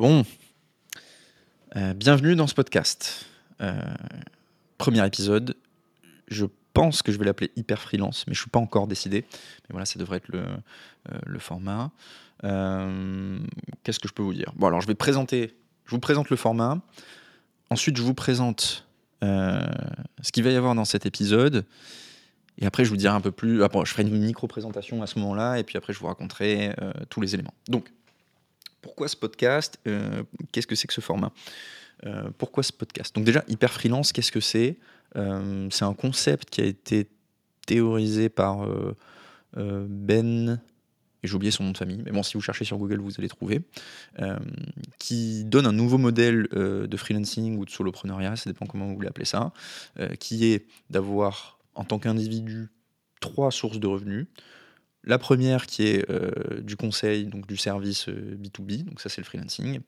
Bon, 0.00 0.24
Euh, 1.76 1.92
bienvenue 1.92 2.34
dans 2.34 2.46
ce 2.46 2.54
podcast. 2.54 3.26
Euh, 3.60 3.78
premier 4.78 5.06
épisode. 5.06 5.54
Je 6.26 6.46
pense 6.72 7.02
que 7.02 7.12
je 7.12 7.18
vais 7.18 7.26
l'appeler 7.26 7.50
Hyper 7.54 7.82
Freelance, 7.82 8.24
mais 8.26 8.32
je 8.32 8.40
suis 8.40 8.48
pas 8.48 8.60
encore 8.60 8.86
décidé. 8.86 9.26
Mais 9.30 9.72
voilà, 9.72 9.84
ça 9.84 9.98
devrait 9.98 10.16
être 10.16 10.28
le, 10.28 10.42
euh, 11.12 11.38
format. 11.38 11.90
Qu'est-ce 12.40 13.98
que 13.98 14.08
je 14.08 14.14
peux 14.14 14.22
vous 14.22 14.32
dire? 14.32 14.54
Bon, 14.56 14.68
alors 14.68 14.80
je 14.80 14.86
vais 14.86 14.94
présenter. 14.94 15.54
Je 15.84 15.90
vous 15.90 16.00
présente 16.00 16.30
le 16.30 16.36
format. 16.36 16.80
Ensuite, 17.68 17.98
je 17.98 18.02
vous 18.02 18.14
présente 18.14 18.88
ce 19.20 20.32
qu'il 20.32 20.44
va 20.44 20.50
y 20.50 20.56
avoir 20.56 20.74
dans 20.74 20.86
cet 20.86 21.04
épisode. 21.04 21.66
Et 22.56 22.64
après, 22.64 22.86
je 22.86 22.88
vous 22.88 22.96
dirai 22.96 23.14
un 23.14 23.20
peu 23.20 23.32
plus. 23.32 23.62
Après, 23.62 23.84
je 23.84 23.90
ferai 23.90 24.04
une 24.04 24.18
micro-présentation 24.18 25.02
à 25.02 25.06
ce 25.06 25.18
moment-là. 25.18 25.58
Et 25.58 25.62
puis 25.62 25.76
après, 25.76 25.92
je 25.92 25.98
vous 25.98 26.06
raconterai 26.06 26.74
tous 27.10 27.20
les 27.20 27.34
éléments. 27.34 27.52
Donc, 27.68 27.90
pourquoi 28.82 29.08
ce 29.08 29.16
podcast 29.16 29.78
Euh, 29.86 30.22
Qu'est-ce 30.52 30.66
que 30.66 30.74
c'est 30.74 30.86
que 30.86 30.94
ce 30.94 31.00
format? 31.00 31.32
Euh, 32.06 32.30
Pourquoi 32.38 32.62
ce 32.62 32.72
podcast? 32.72 33.14
Donc, 33.14 33.24
déjà, 33.24 33.44
Hyper 33.48 33.72
Freelance, 33.72 34.12
qu'est-ce 34.12 34.32
que 34.32 34.40
c'est? 34.40 34.78
Euh, 35.16 35.68
C'est 35.70 35.84
un 35.84 35.94
concept 35.94 36.50
qui 36.50 36.60
a 36.60 36.64
été 36.64 37.08
théorisé 37.66 38.28
par 38.28 38.66
Ben. 39.56 40.60
Et 41.22 41.28
j'ai 41.28 41.34
oublié 41.34 41.50
son 41.50 41.64
nom 41.64 41.72
de 41.72 41.76
famille, 41.76 42.00
mais 42.02 42.12
bon, 42.12 42.22
si 42.22 42.34
vous 42.34 42.40
cherchez 42.40 42.64
sur 42.64 42.78
Google, 42.78 42.98
vous 43.00 43.12
allez 43.18 43.28
trouver. 43.28 43.60
qui 44.98 45.44
donne 45.44 45.66
un 45.66 45.72
nouveau 45.72 45.98
modèle 45.98 46.48
de 46.52 46.96
freelancing 46.96 47.58
ou 47.58 47.66
de 47.66 47.70
solopreneuriat, 47.70 48.36
ça 48.36 48.48
dépend 48.48 48.64
comment 48.66 48.86
vous 48.86 48.94
voulez 48.94 49.08
appeler 49.08 49.26
ça, 49.26 49.52
qui 50.18 50.46
est 50.46 50.66
d'avoir 50.88 51.58
en 51.74 51.84
tant 51.84 51.98
qu'individu 51.98 52.68
trois 53.20 53.50
sources 53.50 53.78
de 53.78 53.86
revenus. 53.86 54.26
La 55.04 55.18
première 55.18 55.66
qui 55.66 55.86
est 55.86 56.10
euh, 56.10 56.60
du 56.60 56.76
conseil, 56.76 57.24
donc 57.24 57.46
du 57.46 57.56
service 57.56 58.08
euh, 58.08 58.36
B2B, 58.36 58.84
donc 58.84 59.00
ça 59.00 59.08
c'est 59.08 59.22
le 59.22 59.24
freelancing. 59.24 59.80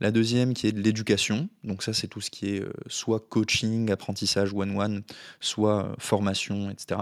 La 0.00 0.10
deuxième 0.10 0.54
qui 0.54 0.66
est 0.66 0.72
de 0.72 0.80
l'éducation, 0.80 1.48
donc 1.62 1.84
ça 1.84 1.92
c'est 1.92 2.08
tout 2.08 2.20
ce 2.20 2.30
qui 2.30 2.56
est 2.56 2.62
euh, 2.62 2.72
soit 2.88 3.20
coaching, 3.20 3.90
apprentissage 3.92 4.52
one-one, 4.52 5.02
soit 5.40 5.84
euh, 5.84 5.94
formation, 5.98 6.68
etc. 6.68 7.00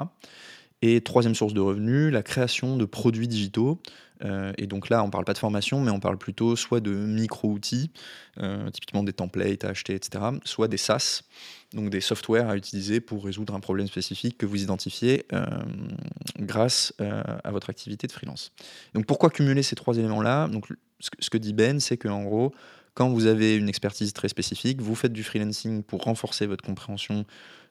Et 0.86 1.00
troisième 1.00 1.34
source 1.34 1.54
de 1.54 1.62
revenus, 1.62 2.12
la 2.12 2.22
création 2.22 2.76
de 2.76 2.84
produits 2.84 3.26
digitaux. 3.26 3.80
Euh, 4.22 4.52
et 4.58 4.66
donc 4.66 4.90
là, 4.90 5.02
on 5.02 5.06
ne 5.06 5.10
parle 5.10 5.24
pas 5.24 5.32
de 5.32 5.38
formation, 5.38 5.80
mais 5.80 5.90
on 5.90 5.98
parle 5.98 6.18
plutôt 6.18 6.56
soit 6.56 6.80
de 6.80 6.90
micro-outils, 6.90 7.90
euh, 8.38 8.68
typiquement 8.68 9.02
des 9.02 9.14
templates 9.14 9.64
à 9.64 9.68
acheter, 9.68 9.94
etc., 9.94 10.22
soit 10.44 10.68
des 10.68 10.76
SaaS, 10.76 11.22
donc 11.72 11.88
des 11.88 12.02
softwares 12.02 12.50
à 12.50 12.56
utiliser 12.58 13.00
pour 13.00 13.24
résoudre 13.24 13.54
un 13.54 13.60
problème 13.60 13.86
spécifique 13.86 14.36
que 14.36 14.44
vous 14.44 14.62
identifiez 14.62 15.24
euh, 15.32 15.46
grâce 16.38 16.92
à 16.98 17.50
votre 17.50 17.70
activité 17.70 18.06
de 18.06 18.12
freelance. 18.12 18.52
Donc 18.92 19.06
pourquoi 19.06 19.30
cumuler 19.30 19.62
ces 19.62 19.76
trois 19.76 19.96
éléments-là? 19.96 20.50
Ce 21.00 21.30
que 21.30 21.38
dit 21.38 21.54
Ben, 21.54 21.80
c'est 21.80 21.96
qu'en 21.96 22.24
gros, 22.24 22.52
quand 22.92 23.08
vous 23.08 23.24
avez 23.24 23.56
une 23.56 23.70
expertise 23.70 24.12
très 24.12 24.28
spécifique, 24.28 24.82
vous 24.82 24.94
faites 24.94 25.14
du 25.14 25.24
freelancing 25.24 25.82
pour 25.82 26.02
renforcer 26.02 26.44
votre 26.44 26.62
compréhension 26.62 27.24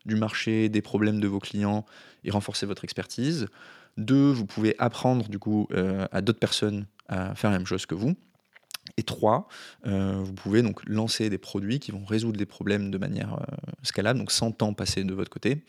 du 0.06 0.16
marché, 0.16 0.70
des 0.70 0.82
problèmes 0.82 1.20
de 1.20 1.28
vos 1.28 1.40
clients 1.40 1.86
et 2.24 2.32
renforcer 2.32 2.66
votre 2.66 2.84
expertise. 2.84 3.48
Deux, 3.98 4.32
vous 4.32 4.46
pouvez 4.46 4.76
apprendre 4.80 5.30
du 5.30 5.40
coup 5.40 5.68
euh, 5.72 6.08
à 6.12 6.22
d'autres 6.22 6.40
personnes 6.40 6.86
à 7.08 7.36
faire 7.36 7.52
la 7.52 7.58
même 7.58 7.68
chose 7.68 7.86
que 7.86 7.96
vous. 7.96 8.16
Et 8.98 9.04
trois, 9.04 9.48
euh, 9.86 10.22
vous 10.24 10.34
pouvez 10.34 10.62
donc 10.62 10.84
lancer 10.86 11.30
des 11.30 11.38
produits 11.38 11.80
qui 11.80 11.92
vont 11.92 12.04
résoudre 12.04 12.38
des 12.38 12.46
problèmes 12.46 12.92
de 12.92 12.98
manière 12.98 13.34
euh, 13.34 13.72
scalable, 13.82 14.20
donc 14.20 14.32
sans 14.32 14.52
temps 14.52 14.74
passé 14.74 15.04
de 15.04 15.14
votre 15.14 15.30
côté, 15.30 15.64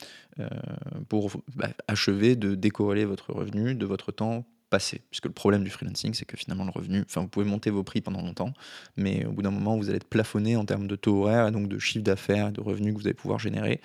pour 1.08 1.30
bah, 1.54 1.68
achever 1.86 2.34
de 2.34 2.56
décorréler 2.56 3.04
votre 3.04 3.32
revenu 3.32 3.76
de 3.76 3.86
votre 3.86 4.10
temps 4.10 4.44
passé. 4.70 5.02
Puisque 5.10 5.26
le 5.26 5.32
problème 5.32 5.64
du 5.64 5.70
freelancing, 5.70 6.14
c'est 6.14 6.24
que 6.24 6.36
finalement 6.36 6.64
le 6.64 6.70
revenu, 6.70 7.02
enfin 7.06 7.20
vous 7.20 7.28
pouvez 7.28 7.46
monter 7.46 7.70
vos 7.70 7.82
prix 7.82 8.00
pendant 8.00 8.22
longtemps, 8.22 8.52
mais 8.96 9.24
au 9.24 9.32
bout 9.32 9.42
d'un 9.42 9.50
moment, 9.50 9.76
vous 9.76 9.88
allez 9.88 9.96
être 9.96 10.08
plafonné 10.08 10.56
en 10.56 10.64
termes 10.64 10.86
de 10.86 10.96
taux 10.96 11.22
horaire 11.22 11.50
donc 11.52 11.68
de 11.68 11.78
chiffre 11.78 12.04
d'affaires 12.04 12.52
de 12.52 12.60
revenus 12.60 12.94
que 12.94 12.98
vous 13.00 13.06
allez 13.06 13.14
pouvoir 13.14 13.38
générer 13.38 13.80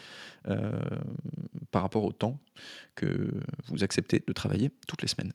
euh, 0.47 0.71
par 1.71 1.81
rapport 1.81 2.03
au 2.03 2.11
temps 2.11 2.39
que 2.95 3.31
vous 3.67 3.83
acceptez 3.83 4.23
de 4.25 4.33
travailler 4.33 4.71
toutes 4.87 5.01
les 5.01 5.07
semaines. 5.07 5.33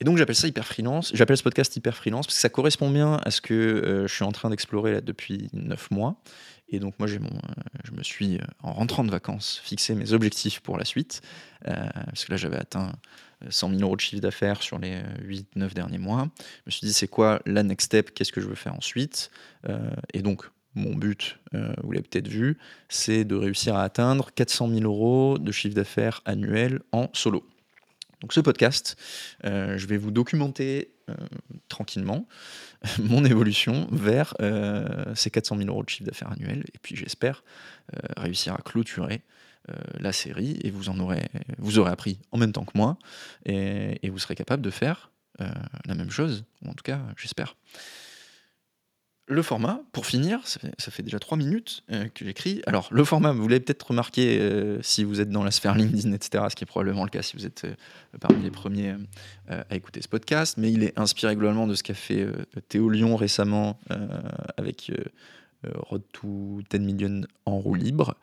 Et 0.00 0.04
donc 0.04 0.16
j'appelle 0.16 0.36
ça 0.36 0.48
hyper 0.48 0.66
freelance. 0.66 1.12
J'appelle 1.14 1.36
ce 1.36 1.42
podcast 1.42 1.76
hyper 1.76 1.94
freelance 1.94 2.26
parce 2.26 2.36
que 2.36 2.40
ça 2.40 2.48
correspond 2.48 2.90
bien 2.90 3.20
à 3.22 3.30
ce 3.30 3.42
que 3.42 3.54
euh, 3.54 4.06
je 4.06 4.14
suis 4.14 4.24
en 4.24 4.32
train 4.32 4.48
d'explorer 4.48 4.92
là 4.92 5.00
depuis 5.02 5.48
9 5.52 5.90
mois. 5.90 6.16
Et 6.70 6.78
donc 6.78 6.94
moi 6.98 7.08
euh, 7.08 7.18
je 7.84 7.92
me 7.92 8.02
suis 8.02 8.38
en 8.62 8.72
rentrant 8.72 9.04
de 9.04 9.10
vacances 9.10 9.60
fixé 9.62 9.94
mes 9.94 10.12
objectifs 10.12 10.60
pour 10.60 10.78
la 10.78 10.84
suite 10.84 11.20
euh, 11.68 11.74
parce 12.06 12.24
que 12.24 12.30
là 12.30 12.38
j'avais 12.38 12.56
atteint 12.56 12.92
100 13.48 13.70
000 13.70 13.80
euros 13.82 13.96
de 13.96 14.00
chiffre 14.00 14.22
d'affaires 14.22 14.62
sur 14.62 14.78
les 14.78 15.00
8-9 15.56 15.74
derniers 15.74 15.98
mois. 15.98 16.28
Je 16.38 16.62
me 16.66 16.70
suis 16.70 16.86
dit 16.86 16.92
c'est 16.92 17.08
quoi 17.08 17.40
la 17.46 17.62
next 17.62 17.86
step? 17.86 18.12
Qu'est-ce 18.14 18.32
que 18.32 18.40
je 18.40 18.46
veux 18.46 18.54
faire 18.54 18.74
ensuite? 18.74 19.30
Euh, 19.68 19.90
Et 20.12 20.22
donc 20.22 20.44
mon 20.74 20.94
but, 20.94 21.38
euh, 21.54 21.72
vous 21.82 21.92
l'avez 21.92 22.06
peut-être 22.06 22.28
vu, 22.28 22.56
c'est 22.88 23.24
de 23.24 23.34
réussir 23.34 23.74
à 23.74 23.82
atteindre 23.82 24.30
400 24.34 24.68
000 24.68 24.80
euros 24.82 25.36
de 25.38 25.50
chiffre 25.50 25.74
d'affaires 25.74 26.20
annuel 26.24 26.80
en 26.92 27.10
solo. 27.12 27.44
Donc 28.20 28.32
ce 28.32 28.40
podcast, 28.40 28.96
euh, 29.44 29.78
je 29.78 29.86
vais 29.86 29.96
vous 29.96 30.10
documenter 30.10 30.90
euh, 31.08 31.14
tranquillement 31.68 32.28
mon 33.02 33.24
évolution 33.24 33.88
vers 33.90 34.34
euh, 34.40 35.12
ces 35.14 35.30
400 35.30 35.56
000 35.56 35.68
euros 35.70 35.82
de 35.82 35.88
chiffre 35.88 36.04
d'affaires 36.04 36.30
annuel. 36.30 36.64
Et 36.74 36.78
puis 36.80 36.94
j'espère 36.96 37.42
euh, 37.94 37.98
réussir 38.18 38.54
à 38.54 38.58
clôturer 38.58 39.14
euh, 39.14 39.18
la 39.98 40.12
série 40.12 40.58
et 40.64 40.70
vous 40.70 40.88
en 40.88 40.98
aurez, 40.98 41.28
vous 41.58 41.78
aurez 41.78 41.92
appris 41.92 42.18
en 42.32 42.38
même 42.38 42.52
temps 42.52 42.64
que 42.64 42.76
moi 42.76 42.98
et, 43.44 44.08
vous 44.10 44.18
serez 44.18 44.34
capable 44.34 44.62
de 44.62 44.70
faire 44.70 45.10
euh, 45.40 45.48
la 45.86 45.94
même 45.94 46.10
chose, 46.10 46.44
ou 46.62 46.70
en 46.70 46.74
tout 46.74 46.82
cas 46.82 47.00
j'espère. 47.16 47.56
Le 49.30 49.42
format, 49.42 49.80
pour 49.92 50.06
finir, 50.06 50.40
ça 50.44 50.58
fait, 50.58 50.72
ça 50.76 50.90
fait 50.90 51.04
déjà 51.04 51.20
trois 51.20 51.38
minutes 51.38 51.84
euh, 51.92 52.08
que 52.08 52.24
j'écris. 52.24 52.62
Alors, 52.66 52.88
le 52.90 53.04
format, 53.04 53.30
vous 53.30 53.46
l'avez 53.46 53.60
peut-être 53.60 53.86
remarqué 53.86 54.40
euh, 54.40 54.82
si 54.82 55.04
vous 55.04 55.20
êtes 55.20 55.30
dans 55.30 55.44
la 55.44 55.52
sphère 55.52 55.76
LinkedIn, 55.76 56.12
etc., 56.12 56.46
ce 56.50 56.56
qui 56.56 56.64
est 56.64 56.66
probablement 56.66 57.04
le 57.04 57.10
cas 57.10 57.22
si 57.22 57.36
vous 57.36 57.46
êtes 57.46 57.64
euh, 57.64 57.74
parmi 58.20 58.42
les 58.42 58.50
premiers 58.50 58.96
euh, 59.50 59.62
à 59.70 59.76
écouter 59.76 60.02
ce 60.02 60.08
podcast, 60.08 60.56
mais 60.58 60.72
il 60.72 60.82
est 60.82 60.98
inspiré 60.98 61.36
globalement 61.36 61.68
de 61.68 61.76
ce 61.76 61.84
qu'a 61.84 61.94
fait 61.94 62.22
euh, 62.22 62.44
Théo 62.68 62.88
Lyon 62.88 63.14
récemment 63.14 63.78
euh, 63.92 64.08
avec 64.56 64.90
euh, 64.90 64.96
euh, 64.96 65.04
Road 65.64 66.02
to 66.12 66.60
10 66.70 66.78
Million 66.80 67.22
en 67.46 67.58
roue 67.58 67.74
libre, 67.74 68.16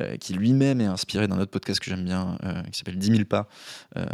euh, 0.00 0.16
qui 0.16 0.34
lui-même 0.34 0.80
est 0.80 0.86
inspiré 0.86 1.26
d'un 1.26 1.38
autre 1.40 1.50
podcast 1.50 1.80
que 1.80 1.90
j'aime 1.90 2.04
bien, 2.04 2.38
euh, 2.44 2.62
qui 2.70 2.78
s'appelle 2.78 2.98
10 2.98 3.08
000 3.08 3.24
pas 3.24 3.48
euh, 3.96 4.04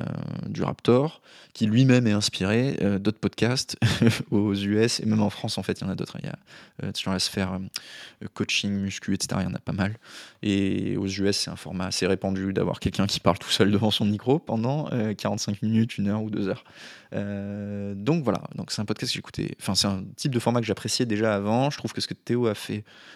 du 0.46 0.62
Raptor, 0.62 1.20
qui 1.52 1.66
lui-même 1.66 2.06
est 2.06 2.12
inspiré 2.12 2.78
euh, 2.82 2.98
d'autres 2.98 3.18
podcasts 3.18 3.76
aux 4.30 4.54
US 4.54 5.00
et 5.00 5.06
même 5.06 5.22
en 5.22 5.30
France 5.30 5.58
en 5.58 5.62
fait, 5.62 5.80
il 5.80 5.84
y 5.84 5.86
en 5.86 5.90
a 5.90 5.94
d'autres. 5.94 6.16
Il 6.20 6.26
y 6.26 6.28
a 6.28 6.38
euh, 6.84 6.90
sur 6.94 7.10
la 7.10 7.18
sphère 7.18 7.54
euh, 7.54 8.26
coaching, 8.34 8.70
muscu, 8.70 9.14
etc. 9.14 9.40
Il 9.40 9.44
y 9.44 9.50
en 9.50 9.54
a 9.54 9.58
pas 9.58 9.72
mal. 9.72 9.96
Et 10.42 10.96
aux 10.96 11.06
US, 11.06 11.36
c'est 11.36 11.50
un 11.50 11.56
format 11.56 11.86
assez 11.86 12.06
répandu 12.06 12.52
d'avoir 12.52 12.80
quelqu'un 12.80 13.06
qui 13.06 13.20
parle 13.20 13.38
tout 13.38 13.50
seul 13.50 13.70
devant 13.70 13.90
son 13.90 14.04
micro 14.04 14.38
pendant 14.38 14.88
euh, 14.92 15.14
45 15.14 15.62
minutes, 15.62 15.98
une 15.98 16.08
heure 16.08 16.22
ou 16.22 16.30
deux 16.30 16.48
heures. 16.48 16.64
Euh, 17.12 17.94
donc 17.94 18.22
voilà, 18.24 18.42
donc 18.54 18.70
c'est 18.70 18.80
un 18.80 18.84
podcast 18.84 19.12
que 19.12 19.16
j'écoutais. 19.16 19.56
Enfin, 19.60 19.74
c'est 19.74 19.88
un 19.88 20.04
type 20.16 20.32
de 20.32 20.38
format 20.38 20.60
que 20.60 20.66
j'appréciais 20.66 21.06
déjà 21.06 21.34
avant. 21.34 21.70
Je 21.70 21.78
trouve 21.78 21.92
que 21.92 22.00
ce 22.00 22.08
que 22.08 22.14
Théo 22.14 22.46
a 22.46 22.54
fait 22.54 22.69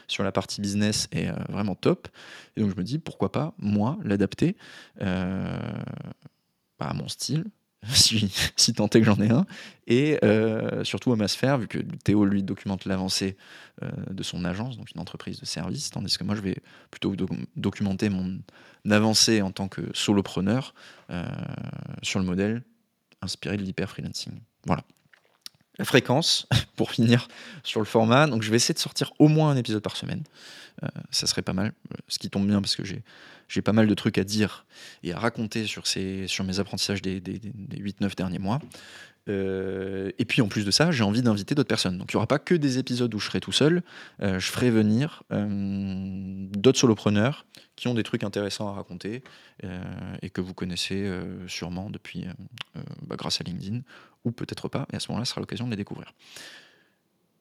sur 0.09 0.25
la 0.25 0.33
partie 0.33 0.61
business 0.61 1.09
est 1.13 1.29
euh, 1.29 1.35
vraiment 1.49 1.75
top. 1.75 2.09
Et 2.57 2.61
donc 2.61 2.71
je 2.71 2.77
me 2.77 2.83
dis 2.83 2.99
pourquoi 2.99 3.33
pas 3.33 3.55
moi 3.59 3.99
l'adapter 4.05 4.57
euh, 5.01 5.59
bah, 6.79 6.87
à 6.87 6.95
mon 6.95 7.09
style. 7.09 7.45
Si, 8.57 8.73
tant 8.73 8.87
est 8.87 9.01
que 9.01 9.05
j'en 9.05 9.21
ai 9.21 9.31
un, 9.31 9.45
et 9.87 10.19
euh, 10.25 10.85
surtout 10.85 11.13
à 11.13 11.17
ma 11.17 11.29
sphère, 11.29 11.59
vu 11.59 11.69
que 11.69 11.79
Théo 12.03 12.25
lui 12.25 12.43
documente 12.43 12.87
l'avancée 12.87 13.37
de 14.11 14.23
son 14.23 14.47
agence, 14.47 14.79
donc 14.79 14.91
une 14.95 15.03
entreprise 15.03 15.39
de 15.39 15.45
service, 15.45 15.91
tandis 15.91 16.17
que 16.17 16.25
moi 16.25 16.35
je 16.35 16.41
vais 16.41 16.57
plutôt 16.91 17.15
doc- 17.15 17.29
documenter 17.57 18.09
mon 18.09 18.39
avancée 18.91 19.43
en 19.43 19.51
tant 19.51 19.69
que 19.69 19.83
solopreneur 19.93 20.75
sur 22.03 22.21
le 22.21 22.25
modèle 22.25 22.63
inspiré 23.21 23.59
de 23.59 23.63
l'hyper 23.63 23.91
freelancing. 23.91 24.33
Voilà. 24.67 24.83
La 25.79 25.85
fréquence, 25.85 26.47
pour 26.77 26.91
finir 26.91 27.29
sur 27.63 27.81
le 27.81 27.87
format, 27.87 28.27
donc 28.27 28.43
je 28.43 28.51
vais 28.51 28.57
essayer 28.57 28.75
de 28.75 28.79
sortir 28.79 29.13
au 29.19 29.29
moins 29.29 29.51
un 29.51 29.57
épisode 29.57 29.83
par 29.83 29.97
semaine. 29.97 30.23
Euh, 30.83 30.89
ça 31.11 31.27
serait 31.27 31.43
pas 31.43 31.53
mal, 31.53 31.73
euh, 31.93 31.97
ce 32.09 32.19
qui 32.19 32.31
tombe 32.31 32.47
bien 32.47 32.61
parce 32.61 32.77
que 32.77 32.85
j'ai 32.85 33.03
j'ai 33.49 33.63
pas 33.63 33.73
mal 33.73 33.87
de 33.87 33.95
trucs 33.95 34.19
à 34.19 34.25
dire 34.25 34.67
et 35.03 35.13
à 35.13 35.19
raconter 35.19 35.67
sur, 35.67 35.87
ces, 35.87 36.27
sur 36.27 36.45
mes 36.45 36.61
apprentissages 36.61 37.03
des, 37.03 37.21
des, 37.21 37.39
des 37.39 37.79
8-9 37.79 38.17
derniers 38.17 38.39
mois. 38.39 38.61
Euh, 39.29 40.11
et 40.19 40.25
puis 40.25 40.43
en 40.43 40.49
plus 40.49 40.65
de 40.65 40.71
ça, 40.71 40.91
j'ai 40.91 41.03
envie 41.03 41.23
d'inviter 41.23 41.55
d'autres 41.55 41.69
personnes. 41.69 41.99
Donc 41.99 42.13
il 42.13 42.17
n'y 42.17 42.19
aura 42.19 42.27
pas 42.27 42.39
que 42.39 42.55
des 42.55 42.79
épisodes 42.79 43.13
où 43.15 43.19
je 43.19 43.27
serai 43.27 43.41
tout 43.41 43.53
seul. 43.53 43.83
Euh, 44.23 44.39
je 44.39 44.51
ferai 44.51 44.71
venir 44.71 45.23
euh, 45.33 46.47
d'autres 46.51 46.79
solopreneurs 46.79 47.47
qui 47.77 47.89
ont 47.89 47.95
des 47.95 48.03
trucs 48.03 48.23
intéressants 48.23 48.69
à 48.69 48.73
raconter 48.73 49.25
et 50.23 50.31
que 50.31 50.41
vous 50.41 50.55
connaissez 50.55 51.11
sûrement 51.49 51.91
depuis, 51.91 52.25
bah, 53.03 53.17
grâce 53.17 53.41
à 53.41 53.45
LinkedIn, 53.45 53.81
ou 54.25 54.31
peut-être 54.31 54.69
pas. 54.69 54.87
Et 54.93 54.97
à 54.97 55.01
ce 55.01 55.11
moment-là, 55.11 55.25
ce 55.25 55.31
sera 55.31 55.41
l'occasion 55.41 55.65
de 55.65 55.71
les 55.71 55.77
découvrir. 55.77 56.15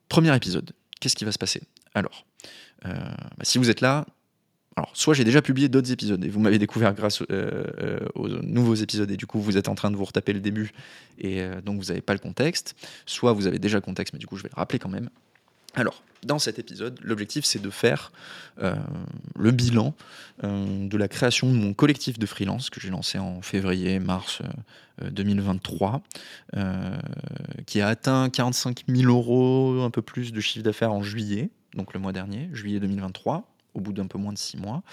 Premier 0.10 0.36
épisode. 0.36 0.72
Qu'est-ce 1.00 1.16
qui 1.16 1.24
va 1.24 1.32
se 1.32 1.38
passer? 1.38 1.62
Alors, 1.94 2.26
bah, 2.84 3.44
si 3.44 3.60
vous 3.60 3.70
êtes 3.70 3.82
là, 3.82 4.08
alors, 4.76 4.90
soit 4.94 5.14
j'ai 5.14 5.24
déjà 5.24 5.42
publié 5.42 5.70
d'autres 5.70 5.92
épisodes 5.92 6.24
et 6.24 6.30
vous 6.30 6.40
m'avez 6.40 6.58
découvert 6.58 6.94
grâce 6.96 7.22
euh, 7.22 7.26
euh, 7.32 8.00
aux 8.16 8.28
nouveaux 8.28 8.74
épisodes 8.74 9.10
et 9.12 9.18
du 9.18 9.28
coup 9.28 9.40
vous 9.40 9.58
êtes 9.58 9.68
en 9.68 9.76
train 9.76 9.92
de 9.92 9.96
vous 9.96 10.06
retaper 10.06 10.34
le 10.34 10.40
début 10.40 10.72
et 11.20 11.42
euh, 11.42 11.62
donc 11.62 11.80
vous 11.80 11.90
n'avez 11.90 12.02
pas 12.02 12.14
le 12.14 12.20
contexte, 12.20 12.76
soit 13.06 13.34
vous 13.34 13.46
avez 13.46 13.60
déjà 13.60 13.78
le 13.78 13.82
contexte 13.82 14.14
mais 14.14 14.20
du 14.20 14.26
coup 14.26 14.36
je 14.36 14.44
vais 14.44 14.50
le 14.50 14.58
rappeler 14.58 14.80
quand 14.80 14.90
même. 14.90 15.10
Alors, 15.76 16.04
dans 16.24 16.40
cet 16.40 16.58
épisode, 16.58 17.00
l'objectif 17.04 17.46
c'est 17.46 17.62
de 17.62 17.70
faire 17.70 18.12
le 19.36 19.52
bilan 19.52 19.96
de 20.44 20.98
la 20.98 21.08
création 21.08 21.52
de 21.52 21.58
mon 21.58 21.74
collectif 21.74 22.20
de 22.20 22.26
freelance 22.28 22.70
que 22.70 22.80
j'ai 22.80 22.90
lancé 22.90 23.18
en 23.18 23.42
février-mars 23.42 24.42
2023, 25.02 26.04
euh, 26.56 26.98
qui 27.66 27.82
a 27.82 27.88
atteint 27.88 28.30
45 28.30 28.84
000 28.88 29.12
euros, 29.12 29.82
un 29.82 29.90
peu 29.90 30.04
plus 30.04 30.32
de 30.32 30.40
chiffre 30.40 30.64
d'affaires 30.64 30.94
en 30.94 31.02
juillet, 31.02 31.50
donc 31.74 31.94
le 31.96 32.00
mois 32.00 32.12
dernier, 32.12 32.50
juillet 32.54 32.80
2023 32.80 33.53
au 33.74 33.82
bout 33.82 33.94
d'un 33.94 34.08
peu 34.08 34.18
moins 34.18 34.34
de 34.34 34.38
six 34.38 34.58
mois, 34.58 34.84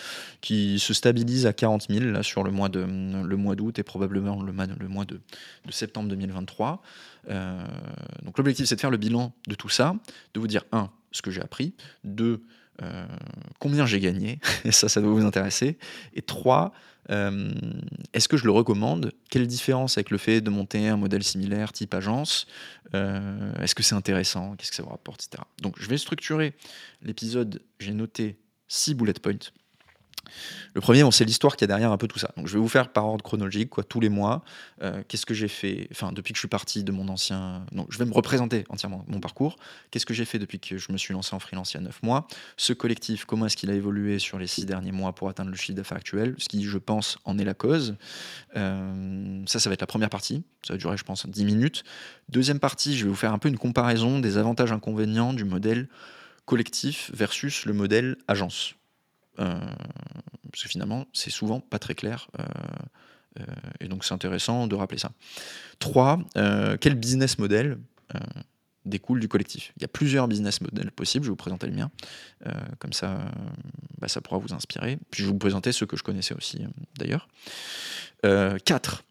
qui 0.40 0.78
se 0.78 0.94
stabilise 0.94 1.46
à 1.46 1.52
40 1.52 1.86
000 1.90 2.04
là, 2.06 2.22
sur 2.22 2.42
le 2.42 2.50
mois, 2.50 2.68
de, 2.68 2.80
le 2.80 3.36
mois 3.36 3.56
d'août 3.56 3.78
et 3.78 3.82
probablement 3.82 4.42
le, 4.42 4.52
mois 4.52 5.04
de, 5.04 5.20
de, 5.66 5.72
septembre 5.72 6.08
2023. 6.08 6.82
Euh, 7.28 7.62
donc 8.24 8.38
l'objectif, 8.38 8.66
c'est 8.66 8.76
de 8.76 8.80
faire 8.80 8.90
le 8.90 8.96
bilan 8.96 9.32
de 9.46 9.54
tout 9.54 9.68
ça, 9.68 9.94
de 10.34 10.40
vous 10.40 10.46
dire, 10.46 10.64
un, 10.72 10.90
ce 11.12 11.22
que 11.22 11.30
j'ai 11.30 11.42
appris, 11.42 11.74
deux, 12.04 12.42
euh, 12.82 13.06
combien 13.58 13.86
j'ai 13.86 14.00
gagné, 14.00 14.38
et 14.64 14.72
ça, 14.72 14.88
ça 14.88 15.00
doit 15.00 15.12
vous 15.12 15.24
intéresser, 15.24 15.78
et 16.14 16.22
trois, 16.22 16.72
euh, 17.10 17.50
est-ce 18.12 18.28
que 18.28 18.36
je 18.36 18.44
le 18.44 18.52
recommande 18.52 19.12
Quelle 19.30 19.46
différence 19.46 19.98
avec 19.98 20.10
le 20.10 20.18
fait 20.18 20.40
de 20.40 20.50
monter 20.50 20.88
un 20.88 20.96
modèle 20.96 21.22
similaire 21.22 21.72
type 21.72 21.92
agence 21.94 22.46
Est-ce 22.92 23.74
que 23.74 23.82
c'est 23.82 23.94
intéressant 23.94 24.54
Qu'est-ce 24.56 24.70
que 24.70 24.76
ça 24.76 24.82
vous 24.82 24.90
rapporte 24.90 25.26
etc. 25.26 25.42
Donc 25.60 25.74
je 25.78 25.88
vais 25.88 25.96
structurer 25.96 26.54
l'épisode, 27.02 27.62
j'ai 27.80 27.94
noté 27.94 28.36
6 28.70 28.94
bullet 28.94 29.12
points. 29.20 29.50
Le 30.74 30.80
premier, 30.80 31.04
c'est 31.10 31.24
l'histoire 31.24 31.56
qui 31.56 31.64
a 31.64 31.66
derrière 31.66 31.90
un 31.90 31.96
peu 31.96 32.06
tout 32.06 32.20
ça. 32.20 32.30
Donc, 32.36 32.46
je 32.46 32.52
vais 32.52 32.60
vous 32.60 32.68
faire 32.68 32.92
par 32.92 33.04
ordre 33.04 33.24
chronologique, 33.24 33.68
quoi, 33.68 33.82
tous 33.82 33.98
les 33.98 34.08
mois. 34.08 34.44
Euh, 34.80 35.02
qu'est-ce 35.08 35.26
que 35.26 35.34
j'ai 35.34 35.48
fait 35.48 35.88
Enfin, 35.90 36.12
depuis 36.12 36.32
que 36.32 36.36
je 36.36 36.40
suis 36.40 36.48
parti 36.48 36.84
de 36.84 36.92
mon 36.92 37.08
ancien. 37.08 37.66
Donc, 37.72 37.88
je 37.90 37.98
vais 37.98 38.04
me 38.04 38.12
représenter 38.12 38.64
entièrement 38.68 39.04
mon 39.08 39.18
parcours. 39.18 39.56
Qu'est-ce 39.90 40.06
que 40.06 40.14
j'ai 40.14 40.24
fait 40.24 40.38
depuis 40.38 40.60
que 40.60 40.78
je 40.78 40.92
me 40.92 40.98
suis 40.98 41.12
lancé 41.12 41.34
en 41.34 41.40
freelance 41.40 41.72
il 41.72 41.78
y 41.78 41.80
a 41.80 41.82
9 41.82 42.02
mois? 42.04 42.28
Ce 42.56 42.72
collectif, 42.72 43.24
comment 43.24 43.46
est-ce 43.46 43.56
qu'il 43.56 43.70
a 43.70 43.74
évolué 43.74 44.20
sur 44.20 44.38
les 44.38 44.46
6 44.46 44.66
derniers 44.66 44.92
mois 44.92 45.12
pour 45.14 45.28
atteindre 45.28 45.50
le 45.50 45.56
chiffre 45.56 45.76
d'affaires 45.76 45.98
actuel? 45.98 46.36
Ce 46.38 46.48
qui, 46.48 46.62
je 46.62 46.78
pense, 46.78 47.18
en 47.24 47.36
est 47.38 47.44
la 47.44 47.54
cause. 47.54 47.96
Euh, 48.56 49.42
ça, 49.46 49.58
ça 49.58 49.68
va 49.68 49.74
être 49.74 49.80
la 49.80 49.88
première 49.88 50.10
partie. 50.10 50.44
Ça 50.64 50.74
va 50.74 50.78
durer, 50.78 50.96
je 50.96 51.04
pense, 51.04 51.26
10 51.26 51.44
minutes. 51.44 51.82
Deuxième 52.28 52.60
partie, 52.60 52.96
je 52.96 53.04
vais 53.04 53.10
vous 53.10 53.16
faire 53.16 53.32
un 53.32 53.38
peu 53.38 53.48
une 53.48 53.58
comparaison 53.58 54.20
des 54.20 54.38
avantages 54.38 54.70
inconvénients 54.70 55.32
du 55.32 55.44
modèle 55.44 55.88
collectif 56.50 57.12
versus 57.14 57.64
le 57.64 57.72
modèle 57.72 58.16
agence. 58.26 58.74
Euh, 59.38 59.54
parce 60.50 60.64
que 60.64 60.68
finalement, 60.68 61.06
c'est 61.12 61.30
souvent 61.30 61.60
pas 61.60 61.78
très 61.78 61.94
clair. 61.94 62.28
Euh, 62.40 62.44
euh, 63.38 63.44
et 63.78 63.86
donc, 63.86 64.04
c'est 64.04 64.14
intéressant 64.14 64.66
de 64.66 64.74
rappeler 64.74 64.98
ça. 64.98 65.12
3. 65.78 66.18
quel 66.80 66.96
business 66.96 67.38
model 67.38 67.78
découle 68.84 69.20
du 69.20 69.28
collectif? 69.28 69.72
Il 69.76 69.82
y 69.82 69.84
a 69.84 69.88
plusieurs 69.88 70.26
business 70.26 70.60
models 70.60 70.90
possibles, 70.90 71.24
je 71.24 71.28
vais 71.28 71.34
vous 71.34 71.36
présenter 71.36 71.68
le 71.68 71.72
mien, 71.72 71.92
comme 72.80 72.92
ça 72.92 73.30
bah, 74.00 74.08
ça 74.08 74.20
pourra 74.20 74.38
vous 74.38 74.52
inspirer. 74.52 74.98
Puis 75.12 75.22
je 75.22 75.26
vais 75.28 75.32
vous 75.32 75.38
présenter 75.38 75.70
ceux 75.70 75.86
que 75.86 75.96
je 75.96 76.02
connaissais 76.02 76.34
aussi 76.34 76.66
d'ailleurs. 76.98 77.28
4. 78.24 79.04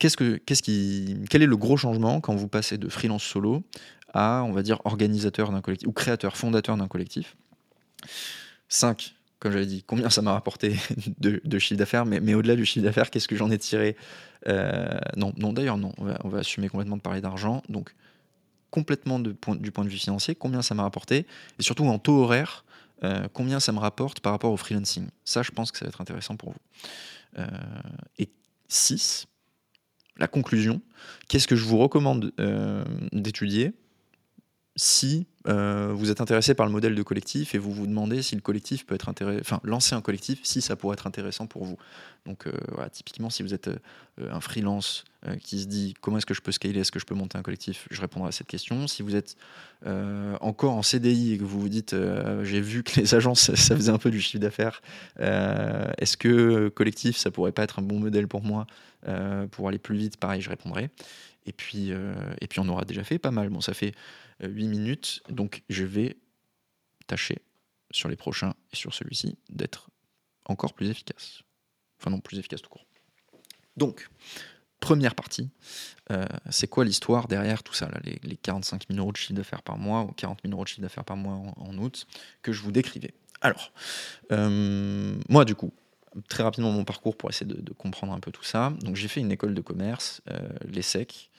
Qu'est-ce 0.00 0.16
que, 0.16 0.36
qu'est-ce 0.36 0.64
qui, 0.64 1.16
quel 1.30 1.42
est 1.42 1.46
le 1.46 1.56
gros 1.56 1.76
changement 1.76 2.20
quand 2.20 2.34
vous 2.34 2.48
passez 2.48 2.76
de 2.76 2.88
freelance 2.88 3.22
solo 3.22 3.62
à, 4.12 4.42
on 4.44 4.52
va 4.52 4.62
dire, 4.62 4.80
organisateur 4.84 5.50
d'un 5.50 5.60
collectif, 5.60 5.88
ou 5.88 5.92
créateur, 5.92 6.36
fondateur 6.36 6.76
d'un 6.76 6.88
collectif. 6.88 7.36
5, 8.68 9.14
comme 9.38 9.52
j'avais 9.52 9.66
dit, 9.66 9.82
combien 9.84 10.08
ça 10.08 10.22
m'a 10.22 10.32
rapporté 10.32 10.76
de, 11.18 11.58
chiffre 11.58 11.78
d'affaires, 11.78 12.06
mais, 12.06 12.34
au-delà 12.34 12.54
du 12.54 12.64
chiffre 12.64 12.84
d'affaires, 12.84 13.10
qu'est-ce 13.10 13.26
que 13.26 13.34
j'en 13.36 13.50
ai 13.50 13.58
tiré 13.58 13.96
euh, 14.46 14.98
Non, 15.16 15.32
non 15.36 15.52
d'ailleurs, 15.52 15.78
non, 15.78 15.92
on 15.98 16.28
va, 16.28 16.38
assumer 16.38 16.68
complètement 16.68 16.96
de 16.96 17.02
parler 17.02 17.20
d'argent. 17.20 17.62
Donc, 17.68 17.94
complètement 18.70 19.18
du 19.18 19.34
point 19.34 19.84
de 19.84 19.88
vue 19.90 19.98
financier, 19.98 20.36
combien 20.36 20.62
ça 20.62 20.74
m'a 20.74 20.84
rapporté, 20.84 21.26
et 21.58 21.62
surtout 21.62 21.84
en 21.86 21.98
taux 21.98 22.22
horaire, 22.22 22.64
euh, 23.02 23.26
combien 23.32 23.58
ça 23.58 23.72
me 23.72 23.80
rapporte 23.80 24.20
par 24.20 24.32
rapport 24.32 24.52
au 24.52 24.56
freelancing. 24.56 25.08
Ça, 25.24 25.42
je 25.42 25.50
pense 25.50 25.72
que 25.72 25.78
ça 25.78 25.86
va 25.86 25.88
être 25.88 26.00
intéressant 26.00 26.36
pour 26.36 26.50
vous. 26.50 27.40
Euh, 27.40 27.46
et 28.18 28.30
6, 28.68 29.26
la 30.18 30.28
conclusion, 30.28 30.80
qu'est-ce 31.28 31.48
que 31.48 31.56
je 31.56 31.64
vous 31.64 31.78
recommande 31.78 32.32
d'étudier 33.12 33.72
si 34.76 35.26
euh, 35.48 35.92
vous 35.92 36.10
êtes 36.10 36.20
intéressé 36.20 36.54
par 36.54 36.66
le 36.66 36.72
modèle 36.72 36.94
de 36.94 37.02
collectif 37.02 37.54
et 37.54 37.58
vous 37.58 37.72
vous 37.72 37.86
demandez 37.86 38.22
si 38.22 38.34
le 38.34 38.40
collectif 38.40 38.86
peut 38.86 38.94
être 38.94 39.08
intéressant, 39.08 39.40
enfin 39.40 39.60
lancer 39.64 39.94
un 39.94 40.00
collectif, 40.00 40.40
si 40.44 40.62
ça 40.62 40.76
pourrait 40.76 40.94
être 40.94 41.06
intéressant 41.06 41.46
pour 41.46 41.64
vous. 41.64 41.76
Donc 42.26 42.46
euh, 42.46 42.52
voilà, 42.68 42.88
typiquement 42.88 43.30
si 43.30 43.42
vous 43.42 43.52
êtes 43.52 43.68
euh, 43.68 43.78
un 44.30 44.40
freelance 44.40 45.04
qui 45.40 45.60
se 45.60 45.66
dit 45.66 45.94
comment 46.00 46.18
est-ce 46.18 46.26
que 46.26 46.34
je 46.34 46.40
peux 46.40 46.50
scaler, 46.50 46.80
est-ce 46.80 46.90
que 46.90 46.98
je 46.98 47.06
peux 47.06 47.14
monter 47.14 47.38
un 47.38 47.42
collectif, 47.42 47.86
je 47.92 48.00
répondrai 48.00 48.30
à 48.30 48.32
cette 48.32 48.48
question. 48.48 48.88
Si 48.88 49.02
vous 49.02 49.14
êtes 49.14 49.36
encore 50.40 50.72
en 50.72 50.82
CDI 50.82 51.34
et 51.34 51.38
que 51.38 51.44
vous 51.44 51.60
vous 51.60 51.68
dites 51.68 51.94
j'ai 52.42 52.60
vu 52.60 52.82
que 52.82 52.98
les 52.98 53.14
agences 53.14 53.54
ça 53.54 53.76
faisait 53.76 53.92
un 53.92 53.98
peu 53.98 54.10
du 54.10 54.20
chiffre 54.20 54.40
d'affaires, 54.40 54.82
est-ce 55.16 56.16
que 56.16 56.70
collectif 56.70 57.16
ça 57.16 57.30
pourrait 57.30 57.52
pas 57.52 57.62
être 57.62 57.78
un 57.78 57.82
bon 57.82 58.00
modèle 58.00 58.26
pour 58.26 58.42
moi 58.42 58.66
pour 59.52 59.68
aller 59.68 59.78
plus 59.78 59.96
vite, 59.96 60.16
pareil 60.16 60.40
je 60.40 60.50
répondrai. 60.50 60.90
Et 61.46 61.52
puis, 61.52 61.90
et 61.90 62.48
puis 62.48 62.58
on 62.58 62.68
aura 62.68 62.84
déjà 62.84 63.04
fait 63.04 63.20
pas 63.20 63.30
mal. 63.30 63.48
Bon, 63.48 63.60
ça 63.60 63.74
fait 63.74 63.94
8 64.42 64.66
minutes. 64.66 65.22
Donc 65.28 65.62
je 65.68 65.84
vais 65.84 66.16
tâcher 67.06 67.38
sur 67.92 68.08
les 68.08 68.16
prochains 68.16 68.54
et 68.72 68.76
sur 68.76 68.92
celui-ci 68.92 69.38
d'être 69.50 69.88
encore 70.46 70.74
plus 70.74 70.90
efficace. 70.90 71.44
Enfin 72.02 72.10
non, 72.10 72.20
plus 72.20 72.38
efficace 72.38 72.60
tout 72.60 72.70
court. 72.70 72.84
Donc, 73.76 74.08
première 74.80 75.14
partie, 75.14 75.50
euh, 76.10 76.26
c'est 76.50 76.66
quoi 76.66 76.84
l'histoire 76.84 77.28
derrière 77.28 77.62
tout 77.62 77.74
ça, 77.74 77.88
les, 78.02 78.36
45 78.36 78.86
000 78.88 78.98
euros 78.98 79.12
de 79.12 79.16
chiffre 79.16 79.34
d'affaires 79.34 79.62
par 79.62 79.78
mois 79.78 80.02
ou 80.02 80.08
40 80.08 80.40
000 80.44 80.52
euros 80.52 80.64
de 80.64 80.68
chiffre 80.68 80.82
d'affaires 80.82 81.04
par 81.04 81.16
mois 81.16 81.40
en, 81.56 81.78
août 81.78 82.06
que 82.42 82.52
je 82.52 82.60
vous 82.62 82.72
décrivais. 82.72 83.14
Alors, 83.40 83.72
euh, 84.32 85.16
moi 85.28 85.44
du 85.44 85.54
coup, 85.54 85.72
très 86.28 86.42
rapidement 86.42 86.72
mon 86.72 86.84
parcours 86.84 87.16
pour 87.16 87.30
essayer 87.30 87.46
de, 87.46 87.72
comprendre 87.72 88.12
un 88.12 88.20
peu 88.20 88.32
tout 88.32 88.44
ça. 88.44 88.72
Donc 88.80 88.96
j'ai 88.96 89.08
fait 89.08 89.20
une 89.20 89.30
école 89.30 89.54
de 89.54 89.60
commerce, 89.60 90.20
euh, 90.30 90.48
l'ESSEC, 90.64 91.30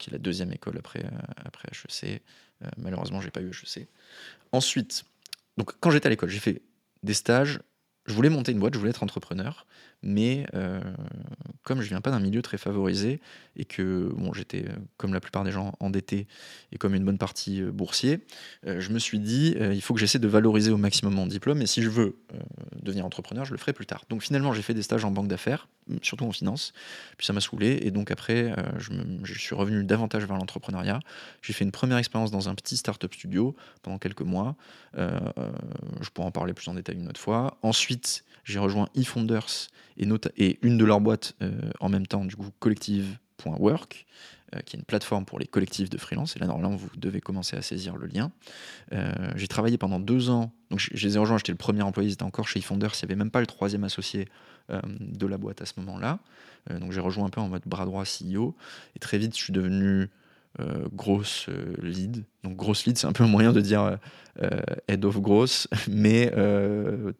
qui 0.00 0.10
est 0.10 0.12
la 0.12 0.18
deuxième 0.18 0.52
école 0.52 0.76
après, 0.78 1.04
après 1.44 1.68
HEC, 1.72 2.22
malheureusement, 2.76 3.20
j'ai 3.20 3.30
pas 3.30 3.40
eu 3.40 3.50
HEC. 3.50 3.88
Ensuite, 4.50 5.04
donc 5.56 5.72
quand 5.80 5.90
j'étais 5.90 6.08
à 6.08 6.10
l'école, 6.10 6.28
j'ai 6.28 6.40
fait 6.40 6.62
des 7.04 7.14
stages. 7.14 7.60
Je 8.06 8.14
voulais 8.14 8.30
monter 8.30 8.52
une 8.52 8.58
boîte, 8.58 8.74
je 8.74 8.78
voulais 8.78 8.90
être 8.90 9.02
entrepreneur, 9.02 9.66
mais 10.02 10.46
euh, 10.54 10.80
comme 11.62 11.80
je 11.80 11.88
viens 11.88 12.00
pas 12.00 12.10
d'un 12.10 12.20
milieu 12.20 12.40
très 12.42 12.58
favorisé 12.58 13.20
et 13.56 13.64
que 13.64 14.10
bon, 14.16 14.32
j'étais, 14.32 14.64
euh, 14.66 14.72
comme 14.96 15.12
la 15.12 15.20
plupart 15.20 15.44
des 15.44 15.50
gens, 15.50 15.74
endetté 15.80 16.26
et 16.72 16.78
comme 16.78 16.94
une 16.94 17.04
bonne 17.04 17.18
partie 17.18 17.62
boursier, 17.62 18.20
je 18.64 18.90
me 18.90 18.98
suis 18.98 19.18
dit, 19.18 19.56
il 19.58 19.80
faut 19.82 19.94
que 19.94 20.00
j'essaie 20.00 20.18
de 20.18 20.28
valoriser 20.28 20.70
au 20.70 20.76
maximum 20.76 21.14
mon 21.14 21.26
diplôme 21.26 21.62
et 21.62 21.66
si 21.66 21.82
je 21.82 21.88
veux 21.88 22.18
devenir 22.82 23.06
entrepreneur, 23.06 23.44
je 23.44 23.52
le 23.52 23.58
ferai 23.58 23.72
plus 23.72 23.86
tard. 23.86 24.04
Donc 24.08 24.22
finalement, 24.22 24.52
j'ai 24.52 24.62
fait 24.62 24.74
des 24.74 24.82
stages 24.82 25.04
en 25.04 25.10
banque 25.10 25.28
d'affaires, 25.28 25.68
surtout 26.02 26.24
en 26.24 26.32
finance, 26.32 26.72
puis 27.16 27.26
ça 27.26 27.32
m'a 27.32 27.40
saoulé 27.40 27.80
et 27.82 27.90
donc 27.90 28.10
après, 28.10 28.54
je, 28.78 28.90
je, 29.22 29.38
suis 29.38 29.54
revenu 29.54 29.84
davantage 29.84 30.24
vers 30.26 30.36
l'entrepreneuriat. 30.36 31.00
J'ai 31.42 31.52
fait 31.52 31.64
une 31.64 31.72
première 31.72 31.98
expérience 31.98 32.30
dans 32.30 32.48
un 32.48 32.54
petit 32.54 32.76
startup 32.76 33.12
studio 33.14 33.56
pendant 33.82 33.98
quelques 33.98 34.22
mois. 34.22 34.56
je 34.94 36.10
pourrais 36.12 36.28
en 36.28 36.32
parler 36.32 36.52
plus 36.52 36.68
en 36.68 36.74
détail 36.74 36.96
une 36.96 37.08
autre 37.08 37.20
fois. 37.20 37.58
Ensuite, 37.62 38.24
j'ai 38.44 38.58
rejoint 38.58 38.88
eFounders 38.94 39.68
et, 39.98 40.58
une 40.62 40.78
de 40.78 40.84
leurs 40.84 41.00
boîtes 41.00 41.34
en 41.80 41.88
même 41.88 42.06
temps, 42.06 42.24
du 42.24 42.36
coup, 42.36 42.50
collective.work. 42.58 44.06
Euh, 44.56 44.60
qui 44.60 44.76
est 44.76 44.78
une 44.78 44.84
plateforme 44.86 45.26
pour 45.26 45.38
les 45.38 45.46
collectifs 45.46 45.90
de 45.90 45.98
freelance. 45.98 46.34
Et 46.34 46.38
là, 46.38 46.46
normalement, 46.46 46.74
vous 46.74 46.88
devez 46.96 47.20
commencer 47.20 47.54
à 47.54 47.60
saisir 47.60 47.98
le 47.98 48.06
lien. 48.06 48.32
Euh, 48.94 49.12
j'ai 49.36 49.46
travaillé 49.46 49.76
pendant 49.76 50.00
deux 50.00 50.30
ans. 50.30 50.52
Donc, 50.70 50.80
je, 50.80 51.06
les 51.06 51.16
ai 51.16 51.18
rejoints, 51.18 51.36
j'étais 51.36 51.52
le 51.52 51.58
premier 51.58 51.82
employé, 51.82 52.08
c'était 52.08 52.22
encore 52.22 52.48
chez 52.48 52.60
eFounders. 52.60 52.92
Il 52.94 53.04
n'y 53.04 53.12
avait 53.12 53.18
même 53.18 53.30
pas 53.30 53.40
le 53.40 53.46
troisième 53.46 53.84
associé 53.84 54.26
euh, 54.70 54.80
de 55.00 55.26
la 55.26 55.36
boîte 55.36 55.60
à 55.60 55.66
ce 55.66 55.74
moment-là. 55.80 56.18
donc, 56.70 56.92
j'ai 56.92 57.00
rejoint 57.00 57.26
un 57.26 57.28
peu 57.28 57.42
en 57.42 57.48
mode 57.48 57.60
bras 57.66 57.84
droit 57.84 58.04
CEO. 58.04 58.56
Et 58.96 58.98
très 58.98 59.18
vite, 59.18 59.36
je 59.36 59.42
suis 59.44 59.52
devenu 59.52 60.08
euh, 60.60 60.88
grosse 60.92 61.46
euh, 61.48 61.74
lead. 61.80 62.24
Donc 62.42 62.56
grosse 62.56 62.84
lead, 62.84 62.98
c'est 62.98 63.06
un 63.06 63.12
peu 63.12 63.22
un 63.22 63.28
moyen 63.28 63.52
de 63.52 63.60
dire 63.60 63.96
euh, 64.42 64.60
head 64.88 65.04
of 65.04 65.20
gross, 65.20 65.68
mais 65.88 66.32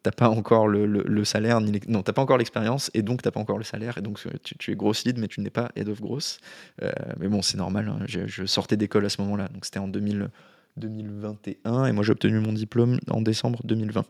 t'as 0.03 0.11
pas 0.11 0.27
encore 0.27 0.67
le, 0.67 1.23
salaire, 1.23 1.61
non, 1.61 2.03
t'as 2.03 2.11
pas 2.11 2.21
encore 2.21 2.37
l'expérience, 2.37 2.91
et 2.93 3.01
donc 3.01 3.21
t'as 3.21 3.31
pas 3.31 3.39
encore 3.39 3.57
le 3.57 3.63
salaire, 3.63 3.97
et 3.97 4.01
donc 4.01 4.19
tu, 4.43 4.71
es 4.71 4.75
grosse 4.75 5.05
lead, 5.05 5.17
mais 5.17 5.27
tu 5.27 5.39
n'es 5.39 5.49
pas 5.49 5.71
head 5.77 5.87
of 5.87 6.01
gross. 6.01 6.39
mais 7.17 7.29
bon, 7.29 7.41
c'est 7.41 7.57
normal, 7.57 7.87
hein. 7.87 8.03
je, 8.07 8.45
sortais 8.45 8.75
d'école 8.75 9.05
à 9.05 9.09
ce 9.09 9.21
moment-là, 9.21 9.47
donc 9.49 9.63
c'était 9.63 9.79
en 9.79 9.87
2021, 9.87 11.85
et 11.85 11.91
moi 11.93 12.03
j'ai 12.03 12.11
obtenu 12.11 12.39
mon 12.39 12.53
diplôme 12.53 12.99
en 13.09 13.21
décembre 13.21 13.61
2020. 13.63 14.05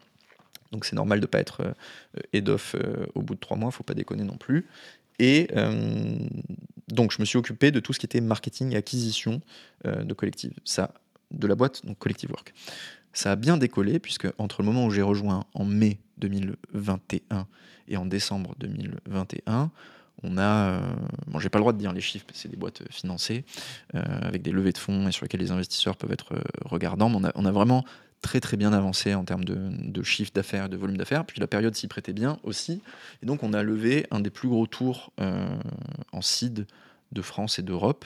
Donc 0.71 0.85
c'est 0.85 0.95
normal 0.95 1.19
de 1.19 1.25
pas 1.25 1.39
être 1.39 1.73
head 2.33 2.49
of 2.49 2.75
au 3.15 3.21
bout 3.21 3.35
de 3.35 3.39
trois 3.39 3.57
mois, 3.57 3.71
faut 3.71 3.83
pas 3.83 3.95
déconner 3.95 4.23
non 4.23 4.37
plus. 4.37 4.67
Et 5.19 5.47
euh, 5.55 6.17
donc, 6.87 7.11
je 7.11 7.19
me 7.19 7.25
suis 7.25 7.37
occupé 7.37 7.71
de 7.71 7.79
tout 7.79 7.93
ce 7.93 7.99
qui 7.99 8.05
était 8.05 8.21
marketing 8.21 8.73
et 8.73 8.77
acquisition 8.77 9.41
euh, 9.85 10.03
de 10.03 10.13
collective. 10.13 10.53
Ça, 10.65 10.93
de 11.31 11.47
la 11.47 11.55
boîte, 11.55 11.85
donc 11.85 11.99
Collective 11.99 12.31
Work. 12.31 12.53
Ça 13.13 13.33
a 13.33 13.35
bien 13.35 13.57
décollé, 13.57 13.99
puisque 13.99 14.27
entre 14.37 14.61
le 14.61 14.65
moment 14.65 14.85
où 14.85 14.91
j'ai 14.91 15.01
rejoint 15.01 15.45
en 15.53 15.65
mai 15.65 15.99
2021 16.17 17.47
et 17.87 17.97
en 17.97 18.05
décembre 18.05 18.55
2021, 18.59 19.71
on 20.21 20.37
a, 20.37 20.81
bon, 21.27 21.39
j'ai 21.39 21.49
pas 21.49 21.59
le 21.59 21.63
droit 21.63 21.73
de 21.73 21.77
dire 21.77 21.93
les 21.93 22.01
chiffres, 22.01 22.25
parce 22.25 22.37
que 22.37 22.41
c'est 22.43 22.49
des 22.49 22.57
boîtes 22.57 22.83
financées 22.91 23.45
avec 23.93 24.41
des 24.41 24.51
levées 24.51 24.73
de 24.73 24.77
fonds 24.77 25.07
et 25.07 25.11
sur 25.11 25.23
lesquelles 25.23 25.39
les 25.39 25.51
investisseurs 25.51 25.95
peuvent 25.95 26.11
être 26.11 26.35
regardants. 26.65 27.09
Mais 27.09 27.29
on 27.35 27.45
a 27.45 27.51
vraiment 27.51 27.85
très 28.21 28.39
très 28.39 28.57
bien 28.57 28.73
avancé 28.73 29.13
en 29.13 29.23
termes 29.23 29.45
de, 29.45 30.03
chiffre 30.03 30.31
d'affaires 30.33 30.65
et 30.65 30.69
de 30.69 30.77
volume 30.77 30.97
d'affaires. 30.97 31.25
Puis 31.25 31.39
la 31.39 31.47
période 31.47 31.75
s'y 31.75 31.87
prêtait 31.87 32.13
bien 32.13 32.39
aussi. 32.43 32.81
Et 33.21 33.25
donc 33.25 33.43
on 33.43 33.53
a 33.53 33.63
levé 33.63 34.05
un 34.11 34.19
des 34.19 34.29
plus 34.29 34.49
gros 34.49 34.67
tours 34.67 35.11
en 35.17 36.21
seed 36.21 36.67
de 37.11 37.21
France 37.21 37.59
et 37.59 37.61
d'Europe. 37.61 38.05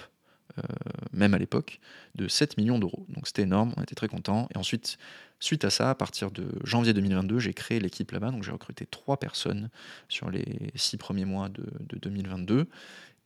même 1.13 1.34
à 1.34 1.38
l'époque, 1.38 1.79
de 2.15 2.27
7 2.27 2.58
millions 2.58 2.79
d'euros. 2.79 3.05
Donc 3.10 3.27
c'était 3.27 3.43
énorme, 3.43 3.74
on 3.77 3.82
était 3.82 3.96
très 3.96 4.08
contents. 4.08 4.48
Et 4.53 4.58
ensuite, 4.58 4.98
Suite 5.43 5.65
à 5.65 5.70
ça, 5.70 5.89
à 5.89 5.96
partir 5.96 6.32
de 6.32 6.48
janvier 6.63 6.93
2022, 6.93 7.38
j'ai 7.38 7.53
créé 7.53 7.82
l'équipe 7.82 8.10
là-bas. 8.12 8.32
Donc 8.32 8.43
j'ai 8.43 8.51
recruté 8.53 8.86
trois 8.86 9.17
personnes 9.17 9.70
sur 10.08 10.29
les 10.29 10.72
six 10.75 10.96
premiers 10.96 11.25
mois 11.25 11.50
de, 11.50 11.65
2022. 12.01 12.70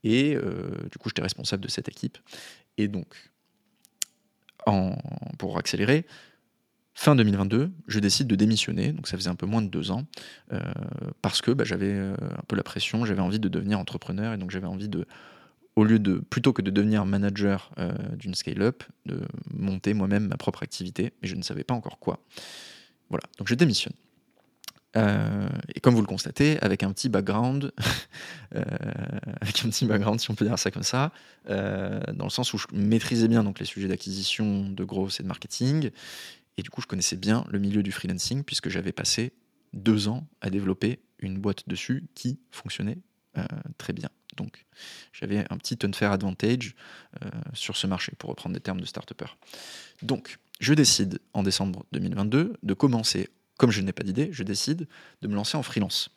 Et 0.04 0.36
euh, 0.36 0.72
du 0.92 0.98
coup, 0.98 1.10
j'étais 1.10 1.22
responsable 1.22 1.62
de 1.62 1.68
cette 1.68 1.90
équipe. 1.90 2.18
Et 2.80 2.88
donc, 2.88 3.30
pour 5.38 5.60
accélérer, 5.60 6.08
fin 6.98 7.16
2022, 7.16 7.72
je 7.88 8.00
décide 8.00 8.26
de 8.26 8.36
démissionner. 8.36 8.92
Donc 8.92 9.08
ça 9.08 9.16
faisait 9.18 9.30
un 9.30 9.36
peu 9.36 9.46
moins 9.46 9.62
de 9.62 9.68
deux 9.68 9.92
ans. 9.92 10.06
Euh, 10.52 10.60
parce 11.22 11.42
que 11.42 11.52
bah, 11.52 11.64
j'avais 11.64 11.94
euh, 11.94 12.16
un 12.16 12.44
peu 12.48 12.56
la 12.56 12.64
pression, 12.64 13.06
j'avais 13.06 13.22
envie 13.22 13.40
de 13.40 13.48
devenir 13.48 13.80
entrepreneur. 13.80 14.34
Et 14.34 14.38
donc 14.38 14.50
j'avais 14.50 14.66
envie 14.66 14.90
de 14.90 15.06
au 15.76 15.84
lieu 15.84 16.00
de, 16.00 16.16
plutôt 16.16 16.54
que 16.54 16.64
de 16.64 16.72
devenir 16.72 17.06
manager 17.06 17.70
euh, 17.78 17.94
d'une 18.16 18.34
scale-up, 18.34 18.84
de 19.06 19.22
monter 19.54 19.94
moi-même 19.94 20.28
ma 20.28 20.38
propre 20.38 20.64
activité, 20.64 21.14
mais 21.22 21.28
je 21.28 21.36
ne 21.36 21.44
savais 21.44 21.64
pas 21.64 21.76
encore 21.76 22.00
quoi. 22.00 22.20
Voilà, 23.12 23.26
donc 23.38 23.48
je 23.48 23.54
démissionne. 23.54 23.94
Et 25.76 25.80
comme 25.80 25.94
vous 25.94 26.02
le 26.02 26.08
constatez, 26.08 26.58
avec 26.62 26.82
un 26.82 26.92
petit 26.92 27.08
background, 27.08 27.72
avec 28.56 29.64
un 29.64 29.70
petit 29.70 29.86
background, 29.86 30.20
si 30.20 30.32
on 30.32 30.34
peut 30.34 30.46
dire 30.46 30.58
ça 30.58 30.72
comme 30.72 30.82
ça, 30.82 31.12
dans 31.48 32.24
le 32.24 32.32
sens 32.32 32.52
où 32.56 32.58
je 32.58 32.66
maîtrisais 32.74 33.28
bien 33.28 33.44
donc 33.44 33.60
les 33.60 33.68
sujets 33.68 33.88
d'acquisition, 33.88 34.68
de 34.68 34.84
growth 34.84 35.20
et 35.20 35.24
de 35.24 35.28
marketing, 35.28 35.92
et 36.58 36.64
du 36.64 36.70
coup 36.70 36.82
je 36.82 36.88
connaissais 36.88 37.16
bien 37.16 37.46
le 37.50 37.60
milieu 37.60 37.84
du 37.84 37.92
freelancing 37.92 38.44
puisque 38.44 38.70
j'avais 38.70 38.92
passé 38.92 39.34
deux 39.74 40.08
ans 40.08 40.28
à 40.42 40.50
développer 40.50 41.00
une 41.20 41.40
boîte 41.40 41.68
dessus 41.68 42.08
qui 42.16 42.40
fonctionnait 42.52 42.98
très 43.78 43.94
bien. 43.94 44.10
Donc 44.38 44.66
j'avais 45.12 45.46
un 45.50 45.58
petit 45.58 45.78
unfair 45.84 46.12
advantage 46.12 46.76
euh, 47.24 47.30
sur 47.54 47.76
ce 47.76 47.88
marché, 47.88 48.14
pour 48.18 48.30
reprendre 48.30 48.54
des 48.54 48.62
termes 48.62 48.80
de 48.80 48.86
start 48.86 49.12
Donc 50.04 50.38
je 50.60 50.74
décide 50.74 51.20
en 51.34 51.44
décembre 51.44 51.86
2022 51.92 52.54
de 52.62 52.74
commencer, 52.74 53.30
comme 53.58 53.72
je 53.72 53.82
n'ai 53.82 53.92
pas 53.92 54.04
d'idée, 54.04 54.30
je 54.32 54.44
décide 54.44 54.88
de 55.22 55.28
me 55.28 55.36
lancer 55.36 55.58
en 55.58 55.64
freelance. 55.64 56.10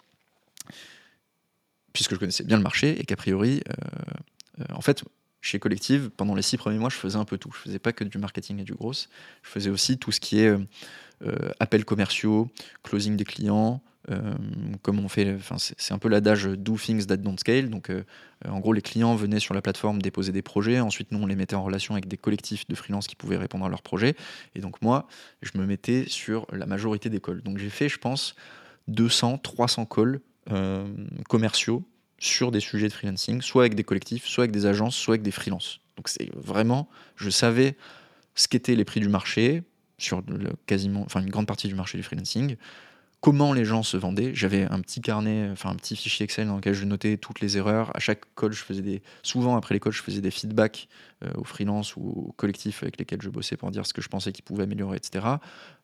Puisque 1.92 2.14
je 2.14 2.18
connaissais 2.18 2.44
bien 2.44 2.56
le 2.56 2.62
marché 2.62 3.00
et 3.00 3.04
qu'a 3.04 3.16
priori, 3.16 3.62
euh, 3.68 3.72
euh, 4.60 4.74
en 4.74 4.80
fait, 4.80 5.02
chez 5.40 5.58
Collective, 5.58 6.10
pendant 6.16 6.34
les 6.34 6.42
six 6.42 6.56
premiers 6.56 6.78
mois, 6.78 6.90
je 6.90 6.96
faisais 6.96 7.16
un 7.16 7.24
peu 7.24 7.38
tout. 7.38 7.50
Je 7.54 7.58
faisais 7.58 7.78
pas 7.78 7.92
que 7.92 8.04
du 8.04 8.18
marketing 8.18 8.60
et 8.60 8.64
du 8.64 8.74
gros. 8.74 8.92
Je 8.92 9.08
faisais 9.42 9.70
aussi 9.70 9.98
tout 9.98 10.12
ce 10.12 10.20
qui 10.20 10.40
est 10.40 10.54
appels 11.58 11.84
commerciaux, 11.84 12.50
closing 12.82 13.16
des 13.16 13.24
clients, 13.24 13.82
euh, 14.10 14.34
comme 14.82 14.98
on 14.98 15.08
fait, 15.08 15.36
c'est 15.76 15.92
un 15.92 15.98
peu 15.98 16.08
l'adage 16.08 16.46
do 16.46 16.76
things 16.76 17.06
that 17.06 17.18
don't 17.18 17.36
scale. 17.38 17.68
Donc, 17.68 17.90
euh, 17.90 18.02
en 18.48 18.58
gros, 18.60 18.72
les 18.72 18.82
clients 18.82 19.14
venaient 19.14 19.40
sur 19.40 19.54
la 19.54 19.62
plateforme 19.62 20.00
déposer 20.00 20.32
des 20.32 20.42
projets. 20.42 20.80
Ensuite, 20.80 21.12
nous, 21.12 21.18
on 21.22 21.26
les 21.26 21.36
mettait 21.36 21.54
en 21.54 21.62
relation 21.62 21.94
avec 21.94 22.08
des 22.08 22.16
collectifs 22.16 22.66
de 22.66 22.74
freelance 22.74 23.06
qui 23.06 23.16
pouvaient 23.16 23.36
répondre 23.36 23.64
à 23.66 23.68
leurs 23.68 23.82
projets. 23.82 24.16
Et 24.54 24.60
donc, 24.60 24.80
moi, 24.82 25.06
je 25.42 25.50
me 25.56 25.66
mettais 25.66 26.06
sur 26.08 26.46
la 26.52 26.66
majorité 26.66 27.10
des 27.10 27.20
calls. 27.20 27.42
Donc, 27.42 27.58
j'ai 27.58 27.70
fait, 27.70 27.88
je 27.88 27.98
pense, 27.98 28.34
200, 28.88 29.38
300 29.38 29.86
calls 29.86 30.20
euh, 30.50 30.86
commerciaux 31.28 31.84
sur 32.20 32.52
des 32.52 32.60
sujets 32.60 32.86
de 32.86 32.92
freelancing, 32.92 33.40
soit 33.40 33.62
avec 33.62 33.74
des 33.74 33.82
collectifs, 33.82 34.26
soit 34.26 34.44
avec 34.44 34.52
des 34.52 34.66
agences, 34.66 34.94
soit 34.94 35.14
avec 35.14 35.22
des 35.22 35.30
freelances. 35.30 35.80
Donc, 35.96 36.08
c'est 36.08 36.30
vraiment, 36.36 36.88
je 37.16 37.30
savais 37.30 37.76
ce 38.34 38.46
qu'étaient 38.46 38.76
les 38.76 38.84
prix 38.84 39.00
du 39.00 39.08
marché 39.08 39.62
sur 39.98 40.22
quasiment, 40.66 41.02
enfin, 41.02 41.20
une 41.20 41.30
grande 41.30 41.46
partie 41.46 41.68
du 41.68 41.74
marché 41.74 41.98
du 41.98 42.04
freelancing 42.04 42.56
comment 43.20 43.52
les 43.52 43.64
gens 43.64 43.82
se 43.82 43.96
vendaient. 43.96 44.34
J'avais 44.34 44.64
un 44.64 44.80
petit 44.80 45.00
carnet, 45.00 45.48
enfin 45.52 45.70
un 45.70 45.74
petit 45.74 45.94
fichier 45.94 46.24
Excel 46.24 46.46
dans 46.46 46.56
lequel 46.56 46.74
je 46.74 46.84
notais 46.84 47.16
toutes 47.18 47.40
les 47.40 47.58
erreurs. 47.58 47.94
À 47.94 48.00
chaque 48.00 48.22
call, 48.34 48.52
je 48.52 48.62
faisais 48.62 48.82
des, 48.82 49.02
souvent 49.22 49.56
après 49.56 49.74
les 49.74 49.80
calls, 49.80 49.92
je 49.92 50.02
faisais 50.02 50.20
des 50.20 50.30
feedbacks 50.30 50.88
euh, 51.24 51.30
aux 51.36 51.44
freelances 51.44 51.96
ou 51.96 52.00
aux 52.00 52.32
collectifs 52.32 52.82
avec 52.82 52.98
lesquels 52.98 53.20
je 53.20 53.28
bossais 53.28 53.56
pour 53.56 53.70
dire 53.70 53.86
ce 53.86 53.92
que 53.92 54.00
je 54.00 54.08
pensais 54.08 54.32
qu'ils 54.32 54.44
pouvaient 54.44 54.64
améliorer, 54.64 54.96
etc. 54.96 55.26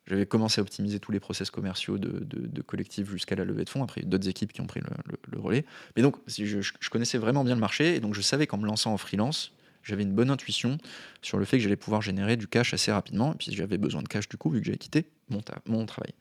J'avais 0.07 0.25
commencé 0.25 0.61
à 0.61 0.63
optimiser 0.63 0.99
tous 0.99 1.13
les 1.13 1.21
process 1.21 1.51
commerciaux 1.51 1.99
de, 1.99 2.63
collectifs 2.63 3.11
jusqu'à 3.11 3.35
la 3.35 3.45
levée 3.45 3.65
de 3.65 3.71
fonds. 3.71 3.83
Après, 3.83 4.03
d'autres 4.03 4.29
équipes 4.29 4.53
qui 4.53 4.61
ont 4.61 4.67
pris 4.67 4.81
le, 4.81 5.41
relais. 5.41 5.65
Mais 5.97 6.03
donc, 6.03 6.17
je, 6.29 6.61
je, 6.61 6.91
connaissais 6.91 7.19
vraiment 7.19 7.45
bien 7.45 7.55
le 7.55 7.61
marché 7.61 7.97
et 7.97 8.01
donc 8.01 8.15
je 8.15 8.23
savais 8.23 8.47
qu'en 8.47 8.57
me 8.57 8.67
lançant 8.67 8.93
en 8.93 8.97
freelance, 8.97 9.53
j'avais 9.83 10.05
une 10.05 10.13
bonne 10.13 10.31
intuition 10.31 10.79
sur 11.23 11.39
le 11.39 11.45
fait 11.45 11.59
que 11.59 11.63
j'allais 11.63 11.77
pouvoir 11.77 12.03
générer 12.03 12.37
du 12.37 12.49
cash 12.49 12.73
assez 12.73 12.91
rapidement. 12.91 13.35
Et 13.35 13.37
puis 13.37 13.53
j'avais 13.53 13.79
besoin 13.79 14.03
de 14.03 14.09
cash 14.09 14.29
du 14.29 14.37
coup, 14.37 14.49
vu 14.51 14.61
que 14.61 14.67
j'avais 14.67 14.79
quitté 14.79 15.07
mon 15.29 15.87
travail. 15.87 16.15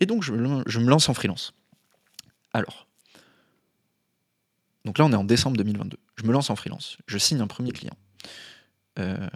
Et 0.00 0.06
donc, 0.06 0.22
je 0.22 0.32
me, 0.32 0.88
lance 0.88 1.08
en 1.08 1.14
freelance. 1.14 1.52
Alors, 2.52 2.86
donc 4.84 4.98
là, 4.98 5.04
on 5.04 5.12
est 5.12 5.16
en 5.16 5.24
décembre 5.24 5.56
2022. 5.56 5.98
Je 6.16 6.24
me 6.24 6.32
lance 6.32 6.50
en 6.50 6.56
freelance. 6.56 6.98
Je 7.06 7.18
signe 7.18 7.40
un 7.40 7.46
premier 7.46 7.72
client. 7.72 7.96
Euh, 8.98 9.28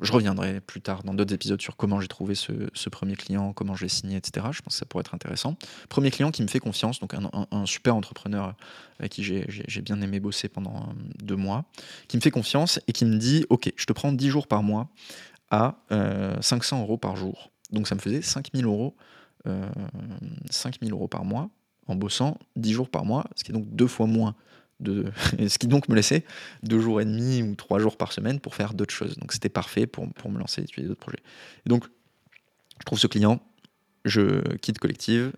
je 0.00 0.12
reviendrai 0.12 0.60
plus 0.60 0.80
tard 0.80 1.02
dans 1.04 1.14
d'autres 1.14 1.32
épisodes 1.32 1.60
sur 1.60 1.76
comment 1.76 2.00
j'ai 2.00 2.08
trouvé 2.08 2.34
ce, 2.34 2.88
premier 2.90 3.16
client, 3.16 3.52
comment 3.52 3.74
je 3.74 3.84
l'ai 3.84 3.88
signé, 3.88 4.16
etc. 4.16 4.46
Je 4.50 4.60
pense 4.60 4.74
que 4.74 4.78
ça 4.78 4.84
pourrait 4.86 5.00
être 5.00 5.14
intéressant. 5.14 5.56
Premier 5.88 6.10
client 6.10 6.30
qui 6.30 6.42
me 6.42 6.48
fait 6.48 6.58
confiance, 6.58 7.00
donc 7.00 7.14
un, 7.14 7.66
super 7.66 7.96
entrepreneur 7.96 8.54
avec 8.98 9.12
qui 9.12 9.22
j'ai 9.22 9.82
bien 9.82 10.00
aimé 10.00 10.20
bosser 10.20 10.48
pendant 10.48 10.76
euh, 10.76 10.92
deux 11.22 11.36
mois, 11.36 11.64
qui 12.08 12.16
me 12.16 12.22
fait 12.22 12.30
confiance 12.30 12.80
et 12.86 12.92
qui 12.92 13.04
me 13.04 13.16
dit 13.16 13.46
Ok, 13.50 13.72
je 13.76 13.86
te 13.86 13.92
prends 13.92 14.12
10 14.12 14.28
jours 14.28 14.46
par 14.46 14.62
mois 14.62 14.88
à 15.50 15.76
500 16.40 16.78
euh, 16.78 16.82
euros 16.82 16.98
par 16.98 17.16
jour. 17.16 17.50
Donc 17.70 17.88
ça 17.88 17.94
me 17.94 18.00
faisait 18.00 18.22
5000 18.22 18.64
euros 18.64 18.96
5000 20.50 20.90
euh, 20.90 20.94
euros 20.94 21.08
par 21.08 21.24
mois 21.24 21.50
en 21.86 21.94
bossant 21.94 22.38
10 22.56 22.72
jours 22.72 22.90
par 22.90 23.04
mois, 23.04 23.24
ce 23.36 23.44
qui 23.44 23.52
est 23.52 23.54
donc 23.54 23.68
deux 23.68 23.86
fois 23.86 24.06
moins 24.06 24.34
de, 24.80 25.06
ce 25.48 25.58
qui 25.58 25.66
donc 25.68 25.88
me 25.88 25.94
laissait 25.94 26.24
deux 26.62 26.80
jours 26.80 27.00
et 27.00 27.04
demi 27.04 27.42
ou 27.42 27.54
trois 27.54 27.78
jours 27.78 27.96
par 27.96 28.12
semaine 28.12 28.40
pour 28.40 28.54
faire 28.54 28.74
d'autres 28.74 28.94
choses. 28.94 29.16
Donc 29.16 29.32
c'était 29.32 29.48
parfait 29.48 29.86
pour, 29.86 30.12
pour, 30.14 30.30
me 30.30 30.38
lancer 30.38 30.60
et 30.60 30.64
étudier 30.64 30.88
d'autres 30.88 31.00
projets. 31.00 31.22
Et 31.64 31.68
donc, 31.68 31.84
je 32.80 32.84
trouve 32.84 32.98
ce 32.98 33.06
client, 33.06 33.40
je 34.04 34.56
quitte 34.56 34.78
Collective, 34.78 35.32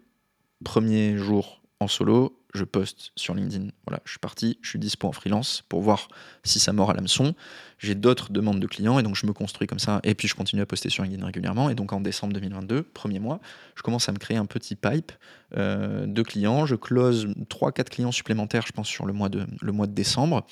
premier 0.64 1.16
jour 1.16 1.62
en 1.80 1.88
solo, 1.88 2.37
je 2.54 2.64
poste 2.64 3.12
sur 3.14 3.34
LinkedIn. 3.34 3.68
Voilà, 3.86 4.00
je 4.04 4.10
suis 4.10 4.18
parti, 4.18 4.58
je 4.62 4.70
suis 4.70 4.78
dispo 4.78 5.06
en 5.06 5.12
freelance 5.12 5.62
pour 5.68 5.82
voir 5.82 6.08
si 6.44 6.58
ça 6.58 6.72
mord 6.72 6.90
à 6.90 6.94
l'hameçon. 6.94 7.34
J'ai 7.78 7.94
d'autres 7.94 8.32
demandes 8.32 8.60
de 8.60 8.66
clients 8.66 8.98
et 8.98 9.02
donc 9.02 9.16
je 9.16 9.26
me 9.26 9.32
construis 9.32 9.66
comme 9.66 9.78
ça. 9.78 10.00
Et 10.02 10.14
puis 10.14 10.28
je 10.28 10.34
continue 10.34 10.62
à 10.62 10.66
poster 10.66 10.88
sur 10.88 11.02
LinkedIn 11.02 11.24
régulièrement. 11.24 11.70
Et 11.70 11.74
donc 11.74 11.92
en 11.92 12.00
décembre 12.00 12.32
2022, 12.32 12.82
premier 12.82 13.18
mois, 13.18 13.40
je 13.74 13.82
commence 13.82 14.08
à 14.08 14.12
me 14.12 14.18
créer 14.18 14.36
un 14.36 14.46
petit 14.46 14.76
pipe 14.76 15.12
euh, 15.56 16.06
de 16.06 16.22
clients. 16.22 16.64
Je 16.64 16.74
close 16.74 17.28
3-4 17.50 17.84
clients 17.84 18.12
supplémentaires, 18.12 18.66
je 18.66 18.72
pense, 18.72 18.88
sur 18.88 19.04
le 19.04 19.12
mois 19.12 19.28
de, 19.28 19.46
le 19.60 19.72
mois 19.72 19.86
de 19.86 19.94
décembre. 19.94 20.46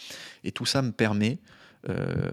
Et 0.44 0.52
tout 0.52 0.66
ça 0.66 0.82
me 0.82 0.92
permet, 0.92 1.38
euh, 1.88 2.30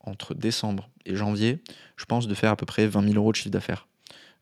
entre 0.00 0.34
décembre 0.34 0.88
et 1.04 1.16
janvier, 1.16 1.62
je 1.96 2.06
pense, 2.06 2.26
de 2.26 2.34
faire 2.34 2.50
à 2.50 2.56
peu 2.56 2.66
près 2.66 2.86
20 2.86 3.02
000 3.02 3.14
euros 3.16 3.30
de 3.30 3.36
chiffre 3.36 3.50
d'affaires 3.50 3.86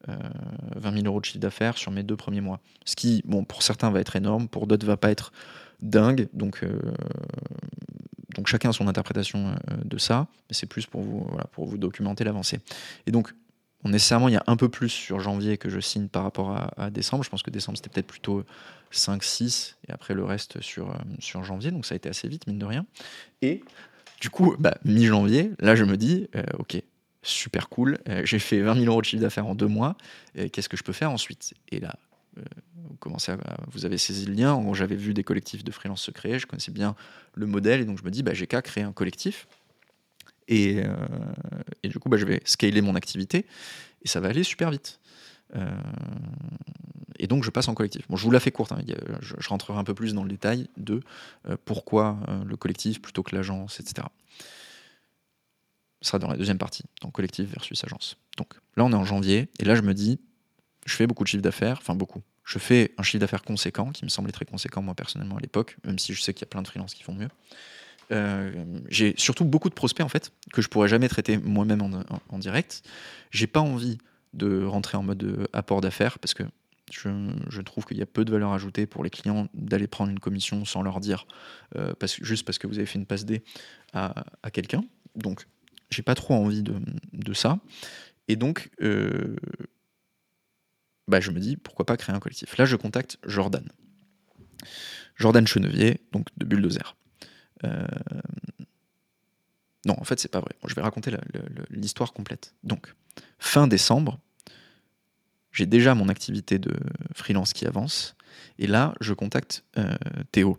20 0.07 0.90
euh, 0.90 0.92
000 0.95 1.07
euros 1.07 1.21
de 1.21 1.25
chiffre 1.25 1.38
d'affaires 1.38 1.76
sur 1.76 1.90
mes 1.90 2.02
deux 2.02 2.16
premiers 2.16 2.40
mois. 2.40 2.61
Ce 2.85 2.97
qui, 2.97 3.23
bon, 3.25 3.45
pour 3.45 3.62
certains 3.62 3.90
va 3.90 4.00
être 4.00 4.16
énorme, 4.16 4.49
pour 4.49 4.66
d'autres 4.66 4.87
va 4.87 4.97
pas 4.97 5.11
être 5.11 5.33
dingue. 5.83 6.28
Donc, 6.33 6.62
euh, 6.62 6.80
donc 8.35 8.47
chacun 8.47 8.71
a 8.71 8.73
son 8.73 8.88
interprétation 8.88 9.49
euh, 9.49 9.76
de 9.85 9.99
ça, 9.99 10.28
mais 10.49 10.54
c'est 10.54 10.66
plus 10.66 10.87
pour 10.87 11.02
vous, 11.02 11.25
voilà, 11.28 11.45
pour 11.52 11.66
vous 11.66 11.78
documenter 11.78 12.25
l'avancée. 12.25 12.61
Et 13.07 13.12
donc, 13.12 13.35
nécessairement, 13.85 14.28
il 14.28 14.35
y 14.35 14.38
a 14.38 14.45
un 14.47 14.57
peu 14.57 14.69
plus 14.69 14.88
sur 14.88 15.21
janvier 15.21 15.59
que 15.59 15.69
je 15.69 15.80
signe 15.80 16.09
par 16.09 16.23
rapport 16.23 16.57
à, 16.76 16.90
décembre. 16.90 17.25
Je 17.25 17.30
pense 17.30 17.42
que 17.42 17.50
décembre, 17.50 17.78
c'était 17.78 17.90
peut-être 17.90 18.07
plutôt 18.07 18.45
5, 18.90 19.23
6, 19.23 19.76
et 19.88 19.92
après 19.92 20.14
le 20.14 20.25
reste 20.25 20.61
sur, 20.61 20.95
sur 21.19 21.45
janvier. 21.45 21.71
Donc 21.71 21.87
ça 21.87 21.95
a 21.95 21.97
été 21.97 22.09
assez 22.09 22.28
vite, 22.28 22.47
mine 22.47 22.59
de 22.59 22.66
rien. 22.66 22.87
Et 23.40 23.62
du 24.21 24.28
coup, 24.28 24.54
bah, 24.59 24.76
mi-janvier, 24.85 25.52
là, 25.61 25.76
je 25.76 25.85
me 25.85 25.97
dis, 25.97 26.28
ok, 26.59 26.83
super 27.23 27.69
cool. 27.69 27.99
Euh, 28.09 28.23
j'ai 28.25 28.39
fait 28.39 28.61
20 28.61 28.75
000 28.75 28.87
euros 28.87 29.00
de 29.00 29.07
chiffre 29.07 29.23
d'affaires 29.23 29.47
en 29.47 29.55
deux 29.55 29.67
mois. 29.67 29.97
Qu'est-ce 30.53 30.69
que 30.69 30.77
je 30.77 30.83
peux 30.83 30.93
faire 30.93 31.11
ensuite? 31.11 31.55
Et 31.71 31.81
là, 31.81 31.97
euh, 32.39 32.43
vous, 32.77 32.97
commencez 32.97 33.33
à, 33.33 33.39
vous 33.71 33.85
avez 33.85 33.99
saisi 33.99 34.27
le 34.27 34.35
lien. 34.35 34.62
J'avais 34.75 34.97
vu 34.97 35.15
des 35.15 35.25
collectifs 35.25 35.65
de 35.65 35.71
freelance 35.71 36.03
se 36.03 36.11
créer. 36.11 36.39
Je 36.39 36.47
connaissais 36.47 36.73
bien 36.73 36.95
le 37.35 37.47
modèle. 37.47 37.81
Et 37.81 37.85
donc, 37.85 37.99
je 37.99 38.05
me 38.05 38.11
dis, 38.11 38.23
bah, 38.23 38.35
j'ai 38.35 38.47
qu'à 38.47 38.62
créer 38.62 38.85
un 38.85 38.93
collectif. 38.93 39.49
Et, 40.49 40.83
euh, 40.83 40.95
du 41.85 41.99
coup, 41.99 42.09
bah, 42.09 42.17
je 42.17 42.25
vais 42.25 42.41
scaler 42.45 42.81
mon 42.81 42.95
activité. 42.95 43.47
Et 44.03 44.09
ça 44.09 44.21
va 44.21 44.29
aller 44.29 44.45
super 44.45 44.71
vite. 44.71 44.99
et 47.19 47.27
donc, 47.27 47.45
je 47.45 47.50
passe 47.50 47.69
en 47.69 47.75
collectif. 47.75 48.09
Bon, 48.09 48.17
je 48.17 48.25
vous 48.25 48.31
la 48.31 48.41
fais 48.41 48.50
courte. 48.50 48.73
Hein. 48.73 48.81
Je, 49.21 49.49
rentrerai 49.49 49.79
un 49.79 49.85
peu 49.85 49.95
plus 49.95 50.15
dans 50.15 50.23
le 50.23 50.31
détail 50.31 50.69
de 50.79 51.03
pourquoi 51.67 52.19
le 52.47 52.57
collectif 52.57 53.03
plutôt 53.03 53.23
que 53.23 53.37
l'agence, 53.37 53.79
etc 53.79 54.07
sera 56.02 56.19
dans 56.19 56.28
la 56.28 56.37
deuxième 56.37 56.59
partie, 56.59 56.85
donc 57.02 57.12
collectif 57.12 57.49
versus 57.50 57.83
agence. 57.85 58.16
Donc 58.37 58.54
là, 58.76 58.85
on 58.85 58.92
est 58.92 58.97
en 58.97 59.04
janvier, 59.04 59.49
et 59.59 59.64
là, 59.64 59.75
je 59.75 59.83
me 59.83 59.95
dis, 59.95 60.21
je 60.87 60.95
fais 60.95 61.07
beaucoup 61.07 61.25
de 61.25 61.28
chiffre 61.28 61.42
d'affaires, 61.42 61.78
enfin 61.80 61.95
beaucoup. 61.95 62.23
je 62.45 62.59
fais 62.59 62.92
un 62.99 63.02
chiffre 63.02 63.21
d'affaires 63.21 63.42
conséquent, 63.42 63.90
qui 63.90 64.04
me 64.04 64.11
semblait 64.11 64.33
très 64.33 64.45
conséquent 64.45 64.83
moi 64.83 64.95
personnellement 64.95 65.37
à 65.37 65.40
l'époque, 65.40 65.76
même 65.85 65.99
si 65.99 66.14
je 66.14 66.23
sais 66.23 66.35
qu'il 66.35 66.42
y 66.42 66.49
a 66.49 66.50
plein 66.50 66.62
de 66.62 66.69
freelances 66.69 66.95
qui 66.95 67.02
font 67.02 67.14
mieux. 67.14 67.28
Euh, 68.12 68.50
j'ai 68.88 69.14
surtout 69.16 69.45
beaucoup 69.45 69.69
de 69.69 69.75
prospects 69.75 70.04
en 70.04 70.09
fait 70.09 70.33
que 70.52 70.62
je 70.62 70.69
pourrais 70.69 70.88
jamais 70.88 71.09
traiter 71.09 71.38
moi-même 71.38 71.80
en, 72.28 72.38
direct. 72.38 72.83
J'ai 73.30 73.47
pas 73.47 73.61
envie 73.61 73.99
de 74.33 74.64
rentrer 74.64 74.97
en 74.97 75.02
mode 75.02 75.23
euh, 75.23 75.47
apport 75.52 75.80
d'affaires 75.80 76.19
parce 76.19 76.35
que 76.35 76.42
je, 76.90 77.61
trouve 77.61 77.85
qu'il 77.85 77.99
y 77.99 78.02
a 78.02 78.07
peu 78.07 78.25
de 78.25 78.33
valeur 78.33 78.52
ajoutée 78.52 78.87
pour 78.87 79.04
les 79.04 79.11
clients 79.11 79.47
d'aller 79.54 79.87
prendre 79.87 80.11
une 80.11 80.19
commission 80.19 80.64
sans 80.64 80.83
leur 80.83 80.99
dire 80.99 81.26
euh, 81.76 81.92
juste 82.21 82.45
parce 82.45 82.59
que 82.59 82.66
vous 82.66 82.78
avez 82.78 82.87
fait 82.87 82.99
une 82.99 83.07
passe 83.07 83.25
D 83.25 83.42
à, 83.92 84.25
quelqu'un. 84.52 84.83
Donc 85.14 85.47
j'ai 85.90 86.02
pas 86.02 86.14
trop 86.14 86.35
envie 86.35 86.62
de, 86.62 87.35
ça. 87.35 87.59
Et 88.28 88.37
donc 88.37 88.70
bah, 91.09 91.20
je 91.20 91.30
me 91.30 91.40
dis 91.40 91.56
pourquoi 91.56 91.87
pas 91.87 91.97
créer 91.97 92.14
un 92.14 92.20
collectif. 92.20 92.56
Là 92.56 92.64
je 92.64 92.76
contacte 92.76 93.18
Jordan. 93.25 93.68
Jordan 95.16 95.47
Chenevier, 95.47 96.00
donc 96.12 96.26
de 96.38 96.44
Bulldozer. 96.47 96.97
Euh, 97.64 97.87
non, 99.87 99.94
en 99.99 100.04
fait, 100.04 100.18
c'est 100.18 100.30
pas 100.30 100.40
vrai. 100.40 100.54
je 100.66 100.75
vais 100.75 100.82
raconter 100.82 101.12
l'histoire 101.70 102.12
complète. 102.12 102.54
Donc, 102.64 102.94
fin 103.38 103.66
décembre, 103.66 104.18
j'ai 105.52 105.66
déjà 105.66 105.94
mon 105.94 106.09
activité 106.09 106.59
de 106.59 106.75
freelance 107.14 107.52
qui 107.52 107.66
avance. 107.66 108.16
Et 108.59 108.66
là, 108.66 108.94
je 109.00 109.14
contacte 109.14 109.64
euh, 109.78 109.97
Théo 110.32 110.59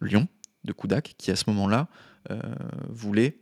Lyon 0.00 0.28
de 0.64 0.72
Koudak, 0.72 1.14
qui 1.18 1.30
à 1.30 1.36
ce 1.36 1.44
moment-là 1.48 1.88
euh, 2.30 2.40
voulait 2.88 3.38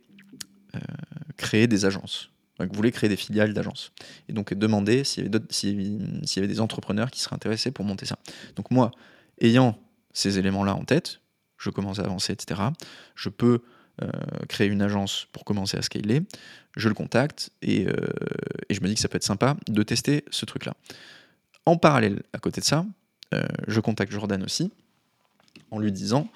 créer 1.39 1.67
des 1.67 1.85
agences. 1.85 2.29
Donc, 2.59 2.75
voulait 2.75 2.91
créer 2.91 3.09
des 3.09 3.15
filiales 3.15 3.53
d'agences. 3.53 3.93
Et 4.27 4.33
donc, 4.33 4.53
demander 4.53 5.05
s'il 5.05 5.25
y, 5.25 5.29
y, 5.29 6.39
avait 6.39 6.47
des 6.47 6.59
entrepreneurs 6.59 7.09
qui 7.09 7.21
seraient 7.21 7.35
intéressés 7.35 7.71
pour 7.71 7.85
monter 7.85 8.05
ça. 8.05 8.19
Donc, 8.57 8.69
moi, 8.69 8.91
ayant 9.39 9.79
ces 10.11 10.37
éléments-là 10.37 10.75
en 10.75 10.83
tête, 10.83 11.21
je 11.57 11.69
commence 11.69 11.99
à 11.99 12.03
avancer, 12.03 12.33
etc. 12.33 12.61
Je 13.15 13.29
peux 13.29 13.61
euh, 14.01 14.07
créer 14.47 14.67
une 14.67 14.81
agence 14.81 15.27
pour 15.33 15.43
commencer 15.43 15.77
à 15.77 15.81
scaler. 15.81 16.21
Je 16.77 16.87
le 16.87 16.95
contacte 16.95 17.49
et, 17.61 17.85
euh, 17.87 17.93
et, 18.69 18.73
je 18.73 18.81
me 18.81 18.87
dis 18.87 18.95
que 18.95 19.01
ça 19.01 19.09
peut 19.09 19.17
être 19.17 19.23
sympa 19.23 19.57
de 19.67 19.83
tester 19.83 20.23
ce 20.31 20.45
truc-là. 20.45 20.73
En 21.65 21.75
parallèle, 21.75 22.23
à 22.31 22.39
côté 22.39 22.61
de 22.61 22.65
ça, 22.65 22.85
euh, 23.33 23.43
je 23.67 23.79
contacte 23.81 24.11
Jordan 24.11 24.41
aussi 24.43 24.71
en 25.71 25.79
lui 25.79 25.91
disant 25.91 26.27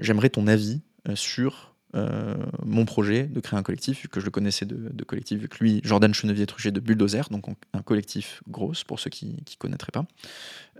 j'aimerais 0.00 0.28
ton 0.28 0.48
avis 0.48 0.80
sur 1.14 1.74
euh, 1.94 2.34
mon 2.66 2.84
projet 2.84 3.24
de 3.24 3.40
créer 3.40 3.58
un 3.58 3.62
collectif, 3.62 4.02
vu 4.02 4.08
que 4.08 4.20
je 4.20 4.26
le 4.26 4.30
connaissais 4.30 4.66
de, 4.66 5.04
collectif, 5.04 5.40
vu 5.40 5.48
que 5.48 5.56
lui, 5.58 5.80
Jordan 5.84 6.12
Chenevier 6.12 6.46
Truget 6.46 6.70
de 6.70 6.80
Bulldozer, 6.80 7.28
donc 7.30 7.46
un 7.72 7.82
collectif 7.82 8.42
gros, 8.48 8.72
pour 8.86 9.00
ceux 9.00 9.08
qui 9.08 9.26
ne 9.26 9.56
connaîtraient 9.58 9.92
pas, 9.92 10.04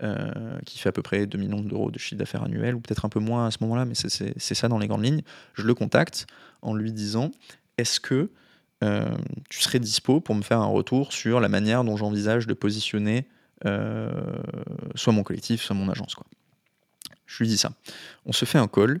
euh, 0.03 0.59
qui 0.65 0.77
fait 0.77 0.89
à 0.89 0.91
peu 0.91 1.01
près 1.01 1.25
2 1.25 1.37
millions 1.37 1.61
d'euros 1.61 1.89
de 1.89 1.97
chiffre 1.97 2.19
d'affaires 2.19 2.43
annuel, 2.43 2.75
ou 2.75 2.79
peut-être 2.79 3.05
un 3.05 3.09
peu 3.09 3.19
moins 3.19 3.47
à 3.47 3.51
ce 3.51 3.57
moment-là, 3.61 3.85
mais 3.85 3.95
c'est 3.95 4.55
ça 4.55 4.67
dans 4.67 4.77
les 4.77 4.87
grandes 4.87 5.03
lignes. 5.03 5.23
Je 5.55 5.63
le 5.63 5.73
contacte 5.73 6.27
en 6.61 6.75
lui 6.75 6.91
disant 6.91 7.31
Est-ce 7.79 7.99
que 7.99 8.29
euh, 8.83 9.09
tu 9.49 9.61
serais 9.61 9.79
dispo 9.79 10.21
pour 10.21 10.35
me 10.35 10.43
faire 10.43 10.59
un 10.59 10.67
retour 10.67 11.11
sur 11.11 11.39
la 11.39 11.49
manière 11.49 11.83
dont 11.83 11.97
j'envisage 11.97 12.45
de 12.45 12.53
positionner 12.53 13.27
soit 14.95 15.11
mon 15.11 15.23
collectif, 15.23 15.61
soit 15.61 15.75
mon 15.75 15.89
agence 15.89 16.15
quoi? 16.15 16.25
Je 17.29 17.43
lui 17.43 17.47
dis 17.47 17.57
ça. 17.57 17.71
On 18.25 18.31
se 18.31 18.45
fait 18.45 18.57
un 18.57 18.67
call. 18.67 18.99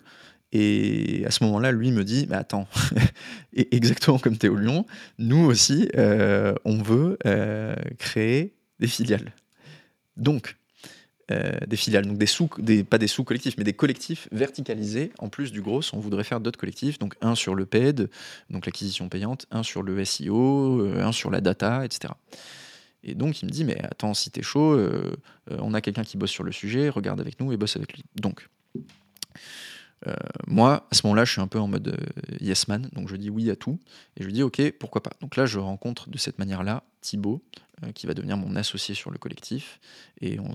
Et 0.51 1.23
à 1.25 1.31
ce 1.31 1.43
moment-là, 1.43 1.71
lui 1.71 1.91
me 1.91 2.03
dit, 2.03 2.25
mais 2.29 2.37
attends, 2.37 2.67
exactement 3.53 4.17
comme 4.17 4.37
Théo 4.37 4.55
Lyon, 4.55 4.85
nous 5.19 5.45
aussi, 5.45 5.89
euh, 5.95 6.55
on 6.65 6.81
veut 6.81 7.17
euh, 7.25 7.75
créer 7.99 8.53
des 8.79 8.87
filiales. 8.87 9.31
Donc, 10.17 10.55
euh, 11.31 11.51
des 11.67 11.75
filiales, 11.75 12.07
donc 12.07 12.17
des 12.17 12.25
sous, 12.25 12.49
pas 12.89 12.97
des 12.97 13.07
sous-collectifs, 13.07 13.55
mais 13.59 13.63
des 13.63 13.73
collectifs 13.73 14.27
verticalisés. 14.31 15.11
En 15.19 15.29
plus 15.29 15.51
du 15.51 15.61
gros, 15.61 15.81
on 15.93 15.99
voudrait 15.99 16.23
faire 16.23 16.39
d'autres 16.39 16.59
collectifs, 16.59 16.97
donc 16.97 17.13
un 17.21 17.35
sur 17.35 17.53
le 17.53 17.67
PED, 17.67 18.09
donc 18.49 18.65
l'acquisition 18.65 19.07
payante, 19.07 19.45
un 19.51 19.61
sur 19.61 19.83
le 19.83 20.03
SEO, 20.03 20.83
un 20.97 21.11
sur 21.11 21.29
la 21.29 21.41
data, 21.41 21.85
etc. 21.85 22.13
Et 23.03 23.13
donc 23.13 23.43
il 23.43 23.45
me 23.45 23.51
dit, 23.51 23.63
mais 23.63 23.79
attends, 23.83 24.15
si 24.15 24.31
t'es 24.31 24.41
chaud, 24.41 24.81
on 25.51 25.75
a 25.75 25.81
quelqu'un 25.81 26.03
qui 26.03 26.17
bosse 26.17 26.31
sur 26.31 26.43
le 26.43 26.51
sujet, 26.51 26.89
regarde 26.89 27.21
avec 27.21 27.39
nous 27.39 27.53
et 27.53 27.57
bosse 27.57 27.75
avec 27.75 27.93
lui. 27.93 28.03
Donc, 28.15 28.49
euh, 30.07 30.13
moi, 30.47 30.87
à 30.91 30.95
ce 30.95 31.05
moment-là, 31.05 31.25
je 31.25 31.31
suis 31.31 31.41
un 31.41 31.47
peu 31.47 31.59
en 31.59 31.67
mode 31.67 31.87
euh, 31.89 32.35
yes 32.39 32.67
man, 32.67 32.89
donc 32.93 33.09
je 33.09 33.15
dis 33.15 33.29
oui 33.29 33.49
à 33.49 33.55
tout, 33.55 33.79
et 34.17 34.23
je 34.23 34.29
dis 34.29 34.43
ok, 34.43 34.71
pourquoi 34.79 35.03
pas. 35.03 35.11
Donc 35.21 35.35
là, 35.35 35.45
je 35.45 35.59
rencontre 35.59 36.09
de 36.09 36.17
cette 36.17 36.39
manière-là 36.39 36.83
Thibaut, 37.01 37.43
euh, 37.83 37.91
qui 37.91 38.07
va 38.07 38.13
devenir 38.13 38.37
mon 38.37 38.55
associé 38.55 38.95
sur 38.95 39.11
le 39.11 39.17
collectif, 39.17 39.79
et 40.21 40.39
on 40.39 40.53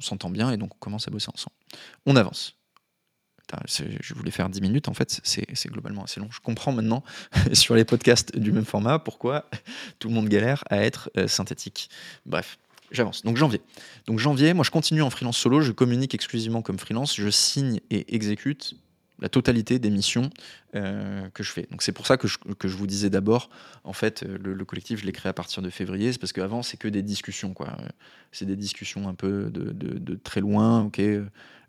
s'entend 0.00 0.30
bien, 0.30 0.50
et 0.50 0.56
donc 0.56 0.74
on 0.74 0.78
commence 0.78 1.08
à 1.08 1.10
bosser 1.10 1.30
ensemble. 1.32 1.56
On 2.04 2.16
avance. 2.16 2.56
je 3.66 4.14
voulais 4.14 4.30
faire 4.30 4.48
10 4.48 4.60
minutes, 4.60 4.88
en 4.88 4.94
fait, 4.94 5.20
c'est 5.22 5.68
globalement 5.68 6.04
assez 6.04 6.20
long. 6.20 6.28
Je 6.30 6.40
comprends 6.40 6.72
maintenant, 6.72 7.02
sur 7.52 7.74
les 7.74 7.84
podcasts 7.84 8.36
du 8.36 8.52
même 8.52 8.64
format, 8.64 8.98
pourquoi 8.98 9.48
tout 9.98 10.08
le 10.08 10.14
monde 10.14 10.28
galère 10.28 10.64
à 10.68 10.78
être 10.82 11.10
synthétique. 11.26 11.88
Bref, 12.26 12.58
J'avance. 12.90 13.22
Donc 13.22 13.36
janvier. 13.36 13.60
Donc 14.06 14.18
janvier, 14.18 14.54
moi 14.54 14.64
je 14.64 14.70
continue 14.70 15.02
en 15.02 15.10
freelance 15.10 15.36
solo, 15.36 15.60
je 15.60 15.72
communique 15.72 16.14
exclusivement 16.14 16.62
comme 16.62 16.78
freelance, 16.78 17.16
je 17.16 17.28
signe 17.28 17.80
et 17.90 18.14
exécute 18.14 18.74
la 19.18 19.28
totalité 19.28 19.78
des 19.78 19.90
missions 19.90 20.30
euh, 20.74 21.28
que 21.30 21.42
je 21.42 21.50
fais. 21.50 21.66
Donc 21.70 21.82
c'est 21.82 21.92
pour 21.92 22.06
ça 22.06 22.16
que 22.16 22.28
je, 22.28 22.38
que 22.38 22.68
je 22.68 22.76
vous 22.76 22.86
disais 22.86 23.10
d'abord, 23.10 23.48
en 23.84 23.92
fait, 23.92 24.22
euh, 24.22 24.38
le, 24.38 24.64
collectif, 24.64 25.00
je 25.00 25.06
l'ai 25.06 25.12
créé 25.12 25.30
à 25.30 25.32
partir 25.32 25.62
de 25.62 25.70
février, 25.70 26.12
c'est 26.12 26.18
parce 26.18 26.32
qu'avant, 26.32 26.62
c'est 26.62 26.76
que 26.76 26.88
des 26.88 27.02
discussions, 27.02 27.54
quoi. 27.54 27.76
C'est 28.32 28.44
des 28.44 28.56
discussions 28.56 29.08
un 29.08 29.14
peu 29.14 29.50
de, 29.50 29.72
de, 29.72 30.14
très 30.16 30.40
loin, 30.40 30.82
ok, 30.82 30.98
euh, 30.98 31.24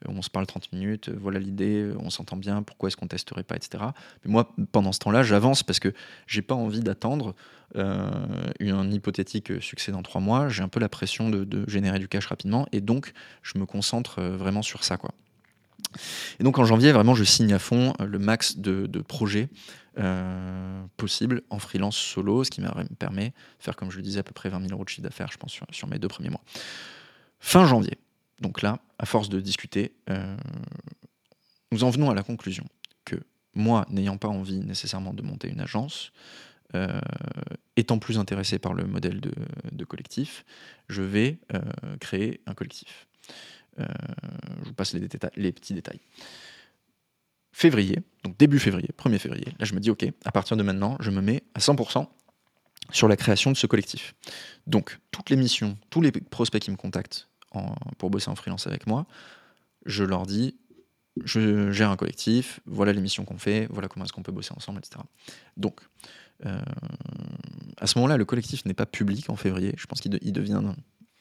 on 0.08 0.22
se 0.22 0.30
parle 0.30 0.46
30 0.46 0.74
minutes, 0.74 1.10
voilà 1.10 1.40
l'idée, 1.40 1.92
on 2.00 2.10
s'entend 2.10 2.36
bien, 2.36 2.62
pourquoi 2.64 2.88
est-ce 2.88 2.98
qu'on 2.98 3.08
testerait 3.08 3.44
pas, 3.44 3.56
etc. 3.56 3.84
Mais 4.26 4.32
moi, 4.32 4.54
pendant 4.72 4.92
ce 4.92 5.00
temps-là, 5.00 5.24
j'avance 5.24 5.64
parce 5.64 5.80
que 5.80 5.94
j'ai 6.28 6.42
pas 6.42 6.56
envie 6.56 6.82
d'attendre 6.82 7.34
un 7.76 8.92
hypothétique 8.92 9.62
succès 9.62 9.92
dans 9.92 10.02
trois 10.02 10.22
mois, 10.22 10.50
j'ai 10.50 10.64
un 10.64 10.68
peu 10.70 10.80
la 10.80 10.90
pression 10.90 11.30
de, 11.30 11.44
de, 11.44 11.68
générer 11.70 12.00
du 12.00 12.08
cash 12.08 12.26
rapidement, 12.28 12.68
et 12.72 12.82
donc 12.82 13.14
je 13.42 13.58
me 13.58 13.66
concentre 13.66 14.22
vraiment 14.22 14.62
sur 14.62 14.84
ça, 14.84 14.98
quoi. 14.98 15.12
Et 16.40 16.44
donc 16.44 16.60
en 16.60 16.66
janvier, 16.66 16.92
vraiment, 16.92 17.16
je 17.16 17.24
signe 17.24 17.54
à 17.54 17.60
fond 17.60 17.94
euh, 18.00 18.06
le 18.06 18.20
max 18.20 18.58
de, 18.58 18.88
projets 19.02 19.50
euh, 19.98 20.84
possibles 20.98 21.42
en 21.50 21.60
freelance 21.60 21.98
solo, 21.98 22.44
ce 22.44 22.52
qui 22.52 22.62
me 22.62 22.68
permet 22.96 23.30
de 23.30 23.34
faire, 23.60 23.76
comme 23.76 23.92
je 23.92 23.98
le 23.98 24.04
disais, 24.04 24.20
à 24.20 24.24
peu 24.24 24.34
près 24.34 24.50
20 24.50 24.62
000 24.62 24.72
euros 24.74 24.84
de 24.84 24.90
chiffre 24.90 25.04
d'affaires, 25.04 25.32
je 25.32 25.38
pense, 25.38 25.60
sur, 25.72 25.88
mes 25.88 26.00
deux 26.00 26.08
premiers 26.08 26.30
mois. 26.30 26.42
Fin 27.40 27.66
janvier, 27.66 27.98
donc 28.42 28.62
là, 28.62 28.80
à 29.00 29.06
force 29.06 29.30
de 29.30 29.40
discuter, 29.40 29.94
euh, 30.10 30.38
nous 31.72 31.84
en 31.84 31.90
venons 31.90 32.10
à 32.10 32.16
la 32.16 32.24
conclusion 32.24 32.66
que 33.06 33.16
moi, 33.54 33.86
n'ayant 33.90 34.18
pas 34.18 34.28
envie 34.28 34.60
nécessairement 34.60 35.14
de 35.14 35.22
monter 35.22 35.50
une 35.50 35.62
agence, 35.62 36.12
étant 37.78 37.98
plus 37.98 38.20
intéressé 38.20 38.60
par 38.60 38.74
le 38.74 38.84
modèle 38.84 39.22
de, 39.22 39.86
collectif, 39.86 40.44
je 40.90 41.02
vais 41.02 41.40
créer 42.02 42.42
un 42.46 42.54
collectif. 42.54 43.08
Euh, 43.80 43.86
je 44.64 44.70
vous 44.70 44.74
passe 44.74 44.94
les, 44.94 45.52
petits 45.52 45.74
détails 45.74 46.00
février, 47.52 48.00
donc 48.24 48.38
début 48.38 48.60
février, 48.60 48.90
1er 48.98 49.18
février, 49.18 49.46
là 49.58 49.66
je 49.66 49.74
me 49.74 49.80
dis 49.80 49.90
ok, 49.90 50.06
à 50.26 50.32
partir 50.32 50.58
de 50.58 50.64
maintenant, 50.64 50.96
je 51.00 51.10
me 51.10 51.22
mets 51.22 51.44
à 51.56 51.60
100% 51.60 52.08
sur 52.92 53.08
la 53.08 53.18
création 53.18 53.52
de 53.52 53.58
ce 53.58 53.66
collectif. 53.66 54.14
Donc 54.68 55.00
toutes 55.12 55.30
les 55.30 55.36
missions, 55.36 55.78
tous 55.90 56.02
les 56.02 56.12
prospects 56.12 56.62
qui 56.62 56.72
me 56.72 56.76
contactent 56.76 57.30
pour 57.98 58.10
bosser 58.10 58.30
en 58.30 58.36
freelance 58.36 58.68
avec 58.68 58.86
moi, 58.86 59.08
je 59.86 60.04
leur 60.04 60.26
dis 60.26 60.56
je 61.24 61.72
gère 61.72 61.90
un 61.90 61.98
collectif, 61.98 62.60
voilà 62.66 62.94
les 62.94 63.02
missions 63.02 63.26
qu'on 63.26 63.38
fait, 63.38 63.68
voilà 63.72 63.88
comment 63.88 64.06
est-ce 64.06 64.14
qu'on 64.14 64.24
peut 64.24 64.32
bosser 64.32 64.54
ensemble, 64.56 64.80
etc. 64.80 65.00
Donc 65.56 65.82
euh, 66.46 66.62
à 67.78 67.88
ce 67.88 67.98
moment-là, 67.98 68.18
le 68.18 68.26
collectif 68.26 68.66
n'est 68.66 68.74
pas 68.74 68.86
public 68.86 69.30
en 69.30 69.36
février, 69.36 69.74
je 69.78 69.86
pense 69.88 70.02
qu'il 70.02 70.12
devient 70.12 70.62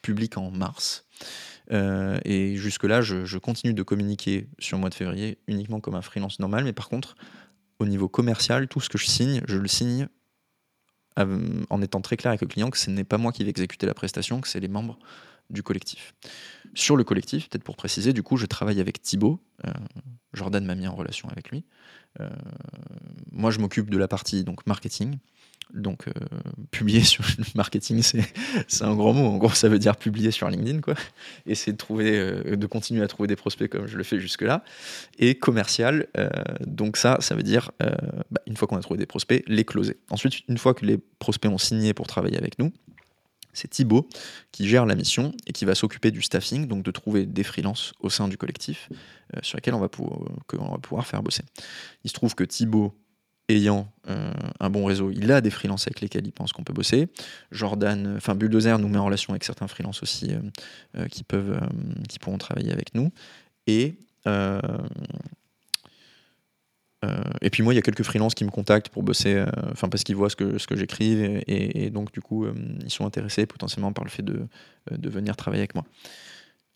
public 0.01 0.37
en 0.37 0.51
mars. 0.51 1.05
Euh, 1.71 2.17
et 2.23 2.55
jusque-là, 2.55 3.01
je, 3.01 3.37
continue 3.37 3.73
de 3.73 3.83
communiquer 3.83 4.47
sur 4.59 4.77
le 4.77 4.81
mois 4.81 4.89
de 4.89 4.95
février 4.95 5.37
uniquement 5.47 5.79
comme 5.79 5.95
un 5.95 6.01
freelance 6.01 6.39
normal, 6.39 6.63
mais 6.63 6.73
par 6.73 6.89
contre, 6.89 7.15
au 7.79 7.85
niveau 7.85 8.07
commercial, 8.07 8.67
tout 8.67 8.79
ce 8.79 8.89
que 8.89 8.97
je 8.97 9.05
signe, 9.05 9.41
je 9.47 9.57
le 9.57 9.67
signe 9.67 10.07
en 11.17 11.81
étant 11.81 11.99
très 11.99 12.15
clair 12.15 12.29
avec 12.29 12.41
le 12.41 12.47
client 12.47 12.69
que 12.69 12.77
ce 12.77 12.91
n'est 12.91 13.03
pas 13.03 13.17
moi 13.17 13.31
qui 13.31 13.43
vais 13.43 13.49
exécuter 13.49 13.87
la 13.87 13.95
prestation, 13.95 14.39
que 14.39 14.47
c'est 14.47 14.59
les 14.59 14.67
membres 14.67 14.99
du 15.49 15.63
collectif. 15.63 16.13
Sur 16.77 16.95
le 16.95 17.03
collectif, 17.03 17.49
peut-être 17.49 17.63
pour 17.63 17.75
préciser, 17.75 18.13
du 18.13 18.21
coup, 18.21 18.37
je 18.37 18.45
travaille 18.45 18.79
avec 18.79 19.01
Thibaut. 19.01 19.39
Euh, 19.65 19.71
Jordan 20.33 20.63
m'a 20.63 20.75
mis 20.75 20.87
en 20.87 20.93
relation 20.93 21.27
avec 21.27 21.49
lui. 21.49 21.65
Euh, 22.19 22.29
moi, 23.31 23.49
je 23.49 23.57
m'occupe 23.57 23.89
de 23.89 23.97
la 23.97 24.07
partie 24.07 24.43
donc 24.43 24.67
marketing. 24.67 25.17
Donc, 25.73 26.07
euh, 26.07 26.11
publier 26.69 27.01
sur 27.01 27.25
marketing, 27.55 28.03
c'est 28.03 28.83
un 28.83 28.93
grand 28.93 29.13
mot. 29.13 29.25
En 29.25 29.37
gros, 29.37 29.49
ça 29.49 29.69
veut 29.69 29.79
dire 29.79 29.95
publier 29.95 30.29
sur 30.29 30.47
LinkedIn, 30.51 30.81
quoi. 30.81 30.93
Essayer 31.47 31.73
de, 31.73 32.55
de 32.55 32.67
continuer 32.67 33.01
à 33.01 33.07
trouver 33.07 33.25
des 33.25 33.35
prospects 33.35 33.71
comme 33.71 33.87
je 33.87 33.97
le 33.97 34.03
fais 34.03 34.19
jusque-là. 34.19 34.63
Et 35.17 35.33
commercial, 35.33 36.05
donc 36.61 36.97
ça, 36.97 37.17
ça 37.21 37.33
veut 37.33 37.43
dire, 37.43 37.71
bah, 37.79 38.41
une 38.45 38.55
fois 38.55 38.67
qu'on 38.67 38.77
a 38.77 38.81
trouvé 38.81 38.99
des 38.99 39.07
prospects, 39.07 39.43
les 39.47 39.65
closer. 39.65 39.97
Ensuite, 40.11 40.47
une 40.47 40.59
fois 40.59 40.75
que 40.75 40.85
les 40.85 40.99
prospects 41.17 41.51
ont 41.51 41.57
signé 41.57 41.95
pour 41.95 42.05
travailler 42.05 42.37
avec 42.37 42.59
nous, 42.59 42.71
c'est 43.57 43.69
Thibaut 43.69 44.07
qui 44.51 44.67
gère 44.67 44.85
la 44.85 44.95
mission 44.95 45.33
et 45.47 45.53
qui 45.53 45.65
va 45.65 45.73
s'occuper 45.73 46.11
du 46.11 46.21
staffing, 46.21 46.67
donc 46.67 46.83
de 46.83 46.91
trouver 46.91 47.25
des 47.25 47.43
freelances 47.43 47.93
au 47.99 48.09
sein 48.09 48.27
du 48.27 48.37
collectif 48.37 48.89
euh, 49.35 49.39
sur 49.41 49.57
lesquels 49.57 49.73
on 49.73 49.79
va, 49.79 49.89
pouvoir, 49.89 51.07
faire 51.07 51.23
bosser. 51.23 51.43
Il 52.03 52.09
se 52.09 52.13
trouve 52.13 52.35
que 52.35 52.43
Thibaut, 52.43 52.93
ayant 53.49 53.91
euh, 54.09 54.31
un 54.59 54.69
bon 54.69 54.85
réseau, 54.85 55.09
il 55.09 55.31
a 55.31 55.41
des 55.41 55.49
freelances 55.49 55.87
avec 55.87 56.01
lesquels 56.01 56.27
il 56.27 56.31
pense 56.31 56.53
qu'on 56.53 56.63
peut 56.63 56.73
bosser. 56.73 57.07
Jordan, 57.51 58.15
enfin 58.17 58.35
Bulldozer 58.35 58.77
nous 58.77 58.89
met 58.89 58.99
en 58.99 59.05
relation 59.05 59.31
avec 59.33 59.43
certains 59.43 59.67
freelances 59.67 60.03
aussi 60.03 60.31
qui, 61.09 61.23
peuvent, 61.23 61.59
qui 62.07 62.19
pourront 62.19 62.37
travailler 62.37 62.71
avec 62.71 62.93
nous. 62.93 63.11
Et 63.65 63.95
euh, 67.05 67.23
et 67.41 67.49
puis 67.49 67.63
moi, 67.63 67.73
il 67.73 67.75
y 67.75 67.79
a 67.79 67.83
quelques 67.83 68.03
freelances 68.03 68.33
qui 68.33 68.43
me 68.43 68.49
contactent 68.49 68.89
pour 68.89 69.03
bosser, 69.03 69.35
euh, 69.35 69.45
parce 69.79 70.03
qu'ils 70.03 70.15
voient 70.15 70.29
ce 70.29 70.35
que, 70.35 70.57
ce 70.57 70.67
j'écris 70.75 71.41
et, 71.47 71.89
donc 71.89 72.11
du 72.11 72.21
coup, 72.21 72.45
euh, 72.45 72.53
ils 72.83 72.89
sont 72.89 73.05
intéressés 73.05 73.45
potentiellement 73.45 73.93
par 73.93 74.03
le 74.03 74.09
fait 74.09 74.23
de, 74.23 74.47
venir 74.89 75.35
travailler 75.35 75.61
avec 75.61 75.75
moi. 75.75 75.85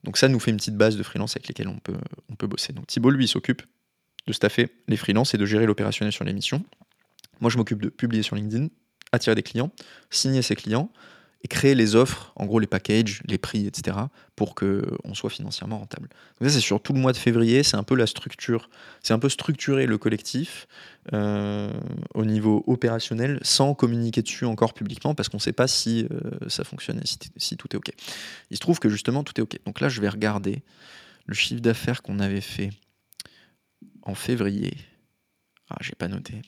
Donc 0.03 0.17
ça 0.17 0.27
nous 0.27 0.39
fait 0.39 0.51
une 0.51 0.57
petite 0.57 0.77
base 0.77 0.95
de 0.95 1.03
freelance 1.03 1.31
avec 1.35 1.47
lesquels 1.47 1.67
on 1.67 1.77
peut, 1.77 1.97
on 2.29 2.35
peut 2.35 2.47
bosser. 2.47 2.73
Donc 2.73 2.87
Thibault, 2.87 3.11
lui, 3.11 3.27
s'occupe 3.27 3.63
de 4.27 4.33
staffer 4.33 4.69
les 4.87 4.97
freelances 4.97 5.33
et 5.33 5.37
de 5.37 5.45
gérer 5.45 5.65
l'opérationnel 5.65 6.11
sur 6.11 6.23
l'émission. 6.23 6.63
Moi, 7.39 7.49
je 7.49 7.57
m'occupe 7.57 7.81
de 7.81 7.89
publier 7.89 8.21
sur 8.21 8.35
LinkedIn, 8.35 8.67
attirer 9.11 9.35
des 9.35 9.43
clients, 9.43 9.71
signer 10.11 10.43
ses 10.43 10.55
clients, 10.55 10.91
et 11.43 11.47
créer 11.47 11.73
les 11.73 11.95
offres, 11.95 12.31
en 12.35 12.45
gros 12.45 12.59
les 12.59 12.67
packages, 12.67 13.21
les 13.25 13.37
prix, 13.37 13.65
etc., 13.65 13.97
pour 14.35 14.53
qu'on 14.53 15.13
soit 15.13 15.29
financièrement 15.29 15.79
rentable. 15.79 16.07
Donc 16.39 16.49
ça, 16.49 16.53
c'est 16.53 16.61
sur 16.61 16.81
tout 16.81 16.93
le 16.93 16.99
mois 16.99 17.13
de 17.13 17.17
février, 17.17 17.63
c'est 17.63 17.77
un 17.77 17.83
peu 17.83 17.95
la 17.95 18.05
structure, 18.05 18.69
c'est 19.01 19.13
un 19.13 19.19
peu 19.19 19.29
structurer 19.29 19.87
le 19.87 19.97
collectif 19.97 20.67
euh, 21.13 21.71
au 22.13 22.25
niveau 22.25 22.63
opérationnel 22.67 23.39
sans 23.41 23.73
communiquer 23.73 24.21
dessus 24.21 24.45
encore 24.45 24.73
publiquement 24.73 25.15
parce 25.15 25.29
qu'on 25.29 25.37
ne 25.37 25.41
sait 25.41 25.53
pas 25.53 25.67
si 25.67 26.07
euh, 26.11 26.47
ça 26.47 26.63
fonctionne 26.63 26.99
et 26.99 27.07
si, 27.37 27.57
tout 27.57 27.67
est 27.73 27.77
OK. 27.77 27.91
Il 28.51 28.57
se 28.57 28.61
trouve 28.61 28.79
que 28.79 28.89
justement 28.89 29.23
tout 29.23 29.33
est 29.37 29.43
OK. 29.43 29.57
Donc 29.65 29.79
là, 29.79 29.89
je 29.89 29.99
vais 29.99 30.09
regarder 30.09 30.61
le 31.25 31.33
chiffre 31.33 31.61
d'affaires 31.61 32.03
qu'on 32.03 32.19
avait 32.19 32.41
fait 32.41 32.69
en 34.03 34.13
février. 34.13 34.73
Ah, 35.69 35.77
j'ai 35.81 35.95
pas 35.95 36.07
noté. 36.07 36.41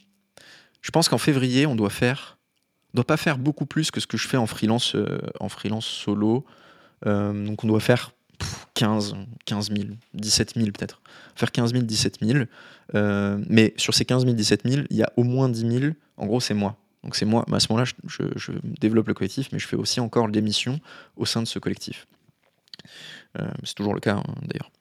Je 0.81 0.91
pense 0.91 1.09
qu'en 1.09 1.17
février, 1.17 1.65
on 1.65 1.75
doit 1.75 1.89
faire 1.89 2.37
ne 2.93 2.97
doit 2.97 3.07
pas 3.07 3.17
faire 3.17 3.37
beaucoup 3.37 3.65
plus 3.65 3.91
que 3.91 3.99
ce 3.99 4.07
que 4.07 4.17
je 4.17 4.27
fais 4.27 4.37
en 4.37 4.45
freelance, 4.45 4.95
euh, 4.95 5.19
solo. 5.81 6.45
Euh, 7.05 7.45
donc 7.45 7.63
on 7.63 7.67
doit 7.67 7.79
faire 7.79 8.11
15, 8.75 9.15
15 9.45 9.71
000, 9.71 9.89
17 10.13 10.53
000 10.55 10.67
peut-être. 10.67 11.01
Faire 11.35 11.51
15 11.51 11.73
000, 11.73 11.83
17 11.83 12.19
000. 12.21 12.45
mais 13.49 13.73
sur 13.77 13.93
ces 13.93 14.05
15 14.05 14.23
000, 14.23 14.35
17 14.35 14.61
000, 14.65 14.83
il 14.89 14.97
y 14.97 15.03
a 15.03 15.11
au 15.17 15.23
moins 15.23 15.49
10 15.49 15.79
000. 15.79 15.93
En 16.17 16.25
gros, 16.25 16.39
c'est 16.39 16.53
moi. 16.53 16.77
Donc 17.03 17.15
c'est 17.15 17.25
moi. 17.25 17.45
à 17.51 17.59
ce 17.59 17.71
moment-là, 17.71 17.91
je, 18.07 18.51
développe 18.63 19.07
le 19.07 19.13
collectif, 19.13 19.49
mais 19.51 19.59
je 19.59 19.67
fais 19.67 19.75
aussi 19.75 19.99
encore 19.99 20.29
des 20.29 20.41
missions 20.41 20.79
au 21.17 21.25
sein 21.25 21.41
de 21.41 21.47
ce 21.47 21.59
collectif. 21.59 22.07
Euh, 23.39 23.47
c'est 23.63 23.75
toujours 23.75 23.93
le 23.93 23.99
cas 23.99 24.15
hein, 24.15 24.35
d'ailleurs. 24.41 24.71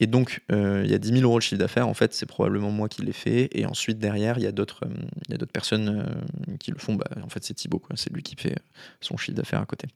Et 0.00 0.06
donc, 0.06 0.40
euh, 0.50 0.80
il 0.84 0.90
y 0.90 0.94
a 0.94 0.98
10 0.98 1.10
000 1.10 1.22
euros 1.22 1.38
de 1.38 1.42
chiffre 1.42 1.58
d'affaires. 1.58 1.86
En 1.86 1.94
fait, 1.94 2.14
c'est 2.14 2.24
probablement 2.24 2.70
moi 2.70 2.88
qui 2.88 3.02
l'ai 3.02 3.12
fait. 3.12 3.50
Et 3.52 3.66
ensuite, 3.66 3.98
derrière, 3.98 4.38
il 4.38 4.44
y 4.44 4.46
a 4.46 4.52
d'autres 4.52 4.86
euh, 4.86 5.46
personnes 5.52 6.06
euh, 6.08 6.56
qui 6.56 6.70
le 6.70 6.78
font. 6.78 6.94
Bah, 6.94 7.06
en 7.22 7.28
fait, 7.28 7.44
c'est 7.44 7.52
Thibaut. 7.52 7.82
C'est 7.94 8.10
lui 8.10 8.22
qui 8.22 8.34
fait 8.34 8.56
son 9.02 9.18
chiffre 9.18 9.36
d'affaires 9.36 9.60
à 9.60 9.66
côté. 9.66 9.88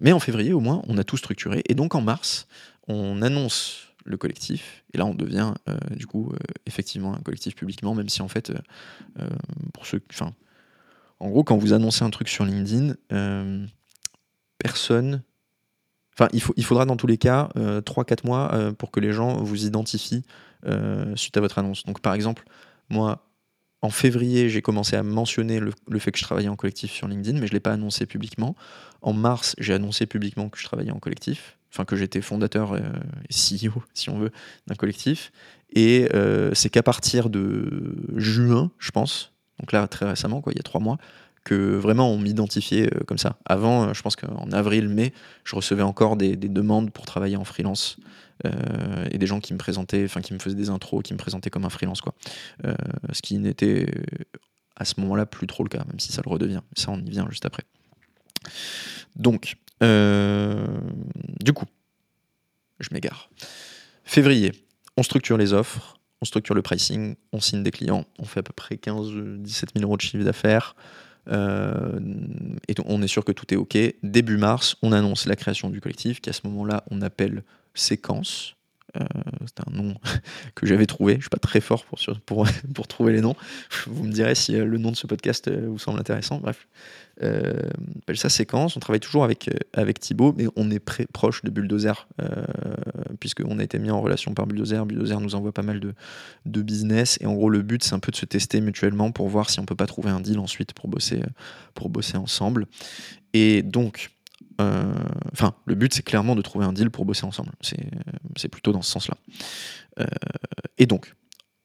mais 0.00 0.12
en 0.12 0.18
février, 0.18 0.54
au 0.54 0.60
moins, 0.60 0.82
on 0.88 0.96
a 0.96 1.04
tout 1.04 1.18
structuré. 1.18 1.62
Et 1.68 1.74
donc, 1.74 1.94
en 1.94 2.00
mars, 2.00 2.48
on 2.88 3.20
annonce 3.20 3.88
le 4.06 4.16
collectif. 4.16 4.82
Et 4.94 4.98
là, 4.98 5.04
on 5.04 5.14
devient, 5.14 5.52
du 5.90 6.06
coup, 6.06 6.32
effectivement, 6.64 7.14
un 7.14 7.20
collectif 7.20 7.54
publiquement, 7.54 7.94
même 7.94 8.08
si, 8.08 8.22
en 8.22 8.28
fait, 8.28 8.50
pour 9.74 9.84
ceux. 9.84 10.00
Enfin, 10.10 10.32
en 11.18 11.28
gros, 11.28 11.44
quand 11.44 11.58
vous 11.58 11.74
annoncez 11.74 12.02
un 12.02 12.10
truc 12.10 12.30
sur 12.30 12.46
LinkedIn, 12.46 12.94
personne 14.58 15.22
Enfin, 16.14 16.28
il, 16.32 16.42
faut, 16.42 16.52
il 16.56 16.64
faudra 16.64 16.84
dans 16.84 16.96
tous 16.96 17.06
les 17.06 17.18
cas 17.18 17.48
3-4 17.56 17.56
euh, 17.56 18.14
mois 18.24 18.50
euh, 18.52 18.72
pour 18.72 18.90
que 18.90 19.00
les 19.00 19.12
gens 19.12 19.42
vous 19.42 19.64
identifient 19.64 20.22
euh, 20.66 21.14
suite 21.16 21.36
à 21.36 21.40
votre 21.40 21.58
annonce. 21.58 21.84
Donc, 21.84 22.00
par 22.00 22.14
exemple, 22.14 22.44
moi, 22.88 23.26
en 23.82 23.90
février, 23.90 24.48
j'ai 24.48 24.60
commencé 24.60 24.96
à 24.96 25.02
mentionner 25.02 25.60
le, 25.60 25.98
fait 25.98 26.12
que 26.12 26.18
je 26.18 26.24
travaillais 26.24 26.48
en 26.48 26.56
collectif 26.56 26.90
sur 26.90 27.08
LinkedIn, 27.08 27.38
mais 27.38 27.46
je 27.46 27.52
ne 27.52 27.56
l'ai 27.56 27.60
pas 27.60 27.72
annoncé 27.72 28.06
publiquement. 28.06 28.54
En 29.00 29.12
mars, 29.12 29.54
j'ai 29.58 29.72
annoncé 29.72 30.06
publiquement 30.06 30.48
que 30.50 30.58
je 30.58 30.64
travaillais 30.64 30.90
en 30.90 30.98
collectif, 30.98 31.56
enfin 31.72 31.86
que 31.86 31.96
j'étais 31.96 32.20
fondateur 32.20 32.76
et 32.76 33.32
CEO, 33.32 33.82
si 33.94 34.10
on 34.10 34.18
veut, 34.18 34.30
d'un 34.66 34.74
collectif. 34.74 35.32
Et 35.72 36.08
c'est 36.52 36.68
qu'à 36.68 36.82
partir 36.82 37.30
de 37.30 37.96
juin, 38.16 38.70
je 38.78 38.90
pense, 38.90 39.32
donc 39.58 39.72
là 39.72 39.86
très 39.88 40.06
récemment, 40.06 40.42
quoi, 40.42 40.52
il 40.52 40.56
y 40.56 40.60
a 40.60 40.64
trois 40.64 40.80
mois, 40.80 40.98
vraiment 41.54 42.10
on 42.12 42.18
m'identifiait 42.18 42.86
euh, 42.94 43.00
comme 43.06 43.18
ça. 43.18 43.38
Avant, 43.44 43.88
euh, 43.88 43.94
je 43.94 44.02
pense 44.02 44.16
qu'en 44.16 44.50
avril, 44.52 44.88
mai, 44.88 45.12
je 45.44 45.56
recevais 45.56 45.82
encore 45.82 46.16
des, 46.16 46.36
demandes 46.36 46.90
pour 46.90 47.06
travailler 47.06 47.36
en 47.36 47.44
freelance. 47.44 47.96
Euh, 48.46 49.06
et 49.10 49.18
des 49.18 49.26
gens 49.26 49.38
qui 49.38 49.52
me 49.52 49.58
présentaient, 49.58 50.02
enfin 50.02 50.22
qui 50.22 50.32
me 50.32 50.38
faisaient 50.38 50.56
des 50.56 50.70
intros, 50.70 51.02
qui 51.02 51.12
me 51.12 51.18
présentaient 51.18 51.50
comme 51.50 51.66
un 51.66 51.70
freelance, 51.70 52.00
quoi. 52.00 52.14
ce 53.12 53.20
qui 53.20 53.36
n'était 53.36 53.86
à 54.76 54.86
ce 54.86 54.98
moment-là 55.00 55.26
plus 55.26 55.46
trop 55.46 55.62
le 55.62 55.68
cas, 55.68 55.84
même 55.86 56.00
si 56.00 56.10
ça 56.10 56.22
le 56.24 56.30
redevient. 56.30 56.62
Ça, 56.74 56.90
on 56.90 56.98
y 56.98 57.10
vient 57.10 57.26
juste 57.28 57.44
après. 57.44 57.64
Donc, 59.14 59.56
du 59.82 61.52
coup, 61.52 61.66
je 62.78 62.88
m'égare. 62.92 63.28
Février, 64.04 64.52
on 64.96 65.02
structure 65.02 65.36
les 65.36 65.52
offres, 65.52 66.00
on 66.22 66.24
structure 66.24 66.54
le 66.54 66.62
pricing, 66.62 67.16
on 67.32 67.40
signe 67.40 67.62
des 67.62 67.70
clients, 67.70 68.04
on 68.18 68.24
fait 68.24 68.40
à 68.40 68.42
peu 68.42 68.52
près 68.52 68.76
15-17 68.76 69.46
000 69.74 69.84
euros 69.84 69.96
de 69.96 70.02
chiffre 70.02 70.24
d'affaires. 70.24 70.74
Euh, 71.28 71.98
et 72.68 72.74
on 72.84 73.02
est 73.02 73.08
sûr 73.08 73.24
que 73.24 73.32
tout 73.32 73.52
est 73.52 73.56
OK. 73.56 73.76
Début 74.02 74.36
mars, 74.36 74.76
on 74.82 74.92
annonce 74.92 75.26
la 75.26 75.36
création 75.36 75.70
du 75.70 75.80
collectif, 75.80 76.20
qui 76.20 76.30
à 76.30 76.32
ce 76.32 76.42
moment-là, 76.44 76.84
on 76.90 77.02
appelle 77.02 77.42
Séquence. 77.74 78.56
Euh, 78.96 79.04
c'est 79.46 79.68
un 79.68 79.70
nom 79.70 79.94
que 80.54 80.66
j'avais 80.66 80.86
trouvé. 80.86 81.16
Je 81.16 81.20
suis 81.20 81.28
pas 81.28 81.38
très 81.38 81.60
fort 81.60 81.84
pour, 81.84 81.98
pour, 82.26 82.46
pour, 82.74 82.88
trouver 82.88 83.12
les 83.12 83.20
noms. 83.20 83.36
Vous 83.86 84.04
me 84.04 84.12
direz 84.12 84.34
si 84.34 84.56
euh, 84.56 84.64
le 84.64 84.78
nom 84.78 84.90
de 84.90 84.96
ce 84.96 85.06
podcast 85.06 85.50
vous 85.50 85.78
semble 85.78 86.00
intéressant. 86.00 86.38
Bref, 86.38 86.66
euh, 87.22 87.52
appelle 88.02 88.16
ça 88.16 88.28
séquence. 88.28 88.76
On 88.76 88.80
travaille 88.80 89.00
toujours 89.00 89.24
avec, 89.24 89.50
avec 89.74 90.00
Thibaut, 90.00 90.34
mais 90.36 90.46
on 90.56 90.70
est 90.70 90.84
très 90.84 91.06
proche 91.06 91.42
de 91.42 91.50
Bulldozer, 91.50 92.08
puisqu'on 93.20 93.58
a 93.58 93.62
été 93.62 93.78
mis 93.78 93.90
en 93.90 94.00
relation 94.00 94.32
par 94.34 94.46
Bulldozer. 94.46 94.84
Bulldozer 94.86 95.20
nous 95.20 95.34
envoie 95.34 95.52
pas 95.52 95.62
mal 95.62 95.80
de, 95.80 95.94
de 96.46 96.62
business. 96.62 97.18
Et 97.20 97.26
en 97.26 97.34
gros, 97.34 97.50
le 97.50 97.62
but, 97.62 97.84
c'est 97.84 97.94
un 97.94 97.98
peu 97.98 98.10
de 98.10 98.16
se 98.16 98.24
tester 98.24 98.60
mutuellement 98.60 99.12
pour 99.12 99.28
voir 99.28 99.50
si 99.50 99.60
on 99.60 99.66
peut 99.66 99.76
pas 99.76 99.86
trouver 99.86 100.10
un 100.10 100.20
deal 100.20 100.38
ensuite 100.38 100.72
pour 100.72 100.88
bosser, 100.88 101.22
pour 101.74 101.90
bosser 101.90 102.16
ensemble. 102.16 102.66
Et 103.32 103.62
donc, 103.62 104.10
euh, 104.60 104.92
enfin, 105.32 105.54
le 105.64 105.74
but, 105.74 105.94
c'est 105.94 106.02
clairement 106.02 106.34
de 106.34 106.42
trouver 106.42 106.64
un 106.64 106.72
deal 106.72 106.90
pour 106.90 107.04
bosser 107.04 107.24
ensemble. 107.24 107.50
C'est 107.60 108.48
plutôt 108.48 108.72
dans 108.72 108.82
ce 108.82 108.90
sens-là. 108.90 109.16
Euh, 109.98 110.06
et 110.78 110.86
donc, 110.86 111.14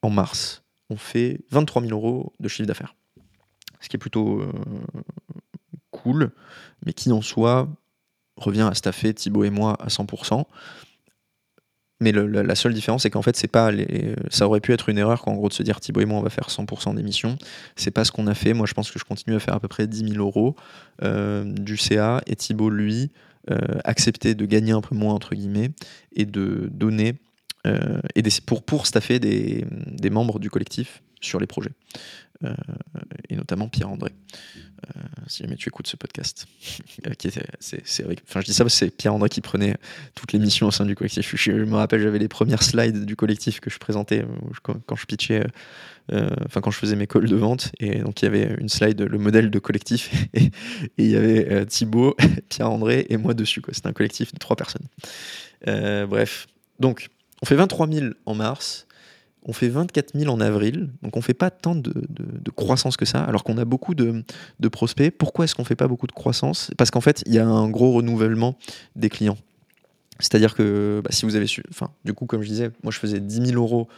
en 0.02 0.10
mars, 0.10 0.62
on 0.90 0.96
fait 0.96 1.40
23 1.50 1.82
000 1.82 1.92
euros 1.92 2.32
de 2.40 2.48
chiffre 2.48 2.66
d'affaires. 2.66 2.94
Ce 3.80 3.88
qui 3.88 3.96
est 3.96 3.98
plutôt 3.98 4.40
euh, 4.40 4.52
cool, 5.90 6.32
mais 6.84 6.92
qui 6.92 7.12
en 7.12 7.22
soi 7.22 7.68
revient 8.36 8.68
à 8.70 8.74
staffer 8.74 9.14
Thibaut 9.14 9.44
et 9.44 9.50
moi 9.50 9.76
à 9.80 9.88
100%. 9.88 10.44
Mais 12.00 12.12
la, 12.12 12.54
seule 12.54 12.74
différence, 12.74 13.04
c'est 13.04 13.10
qu'en 13.10 13.22
fait, 13.22 13.36
c'est 13.36 13.48
pas 13.48 13.70
les, 13.70 14.14
ça 14.28 14.46
aurait 14.46 14.60
pu 14.60 14.72
être 14.72 14.90
une 14.90 14.98
erreur, 14.98 15.22
qu'en 15.22 15.34
gros, 15.34 15.48
de 15.48 15.54
se 15.54 15.62
dire 15.62 15.80
Thibaut 15.80 16.00
et 16.00 16.04
moi, 16.04 16.18
on 16.18 16.22
va 16.22 16.28
faire 16.28 16.48
100% 16.48 16.94
d'émissions. 16.94 17.38
C'est 17.74 17.90
pas 17.90 18.04
ce 18.04 18.12
qu'on 18.12 18.26
a 18.26 18.34
fait. 18.34 18.52
Moi, 18.52 18.66
je 18.66 18.74
pense 18.74 18.90
que 18.90 18.98
je 18.98 19.04
continue 19.04 19.34
à 19.34 19.38
faire 19.38 19.54
à 19.54 19.60
peu 19.60 19.68
près 19.68 19.86
10 19.86 20.12
000 20.12 20.22
euros 20.22 20.56
euh, 21.02 21.44
du 21.44 21.78
CA 21.78 22.20
et 22.26 22.36
Thibaut, 22.36 22.68
lui, 22.68 23.10
euh, 23.50 23.56
accepter 23.84 24.34
de 24.34 24.44
gagner 24.44 24.72
un 24.72 24.82
peu 24.82 24.94
moins, 24.94 25.14
entre 25.14 25.34
guillemets, 25.34 25.70
et 26.14 26.26
de 26.26 26.68
donner, 26.70 27.14
euh, 27.66 28.00
et 28.14 28.22
pour, 28.44 28.62
pour 28.62 28.86
staffer 28.86 29.18
des 29.18 29.64
membres 30.10 30.38
du 30.38 30.50
collectif 30.50 31.02
sur 31.20 31.40
les 31.40 31.46
projets. 31.46 31.72
Euh, 32.44 32.54
et 33.28 33.36
notamment 33.36 33.68
Pierre-André, 33.68 34.12
euh, 34.84 35.00
si 35.26 35.42
jamais 35.42 35.56
tu 35.56 35.68
écoutes 35.68 35.86
ce 35.86 35.96
podcast. 35.96 36.46
Euh, 37.06 37.12
qui 37.12 37.30
c'est, 37.60 38.04
enfin, 38.26 38.40
je 38.40 38.46
dis 38.46 38.54
ça 38.54 38.66
c'est 38.68 38.90
Pierre-André 38.90 39.28
qui 39.28 39.40
prenait 39.40 39.76
toutes 40.14 40.32
les 40.32 40.38
missions 40.38 40.66
au 40.66 40.70
sein 40.70 40.86
du 40.86 40.94
collectif. 40.94 41.36
Je, 41.36 41.52
me 41.52 41.76
rappelle, 41.76 42.00
j'avais 42.00 42.18
les 42.18 42.28
premières 42.28 42.62
slides 42.62 43.04
du 43.04 43.16
collectif 43.16 43.60
que 43.60 43.68
je 43.68 43.78
présentais 43.78 44.24
quand, 44.62 44.96
je 44.96 45.06
pitchais, 45.06 45.46
quand 46.08 46.70
je 46.70 46.78
faisais 46.78 46.96
mes 46.96 47.06
calls 47.06 47.28
de 47.28 47.36
vente, 47.36 47.70
et 47.80 48.00
donc 48.00 48.22
il 48.22 48.24
y 48.24 48.28
avait 48.28 48.56
une 48.58 48.68
slide, 48.68 49.00
le 49.02 49.18
modèle 49.18 49.50
de 49.50 49.58
collectif, 49.58 50.10
et, 50.34 50.50
il 50.96 51.10
y 51.10 51.16
avait 51.16 51.66
Thibaut, 51.66 52.16
Pierre-André 52.48 53.06
et 53.10 53.18
moi 53.18 53.34
dessus. 53.34 53.62
C'était 53.70 53.88
un 53.88 53.92
collectif 53.92 54.32
de 54.32 54.38
trois 54.38 54.56
personnes. 54.56 54.86
bref, 55.64 56.46
donc 56.80 57.10
on 57.42 57.46
fait 57.46 57.56
23 57.56 57.88
000 57.88 58.06
en 58.24 58.34
mars, 58.34 58.85
on 59.46 59.52
fait 59.52 59.68
24 59.68 60.18
000 60.18 60.32
en 60.32 60.40
avril, 60.40 60.90
donc 61.02 61.16
on 61.16 61.22
fait 61.22 61.34
pas 61.34 61.50
tant 61.50 61.76
de, 61.76 61.92
croissance 62.56 62.96
que 62.96 63.04
ça, 63.04 63.22
alors 63.22 63.44
qu'on 63.44 63.58
a 63.58 63.64
beaucoup 63.64 63.94
de, 63.94 64.24
prospects. 64.70 65.10
Pourquoi 65.16 65.44
est-ce 65.44 65.54
qu'on 65.54 65.64
fait 65.64 65.76
pas 65.76 65.86
beaucoup 65.86 66.08
de 66.08 66.12
croissance? 66.12 66.72
Parce 66.76 66.90
qu'en 66.90 67.00
fait, 67.00 67.22
il 67.26 67.34
y 67.34 67.38
a 67.38 67.46
un 67.46 67.68
gros 67.68 67.92
renouvellement 67.92 68.58
des 68.96 69.08
clients. 69.08 69.38
C'est-à-dire 70.18 70.54
que 70.54 71.00
bah, 71.04 71.10
si 71.12 71.26
vous 71.26 71.36
avez 71.36 71.46
su, 71.46 71.62
enfin, 71.70 71.90
du 72.04 72.12
coup, 72.12 72.26
comme 72.26 72.42
je 72.42 72.48
disais, 72.48 72.70
moi 72.82 72.90
je 72.90 72.98
faisais 72.98 73.20
10 73.20 73.52
000 73.52 73.62
euros 73.62 73.88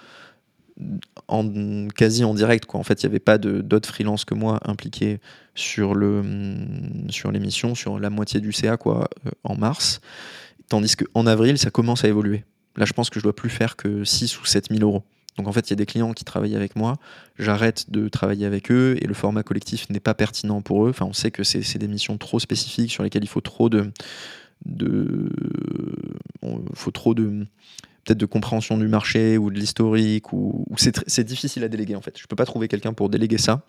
quasi 1.97 2.25
en 2.25 2.35
direct. 2.35 2.67
En 2.75 2.83
fait, 2.83 3.03
il 3.03 3.07
n'y 3.07 3.13
avait 3.13 3.19
pas 3.19 3.39
d'autres 3.39 3.89
freelances 3.89 4.25
que 4.25 4.35
moi 4.35 4.61
impliqués 4.65 5.19
sur 5.55 5.95
l'émission, 5.95 7.75
sur, 7.75 7.99
la 7.99 8.11
moitié 8.11 8.41
du 8.41 8.53
CA 8.53 8.77
euh, 8.87 9.05
en 9.45 9.57
mars. 9.57 10.01
Tandis 10.69 10.95
qu'en 10.97 11.27
avril, 11.27 11.59
ça 11.59 11.71
commence 11.71 12.05
à 12.05 12.09
évoluer. 12.09 12.45
Là, 12.77 12.85
je 12.85 12.93
pense 12.93 13.11
que 13.11 13.19
je 13.19 13.25
dois 13.25 13.35
plus 13.35 13.51
faire 13.51 13.77
que 13.77 14.05
6 14.05 14.41
ou 14.41 14.45
7 14.45 14.69
000 14.71 14.83
euros. 14.83 15.03
Donc 15.39 15.47
en 15.47 15.53
fait, 15.53 15.69
il 15.69 15.71
y 15.71 15.73
a 15.73 15.77
des 15.77 15.87
clients 15.87 16.13
qui 16.13 16.25
travaillent 16.25 16.57
avec 16.57 16.77
moi, 16.77 16.97
j'arrête 17.39 17.91
de 17.91 18.09
travailler 18.09 18.45
avec 18.45 18.71
eux 18.71 18.97
et 19.01 19.07
le 19.07 19.15
format 19.15 19.45
collectif 19.45 19.89
n'est 19.89 20.01
pas 20.01 20.15
pertinent 20.15 20.61
pour 20.61 20.85
eux. 20.85 20.91
Enfin, 20.91 21.07
on 21.07 21.13
sait 21.13 21.31
que 21.31 21.45
c'est 21.45 21.79
des 21.79 21.89
missions 21.89 22.19
trop 22.19 22.41
spécifiques 22.41 22.91
sur 22.91 23.05
lesquelles 23.05 23.25
il 23.25 23.29
faut 23.29 23.41
trop 23.41 23.69
de, 23.69 23.91
de 24.67 25.31
de 28.15 28.27
compréhension 28.27 28.79
du 28.79 28.89
marché 28.89 29.37
ou 29.37 29.51
de 29.51 29.59
l'historique 29.59 30.33
ou, 30.33 30.65
c'est 30.77 31.25
difficile 31.25 31.63
à 31.65 31.69
déléguer 31.69 31.95
en 31.95 32.01
fait. 32.01 32.19
Je 32.19 32.27
peux 32.27 32.37
pas 32.37 32.47
trouver 32.47 32.67
quelqu'un 32.67 32.93
pour 32.93 33.09
déléguer 33.09 33.39
ça 33.39 33.67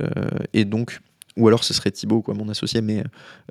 euh, 0.00 0.08
et 0.52 0.64
donc 0.64 1.00
ou 1.36 1.48
alors 1.48 1.64
ce 1.64 1.74
serait 1.74 1.90
Thibaut 1.90 2.22
quoi 2.22 2.34
mon 2.34 2.48
associé 2.48 2.82
mais 2.82 3.02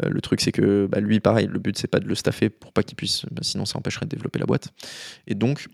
euh, 0.04 0.10
le 0.10 0.22
truc 0.22 0.42
c'est 0.42 0.52
que 0.52 0.88
bah, 0.90 1.00
lui 1.00 1.20
pareil 1.20 1.48
le 1.48 1.60
but 1.60 1.78
c'est 1.78 1.88
pas 1.88 2.00
de 2.00 2.08
le 2.08 2.16
staffer 2.16 2.50
pour 2.50 2.72
pas 2.72 2.84
qu'il 2.84 2.96
puisse 2.96 3.26
bah, 3.32 3.42
sinon 3.42 3.66
ça 3.66 3.78
empêcherait 3.78 4.06
de 4.06 4.12
développer 4.12 4.40
la 4.40 4.46
boîte 4.46 4.70
et 5.28 5.36
donc 5.36 5.68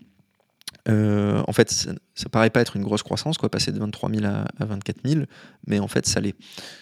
euh, 0.88 1.42
en 1.46 1.52
fait, 1.52 1.70
ça, 1.70 2.28
paraît 2.30 2.50
pas 2.50 2.60
être 2.60 2.76
une 2.76 2.82
grosse 2.82 3.02
croissance, 3.02 3.38
quoi, 3.38 3.50
passer 3.50 3.72
de 3.72 3.78
23 3.78 4.10
000 4.10 4.24
à, 4.24 4.44
à 4.58 4.64
24 4.64 4.98
000, 5.04 5.24
mais 5.66 5.78
en 5.78 5.88
fait, 5.88 6.06
ça 6.06 6.20
l'est. 6.20 6.36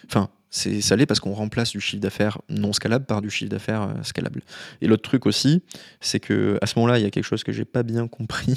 Enfin, 0.07 0.29
c'est 0.55 0.81
salé 0.81 1.05
parce 1.05 1.19
qu'on 1.19 1.33
remplace 1.33 1.73
du 1.73 1.81
chiffre 1.81 2.01
d'affaires 2.01 2.39
non 2.49 2.73
scalable 2.73 3.07
par 3.07 3.21
du 3.21 3.29
chiffre 3.29 3.51
d'affaires 3.51 3.83
euh, 3.83 4.03
scalable. 4.05 4.41
Et 4.81 4.87
l'autre 4.87 5.03
truc 5.03 5.27
aussi, 5.27 5.65
c'est 6.01 6.21
que 6.21 6.59
à 6.63 6.67
ce 6.67 6.79
moment-là, 6.79 7.01
il 7.01 7.03
y 7.03 7.07
a 7.07 7.11
quelque 7.11 7.25
chose 7.25 7.43
que 7.43 7.51
j'ai 7.51 7.65
pas 7.65 7.83
bien 7.83 8.07
compris. 8.07 8.55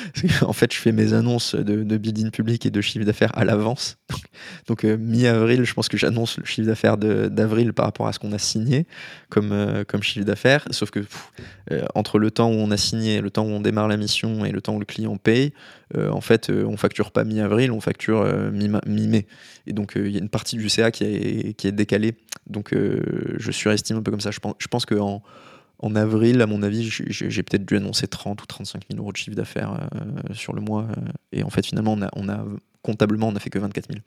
en 0.40 0.54
fait, 0.54 0.72
je 0.72 0.78
fais 0.78 0.92
mes 0.92 1.12
annonces 1.12 1.54
de, 1.54 1.84
de 1.84 1.96
building 1.98 2.30
public 2.30 2.64
et 2.64 2.70
de 2.70 2.80
chiffre 2.80 3.04
d'affaires 3.04 3.36
à 3.36 3.44
l'avance. 3.44 3.98
Donc, 4.66 4.84
euh, 4.84 4.96
mi-avril, 4.96 5.64
je 5.64 5.74
pense 5.74 5.90
que 5.90 5.98
j'annonce 5.98 6.38
le 6.38 6.46
chiffre 6.46 6.66
d'affaires 6.66 6.96
d'avril 6.96 7.74
par 7.74 7.84
rapport 7.84 8.06
à 8.06 8.14
ce 8.14 8.18
qu'on 8.18 8.32
a 8.32 8.38
signé 8.38 8.86
comme, 9.28 9.52
euh, 9.52 9.84
comme 9.84 10.02
chiffre 10.02 10.24
d'affaires. 10.24 10.64
Sauf 10.70 10.90
que 10.90 11.00
entre 11.94 12.18
le 12.18 12.30
temps 12.30 12.48
où 12.48 12.54
on 12.54 12.70
a 12.70 12.76
signé, 12.78 13.20
le 13.20 13.28
temps 13.28 13.44
où 13.44 13.50
on 13.50 13.60
démarre 13.60 13.88
la 13.88 13.98
mission 13.98 14.44
et 14.44 14.52
le 14.52 14.62
temps 14.62 14.76
où 14.76 14.78
le 14.78 14.86
client 14.86 15.16
paye, 15.16 15.52
en 15.94 16.20
fait, 16.20 16.50
on 16.50 16.76
facture 16.76 17.12
pas 17.12 17.24
mi-avril, 17.24 17.70
on 17.70 17.80
facture 17.80 18.24
mi-mai. 18.52 19.26
Et 19.66 19.72
donc, 19.72 19.92
il 19.96 20.10
y 20.10 20.16
a 20.16 20.18
une 20.18 20.28
partie 20.28 20.56
du 20.56 20.68
CA 20.68 20.90
qui 20.90 21.04
est 21.04 21.54
qui 21.54 21.68
est 21.68 21.72
décalé. 21.72 22.16
Donc 22.46 22.72
euh, 22.72 23.34
je 23.38 23.50
surestime 23.50 23.96
un 23.96 24.02
peu 24.02 24.10
comme 24.10 24.20
ça. 24.20 24.30
Je 24.30 24.68
pense, 24.68 24.86
qu'en 24.86 25.22
en 25.78 25.96
avril, 25.96 26.40
à 26.40 26.46
mon 26.46 26.62
avis, 26.62 26.88
j'ai 26.88 27.42
peut-être 27.42 27.66
dû 27.66 27.76
annoncer 27.76 28.06
30 28.06 28.42
ou 28.42 28.46
35 28.46 28.84
000 28.90 29.02
euros 29.02 29.12
de 29.12 29.16
chiffre 29.16 29.36
d'affaires 29.36 29.88
euh, 29.94 30.34
sur 30.34 30.52
le 30.52 30.60
mois. 30.60 30.84
Euh, 30.84 31.12
et 31.32 31.42
en 31.42 31.50
fait, 31.50 31.66
finalement, 31.66 31.92
on 32.14 32.28
a, 32.28 32.32
a, 32.32 32.44
comptablement, 32.82 33.28
on 33.28 33.32
n'a 33.32 33.40
fait 33.40 33.50
que 33.50 33.58
24 33.58 33.88
000. 33.92 34.00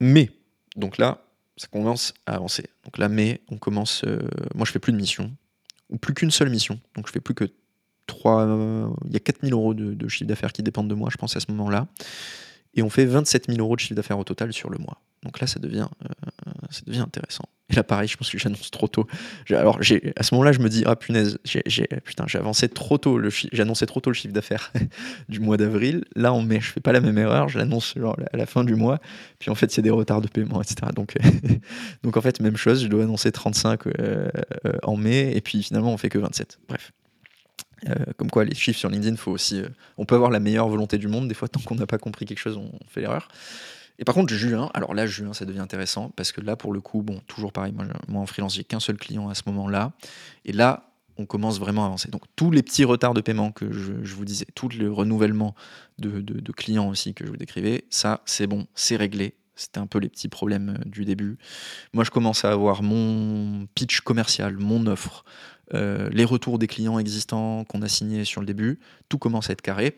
Mais, 0.00 0.30
donc 0.76 0.98
là, 0.98 1.22
ça 1.56 1.66
commence 1.66 2.14
à 2.26 2.34
avancer. 2.34 2.64
Donc 2.84 2.98
là, 2.98 3.08
mais, 3.08 3.42
on 3.48 3.58
commence. 3.58 4.04
moi, 4.54 4.64
je 4.64 4.72
fais 4.72 4.78
plus 4.78 4.92
de 4.92 4.96
mission, 4.96 5.32
ou 5.90 5.98
plus 5.98 6.14
qu'une 6.14 6.30
seule 6.30 6.50
mission. 6.50 6.80
Donc 6.96 7.06
je 7.06 7.12
fais 7.12 7.20
plus 7.20 7.34
que 7.34 7.44
3. 8.06 8.90
Il 9.06 9.12
y 9.12 9.16
a 9.16 9.20
4 9.20 9.46
000 9.46 9.58
euros 9.58 9.74
de, 9.74 10.08
chiffre 10.08 10.28
d'affaires 10.28 10.52
qui 10.52 10.62
dépendent 10.62 10.88
de 10.88 10.94
moi, 10.94 11.08
je 11.10 11.16
pense, 11.16 11.36
à 11.36 11.40
ce 11.40 11.50
moment-là. 11.50 11.86
Et 12.74 12.82
on 12.82 12.90
fait 12.90 13.04
27 13.04 13.46
000 13.48 13.58
euros 13.60 13.76
de 13.76 13.80
chiffre 13.80 13.94
d'affaires 13.94 14.18
au 14.18 14.24
total 14.24 14.52
sur 14.52 14.68
le 14.70 14.78
mois. 14.78 15.00
Donc 15.22 15.40
là, 15.40 15.46
ça 15.46 15.58
devient, 15.58 15.86
euh, 16.04 16.50
ça 16.70 16.82
devient 16.86 17.00
intéressant. 17.00 17.44
Et 17.70 17.74
là, 17.76 17.82
pareil, 17.82 18.08
je 18.08 18.16
pense 18.16 18.28
que 18.28 18.36
j'annonce 18.36 18.70
trop 18.70 18.88
tôt. 18.88 19.06
Alors, 19.48 19.78
à 19.78 20.22
ce 20.22 20.34
moment-là, 20.34 20.52
je 20.52 20.58
me 20.58 20.68
dis, 20.68 20.82
ah 20.84 20.96
punaise, 20.96 21.38
j'ai, 21.44 21.88
putain, 22.04 22.24
j'ai 22.26 22.36
avancé 22.36 22.68
trop 22.68 22.98
tôt, 22.98 23.18
annoncé 23.58 23.86
trop 23.86 24.00
tôt 24.00 24.10
le 24.10 24.14
chiffre 24.14 24.34
d'affaires 24.34 24.70
du 25.30 25.40
mois 25.40 25.56
d'avril. 25.56 26.04
Là, 26.14 26.32
en 26.34 26.42
mai, 26.42 26.60
je 26.60 26.70
fais 26.72 26.80
pas 26.80 26.92
la 26.92 27.00
même 27.00 27.16
erreur, 27.16 27.48
je 27.48 27.58
l'annonce 27.58 27.94
à 28.32 28.36
la 28.36 28.44
fin 28.44 28.64
du 28.64 28.74
mois. 28.74 28.98
Puis 29.38 29.50
en 29.50 29.54
fait, 29.54 29.78
a 29.78 29.82
des 29.82 29.90
retards 29.90 30.20
de 30.20 30.28
paiement, 30.28 30.60
etc. 30.60 30.92
Donc, 30.94 31.14
donc 32.02 32.16
en 32.18 32.20
fait, 32.20 32.40
même 32.40 32.58
chose, 32.58 32.82
je 32.82 32.88
dois 32.88 33.04
annoncer 33.04 33.32
35 33.32 33.86
euh, 33.86 34.28
euh, 34.66 34.72
en 34.82 34.96
mai, 34.96 35.32
et 35.34 35.40
puis 35.40 35.62
finalement, 35.62 35.92
on 35.92 35.96
fait 35.96 36.10
que 36.10 36.18
27. 36.18 36.58
Bref. 36.68 36.92
Comme 38.16 38.30
quoi, 38.30 38.44
les 38.44 38.54
chiffres 38.54 38.78
sur 38.78 38.88
LinkedIn, 38.88 39.16
faut 39.16 39.32
aussi. 39.32 39.62
on 39.98 40.04
peut 40.04 40.14
avoir 40.14 40.30
la 40.30 40.40
meilleure 40.40 40.68
volonté 40.68 40.98
du 40.98 41.08
monde. 41.08 41.28
Des 41.28 41.34
fois, 41.34 41.48
tant 41.48 41.60
qu'on 41.60 41.74
n'a 41.74 41.86
pas 41.86 41.98
compris 41.98 42.24
quelque 42.24 42.38
chose, 42.38 42.56
on 42.56 42.70
fait 42.88 43.00
l'erreur. 43.00 43.28
Et 43.98 44.04
par 44.04 44.14
contre, 44.14 44.32
juin, 44.34 44.70
alors 44.74 44.94
là, 44.94 45.06
juin, 45.06 45.32
ça 45.32 45.44
devient 45.44 45.60
intéressant 45.60 46.10
parce 46.16 46.32
que 46.32 46.40
là, 46.40 46.56
pour 46.56 46.72
le 46.72 46.80
coup, 46.80 47.02
bon, 47.02 47.20
toujours 47.26 47.52
pareil, 47.52 47.72
moi, 47.72 47.86
moi 48.08 48.22
en 48.22 48.26
freelance, 48.26 48.54
j'ai 48.54 48.64
qu'un 48.64 48.80
seul 48.80 48.96
client 48.96 49.28
à 49.28 49.34
ce 49.34 49.42
moment-là. 49.46 49.92
Et 50.44 50.52
là, 50.52 50.90
on 51.16 51.26
commence 51.26 51.60
vraiment 51.60 51.84
à 51.84 51.86
avancer. 51.86 52.10
Donc, 52.10 52.22
tous 52.34 52.50
les 52.50 52.62
petits 52.62 52.84
retards 52.84 53.14
de 53.14 53.20
paiement 53.20 53.52
que 53.52 53.72
je, 53.72 54.14
vous 54.14 54.24
disais, 54.24 54.46
tout 54.54 54.68
le 54.68 54.90
renouvellement 54.90 55.54
de, 55.98 56.20
de, 56.20 56.52
clients 56.52 56.88
aussi 56.88 57.14
que 57.14 57.24
je 57.24 57.30
vous 57.30 57.36
décrivais, 57.36 57.84
ça, 57.90 58.20
c'est 58.24 58.48
bon, 58.48 58.66
c'est 58.74 58.96
réglé. 58.96 59.34
C'était 59.56 59.78
un 59.78 59.86
peu 59.86 60.00
les 60.00 60.08
petits 60.08 60.28
problèmes 60.28 60.76
euh, 60.80 60.88
du 60.88 61.04
début. 61.04 61.38
Moi, 61.92 62.02
je 62.02 62.10
commence 62.10 62.44
à 62.44 62.50
avoir 62.50 62.82
mon 62.82 63.68
pitch 63.76 64.00
commercial, 64.00 64.56
mon 64.58 64.84
offre, 64.88 65.24
euh, 65.72 66.08
les 66.10 66.24
retours 66.24 66.58
des 66.58 66.66
clients 66.66 66.98
existants 66.98 67.64
qu'on 67.64 67.82
a 67.82 67.88
signés 67.88 68.24
sur 68.24 68.40
le 68.40 68.46
début. 68.46 68.78
Tout 69.08 69.18
commence 69.18 69.50
à 69.50 69.52
être 69.52 69.62
carré. 69.62 69.96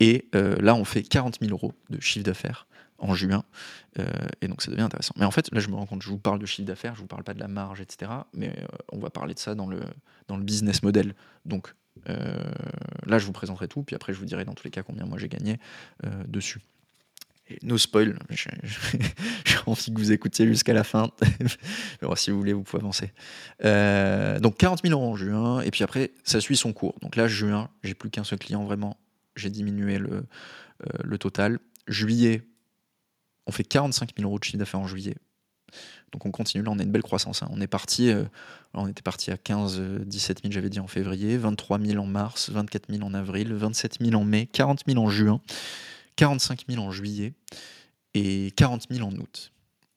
Et 0.00 0.28
euh, 0.34 0.56
là, 0.60 0.74
on 0.74 0.84
fait 0.84 1.02
40 1.02 1.38
000 1.40 1.52
euros 1.52 1.72
de 1.90 2.00
chiffre 2.00 2.24
d'affaires 2.24 2.66
en 2.98 3.14
juin. 3.14 3.44
Euh, 3.98 4.04
et 4.40 4.48
donc 4.48 4.62
ça 4.62 4.70
devient 4.70 4.82
intéressant. 4.82 5.14
Mais 5.16 5.24
en 5.24 5.30
fait, 5.30 5.52
là, 5.52 5.60
je 5.60 5.68
me 5.68 5.74
rends 5.74 5.86
compte, 5.86 6.02
je 6.02 6.08
vous 6.08 6.18
parle 6.18 6.38
de 6.38 6.46
chiffre 6.46 6.66
d'affaires, 6.66 6.94
je 6.94 7.00
vous 7.00 7.06
parle 7.06 7.24
pas 7.24 7.34
de 7.34 7.40
la 7.40 7.48
marge, 7.48 7.80
etc. 7.80 8.10
Mais 8.32 8.54
on 8.92 8.98
va 8.98 9.10
parler 9.10 9.34
de 9.34 9.38
ça 9.38 9.54
dans 9.54 9.66
le, 9.66 9.80
dans 10.28 10.36
le 10.36 10.42
business 10.42 10.82
model. 10.82 11.14
Donc 11.44 11.74
là, 12.06 13.18
je 13.18 13.26
vous 13.26 13.32
présenterai 13.32 13.68
tout, 13.68 13.82
puis 13.82 13.94
après, 13.94 14.12
je 14.12 14.18
vous 14.18 14.24
dirai 14.24 14.44
dans 14.44 14.54
tous 14.54 14.64
les 14.64 14.70
cas 14.70 14.82
combien 14.82 15.06
moi 15.06 15.16
j'ai 15.18 15.28
gagné 15.28 15.58
dessus. 16.26 16.60
No 17.62 17.76
spoil, 17.76 18.18
j'ai 18.30 18.50
envie 19.66 19.92
que 19.92 19.98
vous 19.98 20.12
écoutiez 20.12 20.46
jusqu'à 20.46 20.72
la 20.72 20.84
fin. 20.84 21.10
Si 22.16 22.30
vous 22.30 22.38
voulez, 22.38 22.52
vous 22.52 22.62
pouvez 22.62 22.82
avancer. 22.82 23.12
donc 24.40 24.56
40 24.56 24.82
000 24.84 24.98
euros 24.98 25.12
en 25.12 25.16
juin, 25.16 25.60
et 25.60 25.70
puis 25.70 25.84
après, 25.84 26.12
ça 26.22 26.40
suit 26.40 26.56
son 26.56 26.72
cours. 26.72 26.94
Donc 27.02 27.16
là, 27.16 27.28
juin, 27.28 27.70
j'ai 27.82 27.94
plus 27.94 28.10
qu'un 28.10 28.24
seul 28.24 28.38
client 28.38 28.64
vraiment. 28.64 28.98
J'ai 29.36 29.50
diminué 29.50 29.98
le, 29.98 30.24
le 31.02 31.18
total. 31.18 31.58
Juillet, 31.88 32.42
on 33.46 33.52
fait 33.52 33.64
45 33.64 34.10
000 34.16 34.28
euros 34.28 34.38
de 34.38 34.44
chiffre 34.44 34.58
d'affaires 34.58 34.80
en 34.80 34.86
juillet. 34.86 35.16
Donc 36.12 36.26
on 36.26 36.30
continue, 36.30 36.62
là 36.62 36.70
on 36.70 36.78
a 36.78 36.82
une 36.82 36.92
belle 36.92 37.02
croissance. 37.02 37.42
Hein. 37.42 37.48
On 37.50 37.60
est 37.60 37.66
parti, 37.66 38.10
euh, 38.10 38.24
on 38.72 38.86
était 38.86 39.02
parti 39.02 39.30
à 39.32 39.36
15, 39.36 39.80
17 40.06 40.42
000 40.42 40.52
j'avais 40.52 40.70
dit 40.70 40.78
en 40.78 40.86
février, 40.86 41.36
23 41.36 41.80
000 41.80 42.02
en 42.02 42.06
mars, 42.06 42.50
24 42.50 42.92
000 42.92 43.04
en 43.04 43.14
avril, 43.14 43.52
27 43.52 43.98
000 44.00 44.14
en 44.14 44.24
mai, 44.24 44.46
40 44.46 44.84
000 44.86 45.02
en 45.02 45.10
juin, 45.10 45.40
45 46.16 46.64
000 46.68 46.82
en 46.82 46.90
juillet 46.90 47.34
et 48.14 48.52
40 48.56 48.86
000 48.90 49.06
en 49.06 49.12
août. 49.12 49.52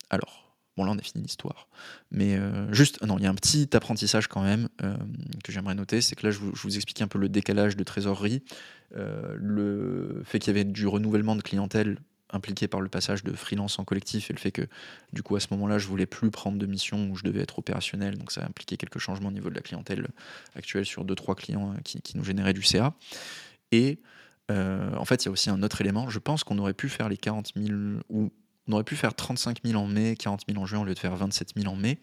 Alors, 0.09 0.55
bon 0.75 0.85
là 0.85 0.91
on 0.91 0.97
a 0.97 1.01
fini 1.01 1.23
l'histoire. 1.23 1.67
Mais 2.11 2.35
euh, 2.35 2.71
juste, 2.73 3.03
non, 3.03 3.17
il 3.17 3.23
y 3.23 3.27
a 3.27 3.29
un 3.29 3.35
petit 3.35 3.69
apprentissage 3.73 4.27
quand 4.27 4.41
même 4.41 4.69
euh, 4.83 4.95
que 5.43 5.51
j'aimerais 5.51 5.75
noter, 5.75 6.01
c'est 6.01 6.15
que 6.15 6.25
là 6.25 6.31
je 6.31 6.39
vous, 6.39 6.55
je 6.55 6.75
explique 6.75 7.01
un 7.01 7.07
peu 7.07 7.19
le 7.19 7.29
décalage 7.29 7.75
de 7.75 7.83
trésorerie, 7.83 8.43
le 8.91 10.21
fait 10.23 10.39
qu'il 10.39 10.55
y 10.55 10.57
avait 10.57 10.63
du 10.63 10.87
renouvellement 10.87 11.35
de 11.35 11.41
clientèle 11.41 11.97
impliqué 12.31 12.67
par 12.67 12.81
le 12.81 12.89
passage 12.89 13.23
de 13.23 13.33
freelance 13.33 13.79
en 13.79 13.85
collectif 13.85 14.29
et 14.29 14.33
le 14.33 14.39
fait 14.39 14.51
que 14.51 14.63
du 15.13 15.23
coup 15.23 15.35
à 15.35 15.39
ce 15.39 15.47
moment-là 15.51 15.77
je 15.77 15.87
voulais 15.87 16.05
plus 16.05 16.29
prendre 16.31 16.57
de 16.57 16.65
mission 16.65 17.09
où 17.09 17.15
je 17.15 17.23
devais 17.23 17.41
être 17.41 17.59
opérationnel 17.59 18.17
donc 18.17 18.31
ça 18.31 18.41
a 18.41 18.45
impliqué 18.45 18.77
quelques 18.77 18.99
changements 18.99 19.29
au 19.29 19.33
niveau 19.33 19.49
de 19.49 19.55
la 19.55 19.61
clientèle 19.61 20.07
actuelle 20.55 20.85
sur 20.85 21.05
deux 21.05 21.15
trois 21.15 21.35
clients 21.35 21.73
euh, 21.73 21.81
qui, 21.83 22.17
nous 22.17 22.23
généraient 22.23 22.53
du 22.53 22.63
CA 22.63 22.93
et 23.71 23.99
euh, 24.51 24.95
en 24.95 25.05
fait 25.05 25.23
il 25.23 25.27
y 25.27 25.29
a 25.29 25.31
aussi 25.31 25.49
un 25.49 25.61
autre 25.61 25.81
élément 25.81 26.09
je 26.09 26.19
pense 26.19 26.43
qu'on 26.43 26.57
aurait 26.57 26.73
pu 26.73 26.89
faire 26.89 27.09
les 27.09 27.17
40 27.17 27.51
000 27.55 27.77
ou 28.09 28.31
on 28.69 28.73
aurait 28.73 28.83
pu 28.83 28.97
faire 28.97 29.13
35 29.13 29.59
000 29.63 29.81
en 29.81 29.87
mai, 29.87 30.17
40 30.17 30.41
000 30.49 30.61
en 30.61 30.65
juin 30.65 30.81
au 30.81 30.83
lieu 30.83 30.93
de 30.93 30.99
faire 30.99 31.15
27 31.15 31.53
000 31.55 31.73
en 31.73 31.77
mai. 31.77 31.99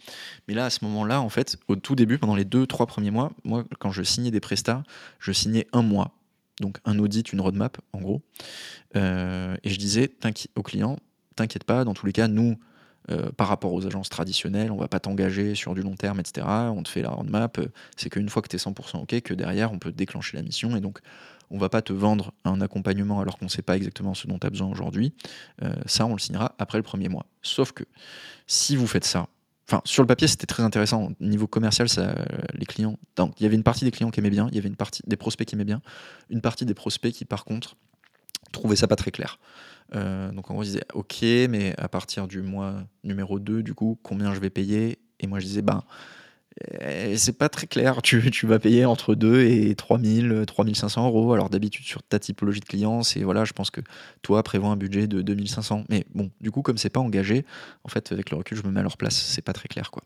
Mais 0.49 0.55
là, 0.55 0.65
à 0.65 0.71
ce 0.71 0.83
moment-là, 0.87 1.21
en 1.21 1.29
fait, 1.29 1.59
au 1.69 1.77
tout 1.77 1.95
début, 1.95 2.17
pendant 2.17 2.35
les 2.35 2.47
deux, 2.47 2.67
trois 2.67 2.87
premiers 2.87 3.11
mois, 3.11 3.33
moi, 3.45 3.65
quand 3.81 3.91
je 3.91 4.03
signais 4.03 4.31
des 4.31 4.41
prestats, 4.41 4.83
je 5.19 5.31
signais 5.31 5.67
un 5.75 5.83
mois 5.83 6.15
donc 6.61 6.79
un 6.85 6.99
audit, 6.99 7.33
une 7.33 7.41
roadmap 7.41 7.79
en 7.93 8.01
gros. 8.01 8.23
Euh, 8.97 9.57
et 9.63 9.71
je 9.71 9.79
disais 9.79 10.11
au 10.55 10.63
client, 10.63 10.99
t'inquiète 11.37 11.65
pas, 11.65 11.85
dans 11.85 11.95
tous 11.95 12.07
les 12.07 12.13
cas, 12.13 12.29
nous, 12.29 12.59
euh, 13.11 13.31
par 13.33 13.49
rapport 13.49 13.73
aux 13.73 13.87
agences 13.87 14.09
traditionnelles, 14.09 14.71
on 14.71 14.77
va 14.77 14.89
pas 14.89 15.01
t'engager 15.01 15.55
sur 15.55 15.75
du 15.75 15.83
long 15.83 15.95
terme, 15.95 16.21
etc. 16.21 16.47
On 16.47 16.83
te 16.83 16.89
fait 16.89 17.03
la 17.03 17.11
roadmap, 17.11 17.61
c'est 17.97 18.09
qu'une 18.09 18.29
fois 18.29 18.41
que 18.41 18.49
tu 18.49 18.57
es 18.57 18.59
100% 18.59 19.03
OK, 19.03 19.21
que 19.21 19.35
derrière, 19.35 19.73
on 19.73 19.79
peut 19.79 19.93
déclencher 19.93 20.37
la 20.37 20.43
mission. 20.43 20.77
Et 20.77 20.81
donc, 20.81 21.01
on 21.51 21.59
va 21.59 21.69
pas 21.69 21.83
te 21.83 21.93
vendre 21.93 22.33
un 22.45 22.61
accompagnement 22.61 23.21
alors 23.21 23.39
qu'on 23.39 23.47
ne 23.47 23.51
sait 23.51 23.63
pas 23.63 23.77
exactement 23.77 24.15
ce 24.15 24.27
dont 24.27 24.39
tu 24.39 24.47
as 24.47 24.51
besoin 24.51 24.69
aujourd'hui. 24.69 25.15
ça, 25.87 26.07
on 26.07 26.13
le 26.13 26.19
signera 26.19 26.55
après 26.59 26.79
le 26.79 26.83
premier 26.83 27.09
mois. 27.09 27.27
Sauf 27.43 27.73
que 27.73 27.85
si 28.47 28.77
vous 28.77 28.87
faites 28.87 29.05
ça, 29.05 29.29
Enfin, 29.69 29.81
sur 29.85 30.03
le 30.03 30.07
papier, 30.07 30.29
c'était 30.29 30.47
très 30.47 30.63
intéressant. 30.63 31.05
Au 31.05 31.25
niveau 31.25 31.47
commercial, 31.47 31.89
les 32.53 32.67
clients. 32.67 32.99
Donc, 33.17 33.41
il 33.41 33.45
y 33.45 33.47
avait 33.47 33.57
une 33.57 33.63
partie 33.63 33.85
des 33.85 33.91
clients 33.91 34.11
qui 34.11 34.21
aimaient 34.21 34.31
bien, 34.31 34.49
il 34.51 34.57
y 34.57 34.59
avait 34.59 34.69
une 34.69 34.77
partie 34.77 35.03
des 35.07 35.17
prospects 35.17 35.47
qui 35.47 35.55
aimaient 35.55 35.65
bien, 35.65 35.81
une 36.29 36.43
partie 36.43 36.67
des 36.67 36.75
prospects 36.75 37.13
qui, 37.13 37.25
par 37.25 37.45
contre, 37.45 37.77
trouvaient 38.53 38.77
ça 38.77 38.87
pas 38.87 38.97
très 38.97 39.11
clair. 39.11 39.39
Euh, 39.95 40.31
donc, 40.33 40.51
en 40.51 40.55
gros, 40.55 40.63
ils 40.63 40.67
disaient 40.67 40.85
Ok, 40.93 41.21
mais 41.23 41.75
à 41.79 41.89
partir 41.89 42.29
du 42.29 42.43
mois 42.43 42.75
numéro 43.05 43.39
2, 43.39 43.63
du 43.63 43.75
coup, 43.75 43.99
combien 44.03 44.35
je 44.35 44.41
vais 44.41 44.51
payer? 44.51 44.99
Et 45.21 45.27
moi, 45.27 45.41
je 45.41 45.47
disais 45.47 45.63
Ben, 45.63 45.83
eh, 45.83 45.87
c'est 47.17 47.37
pas 47.37 47.49
très 47.49 47.67
clair. 47.67 48.01
Tu, 48.03 48.47
vas 48.47 48.59
payer 48.59 48.85
entre 48.85 49.14
2 49.14 49.43
et 49.43 49.75
3000, 49.75 50.45
3500 50.47 51.07
euros. 51.07 51.33
Alors 51.33 51.51
d'habitude, 51.51 51.85
sur 51.85 52.03
ta 52.03 52.19
typologie 52.19 52.61
de 52.61 52.64
client, 52.64 53.03
c'est 53.03 53.23
voilà, 53.23 53.45
je 53.45 53.53
pense 53.53 53.71
que 53.71 53.81
toi, 54.23 54.43
prévois 54.43 54.71
un 54.71 54.77
budget 54.77 55.07
de 55.07 55.23
2500. 55.23 55.85
Mais 55.88 56.05
bon, 56.14 56.31
du 56.40 56.51
coup, 56.51 56.62
comme 56.62 56.79
c'est 56.79 56.90
pas 56.90 57.01
engagé, 57.01 57.45
en 57.85 57.88
fait, 57.88 58.12
avec 58.12 58.31
le 58.31 58.37
recul, 58.37 58.57
je 58.57 58.62
me 58.62 58.71
mets 58.71 58.81
à 58.81 58.85
leur 58.85 58.97
place. 58.97 59.17
C'est 59.17 59.43
pas 59.43 59.53
très 59.53 59.69
clair, 59.69 59.90
quoi. 59.90 60.05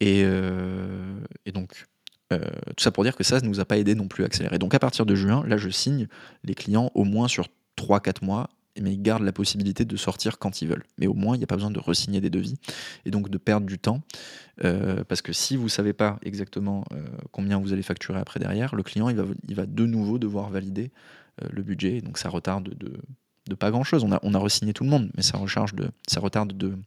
Et, 0.00 0.22
euh, 0.24 1.14
donc, 1.54 1.86
euh, 2.32 2.40
tout 2.76 2.82
ça 2.82 2.90
pour 2.90 3.04
dire 3.04 3.16
que 3.16 3.24
ça 3.24 3.40
ne 3.40 3.46
nous 3.46 3.60
a 3.60 3.64
pas 3.64 3.78
aidé 3.78 3.94
non 3.94 4.08
plus 4.08 4.24
à 4.24 4.26
accélérer. 4.26 4.58
Donc 4.58 4.74
à 4.74 4.78
partir 4.78 5.06
de 5.06 5.14
juin, 5.14 5.44
là, 5.46 5.56
je 5.56 5.68
signe 5.68 6.08
les 6.44 6.54
clients 6.54 6.90
au 6.94 7.04
moins 7.04 7.28
sur 7.28 7.46
3-4 7.76 8.24
mois 8.24 8.48
mais 8.80 8.92
ils 8.94 9.02
gardent 9.02 9.24
la 9.24 9.32
possibilité 9.32 9.84
de 9.84 9.96
sortir 9.96 10.38
quand 10.38 10.62
ils 10.62 10.68
veulent. 10.68 10.84
Mais 10.98 11.06
au 11.06 11.14
moins, 11.14 11.36
il 11.36 11.38
n'y 11.38 11.44
a 11.44 11.46
pas 11.46 11.56
besoin 11.56 11.70
de 11.70 11.78
resigner 11.78 12.20
des 12.20 12.30
devis 12.30 12.56
et 13.04 13.10
donc 13.10 13.28
de 13.28 13.38
perdre 13.38 13.66
du 13.66 13.78
temps. 13.78 14.02
Euh, 14.64 15.04
parce 15.04 15.22
que 15.22 15.32
si 15.32 15.56
vous 15.56 15.64
ne 15.64 15.68
savez 15.68 15.92
pas 15.92 16.18
exactement 16.22 16.84
euh, 16.92 17.04
combien 17.30 17.58
vous 17.58 17.72
allez 17.72 17.82
facturer 17.82 18.18
après 18.18 18.40
derrière, 18.40 18.74
le 18.74 18.82
client, 18.82 19.08
il 19.08 19.16
va, 19.16 19.24
il 19.48 19.54
va 19.54 19.66
de 19.66 19.86
nouveau 19.86 20.18
devoir 20.18 20.50
valider 20.50 20.90
euh, 21.42 21.48
le 21.50 21.62
budget. 21.62 22.00
Donc 22.00 22.18
ça 22.18 22.28
retarde 22.28 22.74
de, 22.74 23.54
pas 23.54 23.70
grand-chose. 23.70 24.04
On 24.04 24.12
a, 24.12 24.20
on 24.22 24.34
a 24.34 24.38
resigné 24.38 24.72
tout 24.72 24.84
le 24.84 24.90
monde, 24.90 25.10
mais 25.16 25.22
ça, 25.22 25.36
recharge 25.36 25.74
ça 26.08 26.20
retarde 26.20 26.56
de 26.56 26.78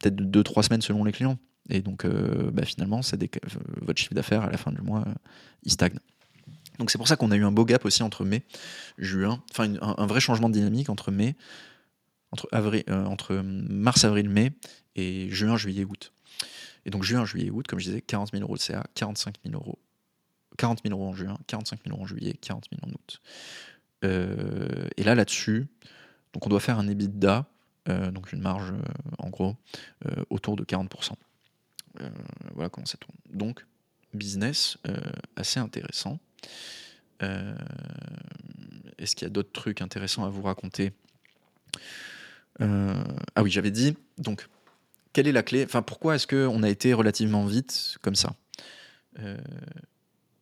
peut-être 0.00 0.16
de 0.16 0.42
2-3 0.42 0.62
semaines 0.62 0.82
selon 0.82 1.04
les 1.04 1.12
clients. 1.12 1.38
Et 1.68 1.82
donc, 1.82 2.06
bah, 2.06 2.64
finalement, 2.64 3.02
votre 3.82 4.00
chiffre 4.00 4.14
d'affaires 4.14 4.40
à 4.40 4.50
la 4.50 4.56
fin 4.56 4.72
du 4.72 4.80
mois, 4.80 5.04
il 5.64 5.70
stagne. 5.70 5.98
Donc 6.78 6.90
c'est 6.90 6.98
pour 6.98 7.08
ça 7.08 7.16
qu'on 7.16 7.30
a 7.30 7.36
eu 7.36 7.44
un 7.44 7.52
beau 7.52 7.64
gap 7.64 7.84
aussi 7.84 8.02
entre 8.02 8.24
mai, 8.24 8.42
juin, 8.98 9.42
enfin 9.50 9.72
un, 9.80 10.06
vrai 10.06 10.20
changement 10.20 10.48
de 10.48 10.54
dynamique 10.54 10.88
entre 10.90 11.10
mai, 11.10 11.34
entre, 12.30 12.48
avril, 12.52 12.84
euh, 12.88 13.04
entre 13.04 13.36
mars, 13.36 14.04
avril, 14.04 14.28
mai 14.28 14.52
et 14.94 15.28
juin, 15.30 15.56
juillet, 15.56 15.84
août. 15.84 16.12
Et 16.84 16.90
donc 16.90 17.02
juin, 17.02 17.24
juillet, 17.24 17.50
août, 17.50 17.66
comme 17.66 17.80
je 17.80 17.86
disais, 17.86 18.00
40 18.00 18.30
000 18.32 18.42
euros 18.42 18.56
de 18.56 18.60
CA, 18.60 18.86
45 18.94 19.36
000 19.44 19.54
euros, 19.56 19.78
40 20.56 20.80
000 20.84 20.94
euros 20.94 21.10
en 21.10 21.14
juin, 21.14 21.36
45 21.48 21.80
000 21.84 21.96
euros 21.96 22.04
en 22.04 22.06
juillet, 22.06 22.34
40 22.40 22.66
000 22.70 22.80
en 22.86 22.94
août. 22.94 23.20
Euh, 24.04 24.88
et 24.96 25.02
là, 25.02 25.14
là-dessus, 25.16 25.66
on 26.40 26.48
doit 26.48 26.60
faire 26.60 26.78
un 26.78 26.86
EBITDA, 26.86 27.46
euh, 27.88 28.12
donc 28.12 28.32
une 28.32 28.40
marge 28.40 28.72
en 29.18 29.28
gros 29.28 29.56
autour 30.30 30.54
de 30.54 30.62
40%. 30.62 31.14
voilà 32.54 32.68
comment 32.68 32.86
ça 32.86 32.96
tourne. 32.98 33.16
Donc 33.32 33.66
business 34.14 34.78
assez 35.34 35.58
intéressant. 35.58 36.20
Euh, 37.22 37.54
est-ce 38.98 39.16
qu'il 39.16 39.26
y 39.26 39.30
a 39.30 39.32
d'autres 39.32 39.52
trucs 39.52 39.82
intéressants 39.82 40.24
à 40.24 40.28
vous 40.28 40.42
raconter 40.42 40.92
euh, 42.60 42.94
Ah 43.34 43.42
oui, 43.42 43.50
j'avais 43.50 43.70
dit, 43.70 43.96
donc, 44.18 44.46
quelle 45.12 45.26
est 45.26 45.32
la 45.32 45.42
clé? 45.42 45.64
Enfin, 45.64 45.82
pourquoi 45.82 46.14
est-ce 46.14 46.26
qu'on 46.26 46.62
a 46.62 46.68
été 46.68 46.92
relativement 46.92 47.46
vite 47.46 47.96
comme 48.02 48.14
ça? 48.14 48.34
Euh, 49.20 49.38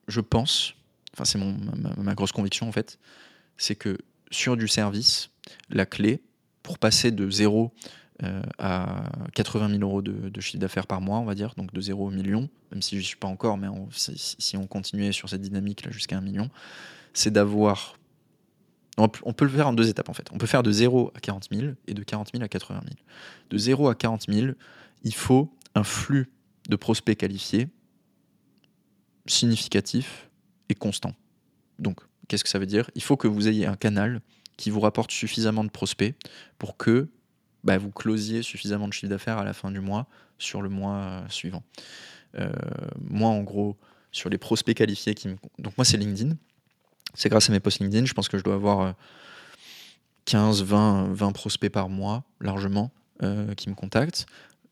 Je 0.09 0.21
pense, 0.21 0.75
enfin, 1.15 1.25
c'est 1.25 1.39
ma, 1.39 1.95
ma, 1.97 2.15
grosse 2.15 2.33
conviction 2.33 2.69
en 2.69 2.73
fait, 2.73 2.99
c'est 3.57 3.75
que 3.75 3.99
sur 4.31 4.57
du 4.57 4.69
service, 4.69 5.31
la 5.71 5.87
clé 5.87 6.21
pour 6.63 6.79
passer 6.79 7.11
de 7.11 7.31
zéro 7.31 7.73
euh, 8.23 8.43
à 8.59 9.11
80 9.35 9.69
000 9.69 9.83
euros 9.83 10.01
de, 10.01 10.41
chiffre 10.41 10.59
d'affaires 10.59 10.87
par 10.87 11.01
mois, 11.01 11.19
on 11.19 11.25
va 11.25 11.35
dire, 11.35 11.55
donc 11.57 11.73
de 11.73 11.81
0 11.81 12.07
au 12.07 12.11
million, 12.11 12.49
même 12.73 12.81
si 12.81 12.95
je 12.97 13.01
n'y 13.01 13.05
suis 13.05 13.17
pas 13.17 13.29
encore, 13.29 13.59
mais 13.59 13.69
si 13.91 14.57
on 14.57 14.67
continuait 14.67 15.13
sur 15.13 15.29
cette 15.29 15.43
dynamique-là 15.43 15.91
jusqu'à 15.91 16.17
un 16.17 16.23
million, 16.23 16.49
c'est 17.13 17.31
d'avoir. 17.31 17.99
On, 18.99 19.09
peut 19.09 19.45
le 19.45 19.51
faire 19.51 19.69
en 19.69 19.75
deux 19.75 19.91
étapes 19.91 20.09
en 20.09 20.15
fait. 20.15 20.29
On 20.33 20.39
peut 20.39 20.47
faire 20.47 20.63
de 20.63 20.73
0 20.73 21.13
à 21.15 21.21
40 21.21 21.49
000 21.53 21.73
et 21.87 21.93
de 21.93 22.03
40 22.03 22.31
000 22.33 22.43
à 22.43 22.49
80 22.49 22.81
000. 22.83 22.95
De 23.51 23.59
0 23.59 23.89
à 23.91 23.95
40 23.95 24.25
000, 24.33 24.53
il 25.03 25.15
faut 25.15 25.53
un 25.75 25.85
flux 25.85 26.31
de 26.71 26.77
prospects 26.77 27.19
qualifiés 27.19 27.69
significatif 29.27 30.31
et 30.71 30.75
constant. 30.75 31.15
Donc, 31.79 32.01
qu'est-ce 32.29 32.45
que 32.45 32.49
ça 32.49 32.59
veut 32.59 32.67
dire? 32.67 32.91
Il 32.95 33.03
faut 33.03 33.19
que 33.19 33.29
vous 33.29 33.49
ayez 33.49 33.67
un 33.67 33.77
canal 33.77 34.23
qui 34.57 34.71
vous 34.71 34.81
rapporte 34.81 35.11
suffisamment 35.11 35.65
de 35.65 35.69
prospects 35.69 36.15
pour 36.59 36.79
que 36.79 37.09
bah, 37.67 37.79
vous 37.79 37.91
closiez 37.91 38.43
suffisamment 38.43 38.87
de 38.87 38.93
chiffre 38.93 39.11
d'affaires 39.11 39.39
à 39.39 39.45
la 39.45 39.53
fin 39.53 39.73
du 39.73 39.81
mois 39.81 40.07
sur 40.39 40.63
le 40.63 40.69
mois 40.69 40.95
euh, 40.95 41.29
suivant. 41.29 41.65
Euh, 42.39 42.49
moi, 43.01 43.29
en 43.29 43.43
gros, 43.43 43.77
sur 44.13 44.31
les 44.31 44.39
prospects 44.39 44.77
qualifiés 44.77 45.15
qui 45.15 45.29
me... 45.29 45.37
Donc 45.59 45.77
moi, 45.77 45.85
c'est 45.85 45.97
LinkedIn. 45.97 46.37
C'est 47.15 47.29
grâce 47.29 47.51
à 47.51 47.53
mes 47.53 47.59
posts 47.59 47.81
LinkedIn, 47.81 48.07
je 48.07 48.15
pense 48.15 48.29
que 48.29 48.39
je 48.39 48.45
dois 48.45 48.55
avoir 48.55 48.95
15, 50.27 50.63
20, 50.63 51.13
20 51.13 51.33
prospects 51.33 51.73
par 51.73 51.89
mois, 51.89 52.25
largement, 52.41 52.93
euh, 53.23 53.53
qui 53.55 53.69
me 53.69 53.75
contactent. 53.75 54.27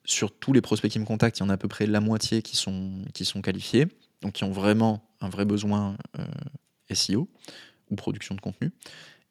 Sur 0.05 0.31
tous 0.31 0.53
les 0.53 0.61
prospects 0.61 0.91
qui 0.91 0.99
me 1.01 1.07
contactent, 1.07 1.39
il 1.39 1.43
y 1.43 1.47
en 1.47 1.49
a 1.49 1.55
à 1.55 1.57
peu 1.57 1.69
près 1.69 1.87
la 1.87 2.01
moitié 2.01 2.43
qui 2.43 2.57
sont, 2.57 3.03
qui 3.13 3.25
sont 3.25 3.43
qualifiés, 3.43 3.87
donc 4.21 4.35
qui 4.35 4.45
ont 4.45 4.53
vraiment 4.53 5.03
un 5.21 5.31
vrai 5.31 5.47
besoin 5.47 5.97
SEO 6.93 7.29
ou 7.91 7.97
production 7.97 8.35
de 8.35 8.41
contenu. 8.41 8.71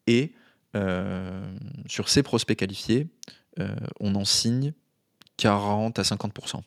Et 0.07 0.33
sur 1.87 2.09
ces 2.09 2.23
prospects 2.23 2.57
qualifiés, 2.57 3.07
euh, 3.59 3.75
on 3.99 4.15
en 4.15 4.25
signe 4.25 4.73
40 5.37 5.99
à 5.99 6.01
50%. 6.01 6.61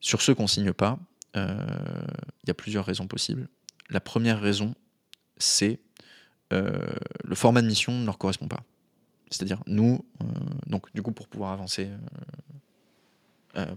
Sur 0.00 0.22
ceux 0.22 0.34
qu'on 0.34 0.44
ne 0.44 0.48
signe 0.48 0.72
pas, 0.72 0.98
euh, 1.36 1.56
il 2.42 2.48
y 2.48 2.50
a 2.50 2.54
plusieurs 2.54 2.84
raisons 2.84 3.06
possibles. 3.06 3.48
La 3.90 4.00
première 4.00 4.40
raison, 4.40 4.74
c'est 5.36 5.80
euh, 6.52 6.78
le 7.24 7.34
format 7.34 7.62
de 7.62 7.66
mission 7.66 7.92
ne 7.92 8.04
leur 8.04 8.18
correspond 8.18 8.48
pas. 8.48 8.62
C'est-à-dire, 9.30 9.60
nous, 9.66 10.04
donc 10.66 10.86
du 10.94 11.02
coup, 11.02 11.10
pour 11.10 11.26
pouvoir 11.26 11.50
avancer, 11.50 11.90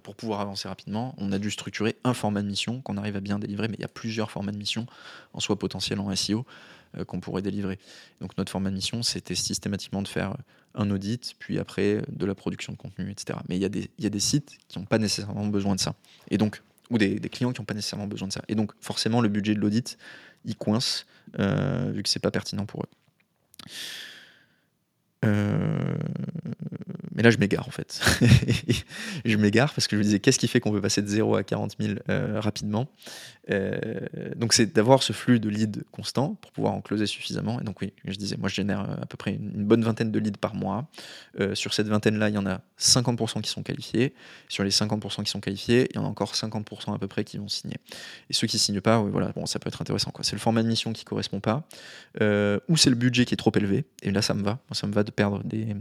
pour 0.04 0.16
pouvoir 0.16 0.42
avancer 0.42 0.68
rapidement, 0.68 1.16
on 1.18 1.32
a 1.32 1.40
dû 1.40 1.52
structurer 1.52 1.96
un 2.04 2.14
format 2.14 2.42
de 2.42 2.48
mission 2.48 2.82
qu'on 2.82 2.98
arrive 2.98 3.16
à 3.16 3.22
bien 3.22 3.40
délivrer, 3.40 3.68
mais 3.68 3.76
il 3.78 3.82
y 3.82 3.86
a 3.86 3.90
plusieurs 3.90 4.32
formats 4.32 4.52
de 4.52 4.58
mission, 4.58 4.86
en 5.34 5.40
soi 5.40 5.58
potentiels 5.58 6.00
en 6.00 6.14
SEO, 6.16 6.46
qu'on 7.08 7.20
pourrait 7.20 7.42
délivrer. 7.42 7.80
Donc 8.20 8.38
notre 8.38 8.52
format 8.52 8.70
de 8.70 8.76
mission, 8.76 9.04
c'était 9.04 9.36
systématiquement 9.36 10.02
de 10.02 10.08
faire 10.08 10.36
un 10.76 10.90
audit, 10.92 11.36
puis 11.40 11.60
après 11.60 12.02
de 12.10 12.26
la 12.26 12.36
production 12.36 12.74
de 12.74 12.78
contenu, 12.78 13.12
etc. 13.12 13.40
Mais 13.48 13.58
il 13.58 13.62
y, 13.62 13.66
a 13.66 14.10
des, 14.10 14.20
sites 14.20 14.58
qui 14.68 14.80
n'ont 14.80 14.86
pas 14.86 14.98
nécessairement 14.98 15.48
besoin 15.48 15.76
de 15.76 15.80
ça. 15.80 15.96
Et 16.30 16.38
donc, 16.38 16.62
ou 16.90 16.98
des, 16.98 17.20
clients 17.20 17.52
qui 17.52 17.62
n'ont 17.62 17.66
pas 17.66 17.74
nécessairement 17.74 18.08
besoin 18.08 18.28
de 18.28 18.34
ça. 18.34 18.42
Et 18.48 18.56
donc, 18.56 18.72
forcément, 18.82 19.22
le 19.22 19.30
budget 19.30 19.56
de 19.56 19.60
l'audit, 19.60 19.98
il 20.46 20.56
coince, 20.56 21.06
euh, 21.40 21.92
vu 21.94 22.04
que 22.04 22.10
c'est 22.10 22.20
pas 22.20 22.32
pertinent 22.32 22.66
pour 22.66 22.84
eux. 22.84 23.70
Euh, 25.26 25.96
mais 27.14 27.24
là, 27.24 27.32
je 27.32 27.38
m'égare 27.38 27.68
en 27.68 27.72
fait. 27.72 28.02
je 29.26 29.36
m'égare 29.36 29.74
parce 29.74 29.88
que 29.88 29.96
je 29.96 30.00
me 30.00 30.04
disais 30.04 30.20
qu'est-ce 30.20 30.40
qui 30.40 30.48
fait 30.48 30.62
qu'on 30.62 30.72
peut 30.72 30.82
passer 30.82 31.02
de 31.02 31.08
0 31.08 31.36
à 31.36 31.44
40 31.44 31.76
000 31.80 31.96
euh, 32.10 32.40
rapidement? 32.40 32.88
Euh, 33.52 33.80
donc, 34.36 34.54
c'est 34.54 34.74
d'avoir 34.74 35.04
ce 35.04 35.12
flux 35.12 35.40
de 35.40 35.50
leads 35.50 35.82
constant 35.92 36.36
pour 36.36 36.52
pouvoir 36.52 36.74
en 36.74 36.82
closer 36.82 37.08
suffisamment. 37.08 37.60
Et 37.60 37.64
donc, 37.64 37.82
oui, 37.82 37.94
je 38.06 38.16
disais, 38.16 38.38
moi, 38.38 38.48
je 38.48 38.56
génère 38.56 38.80
à 38.80 39.06
peu 39.08 39.18
près 39.18 39.32
une, 39.32 39.66
bonne 39.66 39.84
vingtaine 39.84 40.12
de 40.12 40.20
leads 40.20 40.38
par 40.38 40.56
mois. 40.56 40.88
sur 41.56 41.74
cette 41.74 41.88
vingtaine-là, 41.88 42.30
il 42.30 42.36
y 42.36 42.38
en 42.38 42.46
a 42.46 42.62
50% 42.80 43.42
qui 43.42 43.50
sont 43.50 43.64
qualifiés. 43.64 44.14
Sur 44.50 44.64
les 44.64 44.70
50% 44.70 45.24
qui 45.24 45.32
sont 45.32 45.42
qualifiés, 45.42 45.90
il 45.92 45.96
y 45.96 46.00
en 46.00 46.06
a 46.06 46.08
encore 46.08 46.34
50% 46.34 46.94
à 46.94 47.00
peu 47.00 47.08
près 47.08 47.24
qui 47.24 47.38
vont 47.38 47.48
signer. 47.48 47.78
Et 48.30 48.34
ceux 48.34 48.48
qui 48.48 48.58
ne 48.58 48.62
signent 48.62 48.82
pas, 48.82 49.00
voilà, 49.00 49.30
bon, 49.30 49.46
ça 49.48 49.58
peut 49.58 49.68
être 49.68 49.82
intéressant. 49.82 50.14
C'est 50.22 50.34
le 50.34 50.40
format 50.40 50.62
de 50.62 50.68
mission 50.68 50.94
qui 50.94 51.04
correspond 51.04 51.40
pas, 51.40 51.68
ou 52.22 52.78
c'est 52.78 52.92
le 52.92 52.96
budget 52.96 53.26
qui 53.26 53.34
est 53.34 53.38
trop 53.38 53.52
élevé. 53.56 53.86
Et 54.04 54.12
là, 54.12 54.22
ça 54.22 54.36
me 54.36 54.44
va. 54.44 54.60
Moi, 54.70 54.76
ça 54.76 54.86
me 54.86 54.94
va 54.94 55.04
de 55.10 55.14
perdre 55.16 55.44
des, 55.44 55.76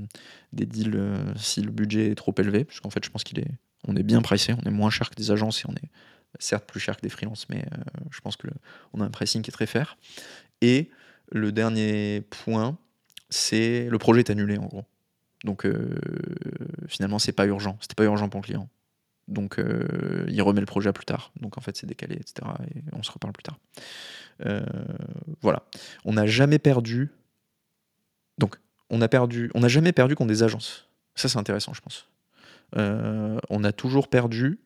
deals 0.52 1.00
si 1.36 1.62
le 1.62 1.70
budget 1.70 2.10
est 2.10 2.14
trop 2.14 2.34
élevé, 2.38 2.64
parce 2.64 2.80
qu'en 2.80 2.90
fait, 2.90 3.04
je 3.04 3.10
pense 3.10 3.24
qu'il 3.24 3.38
est, 3.38 3.50
est 3.88 4.02
bien 4.02 4.22
pricé, 4.22 4.54
on 4.54 4.68
est 4.68 4.72
moins 4.72 4.90
cher 4.90 5.10
que 5.10 5.14
des 5.14 5.30
agences 5.30 5.60
et 5.60 5.68
on 5.68 5.74
est 5.74 5.90
certes 6.38 6.66
plus 6.66 6.80
cher 6.80 6.96
que 6.96 7.02
des 7.02 7.08
freelances, 7.08 7.48
mais 7.48 7.64
euh, 7.72 7.82
je 8.10 8.20
pense 8.20 8.36
que 8.36 8.48
on 8.92 9.00
a 9.00 9.04
un 9.04 9.10
pricing 9.10 9.42
qui 9.42 9.50
est 9.50 9.52
très 9.52 9.66
fair. 9.66 9.96
Et 10.60 10.90
le 11.30 11.52
dernier 11.52 12.22
point, 12.30 12.78
c'est 13.30 13.88
le 13.88 13.98
projet 13.98 14.20
est 14.20 14.30
annulé 14.30 14.58
en 14.58 14.66
gros. 14.66 14.84
Donc 15.44 15.64
euh, 15.64 15.98
finalement, 16.88 17.18
c'est 17.18 17.32
pas 17.32 17.46
urgent, 17.46 17.78
c'était 17.80 17.94
pas 17.94 18.04
urgent 18.04 18.28
pour 18.28 18.40
le 18.40 18.44
client. 18.44 18.68
Donc 19.28 19.58
euh, 19.58 20.24
il 20.28 20.40
remet 20.42 20.60
le 20.60 20.66
projet 20.66 20.88
à 20.88 20.92
plus 20.92 21.04
tard. 21.04 21.32
Donc 21.40 21.58
en 21.58 21.60
fait, 21.60 21.76
c'est 21.76 21.86
décalé, 21.86 22.16
etc. 22.16 22.48
Et 22.74 22.82
on 22.92 23.02
se 23.02 23.12
reparle 23.12 23.32
plus 23.32 23.42
tard. 23.42 23.58
voilà. 25.42 25.62
On 26.04 26.14
n'a 26.14 26.26
jamais 26.26 26.58
perdu. 26.58 27.10
Donc 28.38 28.56
on 28.90 29.00
a 29.00 29.08
perdu. 29.08 29.50
On 29.54 29.60
n'a 29.60 29.68
jamais 29.68 29.92
perdu 29.92 30.14
contre 30.14 30.28
des 30.28 30.42
agences. 30.42 30.88
Ça, 31.14 31.28
c'est 31.28 31.38
intéressant, 31.38 31.72
je 31.74 31.80
pense. 31.80 32.08
Euh, 32.76 33.38
on 33.50 33.64
a 33.64 33.72
toujours 33.72 34.08
perdu. 34.08 34.58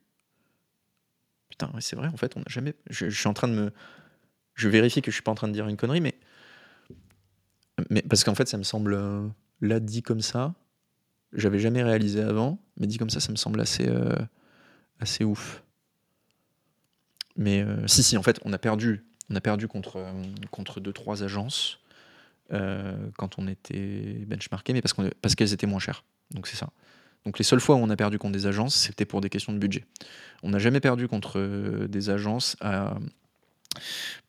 Putain, 1.49 1.71
c'est 1.81 1.97
vrai, 1.97 2.09
en 2.09 2.17
fait, 2.17 2.37
on 2.37 2.41
n'a 2.41 2.47
jamais. 2.49 2.75
Je, 2.91 3.09
suis 3.09 3.29
en 3.29 3.35
train 3.35 3.49
de 3.49 3.55
me. 3.55 3.73
Je 4.55 4.69
vérifie 4.69 5.03
que 5.03 5.11
je 5.11 5.17
suis 5.17 5.23
pas 5.23 5.33
en 5.33 5.35
train 5.35 5.49
de 5.49 5.53
dire 5.53 5.69
une 5.69 5.77
connerie, 5.77 6.01
mais. 6.01 6.15
mais 7.91 8.03
parce 8.03 8.25
qu'en 8.25 8.35
fait, 8.35 8.49
ça 8.49 8.59
me 8.59 8.63
semble. 8.63 8.95
Euh, 8.95 9.27
là, 9.61 9.81
dit 9.81 10.03
comme 10.03 10.21
ça, 10.21 10.55
j'avais 11.33 11.59
jamais 11.59 11.83
réalisé 11.83 12.23
avant, 12.23 12.59
mais 12.77 12.87
dit 12.87 12.99
comme 12.99 13.11
ça, 13.11 13.21
ça 13.21 13.33
me 13.33 13.37
semble 13.37 13.61
assez. 13.61 13.89
Euh, 13.89 14.17
assez 15.01 15.25
ouf. 15.25 15.65
Mais 17.35 17.65
si, 17.87 18.03
si, 18.03 18.17
en 18.17 18.23
fait, 18.23 18.39
on 18.45 18.53
a 18.53 18.59
perdu. 18.59 19.05
On 19.31 19.37
a 19.37 19.41
perdu 19.41 19.67
contre, 19.67 20.05
contre 20.51 20.81
deux, 20.81 20.93
trois 20.93 21.23
agences 21.23 21.82
quand 23.17 23.39
on 23.39 23.49
était 23.49 24.25
benchmarké, 24.27 24.73
mais 24.73 24.83
parce, 24.83 25.35
qu'elles 25.35 25.53
étaient 25.53 25.67
moins 25.67 25.81
chères. 25.81 26.05
Donc 26.33 26.47
c'est 26.47 26.57
ça. 26.57 26.69
Donc 27.25 27.39
les 27.39 27.45
seules 27.45 27.61
fois 27.61 27.77
où 27.77 27.79
on 27.79 27.91
a 27.91 27.97
perdu 27.97 28.19
contre 28.19 28.33
des 28.33 28.47
agences, 28.47 28.75
c'était 28.75 29.05
pour 29.05 29.21
des 29.21 29.29
questions 29.29 29.53
de 29.53 29.59
budget. 29.59 29.85
On 30.43 30.51
n'a 30.51 30.59
jamais 30.59 30.81
perdu 30.81 31.09
contre 31.09 31.39
euh, 31.39 31.87
des 31.89 32.11
agences 32.11 32.57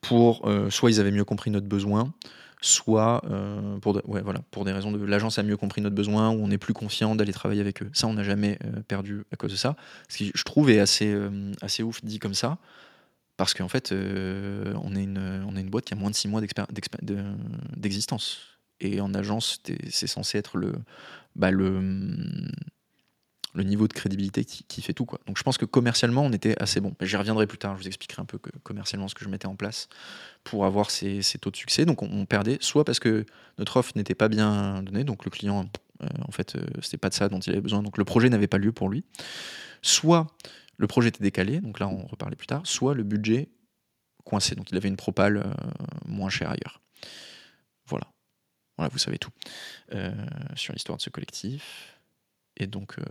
pour 0.01 0.47
euh, 0.47 0.69
soit 0.69 0.91
ils 0.91 0.99
avaient 0.99 1.11
mieux 1.11 1.25
compris 1.25 1.49
notre 1.49 1.67
besoin, 1.67 2.13
soit 2.61 3.23
euh, 3.29 3.77
pour, 3.79 3.99
voilà, 4.05 4.39
pour 4.51 4.63
des 4.63 4.71
raisons 4.71 4.91
de 4.91 5.03
l'agence 5.03 5.39
a 5.39 5.43
mieux 5.43 5.57
compris 5.57 5.81
notre 5.81 5.95
besoin 5.95 6.29
ou 6.29 6.43
on 6.43 6.51
est 6.51 6.57
plus 6.57 6.73
confiant 6.73 7.15
d'aller 7.15 7.33
travailler 7.33 7.61
avec 7.61 7.81
eux. 7.81 7.89
Ça, 7.93 8.07
on 8.07 8.13
n'a 8.13 8.23
jamais 8.23 8.59
perdu 8.87 9.23
à 9.31 9.35
cause 9.35 9.51
de 9.51 9.57
ça. 9.57 9.75
Ce 10.07 10.17
qui, 10.17 10.31
je 10.33 10.43
trouve, 10.43 10.69
est 10.69 10.79
assez, 10.79 11.13
assez 11.61 11.83
ouf 11.83 12.03
dit 12.03 12.19
comme 12.19 12.35
ça. 12.35 12.57
Parce 13.37 13.53
qu'en 13.53 13.67
fait, 13.67 13.91
on, 13.91 14.95
est 14.95 15.03
une, 15.03 15.43
on 15.47 15.55
est 15.55 15.61
une 15.61 15.69
boîte 15.69 15.85
qui 15.85 15.93
a 15.93 15.97
moins 15.97 16.11
de 16.11 16.15
6 16.15 16.27
mois 16.27 16.41
d'existence. 17.75 18.41
Et 18.79 19.01
en 19.01 19.13
agence, 19.13 19.61
c'est 19.89 20.07
censé 20.07 20.37
être 20.37 20.57
le, 20.57 20.73
bah, 21.35 21.49
le, 21.49 21.79
le 23.53 23.63
niveau 23.63 23.87
de 23.87 23.93
crédibilité 23.93 24.45
qui, 24.45 24.81
fait 24.81 24.93
tout. 24.93 25.05
Quoi. 25.05 25.19
Donc 25.27 25.37
je 25.37 25.43
pense 25.43 25.57
que 25.57 25.65
commercialement, 25.65 26.23
on 26.23 26.31
était 26.31 26.59
assez 26.61 26.79
bon. 26.79 26.93
J'y 27.01 27.15
reviendrai 27.15 27.47
plus 27.47 27.57
tard, 27.57 27.75
je 27.75 27.81
vous 27.81 27.87
expliquerai 27.87 28.21
un 28.21 28.25
peu 28.25 28.39
commercialement 28.63 29.07
ce 29.07 29.15
que 29.15 29.23
je 29.23 29.29
mettais 29.29 29.47
en 29.47 29.55
place 29.55 29.89
pour 30.43 30.65
avoir 30.65 30.89
ces, 30.89 31.21
taux 31.39 31.51
de 31.51 31.55
succès. 31.55 31.85
Donc 31.85 32.01
on, 32.01 32.25
perdait, 32.25 32.57
soit 32.61 32.83
parce 32.83 32.99
que 32.99 33.25
notre 33.59 33.77
offre 33.77 33.91
n'était 33.95 34.15
pas 34.15 34.27
bien 34.27 34.81
donnée, 34.81 35.03
donc 35.03 35.25
le 35.25 35.31
client, 35.31 35.69
euh, 36.01 36.07
en 36.27 36.31
fait, 36.31 36.55
euh, 36.55 36.65
c'était 36.81 36.97
pas 36.97 37.09
de 37.09 37.13
ça 37.13 37.29
dont 37.29 37.39
il 37.39 37.51
avait 37.51 37.61
besoin, 37.61 37.83
donc 37.83 37.97
le 37.97 38.05
projet 38.05 38.29
n'avait 38.29 38.47
pas 38.47 38.57
lieu 38.57 38.71
pour 38.71 38.89
lui. 38.89 39.03
Soit 39.81 40.27
le 40.77 40.87
projet 40.87 41.09
était 41.09 41.23
décalé, 41.23 41.61
donc 41.61 41.79
là 41.79 41.87
on 41.87 42.05
reparlait 42.05 42.35
plus 42.35 42.47
tard, 42.47 42.65
soit 42.65 42.93
le 42.93 43.03
budget 43.03 43.49
coincé, 44.23 44.55
donc 44.55 44.71
il 44.71 44.77
avait 44.77 44.89
une 44.89 44.97
propale 44.97 45.37
euh, 45.37 45.53
moins 46.05 46.29
chère 46.29 46.49
ailleurs. 46.49 46.81
Voilà. 47.85 48.07
Voilà, 48.77 48.89
vous 48.89 48.97
savez 48.97 49.19
tout 49.19 49.31
sur 50.55 50.73
l'histoire 50.73 50.97
de 50.97 51.03
ce 51.03 51.11
collectif. 51.11 51.92
Et 52.57 52.67
donc, 52.67 52.95
euh, 52.99 53.03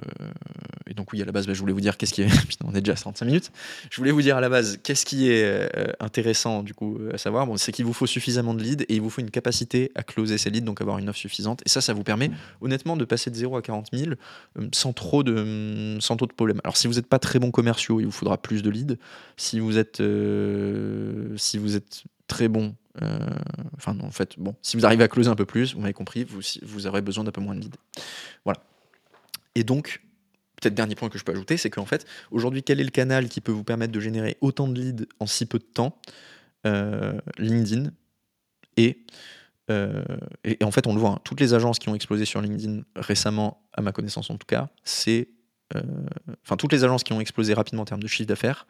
et 0.86 0.94
donc, 0.94 1.12
oui, 1.12 1.20
à 1.20 1.24
la 1.24 1.32
base, 1.32 1.46
bah, 1.46 1.54
je 1.54 1.58
voulais 1.58 1.72
vous 1.72 1.80
dire 1.80 1.96
qu'est-ce 1.96 2.12
qui 2.12 2.22
est. 2.22 2.26
Putain, 2.48 2.66
on 2.68 2.74
est 2.74 2.80
déjà 2.80 2.92
à 2.92 2.96
35 2.96 3.24
minutes. 3.24 3.50
Je 3.90 3.96
voulais 3.96 4.12
vous 4.12 4.22
dire 4.22 4.36
à 4.36 4.40
la 4.40 4.48
base 4.48 4.78
qu'est-ce 4.82 5.04
qui 5.04 5.30
est 5.30 5.42
euh, 5.44 5.92
intéressant, 5.98 6.62
du 6.62 6.74
coup, 6.74 6.98
à 7.12 7.18
savoir. 7.18 7.46
Bon, 7.46 7.56
c'est 7.56 7.72
qu'il 7.72 7.84
vous 7.84 7.92
faut 7.92 8.06
suffisamment 8.06 8.54
de 8.54 8.62
leads 8.62 8.84
et 8.88 8.94
il 8.94 9.00
vous 9.00 9.10
faut 9.10 9.20
une 9.20 9.30
capacité 9.30 9.90
à 9.94 10.02
closer 10.02 10.38
ces 10.38 10.50
leads, 10.50 10.64
donc 10.64 10.80
avoir 10.80 10.98
une 10.98 11.08
offre 11.08 11.18
suffisante. 11.18 11.60
Et 11.66 11.68
ça, 11.68 11.80
ça 11.80 11.92
vous 11.92 12.04
permet, 12.04 12.30
honnêtement, 12.60 12.96
de 12.96 13.04
passer 13.04 13.30
de 13.30 13.36
0 13.36 13.56
à 13.56 13.62
40 13.62 13.88
000 13.92 14.12
euh, 14.58 14.68
sans 14.72 14.92
trop 14.92 15.22
de, 15.22 15.98
sans 16.00 16.16
trop 16.16 16.26
de 16.26 16.32
problèmes. 16.32 16.60
Alors, 16.62 16.76
si 16.76 16.86
vous 16.86 16.94
n'êtes 16.94 17.08
pas 17.08 17.18
très 17.18 17.38
bon 17.38 17.50
commerciaux, 17.50 18.00
il 18.00 18.06
vous 18.06 18.12
faudra 18.12 18.38
plus 18.38 18.62
de 18.62 18.70
leads. 18.70 18.96
Si 19.36 19.58
vous 19.58 19.76
êtes, 19.78 20.02
si 21.36 21.58
vous 21.58 21.76
êtes 21.76 22.04
très 22.28 22.48
bon 22.48 22.74
enfin, 23.76 23.98
en 24.00 24.10
fait, 24.10 24.38
bon, 24.38 24.54
si 24.62 24.76
vous 24.76 24.84
arrivez 24.86 25.02
à 25.02 25.08
closer 25.08 25.30
un 25.30 25.34
peu 25.34 25.46
plus, 25.46 25.74
vous 25.74 25.80
m'avez 25.80 25.94
compris, 25.94 26.24
vous, 26.24 26.40
vous 26.62 26.86
aurez 26.86 27.00
besoin 27.00 27.24
d'un 27.24 27.32
peu 27.32 27.40
moins 27.40 27.54
de 27.54 27.60
leads. 27.60 27.78
Voilà. 28.44 28.60
Et 29.54 29.64
donc, 29.64 30.02
peut-être 30.60 30.74
dernier 30.74 30.94
point 30.94 31.08
que 31.08 31.18
je 31.18 31.24
peux 31.24 31.32
ajouter, 31.32 31.56
c'est 31.56 31.70
qu'en 31.70 31.86
fait, 31.86 32.06
aujourd'hui, 32.30 32.62
quel 32.62 32.80
est 32.80 32.84
le 32.84 32.90
canal 32.90 33.28
qui 33.28 33.40
peut 33.40 33.52
vous 33.52 33.64
permettre 33.64 33.92
de 33.92 34.00
générer 34.00 34.36
autant 34.40 34.68
de 34.68 34.80
leads 34.80 35.06
en 35.20 35.26
si 35.26 35.46
peu 35.46 35.58
de 35.58 35.64
temps 35.64 35.98
euh, 36.66 37.20
LinkedIn. 37.38 37.90
Euh, 38.78 40.02
et, 40.44 40.56
et, 40.60 40.64
en 40.64 40.70
fait, 40.70 40.86
on 40.86 40.94
le 40.94 41.00
voit, 41.00 41.10
hein, 41.10 41.20
toutes 41.24 41.40
les 41.40 41.54
agences 41.54 41.78
qui 41.78 41.88
ont 41.88 41.94
explosé 41.94 42.24
sur 42.24 42.40
LinkedIn 42.40 42.82
récemment, 42.96 43.62
à 43.72 43.82
ma 43.82 43.92
connaissance 43.92 44.30
en 44.30 44.36
tout 44.36 44.46
cas, 44.46 44.68
c'est 44.84 45.28
enfin 46.44 46.56
toutes 46.56 46.72
les 46.72 46.84
agences 46.84 47.04
qui 47.04 47.12
ont 47.12 47.20
explosé 47.20 47.54
rapidement 47.54 47.82
en 47.82 47.84
termes 47.84 48.02
de 48.02 48.08
chiffre 48.08 48.28
d'affaires, 48.28 48.66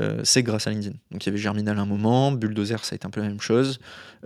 euh, 0.00 0.20
c'est 0.24 0.42
grâce 0.42 0.66
à 0.66 0.70
LinkedIn. 0.70 0.96
Donc 1.10 1.24
il 1.24 1.26
y 1.26 1.30
avait 1.30 1.38
Germinal 1.38 1.78
à 1.78 1.82
un 1.82 1.86
moment, 1.86 2.32
Bulldozer 2.32 2.84
ça 2.84 2.94
a 2.94 2.96
été 2.96 3.06
un 3.06 3.10
peu 3.10 3.20
la 3.20 3.28
même 3.28 3.40
chose, 3.40 3.80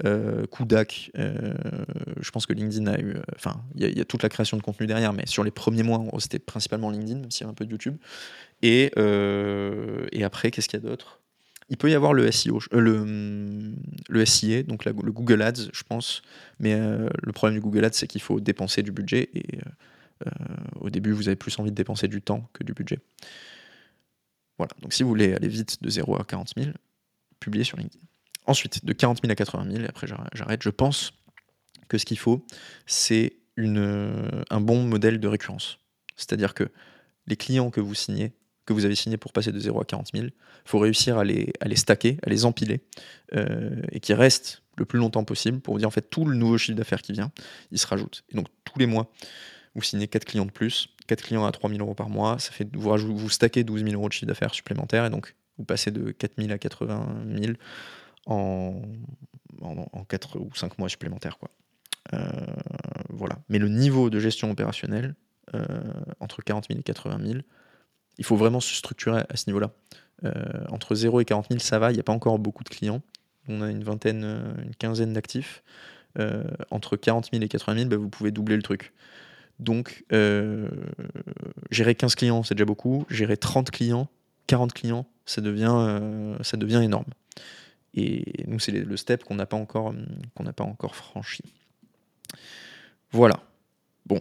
euh, 0.05 0.47
Kudak, 0.47 1.11
je 1.15 2.31
pense 2.31 2.47
que 2.47 2.53
LinkedIn 2.53 2.87
a 2.87 2.99
eu, 2.99 3.17
enfin 3.35 3.63
il 3.75 3.97
y, 3.97 4.01
a 4.01 4.05
toute 4.05 4.23
la 4.23 4.29
création 4.29 4.57
de 4.57 4.63
contenu 4.63 4.87
derrière, 4.87 5.13
mais 5.13 5.27
sur 5.27 5.45
les 5.45 5.51
premiers 5.51 5.83
mois 5.83 6.05
c'était 6.19 6.39
principalement 6.39 6.91
LinkedIn, 6.91 7.21
même 7.21 7.31
s'il 7.31 7.43
y 7.43 7.45
avait 7.45 7.53
un 7.53 7.55
peu 7.55 7.67
de 7.67 7.71
YouTube. 7.71 7.97
Et, 8.63 8.91
après 10.25 10.51
qu'est-ce 10.51 10.69
qu'il 10.69 10.81
y 10.81 10.85
a 10.85 10.89
d'autre? 10.89 11.21
Il 11.69 11.77
peut 11.77 11.91
y 11.91 11.95
avoir 11.95 12.13
le 12.13 12.31
SEO, 12.31 12.61
le, 12.71 13.75
le 14.09 14.25
SIA, 14.25 14.63
donc 14.63 14.85
le 14.85 14.93
Google 14.93 15.43
Ads, 15.43 15.71
je 15.73 15.83
pense. 15.83 16.23
Mais 16.61 16.79
le 16.79 17.33
problème 17.33 17.59
du 17.59 17.61
Google 17.61 17.85
Ads, 17.85 17.95
c'est 17.95 18.07
qu'il 18.07 18.23
faut 18.23 18.39
dépenser 18.39 18.83
du 18.83 18.93
budget. 18.93 19.31
Et 19.35 19.57
euh, 19.57 19.71
au 20.81 20.91
début, 20.91 21.13
vous 21.13 21.29
avez 21.29 21.37
plus 21.37 21.59
envie 21.59 21.71
de 21.71 21.77
dépenser 21.77 22.09
du 22.09 22.23
temps 22.23 22.49
que 22.53 22.65
du 22.65 22.73
budget. 22.73 23.01
Voilà, 24.59 24.73
donc 24.81 24.93
si 24.93 25.03
vous 25.03 25.09
voulez 25.09 25.35
aller 25.35 25.49
vite 25.49 25.83
de 25.83 25.91
0 25.91 26.17
à 26.17 26.25
40 26.25 26.53
000, 26.57 26.71
publiez 27.41 27.65
sur 27.65 27.77
LinkedIn. 27.77 28.03
Ensuite, 28.47 28.85
de 28.85 28.93
40 28.93 29.21
000 29.23 29.31
à 29.31 29.35
80 29.35 29.71
000, 29.71 29.85
et 29.85 29.89
après 29.89 30.07
j'arrête, 30.07 30.63
je 30.63 30.71
pense 30.71 31.13
que 31.89 31.99
ce 31.99 32.05
qu'il 32.05 32.19
faut, 32.19 32.45
c'est 32.87 33.35
un 33.59 34.61
bon 34.61 34.83
modèle 34.83 35.21
de 35.21 35.29
récurrence. 35.29 35.79
C'est-à-dire 36.17 36.55
que 36.55 36.71
les 37.27 37.37
clients 37.37 37.71
que 37.71 37.81
vous 37.81 37.95
signez, 37.95 38.33
que 38.65 38.73
vous 38.73 38.85
avez 38.85 38.95
signés 38.95 39.17
pour 39.17 39.33
passer 39.33 39.53
de 39.53 39.59
0 39.59 39.81
à 39.81 39.85
40 39.85 40.11
000, 40.13 40.27
il 40.27 40.33
faut 40.65 40.79
réussir 40.79 41.19
à 41.19 41.25
les, 41.25 41.53
à 41.61 41.69
les 41.69 41.77
stacker, 41.77 42.19
à 42.23 42.31
les 42.31 42.45
empiler, 42.45 42.81
euh, 43.35 43.81
et 43.93 44.01
qu'ils 44.01 44.15
restent 44.15 44.63
le 44.77 44.85
plus 44.85 44.99
longtemps 44.99 45.25
possible 45.25 45.61
pour 45.61 45.75
vous 45.75 45.79
dire 45.79 45.89
en 45.89 45.93
fait 45.93 46.11
tout 46.11 46.25
le 46.25 46.37
nouveau 46.37 46.59
chiffre 46.59 46.77
d'affaires 46.77 47.03
qui 47.03 47.13
vient, 47.13 47.31
il 47.71 47.79
se 47.79 47.87
rajoute. 47.87 48.25
Et 48.31 48.37
donc 48.37 48.47
tous 48.65 48.79
les 48.79 48.87
mois, 48.87 49.11
vous 49.77 49.83
signez 49.83 50.09
4 50.09 50.25
clients 50.25 50.47
de 50.47 50.51
plus, 50.51 50.89
4 51.07 51.23
clients 51.23 51.45
à 51.45 51.53
3000 51.53 51.81
euros 51.81 51.95
par 51.95 52.09
mois, 52.09 52.39
ça 52.39 52.51
vous, 52.73 53.17
vous 53.17 53.31
stackez 53.31 53.63
12 53.63 53.85
000 53.85 53.95
euros 53.95 54.09
de 54.09 54.13
chiffre 54.15 54.27
d'affaires 54.27 54.55
supplémentaire 54.55 55.05
et 55.05 55.11
donc 55.11 55.37
vous 55.59 55.65
passez 55.65 55.91
de 55.91 56.11
4 56.11 56.33
000 56.39 56.51
à 56.51 56.59
80 56.59 57.07
000 57.39 57.53
en, 58.27 58.83
en, 59.61 60.05
4 60.05 60.39
ou 60.39 60.51
5 60.55 60.79
mois 60.79 60.89
supplémentaires. 60.89 61.39
Quoi. 61.39 61.51
Euh, 62.15 62.29
voilà. 63.11 63.39
Mais 63.49 63.59
le 63.59 63.69
niveau 63.69 64.11
de 64.11 64.19
gestion 64.19 64.51
opérationnelle, 64.51 65.15
euh, 65.55 65.67
entre 66.21 66.43
40 66.43 66.67
000 66.69 66.81
et 66.81 66.83
80 66.83 67.19
000, 67.25 67.39
il 68.19 68.25
faut 68.25 68.37
vraiment 68.37 68.61
se 68.61 68.75
structurer 68.75 69.23
à 69.29 69.37
ce 69.37 69.45
niveau-là. 69.49 69.73
Euh, 70.25 70.33
entre 70.69 70.95
0 70.95 71.21
et 71.21 71.25
40 71.27 71.49
000, 71.51 71.61
ça 71.61 71.79
va, 71.79 71.91
il 71.91 71.95
n'y 71.95 72.01
a 72.01 72.05
pas 72.05 72.15
encore 72.15 72.39
beaucoup 72.39 72.65
de 72.65 72.71
clients. 72.71 73.03
On 73.49 73.61
a 73.61 73.71
une 73.71 73.85
vingtaine, 73.85 74.25
une 74.65 74.75
quinzaine 74.75 75.13
d'actifs. 75.13 75.63
entre 76.71 76.97
40 76.97 77.29
000 77.31 77.45
et 77.45 77.49
80 77.49 77.79
000, 77.79 77.89
bah, 77.91 77.97
vous 77.97 78.09
pouvez 78.09 78.31
doubler 78.31 78.57
le 78.57 78.63
truc. 78.63 78.93
Donc, 79.59 80.05
euh, 80.13 80.69
gérer 81.71 81.95
15 81.95 82.15
clients, 82.15 82.43
c'est 82.43 82.55
déjà 82.55 82.65
beaucoup. 82.65 83.07
Gérer 83.09 83.37
30 83.37 83.71
clients, 83.71 84.09
40 84.47 84.73
clients, 84.73 85.07
ça 85.25 85.41
devient, 85.41 85.73
euh, 85.75 86.37
ça 86.43 86.57
devient 86.57 86.81
énorme. 86.83 87.07
Et 87.95 88.45
nous, 88.47 88.59
c'est 88.59 88.73
le 88.73 88.97
step 88.97 89.25
qu'on 89.25 89.37
n'a 89.37 89.47
pas, 89.47 89.57
encore, 89.57 89.95
qu'on 90.35 90.45
n'a 90.45 90.53
pas 90.53 90.65
encore 90.65 90.95
franchi. 90.95 91.43
Voilà. 93.11 93.41
Bon. 94.05 94.21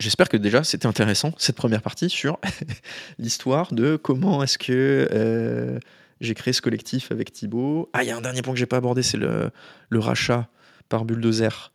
J'espère 0.00 0.28
que 0.28 0.36
déjà 0.36 0.64
c'était 0.64 0.86
intéressant 0.86 1.32
cette 1.38 1.54
première 1.54 1.80
partie 1.80 2.10
sur 2.10 2.38
l'histoire 3.18 3.72
de 3.72 3.96
comment 3.96 4.42
est-ce 4.42 4.58
que 4.58 5.08
euh, 5.12 5.78
j'ai 6.20 6.34
créé 6.34 6.52
ce 6.52 6.60
collectif 6.60 7.12
avec 7.12 7.32
Thibaut. 7.32 7.90
Ah, 7.92 8.02
il 8.02 8.08
y 8.08 8.10
a 8.10 8.16
un 8.16 8.20
dernier 8.20 8.42
point 8.42 8.52
que 8.52 8.58
j'ai 8.58 8.66
pas 8.66 8.78
abordé, 8.78 9.04
c'est 9.04 9.16
le, 9.16 9.50
le 9.88 9.98
rachat 10.00 10.48
par 10.88 11.04
Bulldozer 11.04 11.72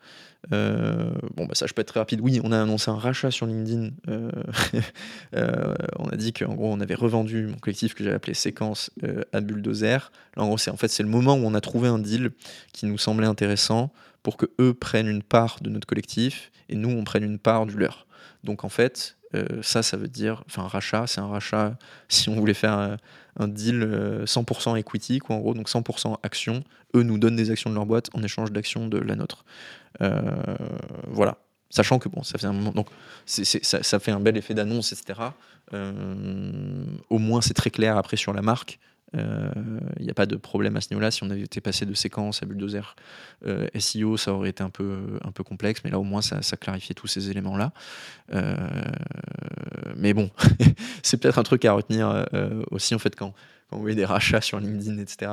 euh, 0.54 1.12
bon, 1.36 1.46
bah 1.46 1.54
ça, 1.54 1.68
je 1.68 1.74
peux 1.74 1.82
être 1.82 1.90
très 1.90 2.00
rapide. 2.00 2.22
Oui, 2.22 2.40
on 2.44 2.52
a 2.52 2.62
annoncé 2.62 2.90
un 2.90 2.98
rachat 2.98 3.32
sur 3.32 3.46
LinkedIn. 3.46 3.90
Euh, 4.08 4.32
euh, 5.36 5.76
on 5.98 6.10
a 6.10 6.16
dit 6.16 6.34
qu'en 6.34 6.56
gros, 6.56 6.72
on 6.72 6.80
avait 6.80 6.96
revendu 6.96 7.48
mon 7.48 7.58
collectif 7.58 7.94
que 7.94 8.04
j'avais 8.04 8.16
appelé 8.16 8.34
Séquence 8.34 8.92
à 9.34 9.42
Bulldozer. 9.42 10.12
Là, 10.36 10.44
en 10.44 10.48
gros, 10.48 10.58
c'est 10.58 10.72
en 10.72 10.78
fait 10.78 10.88
c'est 10.88 11.04
le 11.04 11.10
moment 11.10 11.36
où 11.36 11.46
on 11.46 11.54
a 11.54 11.62
trouvé 11.62 11.88
un 11.88 12.00
deal 12.00 12.32
qui 12.74 12.86
nous 12.86 12.98
semblait 12.98 13.28
intéressant 13.28 13.92
pour 14.24 14.38
que 14.38 14.48
eux 14.60 14.74
prennent 14.74 15.08
une 15.08 15.24
part 15.24 15.60
de 15.62 15.70
notre 15.70 15.88
collectif 15.88 16.52
et 16.70 16.76
nous, 16.76 16.90
on 16.90 17.04
prenne 17.04 17.24
une 17.24 17.40
part 17.40 17.66
du 17.66 17.78
leur. 17.78 18.06
Donc, 18.44 18.64
en 18.64 18.70
fait, 18.70 19.18
ça, 19.62 19.84
ça 19.84 19.98
veut 19.98 20.08
dire, 20.08 20.44
enfin, 20.48 20.64
rachat, 20.64 21.06
c'est 21.08 21.22
un 21.22 21.28
rachat. 21.28 21.78
Si 22.08 22.30
on 22.30 22.36
voulait 22.36 22.54
faire 22.54 22.98
un 23.38 23.48
deal 23.48 23.84
100% 24.26 24.78
equity, 24.78 25.20
quoi, 25.20 25.36
en 25.36 25.40
gros, 25.40 25.54
donc 25.54 25.70
100% 25.70 26.18
action, 26.24 26.64
eux 26.96 27.04
nous 27.04 27.18
donnent 27.18 27.36
des 27.36 27.52
actions 27.52 27.70
de 27.70 27.76
leur 27.76 27.86
boîte 27.86 28.10
en 28.14 28.24
échange 28.24 28.52
d'actions 28.52 28.88
de 28.88 28.98
la 28.98 29.16
nôtre. 29.16 29.46
Euh, 30.02 30.22
voilà. 31.08 31.38
Sachant 31.70 32.00
que 32.00 32.10
bon, 32.10 32.24
ça 32.24 32.40
fait 32.40 32.48
un 32.48 32.54
moment, 32.54 32.72
donc 32.72 32.88
ça, 33.26 34.00
fait 34.00 34.12
un 34.12 34.20
bel 34.20 34.38
effet 34.38 34.56
d'annonce, 34.56 34.92
etc. 34.92 35.20
Euh, 35.74 36.84
au 37.10 37.20
moins, 37.20 37.42
c'est 37.42 37.54
très 37.54 37.70
clair 37.70 37.96
après 37.96 38.18
sur 38.18 38.34
la 38.34 38.42
marque. 38.42 38.80
Il 39.14 39.20
euh, 39.20 39.49
n'y 39.99 40.10
a 40.10 40.14
pas 40.14 40.26
de 40.26 40.36
problème 40.36 40.76
à 40.76 40.82
ce 40.82 40.89
niveau-là. 40.91 41.12
Si 41.12 41.24
on 41.24 41.30
avait 41.30 41.41
été 41.41 41.62
passé 41.62 41.86
de 41.86 41.93
séquence 41.93 42.43
à 42.43 42.45
bulldozer 42.45 42.95
SEO, 43.78 44.18
ça 44.18 44.34
aurait 44.34 44.49
été 44.49 44.64
un 44.64 44.70
peu, 44.70 45.20
complexe, 45.45 45.82
mais 45.84 45.89
là 45.89 45.99
au 45.99 46.03
moins 46.03 46.22
ça, 46.22 46.41
ça 46.41 46.57
clarifiait 46.57 46.93
tous 46.93 47.07
ces 47.07 47.32
éléments-là. 47.32 47.72
mais 49.95 50.14
bon, 50.14 50.30
c'est 51.03 51.18
peut-être 51.18 51.39
un 51.39 51.43
truc 51.43 51.66
à 51.66 51.74
retenir 51.74 52.28
aussi 52.72 52.93
en 52.93 52.99
fait 52.99 53.16
quand, 53.16 53.34
quand 53.70 53.78
vous 53.78 53.89
des 53.91 54.05
rachats 54.05 54.41
sur 54.41 54.59
LinkedIn, 54.59 54.97
etc. 54.97 55.32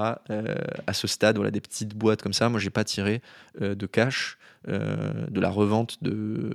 à 0.87 0.93
ce 0.93 1.07
stade, 1.07 1.37
voilà, 1.37 1.51
des 1.51 1.61
petites 1.61 1.95
boîtes 1.95 2.23
comme 2.23 2.33
ça, 2.33 2.49
moi 2.49 2.61
j'ai 2.61 2.71
pas 2.71 2.85
tiré 2.85 3.23
de 3.61 3.87
cash. 3.87 4.39
Euh, 4.69 5.27
de 5.29 5.41
la 5.41 5.49
revente 5.49 6.03
de, 6.03 6.51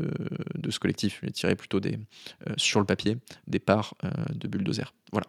ce 0.69 0.79
collectif. 0.79 1.21
J'ai 1.23 1.31
tiré 1.31 1.55
plutôt 1.55 1.79
des, 1.79 1.97
euh, 2.45 2.53
sur 2.57 2.81
le 2.81 2.85
papier 2.85 3.17
des 3.47 3.59
parts 3.59 3.93
euh, 4.03 4.09
de 4.33 4.49
bulldozer. 4.49 4.93
Voilà. 5.13 5.27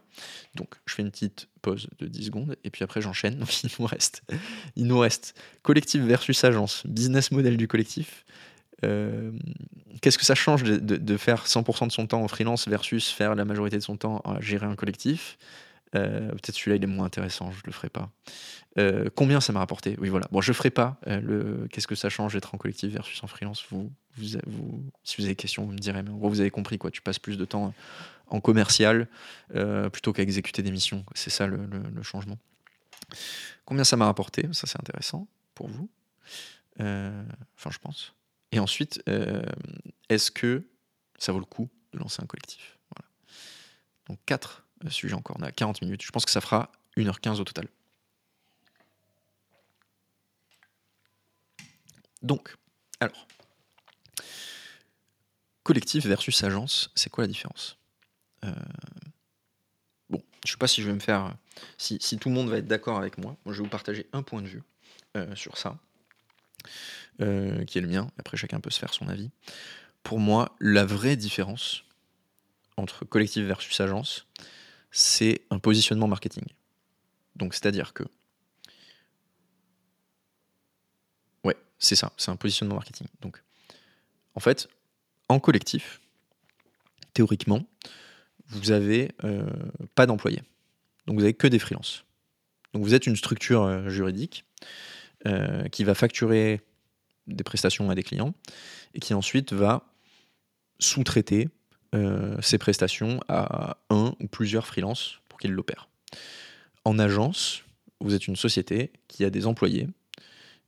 Donc 0.56 0.74
je 0.86 0.94
fais 0.94 1.02
une 1.02 1.12
petite 1.12 1.48
pause 1.60 1.88
de 2.00 2.08
10 2.08 2.24
secondes 2.24 2.56
et 2.64 2.70
puis 2.70 2.82
après 2.82 3.00
j'enchaîne. 3.00 3.36
Donc 3.38 3.62
il 3.62 3.70
nous 3.78 3.86
reste, 3.86 4.24
il 4.74 4.86
nous 4.86 4.98
reste 4.98 5.40
collectif 5.62 6.02
versus 6.02 6.42
agence, 6.42 6.84
business 6.84 7.30
model 7.30 7.56
du 7.56 7.68
collectif. 7.68 8.24
Euh, 8.84 9.30
qu'est-ce 10.00 10.18
que 10.18 10.24
ça 10.24 10.34
change 10.34 10.64
de, 10.64 10.76
de, 10.76 11.16
faire 11.16 11.46
100% 11.46 11.86
de 11.86 11.92
son 11.92 12.08
temps 12.08 12.22
en 12.22 12.26
freelance 12.26 12.66
versus 12.66 13.10
faire 13.10 13.36
la 13.36 13.44
majorité 13.44 13.76
de 13.76 13.82
son 13.82 13.96
temps 13.96 14.22
à 14.24 14.40
gérer 14.40 14.66
un 14.66 14.74
collectif? 14.74 15.38
Euh, 15.94 16.30
peut-être 16.30 16.54
celui-là, 16.54 16.76
il 16.76 16.84
est 16.84 16.86
moins 16.86 17.06
intéressant, 17.06 17.50
je 17.52 17.58
ne 17.58 17.66
le 17.66 17.72
ferai 17.72 17.90
pas. 17.90 18.10
Euh, 18.78 19.10
combien 19.14 19.40
ça 19.40 19.52
m'a 19.52 19.58
rapporté? 19.58 19.96
Oui, 20.00 20.08
voilà. 20.08 20.26
Bon, 20.32 20.40
je 20.40 20.52
ferai 20.52 20.70
pas 20.70 20.98
euh, 21.06 21.66
qu'est-ce 21.68 21.86
que 21.86 21.94
ça 21.94 22.08
change 22.08 22.32
d'être 22.32 22.54
en 22.54 22.58
collectif 22.58 22.90
versus 22.92 23.22
en 23.22 23.26
freelance? 23.26 23.62
Si 23.62 23.74
vous 24.16 25.24
avez 25.24 25.28
des 25.28 25.36
questions, 25.36 25.64
vous 25.64 25.72
me 25.72 25.78
direz. 25.78 26.02
Mais 26.02 26.10
en 26.10 26.16
gros, 26.16 26.28
vous 26.28 26.40
avez 26.40 26.50
compris 26.50 26.78
quoi. 26.78 26.90
Tu 26.90 27.02
passes 27.02 27.18
plus 27.18 27.36
de 27.36 27.44
temps 27.44 27.74
en 28.28 28.40
commercial 28.40 29.08
plutôt 29.92 30.12
qu'à 30.12 30.22
exécuter 30.22 30.62
des 30.62 30.70
missions. 30.70 31.04
C'est 31.14 31.30
ça 31.30 31.46
le, 31.46 32.02
changement. 32.02 32.38
Combien 33.66 33.84
ça 33.84 33.96
m'a 33.96 34.06
rapporté? 34.06 34.48
Ça, 34.52 34.66
c'est 34.66 34.80
intéressant 34.80 35.28
pour 35.54 35.68
vous. 35.68 35.90
Enfin, 36.78 37.70
je 37.70 37.78
pense. 37.78 38.14
Et 38.52 38.58
ensuite, 38.58 39.02
est-ce 40.08 40.30
que 40.30 40.66
ça 41.18 41.32
vaut 41.32 41.40
le 41.40 41.44
coup 41.44 41.68
de 41.92 41.98
lancer 41.98 42.22
un 42.22 42.26
collectif? 42.26 42.78
Donc 44.08 44.18
4 44.26 44.61
euh, 44.84 44.90
sujet 44.90 45.14
encore. 45.14 45.36
On 45.38 45.42
a 45.42 45.52
40 45.52 45.82
minutes. 45.82 46.02
Je 46.02 46.10
pense 46.10 46.24
que 46.24 46.30
ça 46.30 46.40
fera 46.40 46.70
1h15 46.96 47.40
au 47.40 47.44
total. 47.44 47.68
Donc, 52.22 52.56
alors, 53.00 53.26
collectif 55.64 56.06
versus 56.06 56.42
agence, 56.44 56.90
c'est 56.94 57.10
quoi 57.10 57.24
la 57.24 57.28
différence? 57.28 57.78
Euh, 58.44 58.52
bon, 60.08 60.22
je 60.44 60.48
ne 60.48 60.52
sais 60.52 60.58
pas 60.58 60.68
si 60.68 60.82
je 60.82 60.86
vais 60.86 60.94
me 60.94 61.00
faire. 61.00 61.34
Si, 61.78 61.98
si 62.00 62.18
tout 62.18 62.28
le 62.28 62.34
monde 62.36 62.48
va 62.48 62.58
être 62.58 62.68
d'accord 62.68 62.96
avec 62.96 63.18
moi, 63.18 63.36
je 63.46 63.50
vais 63.52 63.58
vous 63.58 63.68
partager 63.68 64.08
un 64.12 64.22
point 64.22 64.40
de 64.40 64.46
vue 64.46 64.62
euh, 65.16 65.34
sur 65.34 65.58
ça, 65.58 65.78
qui 67.18 67.78
est 67.78 67.80
le 67.80 67.88
mien. 67.88 68.08
Après, 68.18 68.36
chacun 68.36 68.60
peut 68.60 68.70
se 68.70 68.78
faire 68.78 68.94
son 68.94 69.08
avis. 69.08 69.30
Pour 70.04 70.20
moi, 70.20 70.56
la 70.60 70.84
vraie 70.84 71.16
différence 71.16 71.84
entre 72.76 73.04
collectif 73.04 73.44
versus 73.44 73.80
agence, 73.80 74.26
c'est 74.92 75.40
un 75.50 75.58
positionnement 75.58 76.06
marketing. 76.06 76.44
Donc, 77.34 77.54
c'est-à-dire 77.54 77.94
que. 77.94 78.04
Ouais, 81.42 81.56
c'est 81.78 81.96
ça, 81.96 82.12
c'est 82.18 82.30
un 82.30 82.36
positionnement 82.36 82.76
marketing. 82.76 83.08
Donc, 83.22 83.42
en 84.34 84.40
fait, 84.40 84.68
en 85.28 85.40
collectif, 85.40 86.00
théoriquement, 87.14 87.64
vous 88.48 88.70
n'avez 88.70 89.12
euh, 89.24 89.50
pas 89.94 90.06
d'employés. 90.06 90.42
Donc, 91.06 91.16
vous 91.16 91.22
n'avez 91.22 91.34
que 91.34 91.46
des 91.46 91.58
freelances. 91.58 92.04
Donc, 92.74 92.84
vous 92.84 92.94
êtes 92.94 93.06
une 93.06 93.16
structure 93.16 93.62
euh, 93.64 93.88
juridique 93.88 94.44
qui 95.70 95.84
va 95.84 95.94
facturer 95.94 96.60
des 97.28 97.44
prestations 97.44 97.88
à 97.90 97.94
des 97.94 98.02
clients 98.02 98.34
et 98.94 98.98
qui 98.98 99.14
ensuite 99.14 99.52
va 99.52 99.86
sous-traiter 100.80 101.48
euh, 101.94 102.36
ces 102.40 102.58
prestations 102.58 103.20
à 103.28 103.76
un 103.90 104.14
ou 104.20 104.26
plusieurs 104.26 104.66
freelances 104.66 105.20
pour 105.28 105.38
qu'ils 105.38 105.52
l'opèrent. 105.52 105.88
En 106.84 106.98
agence, 106.98 107.64
vous 108.00 108.14
êtes 108.14 108.26
une 108.26 108.36
société 108.36 108.92
qui 109.08 109.24
a 109.24 109.30
des 109.30 109.46
employés 109.46 109.88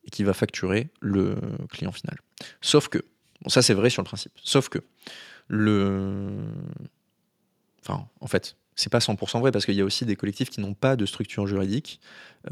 et 0.04 0.10
qui 0.10 0.22
va 0.22 0.34
facturer 0.34 0.88
le 1.00 1.36
client 1.70 1.92
final. 1.92 2.18
Sauf 2.60 2.88
que, 2.88 2.98
bon, 3.42 3.48
ça 3.48 3.62
c'est 3.62 3.74
vrai 3.74 3.90
sur 3.90 4.02
le 4.02 4.06
principe, 4.06 4.32
sauf 4.42 4.68
que 4.68 4.78
le. 5.48 6.44
Enfin, 7.80 8.08
en 8.20 8.26
fait, 8.26 8.56
c'est 8.76 8.90
pas 8.90 8.98
100% 8.98 9.40
vrai 9.40 9.52
parce 9.52 9.64
qu'il 9.64 9.74
y 9.74 9.80
a 9.80 9.84
aussi 9.84 10.04
des 10.04 10.16
collectifs 10.16 10.50
qui 10.50 10.60
n'ont 10.60 10.74
pas 10.74 10.96
de 10.96 11.06
structure 11.06 11.46
juridique. 11.46 12.00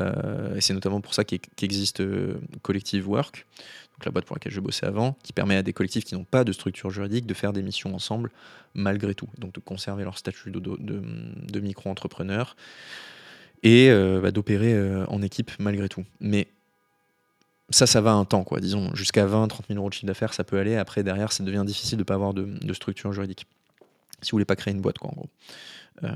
Euh, 0.00 0.54
et 0.54 0.60
c'est 0.60 0.74
notamment 0.74 1.00
pour 1.00 1.14
ça 1.14 1.24
qu'existe 1.24 2.00
euh, 2.00 2.40
Collective 2.62 3.08
Work, 3.08 3.46
la 4.04 4.10
boîte 4.10 4.24
pour 4.24 4.36
laquelle 4.36 4.52
je 4.52 4.60
bossais 4.60 4.86
avant, 4.86 5.16
qui 5.22 5.32
permet 5.32 5.56
à 5.56 5.62
des 5.62 5.72
collectifs 5.72 6.04
qui 6.04 6.14
n'ont 6.14 6.24
pas 6.24 6.44
de 6.44 6.52
structure 6.52 6.90
juridique 6.90 7.26
de 7.26 7.34
faire 7.34 7.52
des 7.52 7.62
missions 7.62 7.94
ensemble 7.94 8.30
malgré 8.74 9.14
tout. 9.14 9.28
Donc 9.38 9.52
de 9.52 9.60
conserver 9.60 10.04
leur 10.04 10.18
statut 10.18 10.50
de, 10.50 11.60
micro-entrepreneur 11.60 12.56
et 13.62 13.90
euh, 13.90 14.20
bah, 14.20 14.30
d'opérer 14.30 14.76
en 15.08 15.22
équipe 15.22 15.50
malgré 15.58 15.88
tout. 15.88 16.04
Mais 16.20 16.48
ça, 17.70 17.86
ça 17.86 18.00
va 18.00 18.12
un 18.12 18.24
temps, 18.24 18.44
quoi. 18.44 18.60
Disons, 18.60 18.94
jusqu'à 18.94 19.24
20, 19.24 19.48
30 19.48 19.66
000 19.68 19.78
euros 19.78 19.88
de 19.88 19.94
chiffre 19.94 20.06
d'affaires, 20.06 20.34
ça 20.34 20.44
peut 20.44 20.58
aller. 20.58 20.76
Après, 20.76 21.02
derrière, 21.02 21.32
ça 21.32 21.42
devient 21.42 21.64
difficile 21.64 21.96
de 21.96 22.02
ne 22.02 22.04
pas 22.04 22.14
avoir 22.14 22.34
de 22.34 22.74
structure 22.74 23.12
juridique. 23.12 23.46
Si 24.22 24.30
vous 24.30 24.36
voulez 24.36 24.44
pas 24.44 24.56
créer 24.56 24.72
une 24.72 24.80
boîte, 24.80 24.98
quoi, 24.98 25.10
en 25.10 25.14
gros. 25.14 25.30
Euh, 26.04 26.08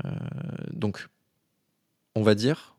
donc, 0.71 1.07
on 2.15 2.23
va 2.23 2.35
dire 2.35 2.75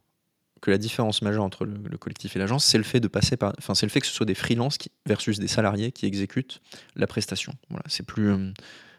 que 0.61 0.71
la 0.71 0.79
différence 0.79 1.23
majeure 1.23 1.45
entre 1.45 1.65
le, 1.65 1.97
collectif 1.99 2.35
et 2.35 2.39
l'agence, 2.39 2.65
c'est 2.65 2.79
le 2.79 2.85
fait 2.85 3.01
de 3.01 3.09
passer 3.09 3.37
par, 3.37 3.55
enfin, 3.59 3.75
c'est 3.75 3.87
le 3.87 3.91
fait 3.91 4.01
que 4.01 4.07
ce 4.07 4.13
soit 4.13 4.27
des 4.27 4.35
freelances 4.35 4.79
versus 5.07 5.39
des 5.39 5.47
salariés 5.47 5.93
qui 5.93 6.07
exécutent 6.07 6.61
la 6.97 7.07
prestation. 7.07 7.55
Voilà, 7.71 7.85
c'est 7.87 8.05
plus, 8.05 8.31
euh, 8.31 8.53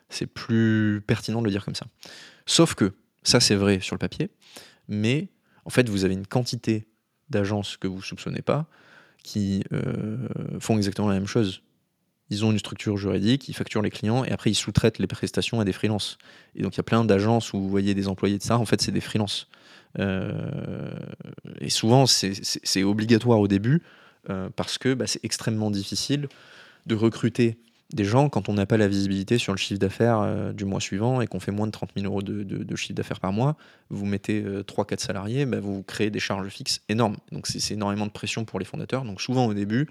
c'est 0.09 0.27
plus 0.27 1.03
pertinent 1.05 1.41
de 1.41 1.45
le 1.45 1.51
dire 1.51 1.65
comme 1.65 1.75
ça. 1.75 1.87
Sauf 2.45 2.75
que 2.75 2.93
ça, 3.23 3.39
c'est 3.39 3.55
vrai 3.55 3.81
sur 3.81 3.95
le 3.95 3.99
papier, 3.99 4.29
mais 4.87 5.27
en 5.65 5.69
fait, 5.69 5.89
vous 5.89 6.05
avez 6.05 6.13
une 6.13 6.27
quantité 6.27 6.87
d'agences 7.29 7.77
que 7.77 7.87
vous 7.87 8.01
soupçonnez 8.01 8.41
pas 8.41 8.67
qui 9.23 9.63
euh, 9.73 10.27
font 10.59 10.77
exactement 10.77 11.09
la 11.09 11.15
même 11.15 11.27
chose 11.27 11.61
ils 12.29 12.45
ont 12.45 12.51
une 12.51 12.59
structure 12.59 12.97
juridique, 12.97 13.49
ils 13.49 13.53
facturent 13.53 13.81
les 13.81 13.89
clients 13.89 14.23
et 14.23 14.31
après 14.31 14.51
ils 14.51 14.55
sous-traitent 14.55 14.99
les 14.99 15.07
prestations 15.07 15.59
à 15.59 15.65
des 15.65 15.73
freelances. 15.73 16.17
Et 16.55 16.61
donc 16.61 16.75
il 16.75 16.77
y 16.77 16.81
a 16.81 16.83
plein 16.83 17.03
d'agences 17.03 17.53
où 17.53 17.59
vous 17.59 17.69
voyez 17.69 17.93
des 17.95 18.07
employés 18.07 18.37
de 18.37 18.43
ça, 18.43 18.57
en 18.57 18.65
fait 18.65 18.81
c'est 18.81 18.91
des 18.91 19.01
freelances. 19.01 19.47
Euh, 19.97 20.91
et 21.59 21.69
souvent 21.69 22.05
c'est 22.05 22.83
obligatoire 22.83 23.39
au 23.39 23.47
début 23.47 23.81
euh, 24.29 24.49
parce 24.55 24.77
que 24.77 24.93
bah, 24.93 25.07
c'est 25.07 25.23
extrêmement 25.25 25.71
difficile 25.71 26.27
de 26.85 26.95
recruter 26.95 27.57
des 27.91 28.03
gens 28.03 28.29
quand 28.29 28.49
on 28.49 28.53
n'a 28.53 28.67
pas 28.67 28.77
la 28.77 28.87
visibilité 28.87 29.39
sur 29.39 29.51
le 29.51 29.57
chiffre 29.57 29.79
d'affaires 29.79 30.19
euh, 30.19 30.53
du 30.53 30.63
mois 30.63 30.79
suivant 30.79 31.21
et 31.21 31.27
qu'on 31.27 31.39
fait 31.39 31.51
moins 31.51 31.65
de 31.65 31.71
30 31.71 31.89
000 31.95 32.05
euros 32.05 32.21
de, 32.21 32.75
chiffre 32.75 32.93
d'affaires 32.93 33.19
par 33.19 33.33
mois. 33.33 33.57
Vous 33.89 34.05
mettez 34.05 34.43
3-4 34.43 34.99
salariés, 34.99 35.47
bah, 35.47 35.59
vous 35.59 35.81
créez 35.81 36.11
des 36.11 36.19
charges 36.19 36.49
fixes 36.49 36.81
énormes. 36.87 37.17
Donc 37.31 37.47
c'est 37.47 37.73
énormément 37.73 38.05
de 38.05 38.11
pression 38.11 38.45
pour 38.45 38.59
les 38.59 38.65
fondateurs. 38.65 39.05
Donc 39.05 39.21
souvent 39.21 39.47
au 39.47 39.55
début, 39.55 39.89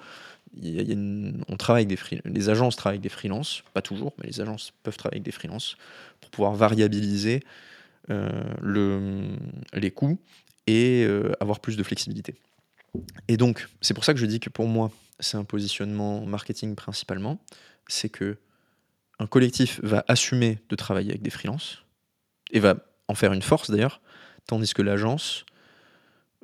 on 0.56 1.56
travaille 1.56 1.86
des 1.86 1.98
les 2.24 2.48
agences 2.48 2.76
travaillent 2.76 2.96
avec 2.96 3.02
des 3.02 3.08
freelances, 3.08 3.62
pas 3.74 3.82
toujours, 3.82 4.14
mais 4.18 4.26
les 4.26 4.40
agences 4.40 4.72
peuvent 4.82 4.96
travailler 4.96 5.18
avec 5.18 5.24
des 5.24 5.32
freelances 5.32 5.76
pour 6.20 6.30
pouvoir 6.30 6.54
variabiliser 6.54 7.42
euh, 8.10 8.42
le, 8.62 9.28
les 9.74 9.90
coûts 9.90 10.18
et 10.66 11.04
euh, 11.04 11.32
avoir 11.40 11.60
plus 11.60 11.76
de 11.76 11.82
flexibilité. 11.82 12.34
Et 13.28 13.36
donc, 13.36 13.68
c'est 13.80 13.94
pour 13.94 14.04
ça 14.04 14.14
que 14.14 14.20
je 14.20 14.26
dis 14.26 14.40
que 14.40 14.50
pour 14.50 14.66
moi, 14.66 14.90
c'est 15.20 15.36
un 15.36 15.44
positionnement 15.44 16.24
marketing 16.24 16.74
principalement, 16.74 17.38
c'est 17.86 18.08
que 18.08 18.38
un 19.18 19.26
collectif 19.26 19.80
va 19.82 20.04
assumer 20.08 20.58
de 20.68 20.76
travailler 20.76 21.10
avec 21.10 21.22
des 21.22 21.30
freelances 21.30 21.84
et 22.52 22.60
va 22.60 22.76
en 23.08 23.14
faire 23.14 23.32
une 23.32 23.42
force 23.42 23.70
d'ailleurs, 23.70 24.00
tandis 24.46 24.72
que 24.72 24.82
l'agence 24.82 25.44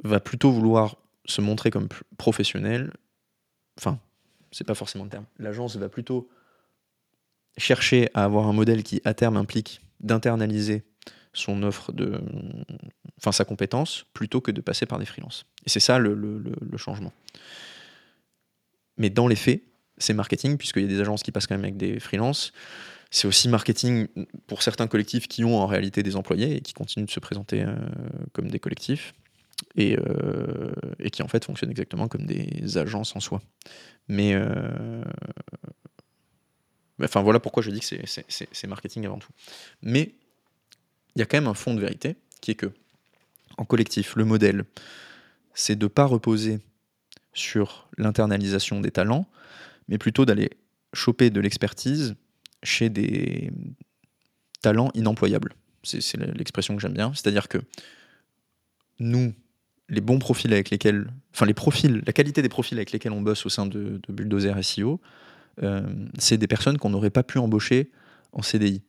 va 0.03 0.21
plutôt 0.21 0.51
vouloir 0.51 0.97
se 1.25 1.41
montrer 1.41 1.71
comme 1.71 1.89
professionnelle 2.19 2.93
enfin, 3.79 3.99
c'est 4.51 4.65
pas 4.65 4.75
forcément 4.75 5.05
le 5.05 5.11
terme. 5.11 5.27
L'agence 5.39 5.77
va 5.77 5.89
plutôt 5.89 6.29
chercher 7.57 8.09
à 8.15 8.25
avoir 8.25 8.47
un 8.47 8.53
modèle 8.53 8.83
qui, 8.83 9.01
à 9.05 9.15
terme, 9.15 9.37
implique 9.37 9.81
d'internaliser 10.01 10.83
son 11.33 11.63
offre 11.63 11.93
de, 11.93 12.21
sa 13.33 13.45
compétence, 13.45 14.07
plutôt 14.15 14.41
que 14.41 14.51
de 14.51 14.61
passer 14.61 14.87
par 14.87 14.99
des 14.99 15.07
freelances. 15.07 15.45
Et 15.67 15.69
c'est 15.69 15.81
ça 15.81 15.99
le, 15.99 16.43
changement. 16.77 17.13
Mais 18.97 19.11
dans 19.11 19.27
les 19.27 19.37
faits, 19.37 19.63
c'est 19.99 20.15
marketing, 20.15 20.57
puisqu'il 20.57 20.83
y 20.83 20.87
a 20.87 20.89
des 20.89 21.01
agences 21.01 21.23
qui 21.23 21.33
passent 21.33 21.47
quand 21.47 21.57
même 21.57 21.65
avec 21.65 21.77
des 21.77 21.99
freelances. 22.01 22.53
C'est 23.11 23.29
aussi 23.29 23.49
marketing 23.49 24.09
pour 24.47 24.63
certains 24.63 24.87
collectifs 24.87 25.29
qui 25.29 25.45
ont 25.45 25.59
en 25.59 25.67
réalité 25.67 26.03
des 26.03 26.17
employés 26.17 26.57
et 26.57 26.61
qui 26.61 26.73
continuent 26.73 27.07
de 27.07 27.11
se 27.11 27.21
présenter 27.21 27.63
euh, 27.63 27.75
comme 28.33 28.51
des 28.51 28.59
collectifs. 28.59 29.15
Euh, 29.79 30.73
et, 31.01 31.11
qui 31.11 31.23
en 31.23 31.29
fait 31.29 31.45
fonctionnent 31.45 31.71
exactement 31.71 32.07
comme 32.07 32.27
des 32.27 32.79
agences 32.79 33.17
en 33.17 33.21
soi. 33.21 33.43
Mais 34.07 34.35
euh, 34.35 35.03
enfin 37.03 37.23
voilà 37.23 37.41
pourquoi 37.41 37.63
je 37.63 37.71
dis 37.71 37.81
que 37.81 37.87
c'est 38.07 38.67
marketing 38.69 39.07
avant 39.07 39.19
tout. 39.19 39.33
Mais 39.83 40.15
il 41.17 41.19
y 41.19 41.23
a 41.23 41.27
quand 41.27 41.39
même 41.39 41.49
un 41.49 41.55
fond 41.55 41.75
de 41.75 41.81
vérité 41.81 42.17
qui 42.41 42.53
est 42.53 42.55
que 42.55 42.73
en 43.57 43.65
collectif, 43.65 44.17
le 44.17 44.25
modèle, 44.25 44.65
c'est 45.55 45.77
de 45.77 45.85
ne 45.85 45.89
pas 45.89 46.05
reposer 46.05 46.61
sur 47.33 47.89
l'internalisation 47.99 48.81
des 48.81 48.91
talents, 48.91 49.27
mais 49.89 49.99
plutôt 49.99 50.25
d'aller 50.25 50.51
choper 50.93 51.31
de 51.31 51.41
l'expertise 51.41 52.15
chez 52.63 52.91
des 52.91 53.51
talents 54.63 54.91
inemployables. 54.95 55.55
C'est 55.83 56.17
l'expression 56.17 56.75
que 56.77 56.81
j'aime 56.81 56.95
bien. 56.95 57.13
C'est-à-dire 57.13 57.49
que 57.49 57.59
nous, 58.99 59.35
les 59.89 60.01
bons 60.01 60.19
profils 60.19 60.53
avec 60.53 60.71
lesquels, 60.71 61.09
enfin 61.35 61.47
les 61.47 61.55
profils, 61.55 62.03
la 62.07 62.13
qualité 62.13 62.43
des 62.43 62.49
profils 62.49 62.77
avec 62.79 62.93
lesquels 62.93 63.13
on 63.13 63.21
bosse 63.21 63.45
au 63.47 63.49
sein 63.49 63.67
de, 63.67 64.01
Bulldozer 64.09 64.63
SEO, 64.63 65.01
euh, 65.63 65.83
c'est 66.19 66.39
des 66.39 66.47
personnes 66.47 66.79
qu'on 66.79 66.91
n'aurait 66.91 67.11
pas 67.11 67.23
pu 67.23 67.39
embaucher 67.39 67.91
en 68.33 68.43
CDI. 68.43 68.83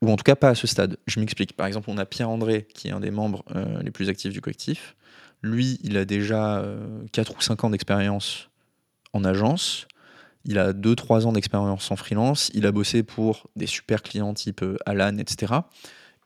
Ou 0.00 0.10
en 0.10 0.16
tout 0.16 0.22
cas 0.22 0.36
pas 0.36 0.50
à 0.50 0.54
ce 0.54 0.66
stade. 0.66 0.96
Je 1.06 1.18
m'explique. 1.18 1.54
Par 1.54 1.66
exemple, 1.66 1.90
on 1.90 1.98
a 1.98 2.06
Pierre-André, 2.06 2.68
qui 2.72 2.88
est 2.88 2.92
un 2.92 3.00
des 3.00 3.10
membres 3.10 3.44
euh, 3.56 3.82
les 3.82 3.90
plus 3.90 4.08
actifs 4.08 4.32
du 4.32 4.40
collectif. 4.40 4.94
Lui, 5.42 5.78
il 5.82 5.96
a 5.96 6.04
déjà 6.04 6.64
4 7.12 7.30
euh, 7.30 7.34
ou 7.36 7.40
5 7.40 7.64
ans 7.64 7.70
d'expérience 7.70 8.48
en 9.12 9.24
agence, 9.24 9.86
il 10.44 10.58
a 10.58 10.72
2-3 10.72 11.26
ans 11.26 11.32
d'expérience 11.32 11.90
en 11.90 11.96
freelance, 11.96 12.50
il 12.54 12.66
a 12.66 12.72
bossé 12.72 13.02
pour 13.02 13.48
des 13.56 13.66
super 13.66 14.02
clients 14.02 14.34
type 14.34 14.62
euh, 14.62 14.76
Alan, 14.86 15.16
etc. 15.18 15.54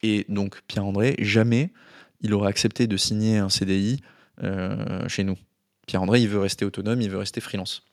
Et 0.02 0.26
donc 0.28 0.60
Pierre-André, 0.66 1.14
jamais 1.18 1.70
il 2.22 2.34
aurait 2.34 2.48
accepté 2.48 2.86
de 2.86 2.96
signer 2.96 3.38
un 3.38 3.48
CDI 3.48 4.00
euh, 4.42 5.08
chez 5.08 5.24
nous. 5.24 5.36
Pierre-André, 5.86 6.20
il 6.20 6.28
veut 6.28 6.38
rester 6.38 6.64
autonome, 6.64 7.00
il 7.00 7.10
veut 7.10 7.18
rester 7.18 7.40
freelance. 7.40 7.84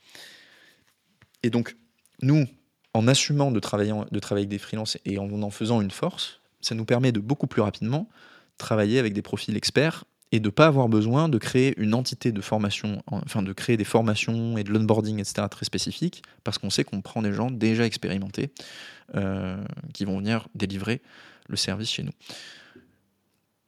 Et 1.44 1.50
donc, 1.50 1.76
nous, 2.22 2.48
en 2.94 3.08
assumant 3.08 3.52
de 3.52 3.60
travailler, 3.60 3.94
avec 4.32 4.48
des 4.48 4.58
freelances 4.58 4.98
et 5.06 5.18
en 5.18 5.30
en 5.42 5.50
faisant 5.50 5.82
une 5.82 5.92
force, 5.92 6.42
ça 6.62 6.76
nous 6.76 6.86
permet 6.86 7.12
de 7.12 7.20
beaucoup 7.20 7.48
plus 7.48 7.62
rapidement 7.62 8.10
travailler 8.58 9.00
avec 9.00 9.14
des 9.14 9.22
profils 9.22 9.56
experts 9.56 10.04
et 10.32 10.40
de 10.40 10.48
ne 10.48 10.52
pas 10.52 10.68
avoir 10.68 10.90
besoin 10.90 11.28
de 11.28 11.38
créer 11.38 11.74
une 11.78 11.96
entité 11.96 12.32
de 12.32 12.42
formation, 12.42 13.02
enfin 13.08 13.42
de 13.42 13.52
créer 13.54 13.78
des 13.78 13.84
formations 13.84 14.58
et 14.58 14.64
de 14.64 14.72
l'onboarding, 14.72 15.20
etc., 15.20 15.48
très 15.50 15.66
spécifiques, 15.66 16.24
parce 16.44 16.60
qu'on 16.60 16.70
sait 16.70 16.84
qu'on 16.84 17.02
prend 17.02 17.24
des 17.24 17.34
gens 17.34 17.50
déjà 17.50 17.86
expérimentés 17.86 18.52
euh, 19.16 19.58
qui 19.94 20.06
vont 20.06 20.20
venir 20.20 20.48
délivrer 20.54 21.02
le 21.48 21.56
service 21.56 21.90
chez 21.90 22.04
nous. 22.04 22.12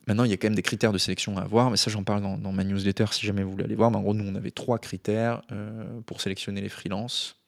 Maintenant, 0.07 0.23
il 0.23 0.31
y 0.31 0.33
a 0.33 0.37
quand 0.37 0.47
même 0.47 0.55
des 0.55 0.61
critères 0.61 0.91
de 0.91 0.97
sélection 0.97 1.37
à 1.37 1.41
avoir, 1.41 1.69
mais 1.69 1.77
ça 1.77 1.91
j'en 1.91 2.03
parle 2.03 2.21
dans, 2.21 2.51
ma 2.51 2.63
newsletter 2.63 3.05
si 3.11 3.25
jamais 3.25 3.43
vous 3.43 3.51
voulez 3.51 3.65
aller 3.65 3.75
voir. 3.75 3.91
Mais 3.91 3.97
en 3.97 4.01
gros, 4.01 4.13
nous 4.13 4.27
on 4.27 4.35
avait 4.35 4.51
trois 4.51 4.79
critères 4.79 5.41
euh, 5.51 6.01
pour 6.05 6.21
sélectionner 6.21 6.61
les 6.61 6.69
freelances. 6.69 7.41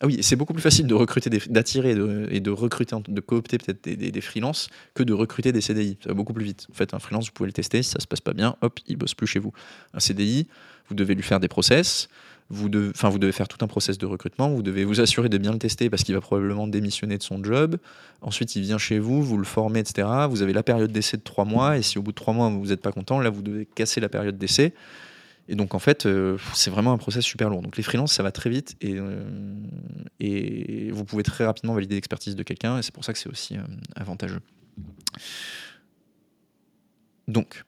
Ah 0.00 0.06
oui, 0.06 0.22
c'est 0.22 0.36
beaucoup 0.36 0.52
plus 0.52 0.62
facile 0.62 0.86
de 0.86 0.94
recruter, 0.94 1.28
d'attirer 1.28 1.90
et 1.90 2.40
de 2.40 2.50
recruter, 2.50 2.94
de 3.08 3.20
coopter 3.20 3.58
peut-être 3.58 3.84
des, 3.84 4.20
freelances 4.20 4.68
que 4.94 5.02
de 5.02 5.12
recruter 5.12 5.50
des 5.50 5.60
CDI. 5.60 5.98
Ça 6.00 6.10
va 6.10 6.14
beaucoup 6.14 6.32
plus 6.32 6.44
vite. 6.44 6.68
En 6.70 6.74
fait, 6.74 6.94
un 6.94 7.00
freelance, 7.00 7.26
vous 7.26 7.32
pouvez 7.32 7.48
le 7.48 7.52
tester. 7.52 7.82
Si 7.82 7.90
ça 7.90 7.98
se 7.98 8.06
passe 8.06 8.20
pas 8.20 8.32
bien, 8.32 8.54
hop, 8.60 8.78
il 8.86 8.96
bosse 8.96 9.14
plus 9.14 9.26
chez 9.26 9.40
vous. 9.40 9.52
Un 9.94 9.98
CDI, 9.98 10.46
vous 10.88 10.94
devez 10.94 11.16
lui 11.16 11.24
faire 11.24 11.40
des 11.40 11.48
process. 11.48 12.08
Vous 12.50 12.70
devez, 12.70 13.32
faire 13.32 13.48
tout 13.48 13.62
un 13.62 13.66
process 13.66 13.98
de 13.98 14.06
recrutement. 14.06 14.48
Vous 14.48 14.62
devez 14.62 14.84
vous 14.84 15.00
assurer 15.00 15.28
de 15.28 15.36
bien 15.36 15.52
le 15.52 15.58
tester 15.58 15.90
parce 15.90 16.02
qu'il 16.02 16.14
va 16.14 16.20
probablement 16.22 16.66
démissionner 16.66 17.18
de 17.18 17.22
son 17.22 17.44
job. 17.44 17.76
Ensuite, 18.22 18.56
il 18.56 18.62
vient 18.62 18.78
chez 18.78 18.98
vous, 18.98 19.22
vous 19.22 19.36
le 19.36 19.44
formez, 19.44 19.80
etc. 19.80 20.08
Vous 20.30 20.40
avez 20.40 20.54
la 20.54 20.62
période 20.62 20.90
d'essai 20.90 21.18
de 21.18 21.22
trois 21.22 21.44
mois. 21.44 21.76
Et 21.76 21.82
si 21.82 21.98
au 21.98 22.02
bout 22.02 22.12
de 22.12 22.16
trois 22.16 22.32
mois, 22.32 22.48
vous 22.48 22.66
n'êtes 22.66 22.80
pas 22.80 22.92
content, 22.92 23.20
là, 23.20 23.28
vous 23.28 23.42
devez 23.42 23.66
casser 23.66 24.00
la 24.00 24.08
période 24.08 24.38
d'essai. 24.38 24.72
Et 25.48 25.56
donc, 25.56 25.74
en 25.74 25.78
fait, 25.78 26.06
euh, 26.06 26.36
c'est 26.54 26.70
vraiment 26.70 26.92
un 26.92 26.98
process 26.98 27.24
super 27.24 27.48
lourd. 27.48 27.62
Donc, 27.62 27.76
les 27.76 27.82
freelances, 27.82 28.12
ça 28.12 28.22
va 28.22 28.32
très 28.32 28.50
vite 28.50 28.76
et, 28.82 28.94
euh, 28.96 29.24
et 30.20 30.90
vous 30.90 31.04
pouvez 31.04 31.22
très 31.22 31.46
rapidement 31.46 31.72
valider 31.74 31.94
l'expertise 31.94 32.36
de 32.36 32.42
quelqu'un 32.42 32.78
et 32.78 32.82
c'est 32.82 32.92
pour 32.92 33.04
ça 33.04 33.14
que 33.14 33.18
c'est 33.18 33.30
aussi 33.30 33.56
euh, 33.56 33.62
avantageux. 33.96 34.40
Donc, 37.26 37.64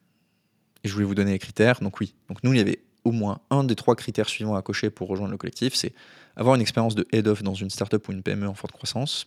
et 0.84 0.88
je 0.88 0.92
voulais 0.92 1.06
vous 1.06 1.14
donner 1.14 1.32
les 1.32 1.38
critères. 1.38 1.80
Donc, 1.80 2.00
oui, 2.00 2.14
donc 2.28 2.44
nous, 2.44 2.52
il 2.52 2.58
y 2.58 2.60
avait 2.60 2.80
au 3.04 3.12
moins 3.12 3.40
un 3.50 3.64
des 3.64 3.76
trois 3.76 3.96
critères 3.96 4.28
suivants 4.28 4.54
à 4.54 4.62
cocher 4.62 4.90
pour 4.90 5.08
rejoindre 5.08 5.32
le 5.32 5.38
collectif 5.38 5.74
c'est 5.74 5.92
avoir 6.36 6.54
une 6.54 6.60
expérience 6.60 6.94
de 6.94 7.06
head-off 7.12 7.42
dans 7.42 7.54
une 7.54 7.70
startup 7.70 8.08
ou 8.08 8.12
une 8.12 8.22
PME 8.22 8.48
en 8.48 8.54
forte 8.54 8.72
croissance 8.72 9.26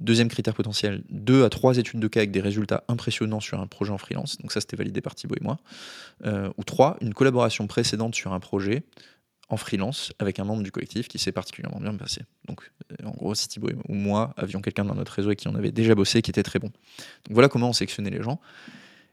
Deuxième 0.00 0.28
critère 0.28 0.54
potentiel, 0.54 1.02
deux 1.10 1.44
à 1.44 1.50
trois 1.50 1.76
études 1.76 1.98
de 1.98 2.06
cas 2.06 2.20
avec 2.20 2.30
des 2.30 2.40
résultats 2.40 2.84
impressionnants 2.86 3.40
sur 3.40 3.60
un 3.60 3.66
projet 3.66 3.90
en 3.90 3.98
freelance. 3.98 4.38
Donc 4.38 4.52
ça, 4.52 4.60
c'était 4.60 4.76
validé 4.76 5.00
par 5.00 5.16
Thibaut 5.16 5.34
et 5.34 5.42
moi. 5.42 5.58
Euh, 6.24 6.50
ou 6.56 6.62
trois, 6.62 6.96
une 7.00 7.14
collaboration 7.14 7.66
précédente 7.66 8.14
sur 8.14 8.32
un 8.32 8.38
projet 8.38 8.84
en 9.48 9.56
freelance 9.56 10.12
avec 10.20 10.38
un 10.38 10.44
membre 10.44 10.62
du 10.62 10.70
collectif 10.70 11.08
qui 11.08 11.18
s'est 11.18 11.32
particulièrement 11.32 11.80
bien 11.80 11.94
passé. 11.94 12.22
Donc 12.46 12.70
euh, 12.92 13.06
en 13.06 13.10
gros, 13.10 13.34
si 13.34 13.48
Thibaut 13.48 13.70
ou 13.88 13.94
moi 13.94 14.34
avions 14.36 14.60
quelqu'un 14.60 14.84
dans 14.84 14.94
notre 14.94 15.12
réseau 15.12 15.32
et 15.32 15.36
qui 15.36 15.48
en 15.48 15.56
avait 15.56 15.72
déjà 15.72 15.96
bossé, 15.96 16.22
qui 16.22 16.30
était 16.30 16.44
très 16.44 16.60
bon. 16.60 16.68
Donc 16.68 17.32
voilà 17.32 17.48
comment 17.48 17.70
on 17.70 17.72
sélectionnait 17.72 18.10
les 18.10 18.22
gens. 18.22 18.40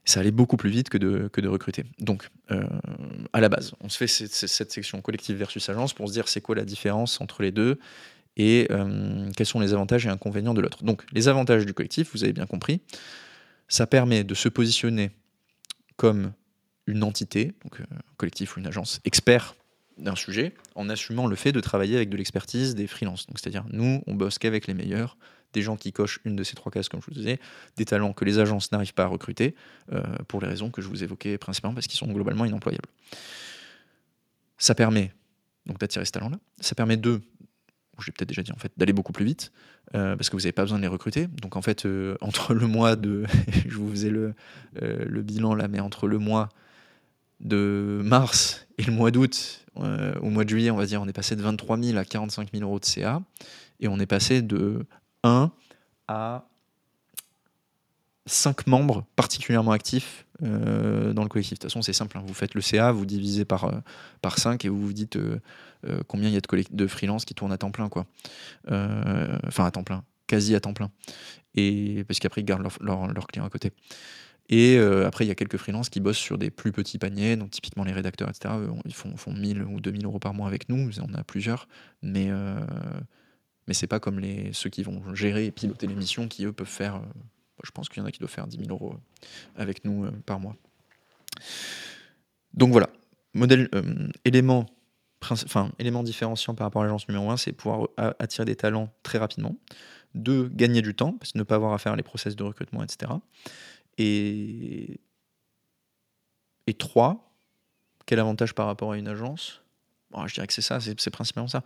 Ça 0.06 0.20
allait 0.20 0.30
beaucoup 0.30 0.56
plus 0.56 0.70
vite 0.70 0.88
que 0.88 0.98
de, 0.98 1.28
que 1.32 1.40
de 1.40 1.48
recruter. 1.48 1.84
Donc, 1.98 2.30
euh, 2.50 2.64
à 3.32 3.40
la 3.40 3.48
base, 3.48 3.72
on 3.80 3.88
se 3.88 3.98
fait 3.98 4.06
cette, 4.06 4.70
section 4.70 5.00
collectif 5.00 5.36
versus 5.36 5.68
agence 5.68 5.92
pour 5.92 6.08
se 6.08 6.12
dire 6.12 6.28
c'est 6.28 6.40
quoi 6.40 6.54
la 6.54 6.64
différence 6.64 7.20
entre 7.20 7.42
les 7.42 7.50
deux 7.50 7.78
et 8.36 8.68
euh, 8.70 9.28
quels 9.36 9.46
sont 9.46 9.60
les 9.60 9.72
avantages 9.72 10.06
et 10.06 10.08
inconvénients 10.08 10.54
de 10.54 10.60
l'autre. 10.60 10.84
Donc 10.84 11.04
les 11.12 11.28
avantages 11.28 11.66
du 11.66 11.74
collectif, 11.74 12.12
vous 12.12 12.22
avez 12.22 12.32
bien 12.32 12.46
compris, 12.46 12.80
ça 13.68 13.86
permet 13.86 14.22
de 14.22 14.34
se 14.34 14.48
positionner 14.48 15.10
comme 15.96 16.32
une 16.86 17.02
entité, 17.02 17.54
donc 17.64 17.80
euh, 17.80 17.84
collectif 18.16 18.56
ou 18.56 18.60
une 18.60 18.66
agence 18.66 19.00
expert 19.04 19.56
d'un 19.98 20.14
sujet, 20.14 20.52
en 20.74 20.88
assumant 20.88 21.26
le 21.26 21.36
fait 21.36 21.52
de 21.52 21.60
travailler 21.60 21.96
avec 21.96 22.10
de 22.10 22.16
l'expertise 22.16 22.74
des 22.74 22.86
freelances. 22.86 23.26
C'est-à-dire 23.34 23.64
nous, 23.70 24.02
on 24.06 24.14
bosse 24.14 24.38
qu'avec 24.38 24.66
les 24.66 24.74
meilleurs, 24.74 25.16
des 25.56 25.62
gens 25.62 25.76
qui 25.76 25.90
cochent 25.90 26.20
une 26.26 26.36
de 26.36 26.44
ces 26.44 26.54
trois 26.54 26.70
cases, 26.70 26.90
comme 26.90 27.00
je 27.00 27.06
vous 27.06 27.14
disais, 27.14 27.40
des 27.78 27.86
talents 27.86 28.12
que 28.12 28.26
les 28.26 28.38
agences 28.38 28.70
n'arrivent 28.72 28.92
pas 28.92 29.04
à 29.04 29.06
recruter, 29.06 29.54
euh, 29.90 30.02
pour 30.28 30.42
les 30.42 30.46
raisons 30.46 30.70
que 30.70 30.82
je 30.82 30.88
vous 30.88 31.02
évoquais 31.02 31.38
principalement, 31.38 31.74
parce 31.74 31.86
qu'ils 31.86 31.98
sont 31.98 32.12
globalement 32.12 32.44
inemployables. 32.44 32.90
Ça 34.58 34.74
permet 34.74 35.12
donc 35.64 35.78
d'attirer 35.78 36.04
ce 36.04 36.12
talent-là. 36.12 36.38
Ça 36.60 36.74
permet 36.74 36.98
de 36.98 37.22
je 37.98 38.08
l'ai 38.08 38.12
peut-être 38.12 38.28
déjà 38.28 38.42
dit 38.42 38.52
en 38.52 38.58
fait, 38.58 38.70
d'aller 38.76 38.92
beaucoup 38.92 39.14
plus 39.14 39.24
vite, 39.24 39.52
euh, 39.94 40.16
parce 40.16 40.28
que 40.28 40.36
vous 40.36 40.42
n'avez 40.42 40.52
pas 40.52 40.60
besoin 40.60 40.76
de 40.76 40.82
les 40.82 40.88
recruter. 40.88 41.28
Donc 41.28 41.56
en 41.56 41.62
fait, 41.62 41.86
euh, 41.86 42.18
entre 42.20 42.52
le 42.52 42.66
mois 42.66 42.94
de, 42.94 43.24
je 43.66 43.78
vous 43.78 43.90
faisais 43.90 44.10
le, 44.10 44.34
le 44.74 45.22
bilan 45.22 45.54
là, 45.54 45.66
mais 45.68 45.80
entre 45.80 46.06
le 46.06 46.18
mois 46.18 46.50
de 47.40 48.02
mars 48.04 48.66
et 48.76 48.82
le 48.82 48.92
mois 48.92 49.10
d'août, 49.10 49.64
au 49.76 50.28
mois 50.28 50.44
de 50.44 50.50
juillet, 50.50 50.70
on 50.70 50.76
va 50.76 50.84
dire, 50.84 51.00
on 51.00 51.08
est 51.08 51.14
passé 51.14 51.34
de 51.34 51.42
23 51.42 51.78
000 51.78 51.98
à 51.98 52.04
45 52.04 52.50
000 52.52 52.64
euros 52.64 52.78
de 52.78 52.84
CA, 52.84 53.22
et 53.80 53.88
on 53.88 53.98
est 53.98 54.06
passé 54.06 54.42
de 54.42 54.86
1 55.26 55.50
à 56.08 56.44
5 58.26 58.66
membres 58.66 59.04
particulièrement 59.16 59.72
actifs 59.72 60.24
dans 60.40 61.22
le 61.22 61.28
collectif. 61.28 61.54
De 61.54 61.62
toute 61.62 61.70
façon, 61.70 61.80
c'est 61.80 61.94
simple, 61.94 62.18
hein. 62.18 62.24
vous 62.26 62.34
faites 62.34 62.54
le 62.54 62.60
CA, 62.60 62.92
vous 62.92 63.06
divisez 63.06 63.44
par, 63.44 63.72
par 64.20 64.38
5 64.38 64.64
et 64.64 64.68
vous 64.68 64.84
vous 64.84 64.92
dites 64.92 65.16
euh, 65.86 66.00
combien 66.06 66.28
il 66.28 66.34
y 66.34 66.36
a 66.36 66.40
de, 66.40 66.64
de 66.70 66.86
freelance 66.86 67.24
qui 67.24 67.34
tournent 67.34 67.52
à 67.52 67.58
temps 67.58 67.70
plein, 67.70 67.88
quoi. 67.88 68.06
Euh, 68.70 69.38
enfin, 69.46 69.64
à 69.64 69.70
temps 69.70 69.84
plein, 69.84 70.04
quasi 70.26 70.54
à 70.54 70.60
temps 70.60 70.74
plein. 70.74 70.90
Et 71.54 72.04
parce 72.08 72.18
qu'après, 72.18 72.40
ils 72.40 72.44
gardent 72.44 72.68
leurs 72.80 73.06
leur, 73.12 73.26
clients 73.26 73.44
à 73.44 73.50
côté. 73.50 73.72
Et 74.48 74.76
euh, 74.76 75.06
après, 75.06 75.24
il 75.24 75.28
y 75.28 75.30
a 75.30 75.34
quelques 75.34 75.56
freelances 75.56 75.88
qui 75.88 76.00
bossent 76.00 76.18
sur 76.18 76.38
des 76.38 76.50
plus 76.50 76.72
petits 76.72 76.98
paniers, 76.98 77.36
donc 77.36 77.50
typiquement 77.50 77.84
les 77.84 77.92
rédacteurs, 77.92 78.28
etc. 78.28 78.54
Ils 78.84 78.94
font, 78.94 79.16
font 79.16 79.32
1000 79.32 79.62
ou 79.62 79.80
2000 79.80 80.04
euros 80.04 80.18
par 80.18 80.34
mois 80.34 80.46
avec 80.46 80.68
nous, 80.68 80.90
on 81.00 81.14
a 81.14 81.24
plusieurs, 81.24 81.68
mais, 82.02 82.30
mais 83.66 83.74
c'est 83.74 83.86
pas 83.86 84.00
comme 84.00 84.20
les, 84.20 84.52
ceux 84.52 84.70
qui 84.70 84.82
vont 84.82 85.14
gérer 85.14 85.46
et 85.46 85.50
piloter 85.50 85.86
l'émission 85.86 86.28
qui, 86.28 86.44
eux, 86.44 86.52
peuvent 86.52 86.66
faire. 86.66 87.02
je 87.64 87.70
pense 87.70 87.88
qu'il 87.88 88.00
y 88.00 88.04
en 88.04 88.06
a 88.06 88.12
qui 88.12 88.18
doivent 88.18 88.30
faire 88.30 88.46
10 88.46 88.58
000 88.58 88.70
euros 88.70 88.94
avec 89.56 89.84
nous 89.84 90.10
par 90.22 90.40
mois. 90.40 90.56
Donc 92.54 92.72
voilà, 92.72 92.88
modèle, 93.34 93.68
élément 94.24 94.66
enfin, 95.30 95.72
élément 95.78 96.02
différenciant 96.02 96.54
par 96.54 96.66
rapport 96.66 96.82
à 96.82 96.84
l'agence 96.84 97.08
numéro 97.08 97.30
1, 97.30 97.36
c'est 97.36 97.52
pouvoir 97.52 97.88
attirer 97.96 98.44
des 98.44 98.56
talents 98.56 98.92
très 99.02 99.18
rapidement. 99.18 99.56
Deux, 100.14 100.48
gagner 100.48 100.82
du 100.82 100.94
temps, 100.94 101.12
parce 101.12 101.32
que 101.32 101.38
ne 101.38 101.42
pas 101.42 101.56
avoir 101.56 101.72
à 101.72 101.78
faire 101.78 101.96
les 101.96 102.02
process 102.02 102.36
de 102.36 102.42
recrutement, 102.42 102.82
etc. 102.82 103.12
Et, 103.98 105.00
et 106.66 106.74
trois, 106.74 107.32
quel 108.06 108.18
avantage 108.18 108.54
par 108.54 108.66
rapport 108.66 108.92
à 108.92 108.98
une 108.98 109.08
agence? 109.08 109.62
Je 110.26 110.34
dirais 110.34 110.46
que 110.46 110.52
c'est 110.52 110.62
ça, 110.62 110.78
c'est 110.80 111.10
principalement 111.10 111.48
ça. 111.48 111.62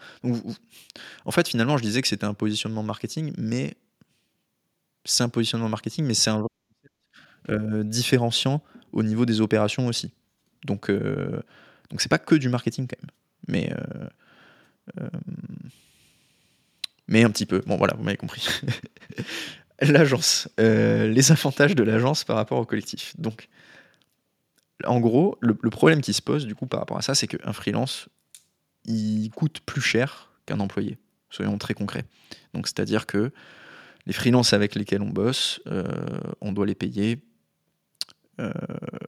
en 1.24 1.30
fait, 1.30 1.48
finalement, 1.48 1.76
je 1.76 1.82
disais 1.82 2.02
que 2.02 2.08
c'était 2.08 2.24
un 2.24 2.34
positionnement 2.34 2.82
marketing, 2.82 3.32
mais 3.38 3.76
c'est 5.04 5.22
un 5.22 5.28
positionnement 5.28 5.68
marketing, 5.68 6.04
mais 6.04 6.14
c'est 6.14 6.30
un 6.30 6.44
euh, 7.48 7.84
différenciant 7.84 8.62
au 8.92 9.02
niveau 9.02 9.24
des 9.24 9.40
opérations 9.40 9.86
aussi. 9.86 10.10
Donc, 10.64 10.90
euh, 10.90 11.42
donc 11.90 12.00
c'est 12.00 12.08
pas 12.08 12.18
que 12.18 12.34
du 12.34 12.48
marketing 12.48 12.86
quand 12.86 13.00
même 13.00 13.10
mais 13.48 13.72
euh, 13.72 14.08
euh, 15.00 15.08
mais 17.08 17.24
un 17.24 17.30
petit 17.30 17.46
peu. 17.46 17.60
Bon, 17.66 17.76
voilà, 17.76 17.94
vous 17.96 18.04
m'avez 18.04 18.16
compris. 18.16 18.46
l'agence, 19.80 20.48
les 20.58 21.32
avantages 21.32 21.74
de 21.74 21.82
l'agence 21.82 22.22
par 22.22 22.36
rapport 22.36 22.58
au 22.58 22.64
collectif. 22.64 23.18
Donc, 23.18 23.48
en 24.84 25.00
gros, 25.00 25.36
le, 25.40 25.54
problème 25.54 26.02
qui 26.02 26.12
se 26.12 26.22
pose 26.22 26.46
du 26.46 26.54
coup 26.54 26.66
par 26.66 26.80
rapport 26.80 26.98
à 26.98 27.02
ça, 27.02 27.14
c'est 27.14 27.26
qu'un 27.26 27.52
freelance, 27.52 28.08
il 28.84 29.30
coûte 29.30 29.60
plus 29.60 29.80
cher 29.80 30.32
qu'un 30.46 30.60
employé. 30.60 30.98
Soyons 31.30 31.58
très 31.58 31.74
concrets. 31.74 32.04
Donc, 32.54 32.66
c'est-à-dire 32.66 33.06
que 33.06 33.32
les 34.06 34.12
freelances 34.12 34.52
avec 34.52 34.74
lesquels 34.74 35.02
on 35.02 35.10
bosse, 35.10 35.60
on 36.40 36.52
doit 36.52 36.66
les 36.66 36.74
payer 36.74 37.22
euh, 38.40 38.52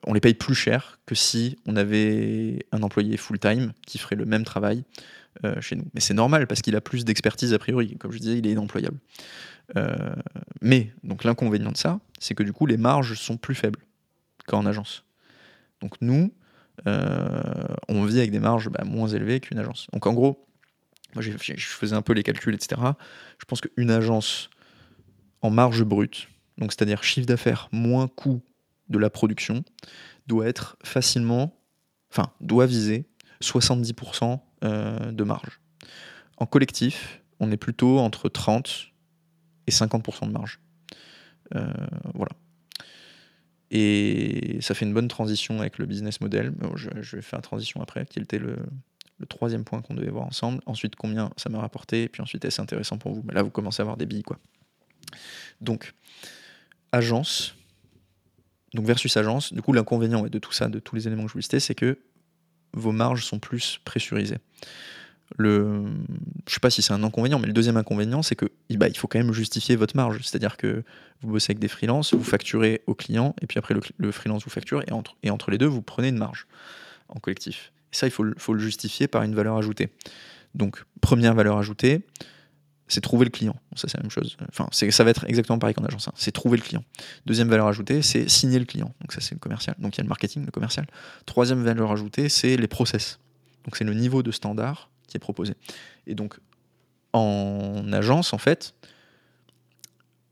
on 0.04 0.12
les 0.12 0.20
paye 0.20 0.34
plus 0.34 0.54
cher 0.54 0.98
que 1.06 1.14
si 1.14 1.56
on 1.66 1.76
avait 1.76 2.66
un 2.72 2.82
employé 2.82 3.16
full-time 3.16 3.72
qui 3.86 3.98
ferait 3.98 4.16
le 4.16 4.26
même 4.26 4.44
travail 4.44 4.84
euh, 5.44 5.60
chez 5.60 5.76
nous. 5.76 5.86
Mais 5.94 6.00
c'est 6.00 6.14
normal 6.14 6.46
parce 6.46 6.60
qu'il 6.60 6.76
a 6.76 6.80
plus 6.80 7.04
d'expertise 7.04 7.54
a 7.54 7.58
priori. 7.58 7.96
Comme 7.96 8.12
je 8.12 8.18
disais, 8.18 8.38
il 8.38 8.46
est 8.46 8.52
inemployable. 8.52 8.98
Euh, 9.76 10.14
mais 10.60 10.92
donc 11.02 11.24
l'inconvénient 11.24 11.72
de 11.72 11.76
ça, 11.76 12.00
c'est 12.18 12.34
que 12.34 12.42
du 12.42 12.52
coup 12.52 12.66
les 12.66 12.76
marges 12.76 13.14
sont 13.14 13.38
plus 13.38 13.54
faibles 13.54 13.80
qu'en 14.46 14.66
agence. 14.66 15.04
Donc 15.80 15.94
nous, 16.00 16.32
on 16.86 18.04
vit 18.04 18.18
avec 18.18 18.30
des 18.30 18.40
marges 18.40 18.68
bah, 18.68 18.84
moins 18.84 19.08
élevées 19.08 19.40
qu'une 19.40 19.58
agence. 19.58 19.86
Donc 19.92 20.06
en 20.06 20.12
gros, 20.12 20.46
moi 21.14 21.22
je 21.22 21.32
faisais 21.56 21.94
un 21.94 22.02
peu 22.02 22.12
les 22.12 22.22
calculs, 22.22 22.54
etc. 22.54 22.80
Je 23.38 23.44
pense 23.44 23.60
qu'une 23.60 23.90
agence 23.90 24.50
en 25.42 25.50
marge 25.50 25.82
brute, 25.84 26.28
donc 26.58 26.72
c'est-à-dire 26.72 27.02
chiffre 27.02 27.26
d'affaires 27.26 27.68
moins 27.72 28.08
coût 28.08 28.42
de 28.88 28.98
la 28.98 29.10
production 29.10 29.64
doit 30.26 30.46
être 30.46 30.76
facilement, 30.84 31.58
enfin, 32.10 32.32
doit 32.40 32.66
viser 32.66 33.06
70% 33.42 34.38
euh, 34.64 35.10
de 35.10 35.24
marge. 35.24 35.60
En 36.36 36.46
collectif, 36.46 37.20
on 37.40 37.50
est 37.50 37.56
plutôt 37.56 37.98
entre 37.98 38.28
30 38.28 38.86
et 39.66 39.70
50% 39.72 40.28
de 40.28 40.32
marge. 40.32 40.60
Euh, 41.54 41.72
voilà. 42.14 42.32
Et 43.74 44.58
ça 44.60 44.74
fait 44.74 44.84
une 44.84 44.92
bonne 44.92 45.08
transition 45.08 45.58
avec 45.60 45.78
le 45.78 45.86
business 45.86 46.20
model. 46.20 46.52
je, 46.76 47.16
vais 47.16 47.22
faire 47.22 47.38
la 47.38 47.42
transition 47.42 47.80
après, 47.80 48.04
qui 48.04 48.18
était 48.18 48.38
le, 48.38 48.56
troisième 49.30 49.64
point 49.64 49.80
qu'on 49.80 49.94
devait 49.94 50.10
voir 50.10 50.26
ensemble. 50.26 50.60
Ensuite, 50.66 50.94
combien 50.94 51.30
ça 51.38 51.48
m'a 51.48 51.58
rapporté, 51.58 52.02
et 52.02 52.08
puis 52.08 52.20
ensuite, 52.20 52.44
est-ce 52.44 52.60
intéressant 52.60 52.98
pour 52.98 53.14
vous? 53.14 53.22
Mais 53.24 53.32
là, 53.32 53.42
vous 53.42 53.50
commencez 53.50 53.80
à 53.80 53.84
avoir 53.84 53.96
des 53.96 54.04
billes, 54.04 54.24
quoi. 54.24 54.38
Donc, 55.62 55.94
agence, 56.92 57.56
donc 58.74 58.84
versus 58.84 59.16
agence. 59.16 59.54
Du 59.54 59.62
coup, 59.62 59.72
l'inconvénient 59.72 60.22
de 60.22 60.38
tout 60.38 60.52
ça, 60.52 60.68
de 60.68 60.78
tous 60.78 60.94
les 60.94 61.06
éléments 61.06 61.22
que 61.22 61.28
je 61.28 61.32
vous 61.32 61.38
listais, 61.38 61.60
c'est 61.60 61.74
que 61.74 61.98
vos 62.74 62.92
marges 62.92 63.24
sont 63.24 63.38
plus 63.38 63.80
pressurisées. 63.86 64.38
Le, 65.38 65.84
je 66.46 66.54
sais 66.54 66.60
pas 66.60 66.70
si 66.70 66.82
c'est 66.82 66.92
un 66.92 67.02
inconvénient, 67.02 67.38
mais 67.38 67.46
le 67.46 67.52
deuxième 67.52 67.76
inconvénient, 67.76 68.22
c'est 68.22 68.36
que 68.36 68.46
bah, 68.70 68.88
il 68.88 68.96
faut 68.96 69.08
quand 69.08 69.18
même 69.18 69.32
justifier 69.32 69.76
votre 69.76 69.96
marge. 69.96 70.20
C'est-à-dire 70.22 70.56
que 70.56 70.82
vous 71.22 71.32
bossez 71.32 71.52
avec 71.52 71.58
des 71.58 71.68
freelances, 71.68 72.14
vous 72.14 72.24
facturez 72.24 72.82
au 72.86 72.94
client, 72.94 73.34
et 73.40 73.46
puis 73.46 73.58
après 73.58 73.74
le, 73.96 74.12
freelance 74.12 74.44
vous 74.44 74.50
facture, 74.50 74.82
et 74.86 75.30
entre, 75.30 75.50
les 75.50 75.58
deux, 75.58 75.66
vous 75.66 75.82
prenez 75.82 76.08
une 76.08 76.18
marge 76.18 76.46
en 77.08 77.18
collectif. 77.20 77.72
Et 77.92 77.96
ça, 77.96 78.06
il 78.06 78.10
faut, 78.10 78.24
faut 78.36 78.54
le 78.54 78.60
justifier 78.60 79.08
par 79.08 79.22
une 79.22 79.34
valeur 79.34 79.56
ajoutée. 79.56 79.90
Donc, 80.54 80.84
première 81.00 81.34
valeur 81.34 81.56
ajoutée, 81.58 82.04
c'est 82.92 83.00
trouver 83.00 83.24
le 83.24 83.30
client. 83.30 83.56
ça, 83.74 83.88
c'est 83.88 83.96
la 83.96 84.02
même 84.02 84.10
chose. 84.10 84.36
Enfin, 84.50 84.68
ça 84.70 85.04
va 85.04 85.10
être 85.10 85.24
exactement 85.26 85.58
pareil 85.58 85.74
qu'en 85.74 85.84
agence. 85.84 86.08
Hein. 86.08 86.12
C'est 86.14 86.32
trouver 86.32 86.58
le 86.58 86.62
client. 86.62 86.84
Deuxième 87.24 87.48
valeur 87.48 87.66
ajoutée, 87.66 88.02
c'est 88.02 88.28
signer 88.28 88.58
le 88.58 88.66
client. 88.66 88.92
Donc, 89.00 89.12
ça, 89.12 89.20
c'est 89.20 89.34
le 89.34 89.38
commercial. 89.38 89.74
Donc, 89.78 89.96
il 89.96 89.98
y 89.98 90.02
a 90.02 90.04
le 90.04 90.08
marketing, 90.08 90.44
le 90.44 90.50
commercial. 90.50 90.86
Troisième 91.24 91.62
valeur 91.62 91.90
ajoutée, 91.90 92.28
c'est 92.28 92.56
les 92.56 92.68
process. 92.68 93.18
Donc, 93.64 93.76
c'est 93.76 93.84
le 93.84 93.94
niveau 93.94 94.22
de 94.22 94.30
standard 94.30 94.90
est 95.16 95.20
proposé. 95.20 95.54
Et 96.06 96.14
donc, 96.14 96.38
en 97.12 97.92
agence, 97.92 98.32
en 98.32 98.38
fait, 98.38 98.74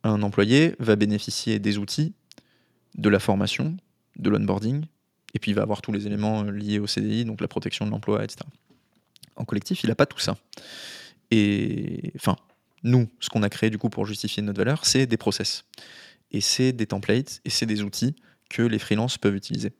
un 0.02 0.22
employé 0.22 0.74
va 0.78 0.96
bénéficier 0.96 1.58
des 1.58 1.78
outils, 1.78 2.14
de 2.96 3.08
la 3.08 3.20
formation, 3.20 3.76
de 4.16 4.30
l'onboarding, 4.30 4.84
et 5.34 5.38
puis 5.38 5.52
il 5.52 5.54
va 5.54 5.62
avoir 5.62 5.82
tous 5.82 5.92
les 5.92 6.06
éléments 6.06 6.42
liés 6.42 6.78
au 6.78 6.86
CDI, 6.86 7.24
donc 7.24 7.40
la 7.40 7.48
protection 7.48 7.86
de 7.86 7.90
l'emploi, 7.90 8.24
etc. 8.24 8.40
En 9.36 9.44
collectif, 9.44 9.84
il 9.84 9.88
n'a 9.88 9.94
pas 9.94 10.06
tout 10.06 10.18
ça. 10.18 10.36
Et 11.30 12.12
enfin, 12.16 12.36
nous, 12.82 13.08
ce 13.20 13.28
qu'on 13.28 13.42
a 13.42 13.48
créé 13.48 13.70
du 13.70 13.78
coup 13.78 13.88
pour 13.88 14.06
justifier 14.06 14.42
notre 14.42 14.58
valeur, 14.58 14.84
c'est 14.84 15.06
des 15.06 15.16
process. 15.16 15.64
Et 16.32 16.40
c'est 16.40 16.72
des 16.72 16.86
templates 16.86 17.40
et 17.44 17.50
c'est 17.50 17.66
des 17.66 17.82
outils 17.82 18.14
que 18.48 18.62
les 18.62 18.78
freelances 18.78 19.18
peuvent 19.18 19.36
utiliser. 19.36 19.72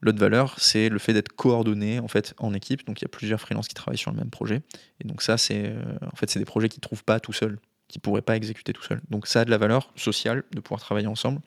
L'autre 0.00 0.18
valeur, 0.18 0.54
c'est 0.58 0.88
le 0.88 0.98
fait 0.98 1.12
d'être 1.12 1.32
coordonné 1.32 1.98
en 1.98 2.08
fait 2.08 2.34
en 2.38 2.54
équipe. 2.54 2.86
Donc 2.86 3.00
il 3.00 3.04
y 3.04 3.06
a 3.06 3.08
plusieurs 3.08 3.40
freelances 3.40 3.66
qui 3.66 3.74
travaillent 3.74 3.98
sur 3.98 4.12
le 4.12 4.16
même 4.16 4.30
projet. 4.30 4.62
Et 5.00 5.08
donc 5.08 5.22
ça, 5.22 5.36
c'est 5.36 5.66
euh, 5.66 5.82
en 6.12 6.16
fait 6.16 6.30
c'est 6.30 6.38
des 6.38 6.44
projets 6.44 6.68
qui 6.68 6.78
ne 6.78 6.82
trouvent 6.82 7.04
pas 7.04 7.18
tout 7.18 7.32
seuls, 7.32 7.58
qui 7.88 7.98
ne 7.98 8.02
pourraient 8.02 8.22
pas 8.22 8.36
exécuter 8.36 8.72
tout 8.72 8.82
seuls. 8.82 9.00
Donc 9.10 9.26
ça 9.26 9.40
a 9.40 9.44
de 9.44 9.50
la 9.50 9.58
valeur 9.58 9.92
sociale 9.96 10.44
de 10.52 10.60
pouvoir 10.60 10.80
travailler 10.80 11.08
ensemble 11.08 11.40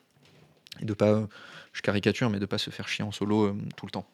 et 0.82 0.86
de 0.86 0.94
pas, 0.94 1.28
je 1.72 1.82
caricature, 1.82 2.30
mais 2.30 2.40
de 2.40 2.46
pas 2.46 2.58
se 2.58 2.70
faire 2.70 2.88
chier 2.88 3.06
en 3.06 3.12
solo 3.12 3.46
euh, 3.46 3.58
tout 3.78 3.86
le 3.86 3.92
temps. 3.92 4.06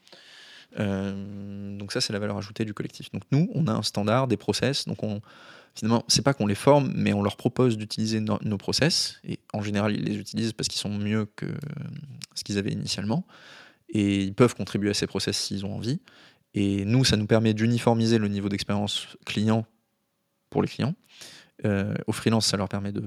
Euh, 0.79 1.77
donc 1.77 1.91
ça, 1.91 1.99
c'est 1.99 2.13
la 2.13 2.19
valeur 2.19 2.37
ajoutée 2.37 2.63
du 2.63 2.75
collectif. 2.75 3.11
Donc 3.11 3.23
nous, 3.31 3.49
on 3.55 3.65
a 3.65 3.71
un 3.71 3.81
standard, 3.81 4.27
des 4.27 4.37
process. 4.37 4.85
Donc 4.85 5.01
on, 5.01 5.21
finalement, 5.73 6.03
c'est 6.07 6.21
pas 6.21 6.35
qu'on 6.35 6.45
les 6.45 6.55
forme, 6.55 6.91
mais 6.93 7.13
on 7.13 7.23
leur 7.23 7.37
propose 7.37 7.75
d'utiliser 7.75 8.19
nos 8.19 8.57
process. 8.57 9.19
Et 9.27 9.39
en 9.53 9.63
général, 9.63 9.95
ils 9.95 10.03
les 10.03 10.17
utilisent 10.17 10.53
parce 10.53 10.67
qu'ils 10.67 10.79
sont 10.79 10.95
mieux 10.95 11.25
que 11.35 11.47
ce 12.35 12.43
qu'ils 12.43 12.59
avaient 12.59 12.71
initialement. 12.71 13.25
Et 13.89 14.23
ils 14.23 14.33
peuvent 14.33 14.55
contribuer 14.55 14.89
à 14.89 14.93
ces 14.93 15.07
process 15.07 15.37
s'ils 15.37 15.65
ont 15.65 15.75
envie. 15.75 15.99
Et 16.53 16.85
nous, 16.85 17.03
ça 17.03 17.17
nous 17.17 17.27
permet 17.27 17.53
d'uniformiser 17.53 18.17
le 18.17 18.27
niveau 18.27 18.49
d'expérience 18.49 19.17
client 19.25 19.65
pour 20.49 20.61
les 20.61 20.67
clients. 20.67 20.95
Euh, 21.65 21.93
aux 22.07 22.11
freelance, 22.11 22.47
ça 22.47 22.57
leur 22.57 22.69
permet 22.69 22.91
de 22.91 23.03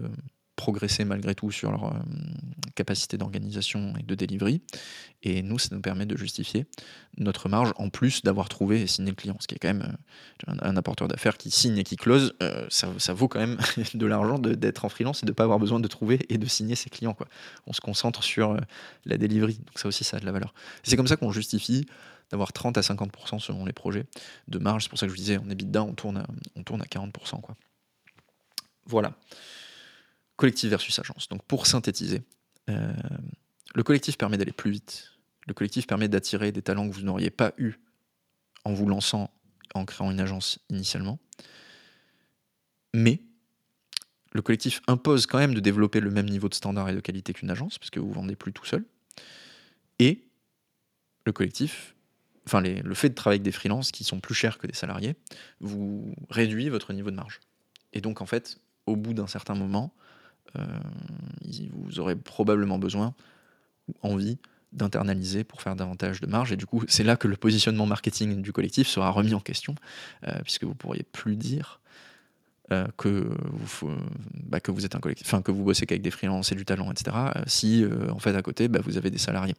progresser 0.61 1.07
malgré 1.07 1.35
tout 1.35 1.51
sur 1.51 1.71
leur 1.71 1.87
euh, 1.87 1.99
capacité 2.75 3.17
d'organisation 3.17 3.95
et 3.99 4.03
de 4.03 4.15
delivery. 4.15 4.61
Et 5.23 5.41
nous, 5.43 5.59
ça 5.59 5.75
nous 5.75 5.81
permet 5.81 6.05
de 6.05 6.17
justifier 6.19 6.67
notre 7.17 7.49
marge 7.49 7.73
en 7.77 7.89
plus 7.89 8.23
d'avoir 8.23 8.51
trouvé 8.51 8.83
et 8.83 8.87
signé 8.87 9.09
le 9.09 9.17
client. 9.17 9.37
Ce 9.41 9.47
qui 9.47 9.55
est 9.55 9.59
quand 9.59 9.69
même 9.69 9.97
euh, 10.49 10.55
un, 10.61 10.77
apporteur 10.77 11.09
d'affaires 11.09 11.39
qui 11.39 11.51
signe 11.51 11.79
et 11.79 11.83
qui 11.83 11.97
close, 11.97 12.35
euh, 12.43 12.67
ça, 12.69 13.13
vaut 13.15 13.27
quand 13.27 13.41
même 13.41 13.57
de 13.95 14.07
l'argent 14.07 14.39
d'être 14.39 14.85
en 14.85 14.91
freelance 14.91 15.23
et 15.23 15.27
de 15.27 15.31
ne 15.31 15.35
pas 15.35 15.45
avoir 15.45 15.59
besoin 15.59 15.81
de 15.81 15.89
trouver 15.89 16.21
et 16.29 16.37
de 16.37 16.47
signer 16.47 16.75
ses 16.75 16.91
clients. 16.91 17.15
Quoi. 17.15 17.27
On 17.67 17.73
se 17.73 17.81
concentre 17.81 18.23
sur 18.23 18.55
la 19.07 19.17
delivery. 19.17 19.55
Donc 19.55 19.79
ça 19.79 19.89
aussi, 19.89 20.05
ça 20.05 20.19
a 20.19 20.21
de 20.21 20.27
la 20.27 20.33
valeur. 20.33 20.53
C'est 20.83 20.97
comme 20.97 21.09
ça 21.09 21.17
qu'on 21.17 21.33
justifie 21.33 21.87
d'avoir 22.31 22.53
30 22.53 22.77
à 22.77 22.83
50% 22.83 23.39
selon 23.39 23.65
les 23.65 23.73
projets 23.73 24.05
de 24.49 24.59
marge. 24.59 24.83
C'est 24.83 24.91
pour 24.91 24.99
ça 24.99 25.07
que 25.07 25.13
je 25.13 25.17
vous 25.17 25.23
disais, 25.23 25.35
EBITDA, 25.37 25.83
on 25.83 25.95
tourne 25.95 26.19
à, 26.19 26.27
on 26.55 26.63
tourne 26.63 26.83
à 26.83 26.85
40%. 26.85 27.41
Quoi. 27.41 27.57
Voilà 28.85 29.17
collectif 30.41 30.71
versus 30.71 30.99
agence. 30.99 31.29
Donc 31.29 31.45
pour 31.45 31.67
synthétiser, 31.67 32.23
euh, 32.71 32.93
le 33.75 33.83
collectif 33.83 34.17
permet 34.17 34.39
d'aller 34.39 34.53
plus 34.53 34.71
vite. 34.71 35.13
Le 35.47 35.53
collectif 35.53 35.87
permet 35.87 36.09
d'attirer 36.09 36.51
des 36.51 36.63
talents 36.63 36.89
que 36.89 36.95
vous 36.95 37.03
n'auriez 37.03 37.29
pas 37.29 37.53
eu 37.59 37.75
en 38.65 38.73
vous 38.73 38.87
lançant, 38.87 39.31
en 39.75 39.85
créant 39.85 40.11
une 40.11 40.19
agence 40.19 40.59
initialement. 40.71 41.19
Mais 42.95 43.21
le 44.33 44.41
collectif 44.41 44.81
impose 44.87 45.27
quand 45.27 45.37
même 45.37 45.53
de 45.53 45.61
développer 45.61 46.01
le 46.01 46.11
même 46.11 46.29
niveau 46.29 46.49
de 46.49 46.55
standard 46.55 46.89
et 46.89 46.95
de 46.95 47.01
qualité 47.01 47.35
qu'une 47.35 47.51
agence, 47.51 47.79
parce 47.79 47.91
que 47.91 48.01
vous 48.01 48.09
ne 48.09 48.15
vendez 48.15 48.35
plus 48.35 48.55
tout 48.55 48.65
seul. 48.65 48.87
Et 49.99 50.25
le 51.27 51.33
collectif, 51.33 51.95
enfin 52.47 52.63
le 52.63 52.95
fait 52.95 53.11
de 53.11 53.15
travailler 53.15 53.41
avec 53.41 53.43
des 53.43 53.53
freelances 53.53 53.93
qui 53.93 54.05
sont 54.05 54.21
plus 54.21 54.35
chers 54.35 54.57
que 54.57 54.67
des 54.67 54.75
salariés, 54.75 55.17
vous 55.61 56.15
réduit 56.31 56.71
votre 56.71 56.95
niveau 56.95 57.11
de 57.11 57.17
marge. 57.17 57.41
Et 57.93 58.01
donc 58.01 58.23
en 58.23 58.27
fait, 58.27 58.59
au 58.87 58.97
bout 58.97 59.13
d'un 59.13 59.27
certain 59.27 59.55
moment, 59.55 59.93
vous 60.55 62.01
aurez 62.01 62.17
probablement 62.17 62.79
besoin 62.79 63.15
ou 63.89 63.95
envie 64.03 64.39
d'internaliser 64.73 65.43
pour 65.43 65.63
faire 65.63 65.75
davantage 65.75 66.21
de 66.21 66.27
marge. 66.27 66.53
Et 66.53 66.57
du 66.57 66.67
coup, 66.67 66.85
c'est 66.87 67.03
là 67.03 67.17
que 67.17 67.27
le 67.27 67.37
positionnement 67.37 67.87
marketing 67.87 68.41
du 68.41 68.53
collectif 68.53 68.87
sera 68.87 69.11
remis 69.11 69.35
en 69.35 69.41
question, 69.41 69.75
euh, 70.27 70.33
puisque 70.43 70.65
vous 70.65 70.75
pourriez 70.75 71.03
plus 71.03 71.37
dire 71.37 71.81
euh, 72.71 72.87
que, 72.97 73.31
vous, 73.51 73.91
bah, 74.45 74.61
que 74.61 74.71
vous 74.71 74.85
êtes 74.85 74.95
un 74.95 75.01
collectif, 75.01 75.27
enfin 75.27 75.43
que 75.43 75.51
vous 75.51 75.65
bossez 75.65 75.87
qu'avec 75.87 76.03
des 76.03 76.13
freelances 76.13 76.53
et 76.53 76.55
du 76.55 76.65
talent, 76.65 76.91
etc. 76.93 77.17
si 77.47 77.85
en 78.11 78.21
fait 78.21 78.37
à 78.37 78.43
côté, 78.43 78.69
bah, 78.69 78.81
vous 78.85 78.97
avez 78.97 79.11
des 79.11 79.19
salariés. 79.19 79.57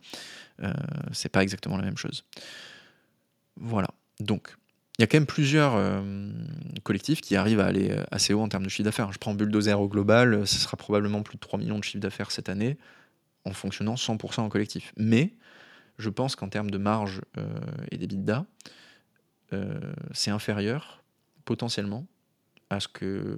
c'est 1.12 1.30
pas 1.30 1.44
exactement 1.44 1.76
la 1.76 1.84
même 1.84 1.98
chose. 1.98 2.24
Voilà. 3.58 3.90
Donc, 4.20 4.56
il 5.02 5.04
y 5.04 5.06
a 5.06 5.08
quand 5.08 5.18
même 5.18 5.26
plusieurs 5.26 5.74
euh, 5.74 6.30
collectifs 6.84 7.22
qui 7.22 7.36
arrivent 7.36 7.60
à 7.60 7.66
aller 7.66 7.90
euh, 7.90 8.04
assez 8.12 8.36
haut 8.36 8.42
en 8.42 8.48
termes 8.48 8.66
de 8.66 8.70
chiffre 8.70 8.84
d'affaires. 8.84 9.12
Je 9.12 9.18
prends 9.18 9.34
Bulldozer 9.34 9.82
au 9.82 9.88
global, 9.88 10.46
ce 10.46 10.60
sera 10.60 10.78
probablement 10.78 11.24
plus 11.24 11.38
de 11.38 11.40
3 11.40 11.58
millions 11.58 11.80
de 11.80 11.84
chiffre 11.84 12.00
d'affaires 12.00 12.30
cette 12.30 12.50
année 12.50 12.78
en 13.44 13.52
fonctionnant 13.52 13.96
100% 13.96 14.42
en 14.42 14.50
collectif. 14.50 14.94
Mais 14.98 15.34
je 15.98 16.12
pense 16.12 16.36
qu'en 16.36 16.50
termes 16.50 16.70
de 16.70 16.78
marge 16.78 17.22
euh, 17.40 17.48
et 17.90 17.98
d'EBITDA, 17.98 18.46
c'est 20.14 20.32
inférieur 20.32 21.04
potentiellement 21.44 22.08
à 22.70 22.80
ce 22.80 22.88
que 22.88 23.38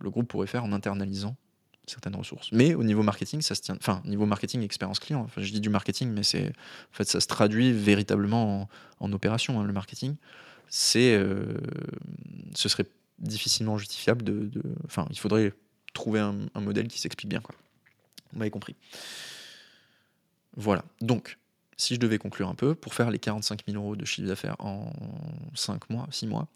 le 0.00 0.10
groupe 0.10 0.26
pourrait 0.26 0.46
faire 0.46 0.64
en 0.64 0.72
internalisant 0.72 1.36
certaines 1.86 2.16
ressources. 2.16 2.50
Mais 2.52 2.74
au 2.74 2.82
niveau 2.82 3.02
marketing, 3.02 3.42
ça 3.42 3.54
se 3.54 3.60
tient. 3.60 3.76
Enfin, 3.76 4.00
niveau 4.04 4.24
marketing, 4.24 4.62
expérience 4.62 5.00
client. 5.00 5.20
Enfin, 5.20 5.42
je 5.42 5.52
dis 5.52 5.60
du 5.60 5.68
marketing, 5.68 6.10
mais 6.12 6.22
c'est 6.22 6.48
en 6.48 6.92
fait 6.92 7.04
ça 7.04 7.20
se 7.20 7.26
traduit 7.26 7.72
véritablement 7.72 8.68
en, 9.00 9.12
opération. 9.12 9.60
Hein, 9.60 9.64
le 9.64 9.72
marketing, 9.72 10.16
c'est, 10.74 11.14
euh, 11.14 11.58
ce 12.54 12.70
serait 12.70 12.86
difficilement 13.18 13.76
justifiable 13.76 14.24
de, 14.24 14.50
Enfin, 14.86 15.06
il 15.10 15.18
faudrait 15.18 15.52
trouver 15.92 16.18
un, 16.18 16.48
modèle 16.58 16.88
qui 16.88 16.98
s'explique 16.98 17.28
bien. 17.28 17.42
Vous 18.32 18.38
m'avez 18.38 18.50
compris. 18.50 18.74
Voilà. 20.56 20.82
Donc, 21.02 21.38
si 21.76 21.94
je 21.94 22.00
devais 22.00 22.16
conclure 22.16 22.48
un 22.48 22.54
peu, 22.54 22.74
pour 22.74 22.94
faire 22.94 23.10
les 23.10 23.18
45 23.18 23.64
000 23.68 23.76
euros 23.76 23.96
de 23.96 24.06
chiffre 24.06 24.26
d'affaires 24.26 24.56
en 24.60 24.90
5 25.54 25.90
mois, 25.90 26.08
6 26.10 26.26
mois, 26.26 26.48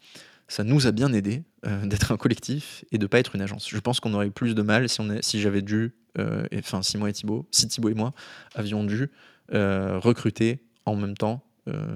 ça 0.47 0.63
nous 0.63 0.87
a 0.87 0.91
bien 0.91 1.13
aidé 1.13 1.43
euh, 1.67 1.85
d'être 1.85 2.11
un 2.11 2.17
collectif 2.17 2.83
et 2.91 2.97
de 2.97 3.05
pas 3.05 3.19
être 3.19 3.35
une 3.35 3.41
agence. 3.41 3.69
Je 3.69 3.79
pense 3.79 3.99
qu'on 3.99 4.15
aurait 4.15 4.27
eu 4.27 4.31
plus 4.31 4.55
de 4.55 4.63
mal 4.63 4.89
si, 4.89 4.99
on 4.99 5.15
si 5.21 5.39
j'avais 5.39 5.61
dû, 5.61 5.93
euh, 6.17 6.47
enfin 6.57 6.81
si 6.81 6.97
moi 6.97 7.07
et 7.07 7.13
Thibaut, 7.13 7.47
si 7.51 7.67
Thibaut 7.67 7.89
et 7.89 7.93
moi 7.93 8.13
avions 8.55 8.83
dû 8.83 9.11
euh, 9.53 9.99
recruter 9.99 10.63
en 10.85 10.95
même 10.95 11.15
temps 11.15 11.43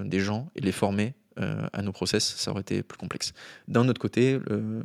des 0.04 0.20
gens 0.20 0.50
et 0.54 0.60
les 0.60 0.70
former 0.70 1.14
euh, 1.38 1.66
à 1.72 1.82
nos 1.82 1.92
process, 1.92 2.24
ça 2.36 2.50
aurait 2.50 2.60
été 2.60 2.82
plus 2.82 2.98
complexe. 2.98 3.32
D'un 3.66 3.88
autre 3.88 4.00
côté, 4.00 4.38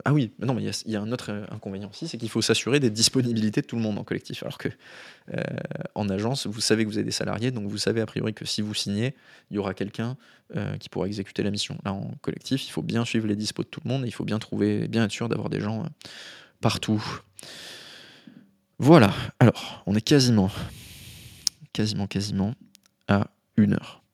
ah 0.06 0.14
oui, 0.14 0.32
non, 0.40 0.54
mais 0.54 0.64
il 0.64 0.92
y, 0.92 0.96
a 0.96 1.02
un 1.02 1.12
autre 1.12 1.32
euh, 1.32 1.46
inconvénient 1.52 1.90
aussi, 1.90 2.08
c'est 2.08 2.18
qu'il 2.18 2.30
faut 2.30 2.42
s'assurer 2.42 2.80
des 2.80 2.90
disponibilités 2.90 3.62
de 3.62 3.66
tout 3.66 3.76
le 3.76 3.82
monde 3.82 3.98
en 3.98 4.04
collectif. 4.04 4.44
Alors 4.44 4.58
que 4.58 4.70
euh, 5.34 5.42
en 5.96 6.08
agence, 6.10 6.48
vous 6.48 6.62
savez 6.62 6.86
que 6.86 6.90
vous 6.90 6.98
avez 6.98 7.06
des 7.06 7.12
salariés, 7.12 7.52
donc 7.52 7.68
vous 7.68 7.78
savez 7.78 8.00
a 8.02 8.06
priori 8.06 8.34
que 8.34 8.46
si 8.46 8.62
vous 8.62 8.74
signez, 8.74 9.14
il 9.52 9.56
y 9.56 9.60
aura 9.60 9.74
quelqu'un 9.74 10.16
qui 10.80 10.88
pourra 10.88 11.08
exécuter 11.08 11.44
la 11.44 11.52
mission. 11.52 11.78
Là, 11.84 11.92
en 11.92 12.10
collectif, 12.22 12.66
il 12.66 12.72
faut 12.72 12.82
bien 12.82 13.04
suivre 13.04 13.28
les 13.28 13.36
dispos 13.36 13.64
de 13.64 13.68
tout 13.68 13.82
le 13.84 13.90
monde 13.90 14.06
et 14.06 14.08
il 14.08 14.14
faut 14.14 14.24
bien 14.24 14.40
trouver, 14.40 14.88
bien 14.88 15.04
être 15.04 15.12
sûr 15.12 15.28
d'avoir 15.28 15.50
des 15.50 15.60
gens 15.60 15.86
partout. 16.62 17.04
Voilà. 18.80 19.14
Alors, 19.42 19.84
on 19.86 19.94
est 19.94 20.02
quasiment, 20.02 20.50
quasiment, 21.74 22.08
quasiment 22.08 22.54
à 23.10 23.28
une 23.58 23.74
heure. 23.74 24.07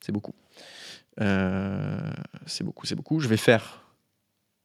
C'est 0.00 0.12
beaucoup. 0.12 0.34
c'est 1.18 2.64
beaucoup, 2.64 2.86
c'est 2.86 2.94
beaucoup. 2.94 3.20
Je 3.20 3.28
vais 3.28 3.36
faire. 3.36 3.84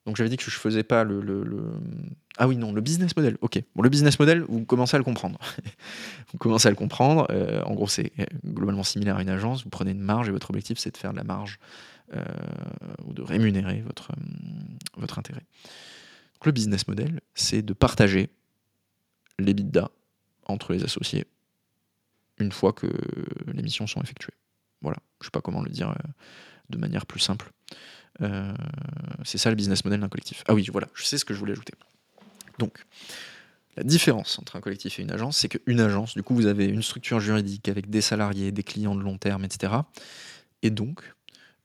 Donc 0.06 0.18
j'avais 0.18 0.30
dit 0.30 0.38
que 0.38 0.44
je 0.44 0.58
faisais 0.58 0.84
pas 0.84 1.04
le, 1.04 1.24
Ah 2.38 2.48
oui, 2.48 2.58
non, 2.58 2.72
le 2.72 2.82
business 2.82 3.16
model. 3.18 3.38
Ok. 3.42 3.62
Bon, 3.76 3.82
le 3.82 3.90
business 3.90 4.20
model, 4.20 4.42
vous 4.48 4.64
commencez 4.64 4.96
à 4.96 5.00
le 5.00 5.04
comprendre. 5.04 5.40
vous 6.32 6.38
commencez 6.38 6.68
à 6.68 6.72
le 6.72 6.78
comprendre. 6.78 7.28
en 7.66 7.74
gros, 7.74 7.88
c'est 7.88 8.12
globalement 8.46 8.84
similaire 8.84 9.18
à 9.18 9.22
une 9.22 9.30
agence. 9.30 9.64
Vous 9.64 9.70
prenez 9.70 9.92
une 9.92 10.02
marge 10.02 10.30
et 10.30 10.32
votre 10.32 10.50
objectif, 10.52 10.78
c'est 10.78 10.92
de 10.92 10.98
faire 10.98 11.12
de 11.12 11.18
la 11.18 11.24
marge 11.24 11.60
ou 13.06 13.14
de 13.14 13.24
rémunérer 13.24 13.82
votre, 13.82 14.12
votre 14.96 15.18
intérêt. 15.20 15.44
le 16.46 16.52
business 16.52 16.88
model, 16.88 17.20
c'est 17.34 17.64
de 17.64 17.74
partager 17.74 18.30
les 19.40 19.54
bidas 19.54 19.90
entre 20.46 20.74
les 20.74 20.84
associés 20.84 21.26
une 22.38 22.52
fois 22.52 22.74
que 22.74 22.88
les 23.48 23.64
missions 23.64 23.88
sont 23.88 24.02
effectuées. 24.02 24.34
Voilà, 24.86 25.00
je 25.20 25.26
sais 25.26 25.32
pas 25.32 25.42
comment 25.42 25.64
le 25.64 25.72
dire 25.72 25.90
euh, 25.90 26.10
de 26.70 26.78
manière 26.78 27.08
plus 27.08 27.20
simple. 27.20 27.50
Euh, 28.22 28.54
c'est 29.24 29.40
ça 29.40 29.50
le 29.50 29.56
business 29.56 29.84
model 29.84 30.00
d'un 30.00 30.10
collectif. 30.10 30.44
Ah 30.48 30.54
oui, 30.54 30.70
voilà, 30.72 30.88
je 30.94 31.04
sais 31.04 31.18
ce 31.18 31.26
que 31.26 31.34
je 31.34 31.40
voulais 31.40 31.54
ajouter. 31.54 31.74
Donc, 32.60 32.86
la 33.78 33.84
différence 33.84 34.38
entre 34.38 34.58
un 34.58 34.62
collectif 34.62 35.00
et 35.00 35.02
une 35.02 35.10
agence, 35.10 35.38
c'est 35.38 35.50
qu'une 35.50 35.80
agence, 35.80 36.14
du 36.14 36.22
coup, 36.22 36.36
vous 36.36 36.46
avez 36.46 36.68
une 36.68 36.84
structure 36.84 37.20
juridique 37.20 37.68
avec 37.68 37.90
des 37.90 38.02
salariés, 38.02 38.52
des 38.52 38.62
clients 38.62 38.94
de 38.94 39.02
long 39.02 39.18
terme, 39.18 39.44
etc. 39.44 39.74
Et 40.62 40.70
donc, 40.70 41.16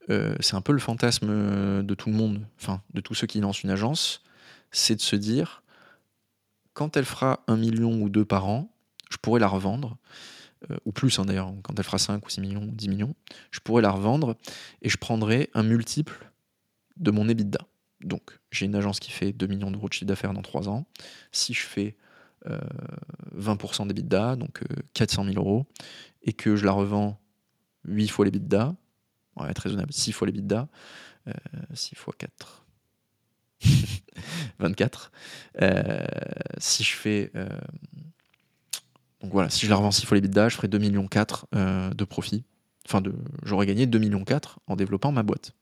euh, 0.09 0.35
c'est 0.41 0.55
un 0.55 0.63
peu 0.63 0.73
le 0.73 0.79
fantasme 0.79 1.83
de 1.83 1.95
tout 1.95 2.09
le 2.09 2.17
monde, 2.17 2.47
enfin, 2.59 2.81
de 2.95 3.03
tous 3.03 3.15
ceux 3.15 3.27
qui 3.27 3.41
lancent 3.41 3.63
une 3.63 3.71
agence, 3.71 4.23
c'est 4.71 4.97
de 4.97 5.03
se 5.03 5.15
dire, 5.15 5.63
quand 6.73 6.97
elle 6.97 7.05
fera 7.05 7.45
un 7.49 7.59
million 7.59 8.01
ou 8.01 8.09
deux 8.09 8.25
par 8.25 8.49
an, 8.49 8.73
je 9.11 9.19
pourrais 9.19 9.41
la 9.41 9.49
revendre, 9.49 9.99
euh, 10.71 10.77
ou 10.85 10.93
plus 10.93 11.19
hein, 11.19 11.25
d'ailleurs, 11.25 11.53
quand 11.63 11.79
elle 11.79 11.85
fera 11.85 11.99
5 11.99 12.25
ou 12.25 12.29
6 12.29 12.41
millions, 12.41 12.67
10 12.67 12.89
millions, 12.89 13.15
je 13.51 13.61
pourrais 13.61 13.83
la 13.83 13.91
revendre 13.91 14.37
et 14.83 14.89
je 14.89 14.97
prendrai 14.97 15.51
un 15.55 15.63
multiple 15.63 16.31
de 16.97 17.11
mon 17.11 17.29
EBITDA. 17.29 17.61
Donc, 18.03 18.39
j'ai 18.51 18.67
une 18.67 18.75
agence 18.75 19.01
qui 19.01 19.11
fait 19.11 19.33
2 19.33 19.47
millions 19.47 19.71
d'euros 19.71 19.89
de 19.89 19.93
chiffre 19.93 20.07
d'affaires 20.07 20.33
dans 20.33 20.43
3 20.43 20.69
ans. 20.69 20.87
Si 21.33 21.55
je 21.55 21.63
fais 21.63 21.97
20% 23.37 23.87
d'EBITDA, 23.87 24.37
donc 24.37 24.63
400 24.95 25.25
000 25.25 25.37
euros, 25.37 25.67
et 26.23 26.33
que 26.33 26.57
je 26.57 26.65
la 26.65 26.73
revends 26.73 27.21
8 27.85 28.09
fois 28.09 28.25
l'EBITDA, 28.25 28.75
ouais, 29.37 29.53
très 29.53 29.69
raisonnable, 29.69 29.93
6 29.93 30.13
fois 30.13 30.27
l'EBITDA, 30.27 30.69
6 31.75 31.95
fois 31.97 32.15
4, 32.17 32.65
24. 34.59 35.13
Euh, 35.61 36.07
si 36.59 36.85
je 36.85 36.95
fais. 36.95 37.33
Euh, 39.21 39.25
donc 39.25 39.33
voilà, 39.33 39.51
si 39.51 39.67
je 39.67 39.71
la 39.71 39.77
revends 39.77 39.91
6 39.91 40.07
fois 40.07 40.19
les 40.19 40.23
je 40.23 40.57
ferai 40.57 40.69
2,4 40.69 40.79
millions 40.79 41.09
euh, 41.55 41.91
de 41.91 42.05
profit. 42.05 42.45
Enfin, 42.87 43.03
j'aurais 43.45 43.67
gagné 43.67 43.87
2,4 43.87 43.99
millions 43.99 44.25
en 44.67 44.77
développant 44.77 45.13
ma 45.13 45.23
boîte. 45.23 45.53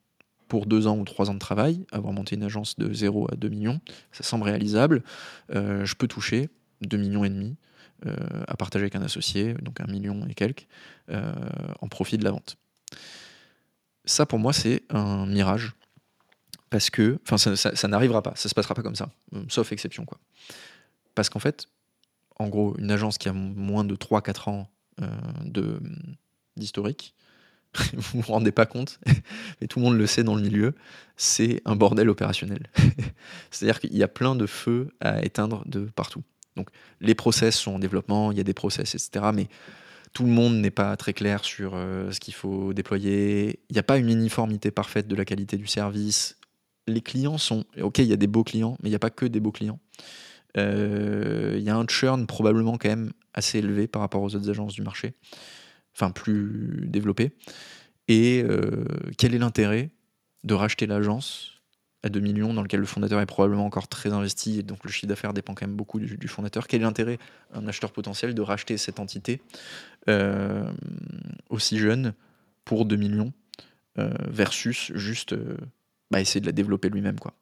Pour 0.48 0.66
2 0.66 0.86
ans 0.86 0.96
ou 0.96 1.04
3 1.04 1.28
ans 1.30 1.34
de 1.34 1.38
travail, 1.38 1.84
avoir 1.92 2.12
monté 2.12 2.36
une 2.36 2.42
agence 2.42 2.76
de 2.78 2.92
0 2.92 3.28
à 3.30 3.36
2 3.36 3.48
millions, 3.48 3.80
ça 4.12 4.22
semble 4.22 4.44
réalisable. 4.44 5.02
je 5.50 5.94
peux 5.94 6.08
toucher 6.08 6.48
2 6.80 6.96
millions 6.96 7.22
et 7.24 7.28
demi 7.28 7.56
à 8.06 8.56
partager 8.56 8.84
avec 8.84 8.94
un 8.94 9.02
associé, 9.02 9.52
donc 9.60 9.80
1 9.80 9.88
million 9.88 10.26
et 10.26 10.32
quelques, 10.32 10.66
en 11.10 11.88
profit 11.88 12.16
de 12.16 12.24
la 12.24 12.30
vente. 12.30 12.56
Ça, 14.06 14.24
pour 14.24 14.38
moi, 14.38 14.54
c'est 14.54 14.84
un 14.88 15.26
mirage 15.26 15.74
parce 16.70 16.90
que, 16.90 17.18
enfin, 17.24 17.38
ça, 17.56 17.88
n'arrivera 17.88 18.22
pas, 18.22 18.34
ça 18.36 18.48
se 18.48 18.54
passera 18.54 18.74
pas 18.74 18.82
comme 18.82 18.94
ça, 18.94 19.10
euh, 19.34 19.42
sauf 19.48 19.72
exception, 19.72 20.04
quoi. 20.04 20.18
Parce 21.14 21.30
qu'en 21.30 21.38
fait, 21.38 21.66
en 22.38 22.48
gros, 22.48 22.74
une 22.78 22.90
agence 22.90 23.18
qui 23.18 23.28
a 23.28 23.32
moins 23.32 23.84
de 23.84 23.96
3-4 23.96 24.50
ans 24.50 24.70
euh, 25.00 25.78
d'historique, 26.56 27.14
vous 27.94 28.20
vous 28.20 28.32
rendez 28.32 28.52
pas 28.52 28.66
compte, 28.66 29.00
mais 29.60 29.66
tout 29.66 29.78
le 29.78 29.84
monde 29.84 29.98
le 29.98 30.06
sait 30.06 30.24
dans 30.24 30.34
le 30.34 30.42
milieu, 30.42 30.74
c'est 31.16 31.62
un 31.64 31.76
bordel 31.76 32.08
opérationnel. 32.08 32.70
C'est-à-dire 33.50 33.80
qu'il 33.80 33.96
y 33.96 34.02
a 34.02 34.08
plein 34.08 34.34
de 34.34 34.46
feux 34.46 34.90
à 35.00 35.24
éteindre 35.24 35.62
de 35.66 35.84
partout. 35.84 36.22
Donc 36.56 36.70
les 37.00 37.14
process 37.14 37.56
sont 37.56 37.72
en 37.72 37.78
développement, 37.78 38.32
il 38.32 38.38
y 38.38 38.40
a 38.40 38.44
des 38.44 38.54
process, 38.54 38.94
etc. 38.94 39.26
Mais 39.34 39.48
tout 40.12 40.24
le 40.24 40.30
monde 40.30 40.54
n'est 40.56 40.70
pas 40.70 40.96
très 40.96 41.12
clair 41.12 41.44
sur 41.44 41.72
euh, 41.74 42.10
ce 42.10 42.18
qu'il 42.18 42.34
faut 42.34 42.72
déployer. 42.72 43.60
Il 43.68 43.74
n'y 43.74 43.78
a 43.78 43.84
pas 43.84 43.98
une 43.98 44.08
uniformité 44.08 44.70
parfaite 44.70 45.06
de 45.06 45.14
la 45.14 45.24
qualité 45.24 45.56
du 45.56 45.66
service 45.66 46.38
les 46.88 47.00
clients 47.00 47.38
sont. 47.38 47.64
Ok, 47.80 47.98
il 47.98 48.06
y 48.06 48.12
a 48.12 48.16
des 48.16 48.26
beaux 48.26 48.44
clients, 48.44 48.76
mais 48.82 48.88
il 48.88 48.92
n'y 48.92 48.96
a 48.96 49.00
pas 49.00 49.10
que 49.10 49.26
des 49.26 49.40
beaux 49.40 49.52
clients. 49.52 49.78
Euh, 50.56 51.54
il 51.56 51.62
y 51.62 51.70
a 51.70 51.76
un 51.76 51.86
churn 51.86 52.26
probablement 52.26 52.78
quand 52.78 52.88
même 52.88 53.12
assez 53.34 53.58
élevé 53.58 53.86
par 53.86 54.02
rapport 54.02 54.22
aux 54.22 54.34
autres 54.34 54.50
agences 54.50 54.74
du 54.74 54.82
marché, 54.82 55.14
enfin 55.94 56.10
plus 56.10 56.86
développé. 56.86 57.32
Et 58.08 58.42
euh, 58.42 58.84
quel 59.18 59.34
est 59.34 59.38
l'intérêt 59.38 59.90
de 60.44 60.54
racheter 60.54 60.86
l'agence 60.86 61.52
à 62.02 62.08
2 62.08 62.20
millions 62.20 62.54
dans 62.54 62.62
lequel 62.62 62.80
le 62.80 62.86
fondateur 62.86 63.20
est 63.20 63.26
probablement 63.26 63.66
encore 63.66 63.88
très 63.88 64.12
investi 64.12 64.60
et 64.60 64.62
donc 64.62 64.84
le 64.84 64.90
chiffre 64.90 65.08
d'affaires 65.08 65.34
dépend 65.34 65.54
quand 65.54 65.66
même 65.66 65.76
beaucoup 65.76 65.98
du, 65.98 66.28
fondateur? 66.28 66.66
Quel 66.66 66.80
est 66.80 66.84
l'intérêt, 66.84 67.18
un 67.52 67.66
acheteur 67.66 67.92
potentiel, 67.92 68.34
de 68.34 68.42
racheter 68.42 68.78
cette 68.78 69.00
entité 69.00 69.42
euh, 70.08 70.70
aussi 71.50 71.78
jeune 71.78 72.14
pour 72.64 72.84
2 72.84 72.96
millions 72.96 73.32
versus 74.28 74.92
juste 74.94 75.34
bah, 76.12 76.20
essayer 76.20 76.40
de 76.40 76.46
la 76.46 76.52
développer 76.52 76.88
lui-même. 76.88 77.18
quoi? 77.18 77.34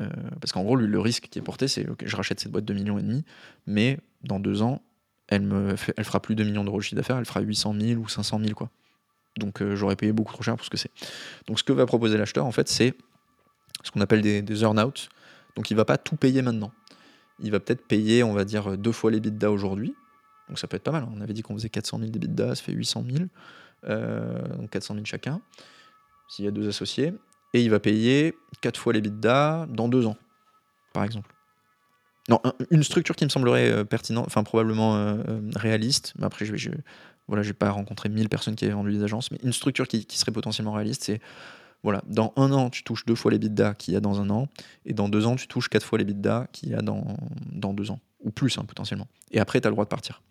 Euh, 0.00 0.08
parce 0.40 0.52
qu'en 0.52 0.62
gros, 0.62 0.76
le 0.76 1.00
risque 1.00 1.28
qui 1.28 1.38
est 1.38 1.42
porté, 1.42 1.68
c'est 1.68 1.84
que 1.96 2.06
je 2.06 2.16
rachète 2.16 2.40
cette 2.40 2.50
boîte 2.50 2.64
de 2.64 2.74
millions 2.74 2.98
et 2.98 3.02
demi, 3.02 3.24
mais 3.66 3.98
dans 4.22 4.40
deux 4.40 4.62
ans, 4.62 4.82
elle 5.28 5.42
me 5.42 5.74
elle 5.96 6.04
fera 6.04 6.20
plus 6.20 6.34
de 6.34 6.42
2 6.42 6.50
millions 6.50 6.64
d'euros 6.64 6.78
de 6.78 6.82
chiffre 6.82 6.96
d'affaires, 6.96 7.16
elle 7.16 7.24
fera 7.24 7.40
800 7.40 7.74
000 7.80 8.00
ou 8.00 8.08
500 8.08 8.40
000 8.40 8.54
quoi. 8.54 8.70
Donc 9.38 9.62
euh, 9.62 9.74
j'aurais 9.74 9.96
payé 9.96 10.12
beaucoup 10.12 10.32
trop 10.32 10.42
cher 10.42 10.56
pour 10.56 10.64
ce 10.64 10.70
que 10.70 10.76
c'est. 10.76 10.90
Donc 11.46 11.58
ce 11.58 11.64
que 11.64 11.72
va 11.72 11.86
proposer 11.86 12.18
l'acheteur, 12.18 12.44
en 12.44 12.52
fait, 12.52 12.68
c'est 12.68 12.94
ce 13.82 13.90
qu'on 13.90 14.00
appelle 14.00 14.20
des, 14.20 14.42
des 14.42 14.62
earn-out. 14.62 15.08
Donc 15.56 15.70
il 15.70 15.76
va 15.76 15.84
pas 15.84 15.96
tout 15.96 16.16
payer 16.16 16.42
maintenant. 16.42 16.72
Il 17.40 17.50
va 17.50 17.60
peut-être 17.60 17.86
payer, 17.86 18.22
on 18.22 18.32
va 18.32 18.44
dire, 18.44 18.76
deux 18.76 18.92
fois 18.92 19.10
les 19.10 19.20
bidas 19.20 19.48
aujourd'hui. 19.48 19.94
Donc 20.48 20.58
ça 20.58 20.68
peut 20.68 20.76
être 20.76 20.82
pas 20.82 20.92
mal. 20.92 21.06
On 21.10 21.20
avait 21.20 21.32
dit 21.32 21.42
qu'on 21.42 21.54
faisait 21.54 21.68
400 21.68 21.98
000 21.98 22.10
d'EBITDA, 22.10 22.54
ça 22.54 22.62
fait 22.62 22.72
800 22.72 23.04
000. 23.10 23.24
Euh, 23.88 24.56
donc 24.56 24.70
400 24.70 24.94
000 24.94 25.06
chacun. 25.06 25.40
S'il 26.28 26.44
y 26.44 26.48
a 26.48 26.50
deux 26.50 26.68
associés 26.68 27.12
et 27.54 27.62
il 27.62 27.70
va 27.70 27.80
payer 27.80 28.34
4 28.60 28.78
fois 28.78 28.92
les 28.92 29.00
bidas 29.00 29.66
dans 29.66 29.88
2 29.88 30.06
ans, 30.06 30.16
par 30.92 31.04
exemple. 31.04 31.34
Non, 32.28 32.40
une 32.70 32.82
structure 32.82 33.16
qui 33.16 33.24
me 33.24 33.30
semblerait 33.30 33.70
euh, 33.70 33.84
pertinente, 33.84 34.24
enfin 34.26 34.44
probablement 34.44 34.96
euh, 34.96 35.16
euh, 35.28 35.40
réaliste, 35.56 36.14
mais 36.18 36.24
après 36.24 36.46
je 36.46 36.52
vais, 36.52 36.78
voilà, 37.28 37.42
j'ai 37.42 37.52
pas 37.52 37.70
rencontré 37.70 38.08
1000 38.08 38.28
personnes 38.28 38.54
qui 38.54 38.64
avaient 38.64 38.74
vendu 38.74 38.92
des 38.92 39.02
agences, 39.02 39.30
mais 39.30 39.38
une 39.42 39.52
structure 39.52 39.86
qui, 39.86 40.06
serait 40.10 40.32
potentiellement 40.32 40.72
réaliste, 40.72 41.04
c'est 41.04 41.20
voilà, 41.82 42.02
dans 42.06 42.32
un 42.36 42.50
an, 42.52 42.70
tu 42.70 42.82
touches 42.82 43.04
deux 43.04 43.14
fois 43.14 43.30
les 43.30 43.38
bidas 43.38 43.74
qu'il 43.74 43.92
y 43.92 43.96
a 43.96 44.00
dans 44.00 44.20
un 44.20 44.30
an, 44.30 44.48
et 44.86 44.94
dans 44.94 45.10
deux 45.10 45.26
ans, 45.26 45.36
tu 45.36 45.46
touches 45.46 45.68
quatre 45.68 45.84
fois 45.84 45.98
les 45.98 46.06
bidas 46.06 46.46
qu'il 46.50 46.70
y 46.70 46.74
a 46.74 46.80
dans, 46.80 47.04
deux 47.74 47.90
ans, 47.90 48.00
ou 48.20 48.30
plus 48.30 48.56
hein, 48.56 48.64
potentiellement. 48.66 49.06
Et 49.30 49.38
après, 49.38 49.60
tu 49.60 49.66
as 49.66 49.70
le 49.70 49.74
droit 49.74 49.84
de 49.84 49.90
partir. 49.90 50.22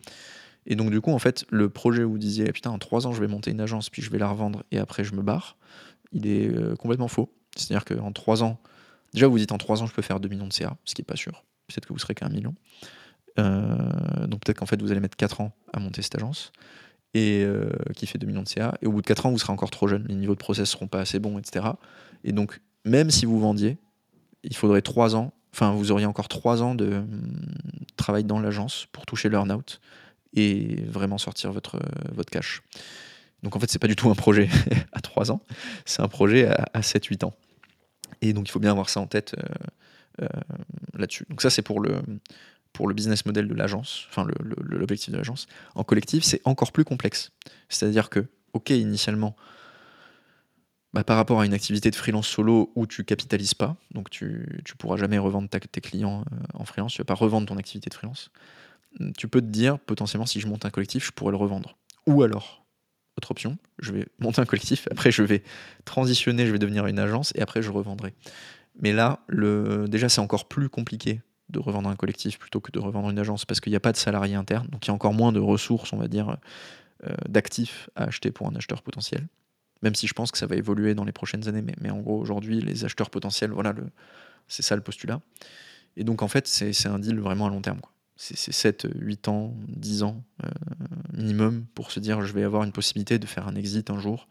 Et 0.66 0.74
donc, 0.74 0.90
du 0.90 1.00
coup, 1.00 1.12
en 1.12 1.18
fait, 1.20 1.44
le 1.50 1.68
projet 1.68 2.02
où 2.02 2.10
vous 2.10 2.18
disiez, 2.18 2.50
putain, 2.50 2.70
en 2.70 2.78
trois 2.80 3.06
ans, 3.06 3.12
je 3.12 3.20
vais 3.20 3.28
monter 3.28 3.52
une 3.52 3.60
agence, 3.60 3.88
puis 3.88 4.02
je 4.02 4.10
vais 4.10 4.18
la 4.18 4.26
revendre, 4.26 4.64
et 4.72 4.78
après, 4.78 5.04
je 5.04 5.14
me 5.14 5.22
barre, 5.22 5.56
il 6.14 6.26
est 6.26 6.48
euh, 6.48 6.76
complètement 6.76 7.08
faux. 7.08 7.30
C'est-à-dire 7.56 7.84
qu'en 7.84 8.12
3 8.12 8.42
ans, 8.42 8.58
déjà 9.12 9.26
vous 9.26 9.38
dites 9.38 9.52
en 9.52 9.58
3 9.58 9.82
ans 9.82 9.86
je 9.86 9.92
peux 9.92 10.02
faire 10.02 10.20
2 10.20 10.28
millions 10.28 10.46
de 10.46 10.52
CA, 10.52 10.76
ce 10.84 10.94
qui 10.94 11.02
n'est 11.02 11.06
pas 11.06 11.16
sûr. 11.16 11.44
Peut-être 11.66 11.86
que 11.86 11.92
vous 11.92 11.98
serez 11.98 12.14
qu'à 12.14 12.26
1 12.26 12.28
million. 12.30 12.54
Euh, 13.38 14.26
donc 14.26 14.40
peut-être 14.40 14.58
qu'en 14.58 14.66
fait 14.66 14.80
vous 14.80 14.90
allez 14.90 15.00
mettre 15.00 15.16
4 15.16 15.40
ans 15.40 15.52
à 15.72 15.80
monter 15.80 16.02
cette 16.02 16.14
agence 16.14 16.52
et 17.14 17.42
euh, 17.44 17.68
qui 17.96 18.06
fait 18.06 18.18
2 18.18 18.26
millions 18.26 18.42
de 18.42 18.48
CA. 18.48 18.74
Et 18.80 18.86
au 18.86 18.92
bout 18.92 19.02
de 19.02 19.06
4 19.06 19.26
ans, 19.26 19.30
vous 19.30 19.38
serez 19.38 19.52
encore 19.52 19.70
trop 19.70 19.86
jeune, 19.86 20.04
les 20.08 20.14
niveaux 20.14 20.34
de 20.34 20.38
process 20.38 20.70
seront 20.70 20.88
pas 20.88 21.00
assez 21.00 21.18
bons, 21.18 21.38
etc. 21.38 21.66
Et 22.24 22.32
donc, 22.32 22.60
même 22.84 23.10
si 23.10 23.24
vous 23.24 23.38
vendiez, 23.38 23.78
il 24.42 24.56
faudrait 24.56 24.82
3 24.82 25.14
ans, 25.14 25.32
enfin, 25.52 25.72
vous 25.72 25.92
auriez 25.92 26.06
encore 26.06 26.28
3 26.28 26.62
ans 26.62 26.74
de 26.74 26.86
hum, 26.86 27.06
travail 27.96 28.24
dans 28.24 28.40
l'agence 28.40 28.86
pour 28.92 29.06
toucher 29.06 29.28
l'earn-out 29.28 29.80
et 30.34 30.82
vraiment 30.88 31.18
sortir 31.18 31.52
votre, 31.52 31.78
votre 32.12 32.30
cash. 32.30 32.62
Donc 33.44 33.54
en 33.54 33.60
fait, 33.60 33.70
c'est 33.70 33.78
pas 33.78 33.86
du 33.86 33.94
tout 33.94 34.10
un 34.10 34.14
projet 34.14 34.48
à 34.92 35.00
3 35.00 35.30
ans, 35.30 35.40
c'est 35.84 36.02
un 36.02 36.08
projet 36.08 36.48
à, 36.48 36.80
7-8 36.80 37.26
ans. 37.26 37.34
Et 38.22 38.32
donc 38.32 38.48
il 38.48 38.50
faut 38.50 38.58
bien 38.58 38.70
avoir 38.70 38.88
ça 38.88 39.00
en 39.00 39.06
tête 39.06 39.36
euh, 39.38 40.22
euh, 40.22 40.40
là-dessus. 40.94 41.26
Donc 41.28 41.42
ça, 41.42 41.50
c'est 41.50 41.62
pour 41.62 41.78
le, 41.78 42.00
pour 42.72 42.88
le 42.88 42.94
business 42.94 43.26
model 43.26 43.46
de 43.46 43.54
l'agence, 43.54 44.06
enfin 44.08 44.26
l'objectif 44.40 45.12
de 45.12 45.18
l'agence. 45.18 45.46
En 45.74 45.84
collectif, 45.84 46.24
c'est 46.24 46.40
encore 46.44 46.72
plus 46.72 46.84
complexe. 46.84 47.32
C'est-à-dire 47.68 48.08
que, 48.08 48.26
ok, 48.54 48.70
initialement, 48.70 49.36
bah, 50.94 51.04
par 51.04 51.16
rapport 51.16 51.40
à 51.40 51.44
une 51.44 51.52
activité 51.52 51.90
de 51.90 51.96
freelance 51.96 52.26
solo 52.26 52.72
où 52.76 52.86
tu 52.86 53.04
capitalises 53.04 53.52
pas, 53.52 53.76
donc 53.90 54.08
tu 54.08 54.24
ne 54.26 54.74
pourras 54.78 54.96
jamais 54.96 55.18
revendre 55.18 55.50
tes 55.50 55.80
clients 55.82 56.24
euh, 56.32 56.36
en 56.54 56.64
freelance, 56.64 56.94
tu 56.94 56.98
vas 56.98 57.04
pas 57.04 57.14
revendre 57.14 57.46
ton 57.46 57.58
activité 57.58 57.90
de 57.90 57.94
freelance, 57.94 58.30
tu 59.18 59.28
peux 59.28 59.42
te 59.42 59.46
dire 59.46 59.78
potentiellement 59.78 60.24
si 60.24 60.40
je 60.40 60.46
monte 60.46 60.64
un 60.64 60.70
collectif, 60.70 61.04
je 61.04 61.10
pourrais 61.10 61.32
le 61.32 61.36
revendre. 61.36 61.76
Ou 62.06 62.22
alors, 62.22 62.63
autre 63.16 63.30
option, 63.30 63.58
je 63.78 63.92
vais 63.92 64.06
monter 64.18 64.40
un 64.40 64.46
collectif, 64.46 64.88
après 64.90 65.10
je 65.10 65.22
vais 65.22 65.42
transitionner, 65.84 66.46
je 66.46 66.52
vais 66.52 66.58
devenir 66.58 66.86
une 66.86 66.98
agence 66.98 67.32
et 67.34 67.42
après 67.42 67.62
je 67.62 67.70
revendrai. 67.70 68.14
Mais 68.80 68.92
là, 68.92 69.20
déjà 69.28 70.08
c'est 70.08 70.20
encore 70.20 70.48
plus 70.48 70.68
compliqué 70.68 71.20
de 71.50 71.58
revendre 71.58 71.88
un 71.88 71.96
collectif 71.96 72.38
plutôt 72.38 72.60
que 72.60 72.72
de 72.72 72.78
revendre 72.78 73.10
une 73.10 73.18
agence 73.18 73.44
parce 73.44 73.60
qu'il 73.60 73.70
n'y 73.70 73.76
a 73.76 73.80
pas 73.80 73.92
de 73.92 73.96
salarié 73.96 74.34
interne, 74.34 74.66
donc 74.68 74.86
il 74.86 74.88
y 74.88 74.90
a 74.90 74.94
encore 74.94 75.12
moins 75.12 75.30
de 75.30 75.40
ressources, 75.40 75.92
on 75.92 75.98
va 75.98 76.08
dire, 76.08 76.36
euh, 77.06 77.12
d'actifs 77.28 77.90
à 77.96 78.04
acheter 78.04 78.30
pour 78.30 78.46
un 78.46 78.54
acheteur 78.54 78.80
potentiel. 78.82 79.26
Même 79.82 79.94
si 79.94 80.06
je 80.06 80.14
pense 80.14 80.30
que 80.30 80.38
ça 80.38 80.46
va 80.46 80.56
évoluer 80.56 80.94
dans 80.94 81.04
les 81.04 81.12
prochaines 81.12 81.48
années. 81.48 81.62
Mais, 81.80 81.90
en 81.90 81.98
gros, 81.98 82.18
aujourd'hui, 82.18 82.60
les 82.60 82.86
acheteurs 82.86 83.10
potentiels, 83.10 83.50
voilà, 83.50 83.74
c'est 84.48 84.62
ça 84.62 84.74
le 84.74 84.80
postulat. 84.80 85.20
Et 85.96 86.04
donc, 86.04 86.22
en 86.22 86.28
fait, 86.28 86.46
c'est 86.46 86.86
un 86.86 86.98
deal 86.98 87.20
vraiment 87.20 87.46
à 87.46 87.50
long 87.50 87.60
terme. 87.60 87.80
C'est 88.16 88.36
7, 88.36 88.86
8 88.94 89.28
ans, 89.28 89.54
10 89.68 90.04
ans 90.04 90.22
euh, 90.44 90.48
minimum 91.12 91.66
pour 91.74 91.90
se 91.90 91.98
dire 91.98 92.22
je 92.22 92.32
vais 92.32 92.44
avoir 92.44 92.62
une 92.62 92.70
possibilité 92.70 93.18
de 93.18 93.26
faire 93.26 93.48
un 93.48 93.56
exit 93.56 93.90
un 93.90 93.98
jour 93.98 94.28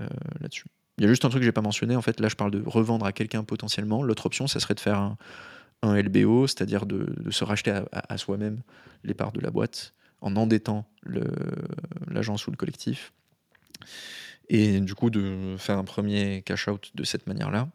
euh, 0.00 0.06
là-dessus. 0.40 0.66
Il 0.96 1.02
y 1.02 1.04
a 1.04 1.08
juste 1.08 1.24
un 1.24 1.28
truc 1.28 1.42
que 1.42 1.44
j'ai 1.44 1.52
pas 1.52 1.60
mentionné. 1.60 1.94
En 1.94 2.02
fait, 2.02 2.18
là, 2.20 2.28
je 2.28 2.34
parle 2.34 2.50
de 2.50 2.62
revendre 2.66 3.06
à 3.06 3.12
quelqu'un 3.12 3.44
potentiellement. 3.44 4.02
L'autre 4.02 4.26
option, 4.26 4.46
ça 4.46 4.60
serait 4.60 4.74
de 4.74 4.80
faire 4.80 4.98
un, 4.98 5.16
LBO, 5.82 6.48
c'est-à-dire 6.48 6.86
de, 6.86 7.14
se 7.30 7.44
racheter 7.44 7.80
à, 7.92 8.18
soi-même 8.18 8.62
les 9.04 9.14
parts 9.14 9.30
de 9.30 9.40
la 9.40 9.52
boîte 9.52 9.94
en 10.20 10.34
endettant 10.34 10.88
l'agence 12.08 12.48
ou 12.48 12.50
le 12.50 12.56
collectif. 12.56 13.12
Et 14.48 14.80
du 14.80 14.94
coup, 14.96 15.10
de 15.10 15.54
faire 15.56 15.78
un 15.78 15.84
premier 15.84 16.42
cash-out 16.42 16.90
de 16.96 17.04
cette 17.04 17.28
manière-là. 17.28 17.68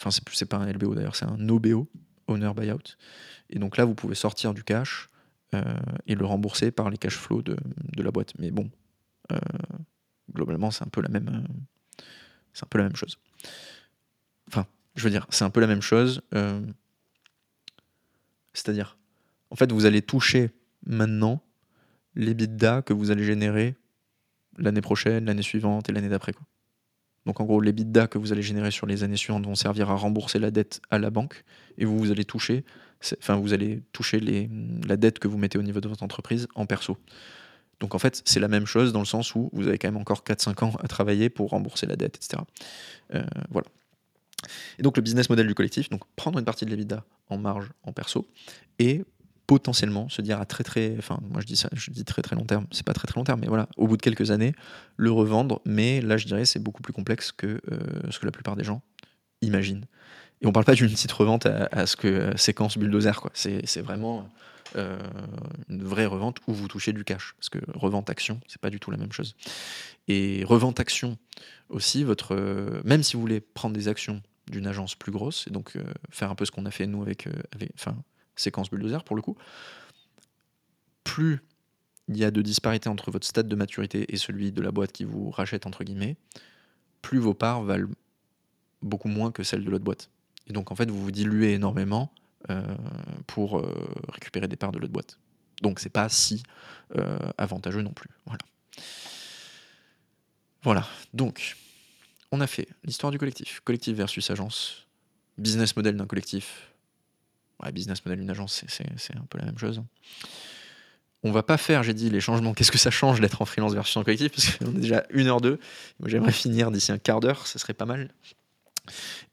Enfin, 0.00 0.10
c'est 0.32 0.46
pas 0.46 0.56
un 0.56 0.66
LBO 0.72 0.96
d'ailleurs, 0.96 1.14
c'est 1.14 1.26
un 1.26 1.48
OBO, 1.48 1.86
Owner 2.32 2.52
Buyout. 2.54 2.96
Et 3.50 3.58
donc 3.58 3.76
là, 3.76 3.84
vous 3.84 3.94
pouvez 3.94 4.14
sortir 4.14 4.54
du 4.54 4.64
cash 4.64 5.08
euh, 5.54 5.62
et 6.06 6.14
le 6.14 6.24
rembourser 6.24 6.70
par 6.70 6.90
les 6.90 6.96
cash 6.96 7.16
flows 7.16 7.42
de, 7.42 7.56
la 7.96 8.10
boîte. 8.10 8.32
Mais 8.38 8.50
bon, 8.50 8.70
euh, 9.30 9.38
globalement, 10.32 10.70
c'est 10.70 10.84
un 10.84 10.88
peu 10.88 11.02
la 11.02 11.08
même. 11.08 11.28
Euh, 11.28 12.04
c'est 12.54 12.64
un 12.64 12.68
peu 12.68 12.78
la 12.78 12.84
même 12.84 12.96
chose. 12.96 13.18
Enfin, 14.48 14.66
je 14.94 15.04
veux 15.04 15.10
dire, 15.10 15.26
c'est 15.30 15.44
un 15.44 15.50
peu 15.50 15.60
la 15.60 15.66
même 15.66 15.82
chose. 15.82 16.22
C'est-à-dire, 18.52 18.98
en 19.50 19.56
fait, 19.56 19.72
vous 19.72 19.86
allez 19.86 20.02
toucher 20.02 20.50
maintenant 20.86 21.42
les 22.14 22.26
l'EBITDA 22.26 22.82
que 22.82 22.92
vous 22.92 23.10
allez 23.10 23.24
générer 23.24 23.76
l'année 24.58 24.82
prochaine, 24.82 25.24
l'année 25.24 25.42
suivante 25.42 25.88
et 25.88 25.92
l'année 25.92 26.10
d'après. 26.10 26.32
Donc 27.26 27.40
en 27.40 27.44
gros, 27.44 27.60
les 27.60 27.66
l'EBITDA 27.66 28.08
que 28.08 28.18
vous 28.18 28.32
allez 28.32 28.42
générer 28.42 28.70
sur 28.70 28.86
les 28.86 29.04
années 29.04 29.16
suivantes 29.16 29.44
vont 29.46 29.54
servir 29.54 29.90
à 29.90 29.94
rembourser 29.94 30.38
la 30.38 30.50
dette 30.50 30.80
à 30.90 30.98
la 30.98 31.10
banque 31.10 31.44
et 31.78 31.84
vous, 31.84 31.98
vous 31.98 32.10
allez 32.10 32.24
toucher, 32.24 32.64
enfin 33.18 33.36
vous 33.36 33.52
allez 33.52 33.82
toucher 33.92 34.18
les, 34.20 34.50
la 34.86 34.96
dette 34.96 35.18
que 35.18 35.28
vous 35.28 35.38
mettez 35.38 35.58
au 35.58 35.62
niveau 35.62 35.80
de 35.80 35.88
votre 35.88 36.02
entreprise 36.02 36.48
en 36.54 36.66
perso. 36.66 36.98
Donc 37.80 37.94
en 37.94 37.98
fait, 37.98 38.22
c'est 38.24 38.40
la 38.40 38.48
même 38.48 38.66
chose 38.66 38.92
dans 38.92 39.00
le 39.00 39.06
sens 39.06 39.34
où 39.34 39.50
vous 39.52 39.68
avez 39.68 39.78
quand 39.78 39.88
même 39.88 40.00
encore 40.00 40.22
4-5 40.24 40.64
ans 40.64 40.72
à 40.82 40.88
travailler 40.88 41.30
pour 41.30 41.50
rembourser 41.50 41.86
la 41.86 41.96
dette, 41.96 42.16
etc. 42.16 42.42
Euh, 43.14 43.24
voilà. 43.50 43.66
Et 44.78 44.82
donc 44.82 44.96
le 44.96 45.02
business 45.02 45.30
model 45.30 45.46
du 45.46 45.54
collectif, 45.54 45.90
donc 45.90 46.02
prendre 46.16 46.38
une 46.38 46.44
partie 46.44 46.64
de 46.64 46.70
l'EBITDA 46.70 47.04
en 47.28 47.38
marge 47.38 47.70
en 47.84 47.92
perso 47.92 48.26
et 48.78 49.04
potentiellement 49.52 50.08
se 50.08 50.22
dire 50.22 50.40
à 50.40 50.46
très 50.46 50.64
très, 50.64 50.94
enfin 50.96 51.18
moi 51.30 51.42
je 51.42 51.46
dis 51.46 51.56
ça, 51.56 51.68
je 51.74 51.90
dis 51.90 52.06
très 52.06 52.22
très 52.22 52.34
long 52.36 52.46
terme, 52.46 52.66
c'est 52.70 52.86
pas 52.86 52.94
très 52.94 53.06
très 53.06 53.20
long 53.20 53.24
terme, 53.24 53.40
mais 53.40 53.48
voilà, 53.48 53.68
au 53.76 53.86
bout 53.86 53.98
de 53.98 54.02
quelques 54.02 54.30
années, 54.30 54.54
le 54.96 55.10
revendre. 55.10 55.60
Mais 55.66 56.00
là 56.00 56.16
je 56.16 56.24
dirais 56.24 56.46
c'est 56.46 56.58
beaucoup 56.58 56.80
plus 56.80 56.94
complexe 56.94 57.32
que 57.32 57.60
euh, 57.70 58.10
ce 58.10 58.18
que 58.18 58.24
la 58.24 58.32
plupart 58.32 58.56
des 58.56 58.64
gens 58.64 58.80
imaginent. 59.42 59.84
Et 60.40 60.46
on 60.46 60.52
parle 60.52 60.64
pas 60.64 60.74
d'une 60.74 60.88
petite 60.88 61.12
revente 61.12 61.44
à, 61.44 61.86
ce 61.86 61.96
que 61.96 62.08
euh, 62.08 62.36
séquence 62.38 62.78
bulldozer 62.78 63.20
quoi. 63.20 63.30
C'est 63.34 63.82
vraiment 63.82 64.26
euh, 64.76 64.98
une 65.68 65.84
vraie 65.84 66.06
revente 66.06 66.38
où 66.46 66.54
vous 66.54 66.66
touchez 66.66 66.94
du 66.94 67.04
cash, 67.04 67.34
parce 67.36 67.50
que 67.50 67.58
revente 67.74 68.08
action 68.08 68.40
c'est 68.46 68.60
pas 68.60 68.70
du 68.70 68.80
tout 68.80 68.90
la 68.90 68.96
même 68.96 69.12
chose. 69.12 69.36
Et 70.08 70.44
revente 70.46 70.80
action 70.80 71.18
aussi, 71.68 72.04
votre 72.04 72.34
même 72.84 73.02
si 73.02 73.16
vous 73.16 73.20
voulez 73.20 73.42
prendre 73.42 73.74
des 73.74 73.88
actions 73.88 74.22
d'une 74.50 74.66
agence 74.66 74.94
plus 74.94 75.12
grosse 75.12 75.46
et 75.46 75.50
donc 75.50 75.76
faire 76.08 76.30
un 76.30 76.34
peu 76.34 76.46
ce 76.46 76.50
qu'on 76.50 76.64
a 76.64 76.70
fait 76.70 76.86
nous 76.86 77.02
avec, 77.02 77.28
avec 77.54 77.70
enfin 77.74 77.96
séquence 78.36 78.70
bulldozer 78.70 79.04
pour 79.04 79.16
le 79.16 79.22
coup, 79.22 79.36
plus 81.04 81.40
il 82.08 82.16
y 82.16 82.24
a 82.24 82.30
de 82.30 82.42
disparité 82.42 82.88
entre 82.88 83.10
votre 83.10 83.26
stade 83.26 83.48
de 83.48 83.56
maturité 83.56 84.12
et 84.12 84.16
celui 84.16 84.52
de 84.52 84.60
la 84.60 84.70
boîte 84.70 84.92
qui 84.92 85.04
vous 85.04 85.30
rachète, 85.30 85.66
entre 85.66 85.84
guillemets, 85.84 86.16
plus 87.00 87.18
vos 87.18 87.34
parts 87.34 87.62
valent 87.62 87.88
beaucoup 88.82 89.08
moins 89.08 89.30
que 89.30 89.42
celles 89.42 89.64
de 89.64 89.70
l'autre 89.70 89.84
boîte. 89.84 90.10
Et 90.48 90.52
donc 90.52 90.72
en 90.72 90.74
fait, 90.74 90.90
vous 90.90 91.00
vous 91.00 91.10
diluez 91.10 91.52
énormément 91.52 92.12
euh, 92.50 92.62
pour 93.26 93.58
euh, 93.58 93.72
récupérer 94.08 94.48
des 94.48 94.56
parts 94.56 94.72
de 94.72 94.78
l'autre 94.78 94.92
boîte. 94.92 95.18
Donc 95.62 95.78
c'est 95.78 95.90
pas 95.90 96.08
si 96.08 96.42
euh, 96.96 97.18
avantageux 97.38 97.82
non 97.82 97.92
plus. 97.92 98.10
Voilà. 98.26 98.38
Voilà. 100.62 100.86
Donc, 101.14 101.56
on 102.30 102.40
a 102.40 102.46
fait 102.46 102.68
l'histoire 102.84 103.10
du 103.10 103.18
collectif, 103.18 103.60
collectif 103.60 103.96
versus 103.96 104.30
agence, 104.30 104.86
business 105.38 105.76
model 105.76 105.96
d'un 105.96 106.06
collectif, 106.06 106.71
business 107.70 108.04
model 108.04 108.20
d'une 108.20 108.30
agence, 108.30 108.64
c'est 108.66 109.16
un 109.16 109.26
peu 109.28 109.38
la 109.38 109.44
même 109.44 109.58
chose. 109.58 109.82
On 111.24 111.30
va 111.30 111.44
pas 111.44 111.56
faire, 111.56 111.84
j'ai 111.84 111.94
dit, 111.94 112.10
les 112.10 112.20
changements. 112.20 112.52
Qu'est-ce 112.52 112.72
que 112.72 112.78
ça 112.78 112.90
change 112.90 113.20
d'être 113.20 113.42
en 113.42 113.44
freelance 113.44 113.74
versus 113.74 113.96
en 113.96 114.02
collectif? 114.02 114.32
Parce 114.32 114.56
qu'on 114.56 114.74
est 114.76 114.80
déjà 114.80 115.04
1h02. 115.14 115.58
Moi, 116.00 116.08
j'aimerais 116.08 116.32
finir 116.32 116.72
d'ici 116.72 116.90
un 116.90 116.98
quart 116.98 117.20
d'heure, 117.20 117.46
ça 117.46 117.60
serait 117.60 117.74
pas 117.74 117.84
mal. 117.84 118.12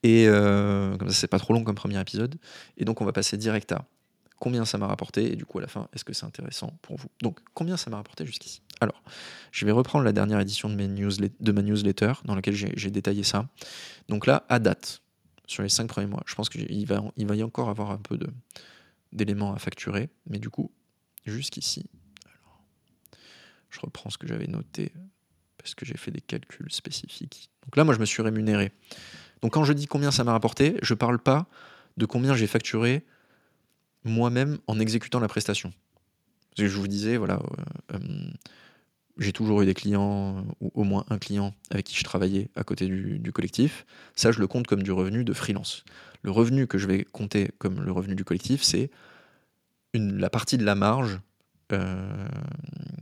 Et 0.03 0.27
euh, 0.27 0.95
comme 0.97 1.09
ça, 1.09 1.15
c'est 1.15 1.27
pas 1.27 1.39
trop 1.39 1.53
long 1.53 1.63
comme 1.63 1.75
premier 1.75 1.99
épisode. 1.99 2.35
Et 2.77 2.85
donc, 2.85 3.01
on 3.01 3.05
va 3.05 3.11
passer 3.11 3.37
direct 3.37 3.71
à 3.71 3.85
combien 4.39 4.65
ça 4.65 4.77
m'a 4.77 4.87
rapporté 4.87 5.31
et 5.31 5.35
du 5.35 5.45
coup, 5.45 5.57
à 5.57 5.61
la 5.61 5.67
fin, 5.67 5.87
est-ce 5.93 6.05
que 6.05 6.13
c'est 6.13 6.25
intéressant 6.25 6.77
pour 6.81 6.97
vous? 6.97 7.09
Donc, 7.21 7.39
combien 7.53 7.75
ça 7.75 7.89
m'a 7.89 7.97
rapporté 7.97 8.25
jusqu'ici? 8.25 8.61
Alors, 8.81 9.01
je 9.51 9.65
vais 9.65 9.71
reprendre 9.71 10.05
la 10.05 10.13
dernière 10.13 10.39
édition 10.39 10.69
de, 10.69 10.75
de 10.75 11.51
ma 11.51 11.61
newsletter 11.61 12.13
dans 12.23 12.35
laquelle 12.35 12.55
j'ai 12.55 12.91
détaillé 12.91 13.23
ça. 13.23 13.47
Donc 14.07 14.25
là, 14.25 14.45
à 14.47 14.59
date, 14.59 15.01
sur 15.49 15.63
les 15.63 15.69
cinq 15.69 15.87
premiers 15.87 16.07
mois. 16.07 16.23
Je 16.25 16.35
pense 16.35 16.49
qu'il 16.49 16.85
va, 16.85 17.35
y 17.35 17.43
encore 17.43 17.69
avoir 17.69 17.91
un 17.91 17.97
peu 17.97 18.17
d'éléments 19.11 19.53
à 19.53 19.59
facturer, 19.59 20.09
mais 20.27 20.39
du 20.39 20.49
coup, 20.49 20.71
jusqu'ici, 21.25 21.89
je 23.69 23.79
reprends 23.81 24.09
ce 24.09 24.17
que 24.17 24.27
j'avais 24.27 24.47
noté 24.47 24.93
parce 25.57 25.75
que 25.75 25.85
j'ai 25.85 25.97
fait 25.97 26.11
des 26.11 26.21
calculs 26.21 26.71
spécifiques. 26.71 27.49
Donc 27.65 27.75
là, 27.75 27.83
moi, 27.83 27.93
je 27.93 27.99
me 27.99 28.05
suis 28.05 28.21
rémunéré. 28.21 28.71
Donc 29.41 29.53
quand 29.53 29.63
je 29.63 29.73
dis 29.73 29.87
combien 29.87 30.11
ça 30.11 30.23
m'a 30.23 30.31
rapporté, 30.31 30.77
je 30.81 30.93
ne 30.93 30.97
parle 30.97 31.19
pas 31.19 31.47
de 31.97 32.05
combien 32.05 32.33
j'ai 32.33 32.47
facturé 32.47 33.05
moi-même 34.03 34.59
en 34.67 34.79
exécutant 34.79 35.19
la 35.19 35.27
prestation. 35.27 35.73
Parce 36.51 36.67
que 36.67 36.67
je 36.67 36.77
vous 36.77 36.87
disais, 36.87 37.17
voilà, 37.17 37.39
euh, 37.91 37.95
euh, 37.95 38.31
j'ai 39.19 39.33
toujours 39.33 39.61
eu 39.61 39.65
des 39.65 39.73
clients, 39.73 40.45
ou 40.61 40.71
au 40.73 40.83
moins 40.83 41.05
un 41.09 41.17
client 41.17 41.53
avec 41.69 41.85
qui 41.85 41.95
je 41.95 42.03
travaillais 42.03 42.49
à 42.55 42.63
côté 42.63 42.87
du, 42.87 43.31
collectif. 43.33 43.85
Ça, 44.15 44.31
je 44.31 44.39
le 44.39 44.47
compte 44.47 44.65
comme 44.65 44.81
du 44.81 44.91
revenu 44.91 45.23
de 45.23 45.33
freelance. 45.33 45.83
Le 46.21 46.31
revenu 46.31 46.67
que 46.67 46.77
je 46.77 46.87
vais 46.87 47.03
compter 47.03 47.51
comme 47.57 47.81
le 47.81 47.91
revenu 47.91 48.15
du 48.15 48.23
collectif, 48.23 48.63
c'est 48.63 48.89
la 49.93 50.29
partie 50.29 50.57
de 50.57 50.63
la 50.63 50.75
marge 50.75 51.19
euh, 51.71 52.27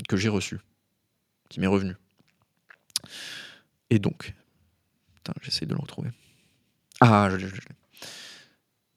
que 0.10 0.18
j'ai 0.18 0.30
reçue, 0.30 0.60
qui 1.50 1.60
m'est 1.60 1.68
revenue. 1.68 1.96
Et 3.90 4.00
donc, 4.00 4.34
j'essaie 5.42 5.66
de 5.66 5.74
le 5.74 5.80
retrouver. 5.80 6.10
Ah, 7.00 7.30
je, 7.30 7.46
l'ai. 7.46 7.52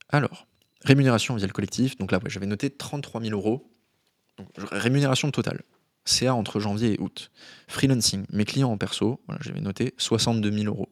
Alors, 0.08 0.46
rémunération 0.84 1.36
via 1.36 1.46
le 1.46 1.52
collectif. 1.52 1.96
Donc 1.98 2.12
là, 2.12 2.20
j'avais 2.26 2.46
noté 2.46 2.70
33 2.70 3.20
000 3.20 3.34
euros. 3.34 3.70
Donc, 4.38 4.48
rémunération 4.70 5.30
totale. 5.30 5.62
CA 6.04 6.34
entre 6.34 6.60
janvier 6.60 6.94
et 6.94 7.00
août. 7.00 7.30
Freelancing, 7.68 8.24
mes 8.32 8.44
clients 8.44 8.70
en 8.70 8.78
perso, 8.78 9.20
voilà, 9.26 9.40
j'avais 9.42 9.60
noté 9.60 9.94
62 9.98 10.50
000 10.50 10.64
euros. 10.64 10.88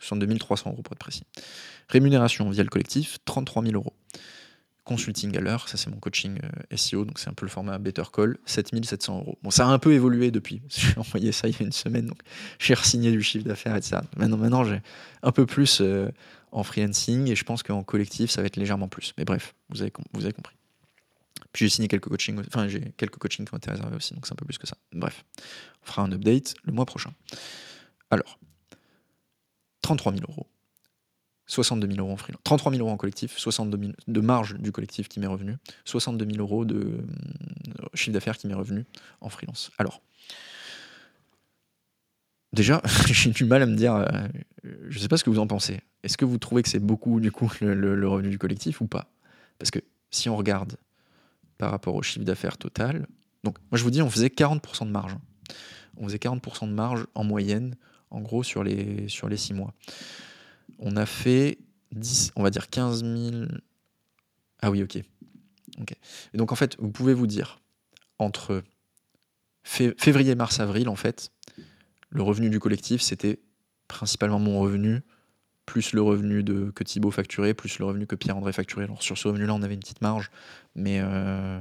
62 0.00 0.38
300 0.38 0.70
euros 0.70 0.82
pour 0.82 0.92
être 0.92 0.98
précis. 0.98 1.24
Rémunération 1.88 2.48
via 2.50 2.62
le 2.62 2.68
collectif, 2.68 3.18
33 3.24 3.62
000 3.62 3.74
euros. 3.74 3.92
Consulting 4.84 5.36
à 5.36 5.40
l'heure, 5.40 5.68
ça 5.68 5.76
c'est 5.76 5.90
mon 5.90 5.98
coaching 5.98 6.38
euh, 6.42 6.76
SEO, 6.76 7.04
donc 7.04 7.18
c'est 7.18 7.28
un 7.28 7.34
peu 7.34 7.44
le 7.44 7.50
format 7.50 7.78
Better 7.78 8.02
Call, 8.12 8.38
7 8.46 8.84
700 8.84 9.18
euros. 9.18 9.38
Bon, 9.42 9.50
ça 9.50 9.66
a 9.66 9.68
un 9.68 9.78
peu 9.78 9.92
évolué 9.92 10.30
depuis, 10.30 10.62
j'ai 10.68 10.96
envoyé 10.96 11.32
ça 11.32 11.48
il 11.48 11.54
y 11.54 11.62
a 11.62 11.64
une 11.64 11.72
semaine, 11.72 12.06
donc 12.06 12.20
j'ai 12.58 12.74
re-signé 12.74 13.12
du 13.12 13.22
chiffre 13.22 13.44
d'affaires 13.44 13.76
et 13.76 13.82
ça. 13.82 14.02
Maintenant, 14.16 14.38
maintenant 14.38 14.64
j'ai 14.64 14.80
un 15.22 15.32
peu 15.32 15.46
plus 15.46 15.80
euh, 15.80 16.10
en 16.50 16.64
freelancing 16.64 17.30
et 17.30 17.36
je 17.36 17.44
pense 17.44 17.62
qu'en 17.62 17.84
collectif 17.84 18.30
ça 18.30 18.40
va 18.40 18.46
être 18.46 18.56
légèrement 18.56 18.88
plus. 18.88 19.12
Mais 19.18 19.24
bref, 19.24 19.54
vous 19.68 19.82
avez, 19.82 19.92
vous 20.12 20.24
avez 20.24 20.32
compris. 20.32 20.56
Puis 21.52 21.64
j'ai 21.64 21.68
signé 21.70 21.88
quelques 21.88 22.08
coachings, 22.08 22.38
enfin 22.46 22.68
j'ai 22.68 22.92
quelques 22.96 23.16
coachings 23.16 23.46
qui 23.46 23.54
ont 23.54 23.58
été 23.58 23.70
réservés 23.70 23.96
aussi, 23.96 24.14
donc 24.14 24.26
c'est 24.26 24.32
un 24.32 24.36
peu 24.36 24.44
plus 24.44 24.58
que 24.58 24.66
ça. 24.66 24.76
Bref, 24.92 25.24
on 25.82 25.86
fera 25.86 26.02
un 26.02 26.12
update 26.12 26.54
le 26.64 26.72
mois 26.72 26.86
prochain. 26.86 27.12
Alors, 28.10 28.38
33 29.82 30.12
000 30.12 30.24
euros, 30.28 30.46
62 31.46 31.88
000 31.88 31.98
euros 32.00 32.12
en 32.12 32.16
freelance, 32.16 32.40
33 32.44 32.72
000 32.72 32.84
euros 32.84 32.92
en 32.92 32.96
collectif, 32.96 33.36
62 33.36 33.78
000 33.78 33.92
de 34.06 34.20
marge 34.20 34.54
du 34.58 34.72
collectif 34.72 35.08
qui 35.08 35.20
m'est 35.20 35.26
revenu, 35.26 35.56
62 35.84 36.26
000 36.26 36.38
euros 36.38 36.64
de 36.64 36.76
euh, 36.76 37.02
chiffre 37.94 38.12
d'affaires 38.12 38.36
qui 38.36 38.46
m'est 38.46 38.54
revenu 38.54 38.84
en 39.20 39.28
freelance. 39.28 39.70
Alors, 39.78 40.02
déjà, 42.52 42.80
j'ai 43.06 43.30
du 43.30 43.44
mal 43.44 43.62
à 43.62 43.66
me 43.66 43.76
dire, 43.76 43.94
euh, 43.94 44.06
je 44.88 44.96
ne 44.96 45.02
sais 45.02 45.08
pas 45.08 45.16
ce 45.16 45.24
que 45.24 45.30
vous 45.30 45.40
en 45.40 45.46
pensez. 45.46 45.80
Est-ce 46.02 46.16
que 46.16 46.24
vous 46.24 46.38
trouvez 46.38 46.62
que 46.62 46.68
c'est 46.68 46.78
beaucoup 46.78 47.20
du 47.20 47.32
coup 47.32 47.50
le 47.60 48.08
revenu 48.08 48.30
du 48.30 48.38
collectif 48.38 48.80
ou 48.80 48.86
pas? 48.86 49.10
Parce 49.58 49.70
que 49.70 49.80
si 50.10 50.28
on 50.28 50.36
regarde 50.36 50.76
par 51.60 51.70
rapport 51.70 51.94
au 51.94 52.02
chiffre 52.02 52.24
d'affaires 52.24 52.56
total. 52.56 53.06
Donc, 53.44 53.58
moi, 53.70 53.76
je 53.76 53.84
vous 53.84 53.90
dis, 53.90 54.00
on 54.00 54.08
faisait 54.08 54.28
40% 54.28 54.86
de 54.86 54.90
marge. 54.90 55.14
On 55.98 56.04
faisait 56.04 56.16
40% 56.16 56.66
de 56.66 56.72
marge 56.72 57.06
en 57.14 57.22
moyenne, 57.22 57.76
en 58.10 58.22
gros, 58.22 58.42
sur 58.42 58.64
les, 58.64 59.08
sur 59.08 59.28
les 59.28 59.36
6 59.36 59.52
mois. 59.52 59.74
On 60.78 60.96
a 60.96 61.04
fait 61.04 61.58
10, 61.92 62.32
on 62.36 62.42
va 62.42 62.48
dire 62.48 62.70
15 62.70 63.04
000. 63.04 63.44
Ah 64.62 64.70
oui, 64.70 64.82
ok. 64.82 65.02
donc, 66.32 66.50
en 66.50 66.54
fait, 66.54 66.76
vous 66.78 66.90
pouvez 66.90 67.12
vous 67.12 67.26
dire, 67.26 67.60
entre 68.18 68.62
février, 69.62 70.34
mars, 70.34 70.60
avril, 70.60 70.88
en 70.88 70.96
fait, 70.96 71.30
le 72.08 72.22
revenu 72.22 72.48
du 72.48 72.58
collectif, 72.58 73.02
c'était 73.02 73.38
principalement 73.86 74.38
mon 74.38 74.60
revenu, 74.60 75.02
plus 75.66 75.92
le 75.92 76.02
revenu 76.02 76.44
que 76.44 76.82
Thibaut 76.82 77.10
facturait, 77.10 77.54
plus 77.54 77.78
le 77.78 77.84
revenu 77.84 78.06
que 78.06 78.16
Pierre-André 78.16 78.52
facturait. 78.52 78.84
Alors 78.84 79.02
sur 79.02 79.16
ce 79.16 79.28
revenu-là, 79.28 79.54
on 79.54 79.62
avait 79.62 79.74
une 79.74 79.80
petite 79.80 80.02
marge, 80.02 80.30
mais, 80.74 81.00
euh, 81.00 81.60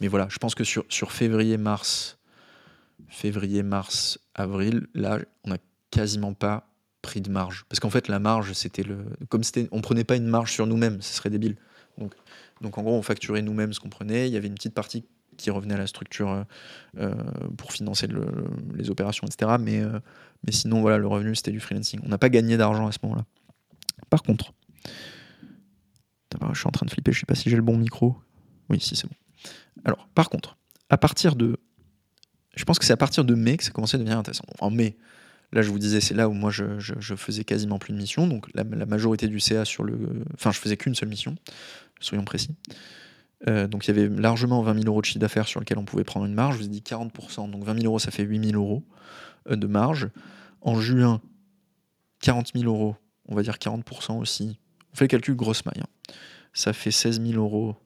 mais 0.00 0.08
voilà, 0.08 0.26
je 0.30 0.38
pense 0.38 0.54
que 0.54 0.64
sur, 0.64 0.84
sur 0.88 1.12
février, 1.12 1.56
mars, 1.56 2.18
février, 3.08 3.62
mars, 3.62 4.18
avril, 4.34 4.86
là, 4.94 5.18
on 5.44 5.50
n'a 5.50 5.58
quasiment 5.90 6.34
pas 6.34 6.68
pris 7.02 7.20
de 7.20 7.30
marge. 7.30 7.64
Parce 7.68 7.80
qu'en 7.80 7.90
fait, 7.90 8.08
la 8.08 8.18
marge, 8.18 8.52
c'était 8.52 8.82
le. 8.82 9.06
Comme 9.28 9.44
c'était. 9.44 9.68
On 9.70 9.80
prenait 9.80 10.04
pas 10.04 10.16
une 10.16 10.26
marge 10.26 10.52
sur 10.52 10.66
nous-mêmes, 10.66 11.00
ce 11.00 11.14
serait 11.14 11.30
débile. 11.30 11.56
Donc, 11.98 12.12
donc 12.60 12.76
en 12.78 12.82
gros, 12.82 12.94
on 12.94 13.02
facturait 13.02 13.42
nous-mêmes 13.42 13.72
ce 13.72 13.80
qu'on 13.80 13.88
prenait. 13.88 14.28
Il 14.28 14.34
y 14.34 14.36
avait 14.36 14.48
une 14.48 14.54
petite 14.54 14.74
partie 14.74 15.04
qui 15.36 15.50
revenait 15.50 15.74
à 15.74 15.78
la 15.78 15.86
structure 15.86 16.30
euh, 16.30 16.42
euh, 16.98 17.14
pour 17.56 17.72
financer 17.72 18.08
les 18.74 18.90
opérations, 18.90 19.26
etc. 19.26 19.56
Mais, 19.60 19.80
euh, 19.80 20.00
mais 20.44 20.52
sinon, 20.52 20.80
voilà, 20.80 20.98
le 20.98 21.06
revenu, 21.06 21.34
c'était 21.34 21.52
du 21.52 21.60
freelancing. 21.60 22.00
On 22.04 22.08
n'a 22.08 22.18
pas 22.18 22.28
gagné 22.28 22.56
d'argent 22.56 22.86
à 22.86 22.92
ce 22.92 22.98
moment-là. 23.04 23.24
Par 24.10 24.22
contre, 24.22 24.52
je 26.52 26.58
suis 26.58 26.68
en 26.68 26.70
train 26.70 26.86
de 26.86 26.90
flipper, 26.90 27.12
je 27.12 27.20
sais 27.20 27.26
pas 27.26 27.34
si 27.34 27.48
j'ai 27.48 27.56
le 27.56 27.62
bon 27.62 27.76
micro. 27.76 28.16
Oui, 28.68 28.80
si, 28.80 28.96
c'est 28.96 29.06
bon. 29.06 29.14
Alors, 29.84 30.08
par 30.14 30.28
contre, 30.28 30.56
à 30.90 30.98
partir 30.98 31.36
de. 31.36 31.56
Je 32.56 32.64
pense 32.64 32.78
que 32.78 32.84
c'est 32.84 32.92
à 32.92 32.96
partir 32.96 33.24
de 33.24 33.34
mai 33.34 33.56
que 33.56 33.64
ça 33.64 33.70
commençait 33.70 33.96
à 33.96 33.98
devenir 33.98 34.18
intéressant. 34.18 34.44
En 34.60 34.70
mai, 34.70 34.96
là, 35.52 35.62
je 35.62 35.70
vous 35.70 35.78
disais, 35.78 36.00
c'est 36.00 36.14
là 36.14 36.28
où 36.28 36.32
moi, 36.32 36.50
je, 36.50 36.78
je, 36.78 37.14
faisais 37.14 37.44
quasiment 37.44 37.78
plus 37.78 37.92
de 37.92 37.98
missions. 37.98 38.26
Donc, 38.26 38.46
la, 38.54 38.64
la 38.64 38.86
majorité 38.86 39.28
du 39.28 39.40
CA 39.40 39.64
sur 39.64 39.84
le. 39.84 40.24
Enfin, 40.34 40.52
je 40.52 40.58
faisais 40.58 40.76
qu'une 40.76 40.94
seule 40.94 41.08
mission, 41.08 41.36
soyons 42.00 42.24
précis. 42.24 42.54
Euh, 43.48 43.66
donc 43.66 43.86
il 43.86 43.94
y 43.94 43.98
avait 43.98 44.08
largement 44.08 44.62
20 44.62 44.74
000 44.74 44.86
euros 44.86 45.00
de 45.00 45.06
chiffre 45.06 45.18
d'affaires 45.18 45.46
sur 45.46 45.60
lequel 45.60 45.78
on 45.78 45.84
pouvait 45.84 46.04
prendre 46.04 46.26
une 46.26 46.34
marge. 46.34 46.54
Je 46.54 46.60
vous 46.60 46.66
ai 46.66 46.70
dit 46.70 46.80
40%, 46.80 47.50
donc 47.50 47.64
20 47.64 47.74
000 47.74 47.86
euros, 47.86 47.98
ça 47.98 48.10
fait 48.10 48.22
8 48.22 48.50
000 48.52 48.62
euros 48.62 48.82
euh, 49.50 49.56
de 49.56 49.66
marge. 49.66 50.08
En 50.62 50.80
juin, 50.80 51.20
40 52.20 52.52
000 52.54 52.64
euros, 52.64 52.96
on 53.28 53.34
va 53.34 53.42
dire 53.42 53.54
40% 53.54 54.18
aussi. 54.18 54.58
On 54.92 54.96
fait 54.96 55.04
le 55.04 55.08
calcul 55.08 55.36
grosse 55.36 55.64
maille. 55.66 55.82
Hein. 55.82 56.12
Ça 56.52 56.72
fait 56.72 56.90
16 56.90 57.20
000 57.20 57.40
euros. 57.40 57.76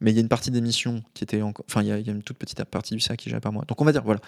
Mais 0.00 0.12
il 0.12 0.14
y 0.14 0.18
a 0.18 0.20
une 0.20 0.28
partie 0.28 0.50
d'émission 0.50 1.02
qui 1.14 1.24
était 1.24 1.42
encore. 1.42 1.64
Enfin, 1.68 1.82
il 1.82 1.88
y, 1.88 1.92
a, 1.92 1.96
une 1.96 2.22
toute 2.22 2.38
petite 2.38 2.62
partie 2.64 2.94
du 2.94 3.00
CA 3.00 3.16
qui 3.16 3.30
j'avais 3.30 3.40
pas 3.40 3.50
moi. 3.50 3.64
Donc 3.66 3.80
on 3.80 3.84
va 3.84 3.92
dire, 3.92 4.02
voilà. 4.02 4.20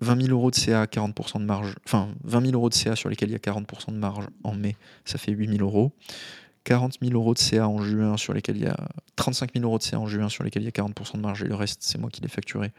20 0.00 0.22
000 0.22 0.36
euros 0.36 0.50
de 0.50 0.56
CA, 0.56 0.84
40% 0.86 1.40
de 1.40 1.44
marge. 1.44 1.74
Enfin, 1.84 2.08
20 2.24 2.40
000 2.46 2.52
euros 2.52 2.68
de 2.68 2.74
CA 2.74 2.94
sur 2.94 3.08
lesquels 3.08 3.30
il 3.30 3.32
y 3.32 3.34
a 3.34 3.38
40% 3.38 3.92
de 3.92 3.98
marge 3.98 4.26
en 4.44 4.54
mai, 4.54 4.76
ça 5.04 5.18
fait 5.18 5.32
8 5.32 5.58
000 5.58 5.62
euros. 5.62 5.92
40 6.68 6.98
000 7.00 7.14
euros 7.14 7.32
de 7.32 7.38
CA 7.38 7.66
en 7.66 7.82
juin 7.82 8.18
sur 8.18 8.34
lesquels 8.34 8.58
il 8.58 8.64
y 8.64 8.66
a 8.66 8.76
35 9.16 9.54
000 9.54 9.64
euros 9.64 9.78
de 9.78 9.82
CA 9.82 9.98
en 9.98 10.06
juin 10.06 10.28
sur 10.28 10.44
lesquels 10.44 10.62
il 10.62 10.66
y 10.66 10.68
a 10.68 10.70
40% 10.70 11.14
de 11.14 11.22
marge 11.22 11.42
et 11.42 11.46
le 11.46 11.54
reste 11.54 11.82
c'est 11.82 11.96
moi 11.96 12.10
qui 12.10 12.20
l'ai 12.20 12.28
facturé. 12.28 12.72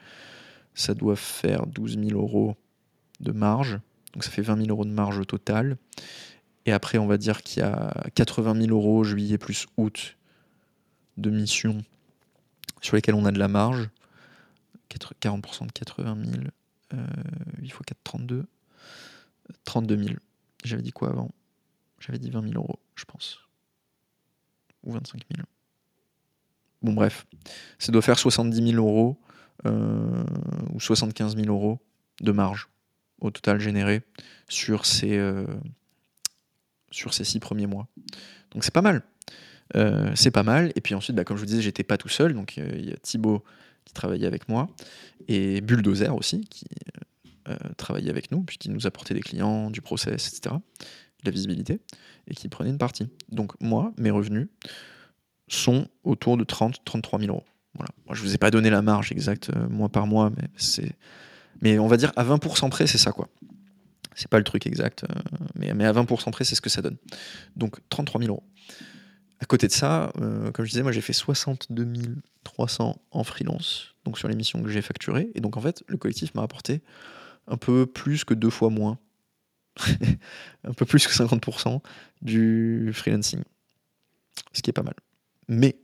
Ça 0.76 0.94
doit 0.94 1.16
faire 1.16 1.66
12 1.66 1.98
000 1.98 2.12
euros 2.12 2.56
de 3.20 3.32
marge. 3.32 3.80
Donc 4.14 4.24
ça 4.24 4.30
fait 4.30 4.44
20 4.44 4.58
000 4.58 4.70
euros 4.70 4.86
de 4.86 4.92
marge 4.92 5.18
au 5.18 5.26
total. 5.26 5.76
Et 6.68 6.72
après 6.72 7.00
on 7.00 7.08
va 7.08 7.18
dire 7.18 7.42
qu'il 7.42 7.64
y 7.64 7.66
a 7.66 7.92
80 8.14 8.62
000 8.62 8.78
euros 8.78 9.04
juillet 9.04 9.40
plus 9.40 9.66
août 9.76 10.18
de 11.18 11.32
missions 11.32 11.84
sur 12.82 12.96
lesquelles 12.96 13.16
on 13.16 13.26
a 13.26 13.32
de 13.32 13.40
la 13.40 13.48
marge. 13.48 13.90
40% 14.92 15.66
de 15.66 15.72
80 15.72 16.18
000, 16.26 16.44
euh, 16.94 17.08
8 17.58 17.66
x 17.66 17.78
4, 17.88 17.98
32. 18.04 18.46
32 19.64 19.98
000. 19.98 20.16
J'avais 20.64 20.84
dit 20.84 20.92
quoi 20.92 21.10
avant? 21.10 21.32
J'avais 22.00 22.20
dit 22.20 22.30
20 22.30 22.44
000 22.44 22.54
euros, 22.54 22.78
je 22.94 23.06
pense 23.06 23.49
ou 24.84 24.92
25 24.94 25.22
000. 25.36 25.46
Bon, 26.82 26.94
bref, 26.94 27.26
ça 27.78 27.92
doit 27.92 28.02
faire 28.02 28.18
70 28.18 28.72
000 28.72 28.78
euros 28.78 29.18
euh, 29.66 30.24
ou 30.74 30.80
75 30.80 31.36
000 31.36 31.48
euros 31.48 31.80
de 32.22 32.32
marge 32.32 32.70
au 33.20 33.32
total 33.32 33.60
généré 33.60 34.02
sur 34.48 34.86
ces, 34.86 35.18
euh, 35.18 35.46
sur 36.92 37.14
ces 37.14 37.26
six 37.26 37.40
premiers 37.40 37.68
mois. 37.68 37.88
Donc 38.52 38.64
c'est 38.64 38.74
pas 38.74 38.82
mal. 38.82 39.04
Euh, 39.76 40.12
c'est 40.16 40.32
pas 40.32 40.44
mal. 40.44 40.72
Et 40.76 40.82
puis 40.82 40.96
ensuite, 40.96 41.16
bah, 41.16 41.26
comme 41.26 41.36
je 41.36 41.42
vous 41.42 41.48
disais, 41.48 41.62
j'étais 41.62 41.84
pas 41.84 41.98
tout 41.98 42.08
seul. 42.08 42.34
Donc 42.34 42.56
il 42.58 42.90
y 42.90 42.94
a 42.94 42.98
Thibaut 42.98 43.44
qui 43.84 43.94
travaillait 43.94 44.28
avec 44.28 44.48
moi 44.48 44.70
et 45.28 45.62
Bulldozer 45.62 46.16
aussi 46.16 46.42
qui 46.42 46.66
travaillait 47.78 48.12
avec 48.12 48.32
nous, 48.32 48.44
puisqu'il 48.44 48.72
nous 48.72 48.86
apportait 48.86 49.16
des 49.16 49.22
clients, 49.22 49.72
du 49.72 49.82
process, 49.82 50.28
etc 50.28 50.56
la 51.24 51.32
visibilité, 51.32 51.80
et 52.28 52.34
qui 52.34 52.48
prenait 52.48 52.70
une 52.70 52.78
partie. 52.78 53.08
Donc 53.30 53.54
moi, 53.62 53.94
mes 53.98 54.12
revenus 54.12 54.48
sont 55.48 55.88
autour 56.04 56.38
de 56.38 56.44
30-33 56.44 57.20
000 57.20 57.32
euros. 57.32 57.44
Voilà. 57.76 57.90
Moi, 58.06 58.16
je 58.16 58.22
vous 58.22 58.34
ai 58.34 58.38
pas 58.38 58.52
donné 58.52 58.70
la 58.70 58.82
marge 58.82 59.12
exacte 59.12 59.52
euh, 59.56 59.68
mois 59.70 59.90
par 59.90 60.08
mois, 60.08 60.32
mais 60.36 60.48
mais 61.62 61.78
on 61.78 61.88
va 61.88 61.98
dire 61.98 62.12
à 62.16 62.24
20% 62.24 62.70
près, 62.70 62.88
c'est 62.88 62.98
ça 62.98 63.12
quoi. 63.12 63.28
C'est 64.16 64.30
pas 64.30 64.38
le 64.38 64.44
truc 64.44 64.66
exact, 64.66 65.04
euh, 65.04 65.14
mais, 65.56 65.74
mais 65.74 65.86
à 65.86 65.94
20% 65.94 66.32
près, 66.32 66.44
c'est 66.44 66.56
ce 66.56 66.62
que 66.62 66.70
ça 66.70 66.82
donne. 66.82 66.98
Donc 67.56 67.78
33 67.90 68.22
000 68.22 68.32
euros. 68.32 68.44
À 69.40 69.46
côté 69.46 69.68
de 69.68 69.72
ça, 69.72 70.12
euh, 70.20 70.52
comme 70.52 70.66
je 70.66 70.72
disais, 70.72 70.84
moi 70.84 70.92
j'ai 70.92 71.02
fait 71.02 71.14
62 71.14 71.88
300 72.44 73.02
en 73.12 73.24
freelance, 73.24 73.96
donc 74.04 74.18
sur 74.18 74.28
les 74.28 74.36
missions 74.36 74.62
que 74.62 74.70
j'ai 74.70 74.82
facturées, 74.82 75.30
et 75.36 75.42
donc 75.42 75.58
en 75.58 75.62
fait, 75.62 75.84
le 75.88 75.98
collectif 75.98 76.34
m'a 76.36 76.44
apporté 76.44 76.82
un 77.48 77.58
peu 77.58 77.86
plus 77.86 78.26
que 78.26 78.34
deux 78.34 78.50
fois 78.50 78.70
moins 78.70 79.00
un 80.64 80.74
peu 80.74 80.86
plus 80.86 81.08
que 81.08 81.14
50% 81.14 81.82
du 82.22 82.92
freelancing. 82.94 83.44
Ce 84.54 84.62
qui 84.62 84.70
est 84.70 84.74
pas 84.74 84.84
mal. 84.84 84.96
Mais, 85.48 85.78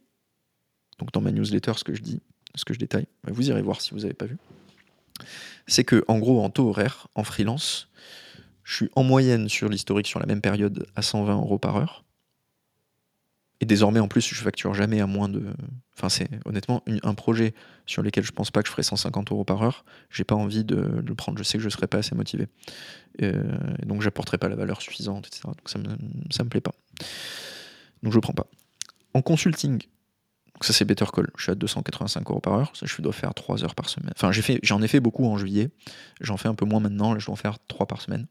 donc 0.99 1.11
dans 1.11 1.21
ma 1.21 1.31
newsletter, 1.31 1.73
ce 1.75 1.83
que 1.83 1.93
je 1.93 2.01
dis, 2.01 2.21
ce 2.55 2.65
que 2.65 2.73
je 2.73 2.79
détaille, 2.79 3.07
vous 3.23 3.49
irez 3.49 3.61
voir 3.61 3.81
si 3.81 3.91
vous 3.91 4.01
n'avez 4.01 4.13
pas 4.13 4.25
vu, 4.25 4.37
c'est 5.67 5.83
que 5.83 6.03
en 6.07 6.19
gros, 6.19 6.43
en 6.43 6.49
taux 6.49 6.69
horaire, 6.69 7.07
en 7.15 7.23
freelance, 7.23 7.89
je 8.63 8.75
suis 8.75 8.89
en 8.95 9.03
moyenne 9.03 9.47
sur 9.49 9.69
l'historique 9.69 10.07
sur 10.07 10.19
la 10.19 10.25
même 10.25 10.41
période 10.41 10.87
à 10.95 11.01
120 11.01 11.35
euros 11.35 11.59
par 11.59 11.77
heure. 11.77 12.03
Et 13.61 13.65
désormais, 13.65 13.99
en 13.99 14.07
plus, 14.07 14.27
je 14.27 14.41
facture 14.41 14.73
jamais 14.73 14.99
à 14.99 15.07
moins 15.07 15.29
de. 15.29 15.53
Enfin, 15.97 16.09
c'est 16.09 16.27
honnêtement 16.45 16.83
un 17.03 17.13
projet 17.13 17.53
sur 17.85 18.03
lequel 18.03 18.23
je 18.23 18.31
pense 18.31 18.51
pas 18.51 18.61
que 18.61 18.67
je 18.67 18.71
ferai 18.71 18.83
150 18.83 19.31
euros 19.31 19.45
par 19.45 19.61
heure. 19.63 19.85
J'ai 20.09 20.25
pas 20.25 20.35
envie 20.35 20.65
de, 20.65 20.75
le 20.75 21.15
prendre. 21.15 21.37
Je 21.37 21.43
sais 21.43 21.57
que 21.57 21.63
je 21.63 21.69
serai 21.69 21.87
pas 21.87 21.99
assez 21.99 22.15
motivé. 22.15 22.47
Euh, 23.21 23.43
donc, 23.85 24.01
j'apporterai 24.01 24.37
pas 24.37 24.49
la 24.49 24.55
valeur 24.55 24.81
suffisante, 24.81 25.27
etc. 25.27 25.43
Donc, 25.45 25.69
ça 25.69 25.79
me, 25.79 25.87
ça 26.31 26.43
me 26.43 26.49
plaît 26.49 26.61
pas. 26.61 26.75
Donc, 28.03 28.11
je 28.11 28.19
prends 28.19 28.33
pas. 28.33 28.47
En 29.13 29.21
consulting, 29.21 29.81
ça 30.61 30.73
c'est 30.73 30.85
Better 30.85 31.05
Call. 31.13 31.29
Je 31.37 31.43
suis 31.43 31.51
à 31.51 31.55
285 31.55 32.29
euros 32.29 32.39
par 32.39 32.53
heure. 32.53 32.73
Je 32.81 33.01
dois 33.01 33.13
faire 33.13 33.33
3 33.33 33.63
heures 33.63 33.75
par 33.75 33.89
semaine. 33.89 34.11
Enfin, 34.15 34.31
j'en 34.31 34.81
ai, 34.81 34.87
fait 34.87 34.99
beaucoup 34.99 35.25
en 35.25 35.37
juillet. 35.37 35.69
J'en 36.21 36.37
fais 36.37 36.47
un 36.47 36.55
peu 36.55 36.65
moins 36.65 36.79
maintenant. 36.79 37.17
Je 37.19 37.25
dois 37.25 37.33
en 37.33 37.37
faire 37.37 37.57
3 37.67 37.87
par 37.87 38.01
semaine. 38.01 38.27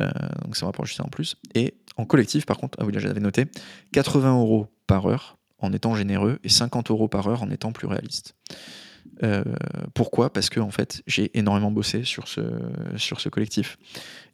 Euh, 0.00 0.10
donc 0.44 0.56
ça 0.56 0.66
rapproche 0.66 0.94
ça 0.94 1.04
en 1.04 1.08
plus. 1.08 1.36
Et 1.54 1.74
en 1.96 2.04
collectif, 2.04 2.46
par 2.46 2.58
contre, 2.58 2.76
ah 2.80 2.84
oui, 2.84 2.92
là 2.92 2.98
j'avais 2.98 3.20
noté, 3.20 3.46
80 3.92 4.38
euros 4.38 4.68
par 4.86 5.06
heure 5.06 5.38
en 5.58 5.72
étant 5.72 5.94
généreux 5.94 6.38
et 6.44 6.48
50 6.48 6.90
euros 6.90 7.08
par 7.08 7.26
heure 7.28 7.42
en 7.42 7.50
étant 7.50 7.72
plus 7.72 7.86
réaliste. 7.86 8.34
Euh, 9.22 9.44
pourquoi? 9.94 10.32
Parce 10.32 10.50
que 10.50 10.60
en 10.60 10.70
fait, 10.70 11.02
j'ai 11.06 11.36
énormément 11.38 11.70
bossé 11.70 12.04
sur 12.04 12.28
ce 12.28 13.28
collectif. 13.28 13.78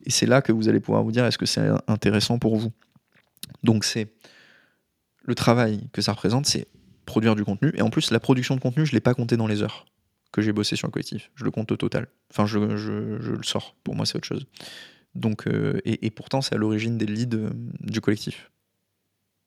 Et 0.05 0.11
c'est 0.11 0.27
là 0.27 0.43
que 0.43 0.51
vous 0.51 0.69
allez 0.69 0.81
pouvoir 0.81 1.05
vous 1.05 1.13
dire 1.13 1.25
est-ce 1.25 1.39
que 1.39 1.47
c'est 1.47 1.69
intéressant 1.87 2.39
pour 2.39 2.57
vous? 2.57 2.73
Donc 3.63 3.85
c'est 3.85 4.09
le 5.25 5.35
travail 5.35 5.89
que 5.93 6.03
ça 6.03 6.13
représente, 6.13 6.47
c'est 6.47 6.67
produire 7.05 7.35
du 7.35 7.45
contenu. 7.45 7.73
Et 7.75 7.83
en 7.83 7.91
plus, 7.91 8.11
la 8.11 8.21
production 8.21 8.55
de 8.57 8.61
contenu, 8.61 8.87
je 8.87 8.93
ne 8.93 8.97
l'ai 8.97 9.01
pas 9.01 9.15
compté 9.15 9.37
dans 9.37 9.47
les 9.47 9.63
heures 9.63 9.87
que 10.33 10.41
j'ai 10.41 10.53
bossé 10.53 10.77
sur 10.77 10.89
le 10.89 10.93
collectif. 10.93 11.31
Je 11.35 11.45
le 11.45 11.51
compte 11.51 11.71
au 11.73 11.77
total. 11.77 12.09
Enfin, 12.31 12.47
je, 12.47 12.59
le 12.59 13.43
sors. 13.43 13.77
Pour 13.85 13.95
moi, 13.95 14.07
c'est 14.07 14.17
autre 14.17 14.27
chose. 14.27 14.47
Donc, 15.15 15.47
euh, 15.47 15.81
et, 15.85 16.11
pourtant, 16.11 16.41
c'est 16.41 16.55
à 16.55 16.59
l'origine 16.59 16.97
des 16.97 17.07
leads 17.07 17.37
euh, 17.37 17.51
du 17.81 18.01
collectif. 18.01 18.51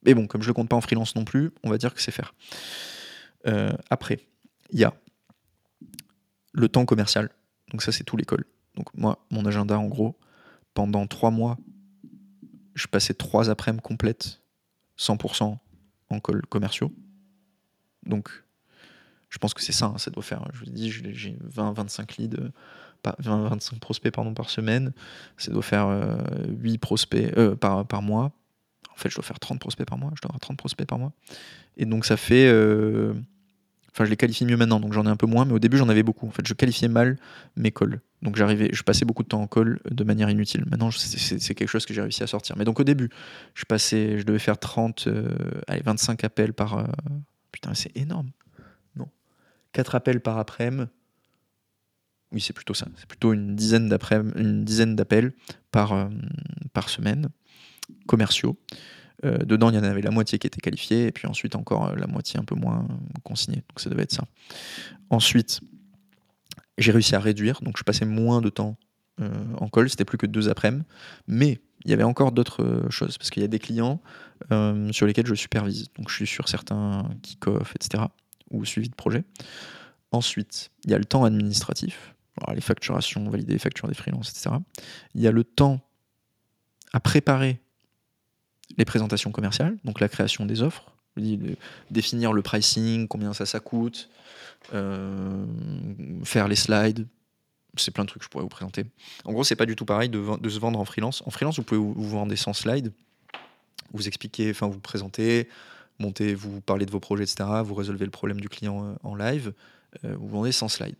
Mais 0.06 0.14
bon, 0.14 0.28
comme 0.28 0.44
je 0.44 0.48
le 0.48 0.54
compte 0.54 0.70
pas 0.70 0.76
en 0.76 0.82
freelance 0.82 1.16
non 1.16 1.26
plus, 1.26 1.52
on 1.64 1.72
va 1.72 1.80
dire 1.80 1.94
que 1.94 2.02
c'est 2.02 2.12
faire. 2.12 2.36
Euh, 3.48 3.72
après, 3.90 4.20
il 4.70 4.80
y 4.80 4.84
a 4.84 4.94
le 6.54 6.70
temps 6.70 6.86
commercial. 6.86 7.30
Donc 7.72 7.82
ça, 7.82 7.92
c'est 7.92 8.04
tout 8.04 8.16
l'école. 8.16 8.46
Donc 8.76 8.94
moi, 8.94 9.26
mon 9.32 9.44
agenda, 9.46 9.80
en 9.80 9.88
gros, 9.88 10.16
pendant 10.76 11.08
trois 11.08 11.32
mois, 11.32 11.58
je 12.76 12.86
passais 12.86 13.16
trois 13.16 13.50
après-midi 13.50 13.82
complètes, 13.82 14.42
100% 15.00 15.58
en 16.10 16.20
call 16.20 16.42
commerciaux. 16.44 16.92
Donc, 18.06 18.30
je 19.30 19.38
pense 19.38 19.54
que 19.54 19.62
c'est 19.62 19.72
ça, 19.72 19.88
hein, 19.88 19.98
ça 19.98 20.12
doit 20.12 20.24
faire, 20.24 20.48
je 20.54 20.60
vous 20.60 20.66
dis, 20.66 20.92
j'ai 20.92 21.38
20-25 21.56 22.20
leads 22.20 22.52
25 23.20 23.80
prospects 23.80 24.12
pardon, 24.12 24.34
par 24.34 24.50
semaine, 24.50 24.94
ça 25.38 25.52
doit 25.52 25.62
faire 25.62 25.88
8 26.48 26.74
euh, 26.74 26.78
prospects 26.78 27.34
euh, 27.38 27.56
par, 27.56 27.86
par 27.86 28.02
mois. 28.02 28.32
En 28.94 28.98
fait, 28.98 29.10
je 29.10 29.16
dois 29.16 29.24
faire 29.24 29.40
30 29.40 29.60
prospects 29.60 29.86
par 29.86 29.98
mois, 29.98 30.12
je 30.16 30.22
dois 30.22 30.30
avoir 30.30 30.40
30 30.40 30.58
prospects 30.58 30.88
par 30.88 31.00
mois. 31.00 31.12
Et 31.78 31.86
donc 31.86 32.06
ça 32.06 32.18
fait... 32.18 32.48
Euh, 32.48 33.14
enfin, 33.92 34.06
je 34.06 34.10
les 34.10 34.16
qualifie 34.16 34.46
mieux 34.46 34.58
maintenant, 34.58 34.80
donc 34.80 34.94
j'en 34.94 35.06
ai 35.06 35.10
un 35.10 35.18
peu 35.18 35.28
moins, 35.28 35.46
mais 35.46 35.54
au 35.54 35.60
début 35.60 35.78
j'en 35.78 35.90
avais 35.90 36.04
beaucoup. 36.04 36.28
En 36.28 36.32
fait, 36.32 36.48
je 36.48 36.54
qualifiais 36.54 36.88
mal 36.88 37.18
mes 37.58 37.72
calls. 37.72 38.00
Donc 38.22 38.38
j'arrivais, 38.38 38.70
je 38.72 38.84
passais 38.84 39.06
beaucoup 39.06 39.24
de 39.24 39.28
temps 39.28 39.42
en 39.42 39.48
call 39.48 39.80
de 39.90 40.04
manière 40.04 40.30
inutile. 40.30 40.64
Maintenant, 40.72 40.90
c'est 40.92 41.56
quelque 41.56 41.68
chose 41.68 41.86
que 41.86 41.94
j'ai 41.94 42.02
réussi 42.02 42.24
à 42.24 42.28
sortir. 42.28 42.56
Mais 42.58 42.66
donc 42.66 42.80
au 42.80 42.84
début, 42.84 43.10
je 43.54 43.66
passais, 43.66 44.18
je 44.18 44.24
devais 44.24 44.40
faire 44.40 44.58
30, 44.58 45.10
allez, 45.68 45.82
25 45.84 46.24
appels 46.24 46.54
par... 46.54 46.88
putain, 47.56 47.74
c'est 47.74 47.96
énorme. 47.96 48.32
Non. 48.96 49.08
4 49.72 49.96
appels 49.96 50.20
par 50.20 50.38
après-midi 50.38 50.88
oui, 52.32 52.42
c'est 52.42 52.54
plutôt 52.54 52.74
ça. 52.74 52.88
C'est 52.98 53.08
plutôt 53.08 53.32
une 53.32 53.56
dizaine 53.56 53.88
d'après, 53.88 54.18
une 54.36 54.66
dizaine 54.66 54.96
d'appels 54.96 55.32
par, 55.72 55.94
euh, 55.94 56.10
semaine 56.88 57.30
commerciaux. 58.08 58.60
Euh, 59.24 59.38
dedans, 59.38 59.70
il 59.70 59.76
y 59.76 59.80
en 59.80 59.84
avait 59.84 60.02
la 60.02 60.12
moitié 60.12 60.38
qui 60.38 60.46
était 60.46 60.60
qualifiée, 60.60 61.08
et 61.08 61.12
puis 61.14 61.28
ensuite 61.28 61.56
encore 61.56 61.88
euh, 61.88 61.96
la 61.96 62.08
moitié 62.08 62.38
un 62.38 62.44
peu 62.44 62.56
moins 62.56 62.86
consignée. 63.24 63.64
Donc 63.70 63.80
ça 63.80 63.90
devait 63.90 64.04
être 64.04 64.12
ça. 64.12 64.26
Ensuite, 65.10 65.62
j'ai 66.78 66.92
réussi 66.92 67.16
à 67.16 67.22
réduire, 67.22 67.62
donc 67.62 67.78
je 67.78 67.84
passais 67.84 68.06
moins 68.06 68.42
de 68.42 68.50
temps 68.50 68.76
en 69.62 69.70
call, 69.70 69.90
c'était 69.90 70.04
plus 70.04 70.18
que 70.18 70.26
deux 70.26 70.50
après-midi. 70.50 70.84
Mais 71.26 71.62
il 71.86 71.92
y 71.92 71.94
avait 71.94 72.04
encore 72.04 72.32
d'autres 72.32 72.88
choses, 72.90 73.18
parce 73.18 73.30
qu'il 73.30 73.42
y 73.42 73.46
a 73.46 73.48
des 73.48 73.60
clients 73.60 74.02
sur 74.92 75.06
lesquels 75.06 75.28
je 75.28 75.36
supervise. 75.36 75.90
Donc 75.98 76.10
je 76.10 76.16
suis 76.16 76.28
sur 76.28 76.50
certains 76.50 77.10
kick-off, 77.22 77.74
etc., 77.76 78.04
ou 78.52 78.66
suivi 78.66 78.90
de 78.90 78.96
projet. 78.96 79.24
Ensuite, 80.12 80.72
il 80.84 80.92
y 80.92 80.94
a 80.94 80.98
le 80.98 81.06
temps 81.06 81.24
administratif 81.24 82.16
les 82.54 82.62
facturations, 82.62 83.30
valider 83.30 83.54
les 83.54 83.60
factures 83.60 83.88
des 83.88 83.94
freelances, 83.94 84.30
etc. 84.30 84.56
Il 85.14 85.22
y 85.22 85.28
a 85.28 85.32
le 85.32 85.44
temps 85.44 85.80
à 86.94 87.00
préparer 87.00 87.60
les 88.78 88.86
présentations 88.86 89.32
commerciales, 89.32 89.78
donc 89.84 90.00
la 90.00 90.10
création 90.10 90.46
des 90.46 90.62
offres, 90.62 90.92
définir 91.92 92.34
le 92.34 92.42
pricing, 92.42 93.08
combien 93.08 93.34
ça, 93.34 93.46
ça 93.46 93.60
coûte, 93.60 94.10
euh, 94.74 95.46
faire 96.24 96.48
les 96.48 96.56
slides, 96.56 97.08
c'est 97.78 97.92
plein 97.92 98.04
de 98.04 98.10
trucs 98.10 98.22
que 98.22 98.26
je 98.26 98.30
pourrais 98.30 98.44
vous 98.44 98.50
présenter. 98.50 98.86
En 99.24 99.34
gros, 99.34 99.44
c'est 99.44 99.56
pas 99.56 99.66
du 99.66 99.76
tout 99.76 99.86
pareil 99.86 100.10
de, 100.10 100.50
se 100.50 100.60
vendre 100.60 100.80
en 100.80 100.86
freelance. 100.86 101.24
En 101.26 101.30
freelance, 101.30 101.58
vous 101.58 101.64
pouvez 101.64 101.80
vous, 101.80 102.10
vendre 102.10 102.36
sans 102.36 102.54
slides, 102.54 102.92
vous 103.94 104.08
expliquer, 104.08 104.50
enfin 104.52 104.68
vous 104.68 104.80
présenter, 104.80 105.50
monter, 106.00 106.34
vous 106.36 106.62
parler 106.62 106.86
de 106.86 106.92
vos 106.92 107.00
projets, 107.00 107.24
etc. 107.24 107.50
Vous 107.64 107.76
résolvez 107.76 108.06
le 108.06 108.12
problème 108.12 108.40
du 108.40 108.50
client 108.50 108.86
euh, 108.86 108.96
en 109.04 109.16
live, 109.16 109.54
euh, 110.04 110.16
vous 110.18 110.28
vendez 110.28 110.52
sans 110.52 110.68
slide 110.68 110.96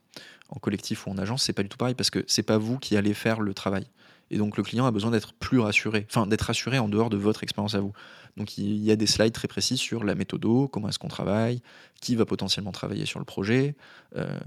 en 0.50 0.60
collectif 0.60 1.08
ou 1.08 1.12
en 1.12 1.18
agence, 1.18 1.44
c'est 1.44 1.54
pas 1.54 1.64
du 1.64 1.70
tout 1.70 1.78
pareil 1.78 1.96
parce 1.96 2.10
que 2.10 2.24
c'est 2.28 2.44
pas 2.44 2.58
vous 2.58 2.78
qui 2.78 2.98
allez 2.98 3.14
faire 3.14 3.42
le 3.42 3.54
travail. 3.54 3.88
Et 4.32 4.38
donc 4.38 4.58
le 4.58 4.64
client 4.64 4.86
a 4.86 4.92
besoin 4.92 5.12
d'être 5.12 5.34
plus 5.34 5.60
rassuré, 5.60 6.06
enfin 6.10 6.26
d'être 6.28 6.42
rassuré 6.42 6.80
en 6.80 6.90
dehors 6.90 7.10
de 7.10 7.18
votre 7.18 7.44
expérience 7.44 7.76
à 7.76 7.80
vous. 7.80 7.94
Donc 8.38 8.58
il 8.58 8.78
y 8.78 8.92
a 8.92 8.96
des 8.96 9.08
slides 9.08 9.34
très 9.34 9.48
précis 9.48 9.78
sur 9.78 10.04
la 10.04 10.16
méthode, 10.16 10.46
comment 10.72 10.90
est-ce 10.90 11.00
qu'on 11.00 11.08
travaille, 11.08 11.62
qui 12.02 12.16
va 12.16 12.26
potentiellement 12.26 12.72
travailler 12.72 13.06
sur 13.06 13.20
le 13.20 13.26
projet, 13.26 13.76
euh, 14.16 14.38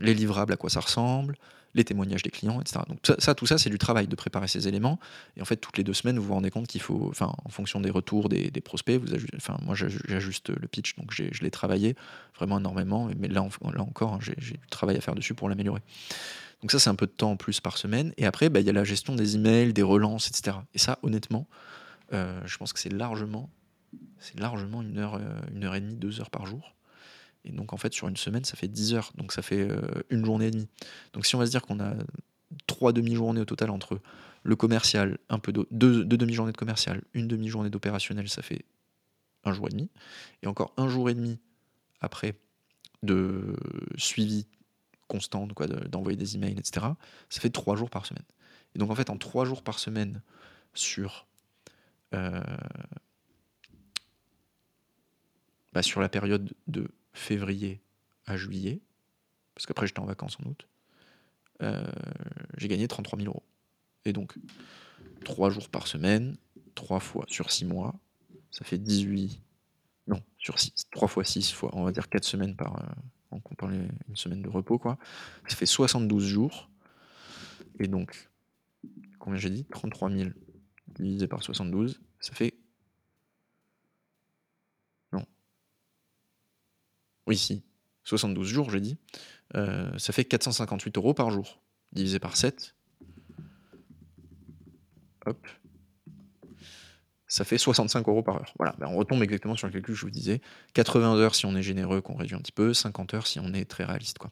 les 0.00 0.14
livrables, 0.14 0.52
à 0.52 0.56
quoi 0.56 0.70
ça 0.70 0.80
ressemble, 0.80 1.36
les 1.74 1.84
témoignages 1.84 2.22
des 2.22 2.30
clients, 2.30 2.60
etc. 2.60 2.80
Donc 2.88 2.98
ça, 3.18 3.34
tout 3.34 3.46
ça, 3.46 3.58
c'est 3.58 3.70
du 3.70 3.78
travail 3.78 4.06
de 4.06 4.16
préparer 4.16 4.48
ces 4.48 4.68
éléments. 4.68 4.98
Et 5.36 5.42
en 5.42 5.44
fait, 5.44 5.56
toutes 5.56 5.78
les 5.78 5.84
deux 5.84 5.94
semaines, 5.94 6.18
vous 6.18 6.26
vous 6.26 6.34
rendez 6.34 6.50
compte 6.50 6.66
qu'il 6.66 6.82
faut, 6.82 7.08
enfin, 7.08 7.32
en 7.44 7.48
fonction 7.48 7.80
des 7.80 7.90
retours 7.90 8.28
des, 8.28 8.50
prospects, 8.60 9.00
vous 9.00 9.14
enfin, 9.36 9.56
moi, 9.62 9.74
j'ajuste 9.74 10.50
le 10.50 10.68
pitch, 10.68 10.96
donc 10.96 11.12
je 11.12 11.42
l'ai 11.42 11.50
travaillé 11.50 11.96
vraiment 12.36 12.58
énormément. 12.58 13.08
Mais 13.18 13.28
là, 13.28 13.46
là 13.74 13.82
encore, 13.82 14.14
hein, 14.14 14.18
j'ai 14.20 14.34
du 14.34 14.58
travail 14.70 14.96
à 14.96 15.00
faire 15.00 15.14
dessus 15.14 15.34
pour 15.34 15.48
l'améliorer. 15.48 15.80
Donc 16.62 16.70
ça, 16.70 16.78
c'est 16.78 16.90
un 16.90 16.94
peu 16.94 17.06
de 17.06 17.12
temps 17.12 17.32
en 17.32 17.36
plus 17.36 17.60
par 17.60 17.76
semaine. 17.76 18.14
Et 18.16 18.24
après, 18.24 18.48
bah, 18.48 18.60
il 18.60 18.66
y 18.66 18.70
a 18.70 18.72
la 18.72 18.84
gestion 18.84 19.14
des 19.16 19.34
emails, 19.34 19.72
des 19.72 19.82
relances, 19.82 20.28
etc. 20.28 20.58
Et 20.74 20.78
ça, 20.78 20.98
honnêtement, 21.02 21.48
euh, 22.12 22.40
je 22.46 22.56
pense 22.56 22.72
que 22.72 22.78
c'est 22.78 22.92
largement, 22.92 23.50
c'est 24.18 24.38
largement 24.38 24.80
une 24.80 24.98
heure, 24.98 25.16
euh, 25.16 25.40
une 25.52 25.64
heure 25.64 25.74
et 25.74 25.80
demie, 25.80 25.96
deux 25.96 26.20
heures 26.20 26.30
par 26.30 26.46
jour. 26.46 26.76
Et 27.44 27.50
donc, 27.50 27.72
en 27.72 27.76
fait, 27.76 27.92
sur 27.92 28.06
une 28.06 28.16
semaine, 28.16 28.44
ça 28.44 28.56
fait 28.56 28.68
10 28.68 28.94
heures. 28.94 29.12
Donc, 29.16 29.32
ça 29.32 29.42
fait 29.42 29.68
euh, 29.68 29.80
une 30.10 30.24
journée 30.24 30.46
et 30.46 30.50
demie. 30.52 30.68
Donc, 31.12 31.26
si 31.26 31.34
on 31.34 31.40
va 31.40 31.46
se 31.46 31.50
dire 31.50 31.62
qu'on 31.62 31.80
a 31.80 31.94
trois 32.68 32.92
demi-journées 32.92 33.40
au 33.40 33.44
total 33.44 33.70
entre 33.70 34.00
le 34.44 34.54
commercial, 34.54 35.18
un 35.28 35.40
peu 35.40 35.52
de, 35.52 35.66
deux, 35.72 36.04
demi-journées 36.04 36.52
de 36.52 36.56
commercial, 36.56 37.02
une 37.14 37.26
demi-journée 37.26 37.70
d'opérationnel, 37.70 38.28
ça 38.28 38.42
fait 38.42 38.64
un 39.42 39.52
jour 39.52 39.66
et 39.66 39.70
demi. 39.70 39.90
Et 40.42 40.46
encore 40.46 40.72
un 40.76 40.88
jour 40.88 41.10
et 41.10 41.14
demi 41.14 41.40
après 42.00 42.36
de 43.02 43.56
suivi 43.96 44.46
constant, 45.12 45.46
quoi, 45.48 45.66
d'envoyer 45.66 46.16
des 46.16 46.36
emails, 46.36 46.58
etc. 46.58 46.86
Ça 47.28 47.40
fait 47.42 47.50
trois 47.50 47.76
jours 47.76 47.90
par 47.90 48.06
semaine. 48.06 48.24
Et 48.74 48.78
donc, 48.78 48.90
en 48.90 48.94
fait, 48.94 49.10
en 49.10 49.18
trois 49.18 49.44
jours 49.44 49.62
par 49.62 49.78
semaine 49.78 50.22
sur. 50.72 51.26
Euh, 52.14 52.40
bah, 55.74 55.82
sur 55.82 56.00
la 56.00 56.08
période 56.08 56.52
de 56.66 56.90
février 57.12 57.80
à 58.26 58.36
juillet, 58.36 58.80
parce 59.54 59.66
qu'après 59.66 59.86
j'étais 59.86 60.00
en 60.00 60.06
vacances 60.06 60.38
en 60.40 60.48
août, 60.48 60.66
euh, 61.62 61.82
j'ai 62.56 62.68
gagné 62.68 62.88
33 62.88 63.18
000 63.18 63.28
euros. 63.30 63.42
Et 64.04 64.12
donc, 64.12 64.34
3 65.24 65.50
jours 65.50 65.68
par 65.68 65.86
semaine, 65.86 66.36
3 66.74 67.00
fois 67.00 67.24
sur 67.28 67.50
6 67.50 67.66
mois, 67.66 67.94
ça 68.50 68.64
fait 68.64 68.78
18. 68.78 69.40
Non, 70.06 70.22
sur 70.38 70.58
6, 70.58 70.72
3 70.90 71.08
fois 71.08 71.24
6 71.24 71.52
fois, 71.52 71.70
on 71.74 71.84
va 71.84 71.92
dire 71.92 72.08
4 72.08 72.24
semaines 72.24 72.56
par. 72.56 72.76
Euh, 72.76 72.92
comptant 73.42 73.70
une 73.70 73.90
semaine 74.14 74.42
de 74.42 74.48
repos, 74.48 74.78
quoi. 74.78 74.98
Ça 75.48 75.56
fait 75.56 75.66
72 75.66 76.24
jours. 76.24 76.70
Et 77.78 77.88
donc, 77.88 78.30
combien 79.18 79.38
j'ai 79.38 79.50
dit? 79.50 79.64
33 79.64 80.10
000 80.10 80.30
divisé 80.88 81.26
par 81.26 81.42
72, 81.42 82.00
ça 82.20 82.34
fait 82.34 82.54
Oui, 87.26 87.36
si. 87.36 87.62
72 88.04 88.46
jours, 88.46 88.70
j'ai 88.70 88.80
dit. 88.80 88.96
Euh, 89.54 89.96
ça 89.98 90.12
fait 90.12 90.24
458 90.24 90.96
euros 90.96 91.14
par 91.14 91.30
jour. 91.30 91.60
Divisé 91.92 92.18
par 92.18 92.36
7. 92.36 92.74
Hop. 95.26 95.46
Ça 97.32 97.46
fait 97.46 97.56
65 97.56 98.06
euros 98.08 98.22
par 98.22 98.36
heure. 98.36 98.52
Voilà, 98.58 98.74
ben, 98.78 98.88
on 98.88 98.96
retombe 98.98 99.22
exactement 99.22 99.56
sur 99.56 99.66
le 99.66 99.72
calcul 99.72 99.94
que 99.94 99.98
je 99.98 100.04
vous 100.04 100.10
disais. 100.10 100.42
80 100.74 101.16
heures 101.16 101.34
si 101.34 101.46
on 101.46 101.56
est 101.56 101.62
généreux, 101.62 102.02
qu'on 102.02 102.14
réduit 102.14 102.36
un 102.36 102.40
petit 102.40 102.52
peu. 102.52 102.74
50 102.74 103.14
heures 103.14 103.26
si 103.26 103.40
on 103.40 103.54
est 103.54 103.64
très 103.64 103.84
réaliste. 103.84 104.18
Quoi. 104.18 104.30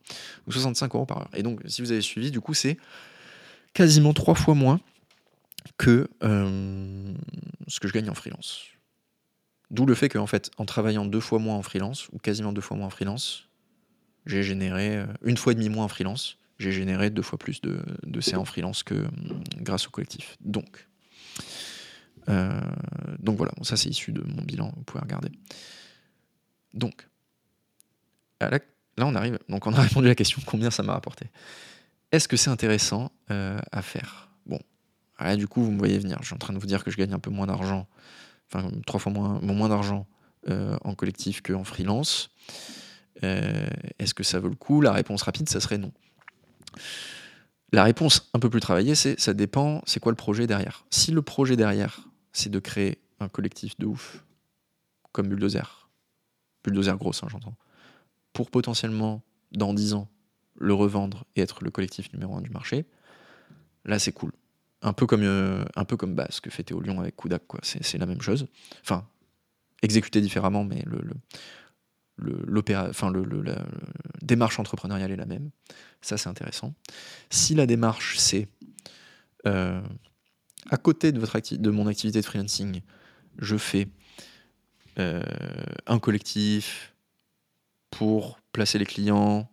65 0.51 0.95
euros 0.95 1.07
par 1.07 1.17
heure. 1.17 1.31
Et 1.33 1.43
donc, 1.43 1.63
si 1.65 1.81
vous 1.81 1.93
avez 1.93 2.03
suivi, 2.03 2.31
du 2.31 2.43
coup, 2.43 2.53
c'est 2.53 2.77
quasiment 3.73 4.13
trois 4.13 4.35
fois 4.35 4.55
moins 4.55 4.81
que 5.79 6.11
euh, 6.23 7.15
ce 7.69 7.81
que 7.81 7.89
je 7.89 7.95
gagne 7.95 8.11
en 8.11 8.15
freelance. 8.15 8.65
D'où 9.71 9.87
le 9.87 9.95
fait 9.95 10.11
qu'en 10.11 10.27
fait, 10.27 10.51
en 10.59 10.67
travaillant 10.67 11.07
deux 11.07 11.21
fois 11.21 11.39
moins 11.39 11.57
en 11.57 11.63
freelance, 11.63 12.11
ou 12.13 12.19
quasiment 12.19 12.53
deux 12.53 12.61
fois 12.61 12.77
moins 12.77 12.89
en 12.89 12.91
freelance, 12.91 13.49
j'ai 14.27 14.43
généré 14.43 14.99
euh, 14.99 15.07
une 15.25 15.39
fois 15.39 15.53
et 15.53 15.55
demi 15.55 15.71
moins 15.71 15.87
en 15.87 15.89
freelance, 15.89 16.37
j'ai 16.59 16.71
généré 16.71 17.09
deux 17.09 17.23
fois 17.23 17.39
plus 17.39 17.63
de, 17.63 17.81
de 18.03 18.37
en 18.37 18.45
freelance 18.45 18.83
que 18.83 18.95
hum, 18.95 19.43
grâce 19.57 19.87
au 19.87 19.91
collectif. 19.91 20.37
Donc, 20.43 20.87
euh, 21.41 21.41
donc 23.19 23.37
voilà, 23.37 23.53
ça 23.63 23.77
c'est 23.77 23.89
issu 23.89 24.13
de 24.13 24.23
mon 24.23 24.43
bilan, 24.43 24.73
vous 24.77 24.83
pouvez 24.83 25.01
regarder. 25.01 25.31
Donc, 26.75 27.09
là, 28.41 28.51
on 28.99 29.15
arrive, 29.15 29.39
donc 29.49 29.67
on 29.67 29.73
a 29.73 29.81
répondu 29.81 30.07
à 30.07 30.11
la 30.11 30.15
question 30.15 30.41
combien 30.47 30.71
ça 30.71 30.83
m'a 30.83 30.93
rapporté. 30.93 31.27
Est-ce 32.13 32.29
que 32.29 32.37
c'est 32.37 32.51
intéressant 32.51 33.13
euh, 33.31 33.59
à 33.73 33.83
faire? 33.83 34.31
Bon, 34.47 34.61
là, 35.19 35.37
du 35.37 35.47
coup, 35.47 35.63
vous 35.63 35.71
me 35.71 35.79
voyez 35.79 35.99
venir. 35.99 36.19
Je 36.21 36.27
suis 36.27 36.35
en 36.35 36.39
train 36.39 36.53
de 36.53 36.59
vous 36.59 36.67
dire 36.67 36.85
que 36.85 36.91
je 36.91 36.97
gagne 36.97 37.13
un 37.13 37.19
peu 37.19 37.31
moins 37.31 37.47
d'argent 37.47 37.87
enfin 38.53 38.71
trois 38.87 39.01
fois 39.01 39.13
moins, 39.13 39.41
moins 39.41 39.69
d'argent 39.69 40.07
euh, 40.49 40.77
en 40.83 40.95
collectif 40.95 41.43
qu'en 41.43 41.65
freelance. 41.65 42.31
Euh, 43.23 43.69
est-ce 43.99 44.15
que 44.15 44.25
ça 44.25 44.41
vaut 44.41 44.49
le 44.49 44.55
coup? 44.55 44.81
La 44.81 44.93
réponse 44.93 45.23
rapide, 45.23 45.49
ça 45.49 45.61
serait 45.61 45.79
non. 45.79 45.93
La 47.73 47.85
réponse 47.85 48.31
un 48.35 48.39
peu 48.39 48.51
plus 48.51 48.61
travaillée, 48.61 48.95
c'est 48.95 49.19
ça 49.21 49.35
dépend, 49.35 49.83
c'est 49.87 50.01
quoi 50.01 50.11
le 50.11 50.17
projet 50.17 50.47
derrière? 50.47 50.85
Si 50.91 51.13
le 51.13 51.23
projet 51.23 51.57
derrière, 51.57 52.09
c'est 52.33 52.51
de 52.51 52.59
créer 52.59 52.99
un 53.21 53.29
collectif 53.29 53.79
de 53.79 53.87
ouf, 53.87 54.25
comme 55.13 55.29
Bulldozer, 55.29 55.91
Bulldozer 56.65 56.97
grosse, 56.97 57.23
hein, 57.23 57.29
j'entends, 57.31 57.57
pour 58.33 58.51
potentiellement, 58.51 59.23
dans 59.53 59.75
10 59.75 59.95
ans, 59.95 60.09
le 60.57 60.75
revendre 60.75 61.25
et 61.37 61.41
être 61.41 61.65
le 61.65 61.71
collectif 61.71 62.13
numéro 62.13 62.37
un 62.37 62.41
du 62.41 62.51
marché, 62.51 62.87
là 63.85 63.99
c'est 63.99 64.13
cool 64.13 64.33
un 64.83 64.93
peu 64.93 65.07
comme, 65.07 65.23
euh, 65.23 65.65
un 65.77 65.85
bah, 66.07 66.27
ce 66.31 66.41
que 66.41 66.51
fait 66.51 66.63
Théo 66.63 66.81
Lyon 66.81 67.01
avec 67.01 67.17
Kudak. 67.17 67.43
C'est, 67.63 67.99
la 67.99 68.07
même 68.07 68.23
chose. 68.23 68.47
Enfin, 68.83 69.07
exécuté 69.83 70.21
différemment, 70.21 70.65
mais 70.65 70.83
le, 70.87 71.01
le, 72.17 72.63
enfin, 72.89 73.13
la, 73.13 73.65
démarche 74.23 74.59
entrepreneuriale 74.59 75.11
est 75.11 75.17
la 75.17 75.27
même. 75.27 75.51
Ça, 76.01 76.17
c'est 76.17 76.29
intéressant. 76.29 76.75
Si 77.29 77.55
la 77.55 77.67
démarche, 77.67 78.19
c'est 78.19 78.49
euh, 79.47 79.83
à 80.69 80.77
côté 80.77 81.13
de, 81.13 81.71
mon 81.71 81.87
activité 81.87 82.21
de 82.21 82.27
freelancing, 82.27 82.81
je 83.39 83.57
fais 83.57 83.89
euh, 84.99 85.23
un 85.87 85.99
collectif 85.99 86.95
pour 87.91 88.39
placer 88.53 88.79
les 88.79 88.87
clients, 88.87 89.49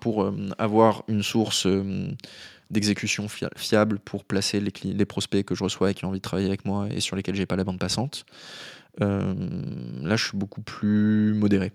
pour 0.00 0.32
avoir 0.58 1.04
une 1.08 1.22
source 1.22 1.66
d'exécution 2.70 3.28
fiable 3.28 3.98
pour 3.98 4.24
placer 4.24 4.60
les, 4.60 5.04
prospects 5.04 5.44
que 5.44 5.54
je 5.54 5.64
reçois 5.64 5.90
et 5.90 5.94
qui 5.94 6.04
ont 6.04 6.08
envie 6.08 6.18
de 6.18 6.22
travailler 6.22 6.48
avec 6.48 6.64
moi 6.64 6.88
et 6.90 7.00
sur 7.00 7.16
lesquels 7.16 7.34
j'ai 7.34 7.46
pas 7.46 7.56
la 7.56 7.64
bande 7.64 7.78
passante. 7.78 8.24
Euh, 9.00 9.34
là, 10.02 10.16
je 10.16 10.24
suis 10.28 10.36
beaucoup 10.36 10.60
plus 10.60 11.34
modéré. 11.34 11.72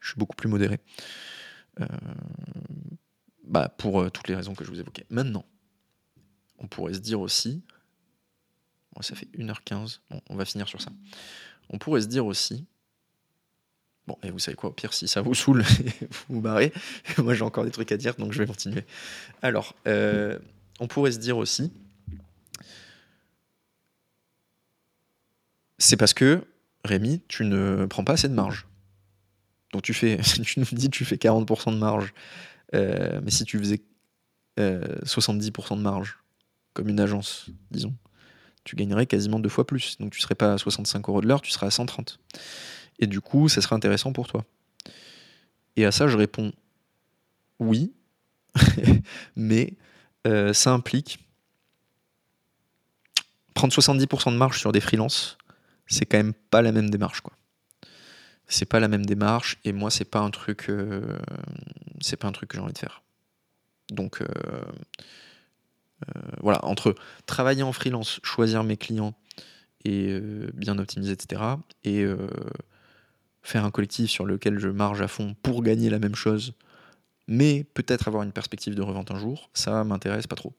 Je 0.00 0.08
suis 0.08 0.18
beaucoup 0.18 0.36
plus 0.36 0.48
modéré. 0.48 0.78
Euh, 1.80 1.86
bah, 3.44 3.68
pour 3.68 4.00
euh, 4.00 4.10
toutes 4.10 4.28
les 4.28 4.34
raisons 4.34 4.54
que 4.54 4.64
je 4.64 4.70
vous 4.70 4.80
évoquais. 4.80 5.06
Maintenant, 5.10 5.44
on 6.58 6.66
pourrait 6.66 6.94
se 6.94 7.00
dire 7.00 7.20
aussi, 7.20 7.62
ça 9.00 9.14
fait 9.14 9.28
1h15, 9.36 10.00
bon, 10.10 10.20
on 10.30 10.36
va 10.36 10.44
finir 10.44 10.68
sur 10.68 10.80
ça. 10.80 10.90
On 11.70 11.78
pourrait 11.78 12.02
se 12.02 12.06
dire 12.06 12.26
aussi 12.26 12.66
Bon, 14.06 14.18
et 14.22 14.30
vous 14.30 14.38
savez 14.38 14.54
quoi, 14.54 14.68
au 14.68 14.72
pire, 14.72 14.92
si 14.92 15.08
ça 15.08 15.22
vous 15.22 15.34
saoule, 15.34 15.62
vous 16.28 16.34
vous 16.34 16.40
barrez. 16.40 16.72
Moi, 17.18 17.34
j'ai 17.34 17.42
encore 17.42 17.64
des 17.64 17.70
trucs 17.70 17.90
à 17.90 17.96
dire, 17.96 18.14
donc 18.16 18.32
je 18.32 18.38
vais 18.38 18.46
continuer. 18.46 18.84
Alors, 19.40 19.74
euh, 19.86 20.38
on 20.78 20.86
pourrait 20.86 21.12
se 21.12 21.18
dire 21.18 21.38
aussi, 21.38 21.72
c'est 25.78 25.96
parce 25.96 26.12
que, 26.12 26.44
Rémi, 26.84 27.22
tu 27.28 27.44
ne 27.44 27.86
prends 27.86 28.04
pas 28.04 28.12
assez 28.12 28.28
de 28.28 28.34
marge. 28.34 28.66
Donc 29.72 29.82
tu 29.82 29.94
fais, 29.94 30.18
tu 30.44 30.60
nous 30.60 30.66
dis 30.72 30.90
tu 30.90 31.06
fais 31.06 31.16
40% 31.16 31.72
de 31.72 31.78
marge, 31.78 32.12
euh, 32.74 33.20
mais 33.24 33.30
si 33.30 33.44
tu 33.44 33.58
faisais 33.58 33.80
70% 34.58 35.76
de 35.78 35.82
marge, 35.82 36.18
comme 36.74 36.88
une 36.88 37.00
agence, 37.00 37.46
disons, 37.70 37.94
tu 38.64 38.76
gagnerais 38.76 39.06
quasiment 39.06 39.38
deux 39.38 39.48
fois 39.48 39.66
plus. 39.66 39.96
Donc 39.98 40.12
tu 40.12 40.20
serais 40.20 40.34
pas 40.34 40.54
à 40.54 40.58
65 40.58 41.08
euros 41.08 41.20
de 41.20 41.26
l'heure, 41.26 41.40
tu 41.40 41.50
serais 41.50 41.66
à 41.66 41.70
130. 41.70 42.18
Et 42.98 43.06
du 43.06 43.20
coup, 43.20 43.48
ça 43.48 43.60
serait 43.60 43.74
intéressant 43.74 44.12
pour 44.12 44.26
toi. 44.26 44.44
Et 45.76 45.84
à 45.84 45.92
ça, 45.92 46.06
je 46.06 46.16
réponds 46.16 46.52
oui, 47.58 47.92
mais 49.36 49.74
euh, 50.26 50.52
ça 50.52 50.72
implique 50.72 51.18
prendre 53.54 53.72
70% 53.72 54.32
de 54.32 54.36
marge 54.36 54.58
sur 54.58 54.72
des 54.72 54.80
freelances, 54.80 55.38
c'est 55.86 56.04
quand 56.04 56.18
même 56.18 56.34
pas 56.34 56.60
la 56.60 56.72
même 56.72 56.90
démarche, 56.90 57.20
quoi. 57.20 57.32
C'est 58.46 58.66
pas 58.66 58.80
la 58.80 58.88
même 58.88 59.06
démarche, 59.06 59.58
et 59.64 59.72
moi, 59.72 59.90
c'est 59.90 60.04
pas 60.04 60.18
un 60.18 60.30
truc, 60.30 60.68
euh, 60.68 61.16
c'est 62.00 62.16
pas 62.16 62.28
un 62.28 62.32
truc 62.32 62.50
que 62.50 62.56
j'ai 62.58 62.62
envie 62.62 62.74
de 62.74 62.78
faire. 62.78 63.02
Donc, 63.90 64.20
euh, 64.20 64.26
voilà, 66.40 66.64
entre 66.64 66.94
travailler 67.26 67.62
en 67.62 67.72
freelance, 67.72 68.20
choisir 68.22 68.64
mes 68.64 68.76
clients 68.76 69.14
et 69.84 70.18
bien 70.54 70.78
optimiser, 70.78 71.12
etc., 71.12 71.42
et 71.84 72.06
faire 73.42 73.64
un 73.64 73.70
collectif 73.70 74.10
sur 74.10 74.24
lequel 74.24 74.58
je 74.58 74.68
marge 74.68 75.02
à 75.02 75.08
fond 75.08 75.36
pour 75.42 75.62
gagner 75.62 75.90
la 75.90 75.98
même 75.98 76.14
chose, 76.14 76.54
mais 77.28 77.64
peut-être 77.74 78.08
avoir 78.08 78.22
une 78.22 78.32
perspective 78.32 78.74
de 78.74 78.82
revente 78.82 79.10
un 79.10 79.18
jour, 79.18 79.50
ça 79.52 79.84
m'intéresse 79.84 80.26
pas 80.26 80.36
trop. 80.36 80.54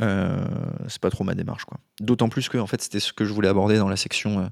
Euh, 0.00 0.44
c'est 0.86 1.00
pas 1.00 1.10
trop 1.10 1.24
ma 1.24 1.34
démarche 1.34 1.64
quoi. 1.64 1.78
D'autant 2.00 2.28
plus 2.28 2.48
que 2.48 2.56
en 2.58 2.68
fait 2.68 2.80
c'était 2.80 3.00
ce 3.00 3.12
que 3.12 3.24
je 3.24 3.32
voulais 3.32 3.48
aborder 3.48 3.78
dans 3.78 3.88
la 3.88 3.96
section 3.96 4.38
euh, 4.38 4.46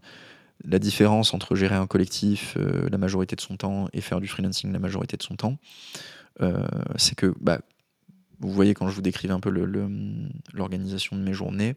la 0.64 0.80
différence 0.80 1.34
entre 1.34 1.54
gérer 1.54 1.76
un 1.76 1.86
collectif 1.86 2.56
euh, 2.56 2.88
la 2.90 2.98
majorité 2.98 3.36
de 3.36 3.40
son 3.40 3.56
temps 3.56 3.86
et 3.92 4.00
faire 4.00 4.20
du 4.20 4.26
freelancing 4.26 4.72
la 4.72 4.80
majorité 4.80 5.16
de 5.16 5.22
son 5.22 5.36
temps. 5.36 5.58
c'est 6.96 7.14
que 7.14 7.32
bah, 7.40 7.60
vous 8.40 8.50
voyez 8.50 8.74
quand 8.74 8.88
je 8.88 8.94
vous 8.94 9.02
décrivais 9.02 9.34
un 9.34 9.40
peu 9.40 9.50
l'organisation 10.52 11.16
de 11.16 11.22
mes 11.22 11.32
journées, 11.32 11.76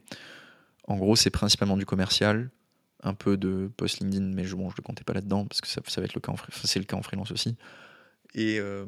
en 0.87 0.97
gros 0.97 1.15
c'est 1.15 1.29
principalement 1.29 1.77
du 1.77 1.85
commercial, 1.85 2.49
un 3.03 3.13
peu 3.13 3.37
de 3.37 3.71
post 3.77 3.99
LinkedIn, 3.99 4.33
mais 4.33 4.43
je, 4.43 4.55
bon, 4.55 4.69
je 4.69 4.75
le 4.77 4.83
comptais 4.83 5.03
pas 5.03 5.13
là-dedans 5.13 5.45
parce 5.45 5.61
que 5.61 5.67
ça, 5.67 5.81
va 5.81 6.03
être 6.03 6.13
le 6.13 6.21
cas 6.21 6.33
c'est 6.63 6.79
le 6.79 6.85
cas 6.85 6.97
en 6.97 7.01
freelance 7.01 7.31
aussi. 7.31 7.55
Et, 8.35 8.59
euh, 8.59 8.85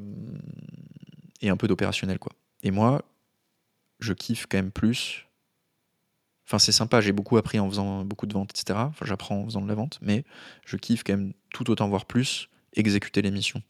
et 1.41 1.49
un 1.49 1.57
peu 1.57 1.67
d'opérationnel 1.67 2.19
quoi. 2.19 2.33
Et 2.63 2.71
moi, 2.71 3.01
je 3.99 4.13
kiffe 4.13 4.45
quand 4.49 4.57
même 4.57 4.71
plus. 4.71 5.25
Enfin, 6.45 6.59
c'est 6.59 6.71
sympa, 6.71 6.99
j'ai 7.01 7.13
beaucoup 7.13 7.37
appris 7.37 7.59
en 7.59 7.69
faisant 7.69 8.03
beaucoup 8.03 8.25
de 8.25 8.33
ventes, 8.33 8.51
etc. 8.51 8.77
Enfin, 8.79 9.05
j'apprends 9.05 9.37
en 9.37 9.45
faisant 9.45 9.61
de 9.61 9.67
la 9.67 9.75
vente, 9.75 9.99
mais 10.01 10.25
je 10.65 10.75
kiffe 10.75 11.03
quand 11.03 11.13
même 11.13 11.33
tout 11.53 11.69
autant, 11.69 11.87
voire 11.87 12.05
plus, 12.05 12.49
exécuter 12.73 13.21
les 13.21 13.31
missions. 13.31 13.63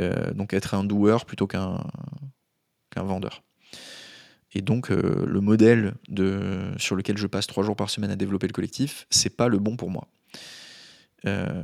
Euh, 0.00 0.32
donc 0.32 0.54
être 0.54 0.74
un 0.74 0.84
doueur 0.84 1.26
plutôt 1.26 1.46
qu'un 1.46 1.84
qu'un 2.92 3.02
vendeur. 3.02 3.42
Et 4.54 4.60
donc, 4.60 4.90
euh, 4.90 5.24
le 5.26 5.40
modèle 5.40 5.94
de, 6.08 6.72
sur 6.76 6.96
lequel 6.96 7.16
je 7.16 7.26
passe 7.26 7.46
trois 7.46 7.64
jours 7.64 7.76
par 7.76 7.90
semaine 7.90 8.10
à 8.10 8.16
développer 8.16 8.46
le 8.46 8.52
collectif, 8.52 9.06
c'est 9.10 9.34
pas 9.36 9.48
le 9.48 9.58
bon 9.58 9.76
pour 9.76 9.90
moi. 9.90 10.08
Euh, 11.26 11.62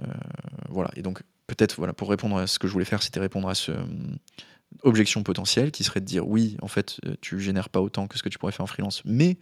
voilà. 0.69 0.91
Et 0.97 1.03
donc, 1.03 1.23
peut-être, 1.47 1.77
voilà, 1.77 1.93
pour 1.93 2.09
répondre 2.09 2.39
à 2.39 2.47
ce 2.47 2.59
que 2.59 2.67
je 2.67 2.73
voulais 2.73 2.85
faire, 2.85 3.03
c'était 3.03 3.21
répondre 3.21 3.49
à 3.49 3.55
ce 3.55 3.73
euh, 3.73 3.85
objection 4.83 5.23
potentielle 5.23 5.71
qui 5.71 5.85
serait 5.85 6.01
de 6.01 6.07
dire 6.07 6.27
oui, 6.29 6.57
en 6.63 6.69
fait, 6.69 7.01
tu 7.21 7.41
génères 7.41 7.69
pas 7.69 7.81
autant 7.81 8.07
que 8.07 8.17
ce 8.17 8.23
que 8.23 8.29
tu 8.29 8.39
pourrais 8.39 8.53
faire 8.53 8.65
en 8.65 8.67
freelance, 8.67 9.03
mais 9.07 9.39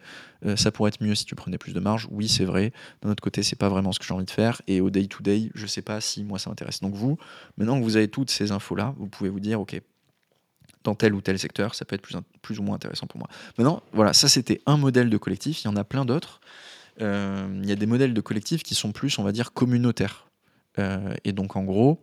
ça 0.54 0.70
pourrait 0.70 0.90
être 0.90 1.02
mieux 1.02 1.16
si 1.16 1.24
tu 1.24 1.34
prenais 1.34 1.58
plus 1.58 1.72
de 1.72 1.80
marge. 1.80 2.06
Oui, 2.12 2.28
c'est 2.28 2.44
vrai. 2.44 2.72
D'un 3.02 3.10
autre 3.10 3.24
côté, 3.24 3.42
c'est 3.42 3.56
pas 3.56 3.68
vraiment 3.68 3.90
ce 3.90 3.98
que 3.98 4.04
j'ai 4.04 4.14
envie 4.14 4.24
de 4.24 4.30
faire. 4.30 4.62
Et 4.68 4.80
au 4.80 4.88
day 4.88 5.08
to 5.08 5.24
day, 5.24 5.50
je 5.56 5.66
sais 5.66 5.82
pas 5.82 6.00
si 6.00 6.22
moi 6.22 6.38
ça 6.38 6.48
m'intéresse. 6.48 6.80
Donc, 6.80 6.94
vous, 6.94 7.18
maintenant 7.58 7.76
que 7.76 7.82
vous 7.82 7.96
avez 7.96 8.06
toutes 8.06 8.30
ces 8.30 8.52
infos-là, 8.52 8.94
vous 8.98 9.08
pouvez 9.08 9.28
vous 9.28 9.40
dire 9.40 9.60
ok, 9.60 9.80
dans 10.86 10.94
tel 10.94 11.14
ou 11.14 11.20
tel 11.20 11.38
secteur, 11.38 11.74
ça 11.74 11.84
peut 11.84 11.94
être 11.94 12.06
plus, 12.42 12.58
ou 12.58 12.62
moins 12.62 12.76
intéressant 12.76 13.06
pour 13.06 13.18
moi. 13.18 13.28
Maintenant, 13.58 13.82
voilà, 13.92 14.12
ça 14.12 14.28
c'était 14.28 14.60
un 14.66 14.76
modèle 14.76 15.10
de 15.10 15.16
collectif, 15.18 15.62
il 15.62 15.66
y 15.66 15.68
en 15.68 15.76
a 15.76 15.84
plein 15.84 16.04
d'autres. 16.04 16.40
Euh, 17.02 17.60
il 17.62 17.68
y 17.68 17.72
a 17.72 17.76
des 17.76 17.86
modèles 17.86 18.14
de 18.14 18.20
collectif 18.20 18.62
qui 18.62 18.74
sont 18.74 18.92
plus, 18.92 19.18
on 19.18 19.22
va 19.22 19.32
dire, 19.32 19.52
communautaires. 19.52 20.28
Euh, 20.78 21.14
et 21.24 21.32
donc 21.32 21.56
en 21.56 21.64
gros, 21.64 22.00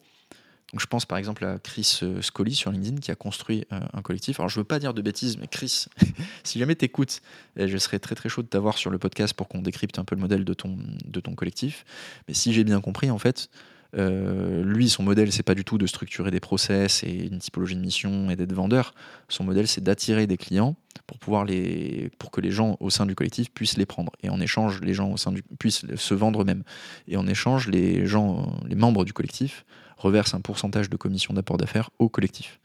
donc 0.72 0.82
je 0.82 0.88
pense 0.88 1.06
par 1.06 1.18
exemple 1.18 1.46
à 1.46 1.60
Chris 1.60 2.00
euh, 2.02 2.22
Scully 2.22 2.56
sur 2.56 2.72
LinkedIn 2.72 2.98
qui 2.98 3.12
a 3.12 3.16
construit 3.16 3.66
un 3.70 4.02
collectif. 4.02 4.40
Alors 4.40 4.50
je 4.50 4.60
veux 4.60 4.64
pas 4.64 4.80
dire 4.80 4.94
de 4.94 5.02
bêtises, 5.02 5.38
mais 5.38 5.48
Chris, 5.48 5.86
si 6.44 6.60
jamais 6.60 6.76
t'écoutes, 6.76 7.22
je 7.56 7.78
serais 7.78 8.00
très 8.00 8.16
très 8.16 8.30
chaud 8.30 8.42
de 8.42 8.48
t'avoir 8.48 8.78
sur 8.78 8.92
le 8.92 8.98
podcast 9.00 9.34
pour 9.34 9.48
qu'on 9.48 9.62
décrypte 9.62 9.98
un 10.00 10.04
peu 10.04 10.16
le 10.16 10.22
modèle 10.22 10.44
de 10.44 10.54
ton, 10.54 10.78
de 11.06 11.20
ton 11.20 11.36
collectif. 11.36 11.86
Mais 12.28 12.34
si 12.34 12.54
j'ai 12.54 12.64
bien 12.64 12.82
compris, 12.82 13.10
en 13.10 13.20
fait, 13.20 13.50
euh, 13.96 14.64
lui, 14.64 14.90
son 14.90 15.04
modèle, 15.04 15.32
c'est 15.32 15.44
pas 15.44 15.56
du 15.56 15.64
tout 15.64 15.78
de 15.78 15.86
structurer 15.86 16.32
des 16.32 16.40
process 16.40 17.04
et 17.04 17.28
une 17.28 17.40
typologie 17.40 17.76
de 17.76 17.82
mission 17.82 18.30
et 18.30 18.36
d'être 18.36 18.54
vendeur. 18.54 18.94
Son 19.30 19.44
modèle, 19.44 19.68
c'est 19.68 19.84
d'attirer 19.84 20.28
des 20.28 20.38
clients 20.38 20.76
pour 21.06 21.20
pouvoir 21.20 21.46
les, 21.46 22.10
pour 22.18 22.32
que 22.32 22.42
les 22.42 22.52
gens 22.52 22.78
au 22.80 22.90
sein 22.90 23.06
du 23.06 23.16
collectif 23.16 23.52
puissent 23.52 23.78
les 23.78 23.86
prendre. 23.86 24.12
Et 24.24 24.30
en 24.30 24.40
échange, 24.40 24.82
les 24.82 24.94
gens 24.94 25.12
au 25.12 25.18
sein 25.18 25.32
du 25.32 25.44
puissent 25.60 25.86
se 25.96 26.14
vendre 26.14 26.42
eux-mêmes. 26.42 26.64
Et 27.08 27.18
en 27.18 27.28
échange, 27.28 27.68
les 27.68 28.06
gens, 28.06 28.60
les 28.68 28.76
membres 28.76 29.06
du 29.06 29.14
collectif 29.14 29.66
reversent 29.98 30.34
un 30.34 30.42
pourcentage 30.42 30.90
de 30.90 30.98
commission 30.98 31.34
d'apport 31.34 31.58
d'affaires 31.58 31.90
au 32.00 32.10
collectif. 32.10 32.60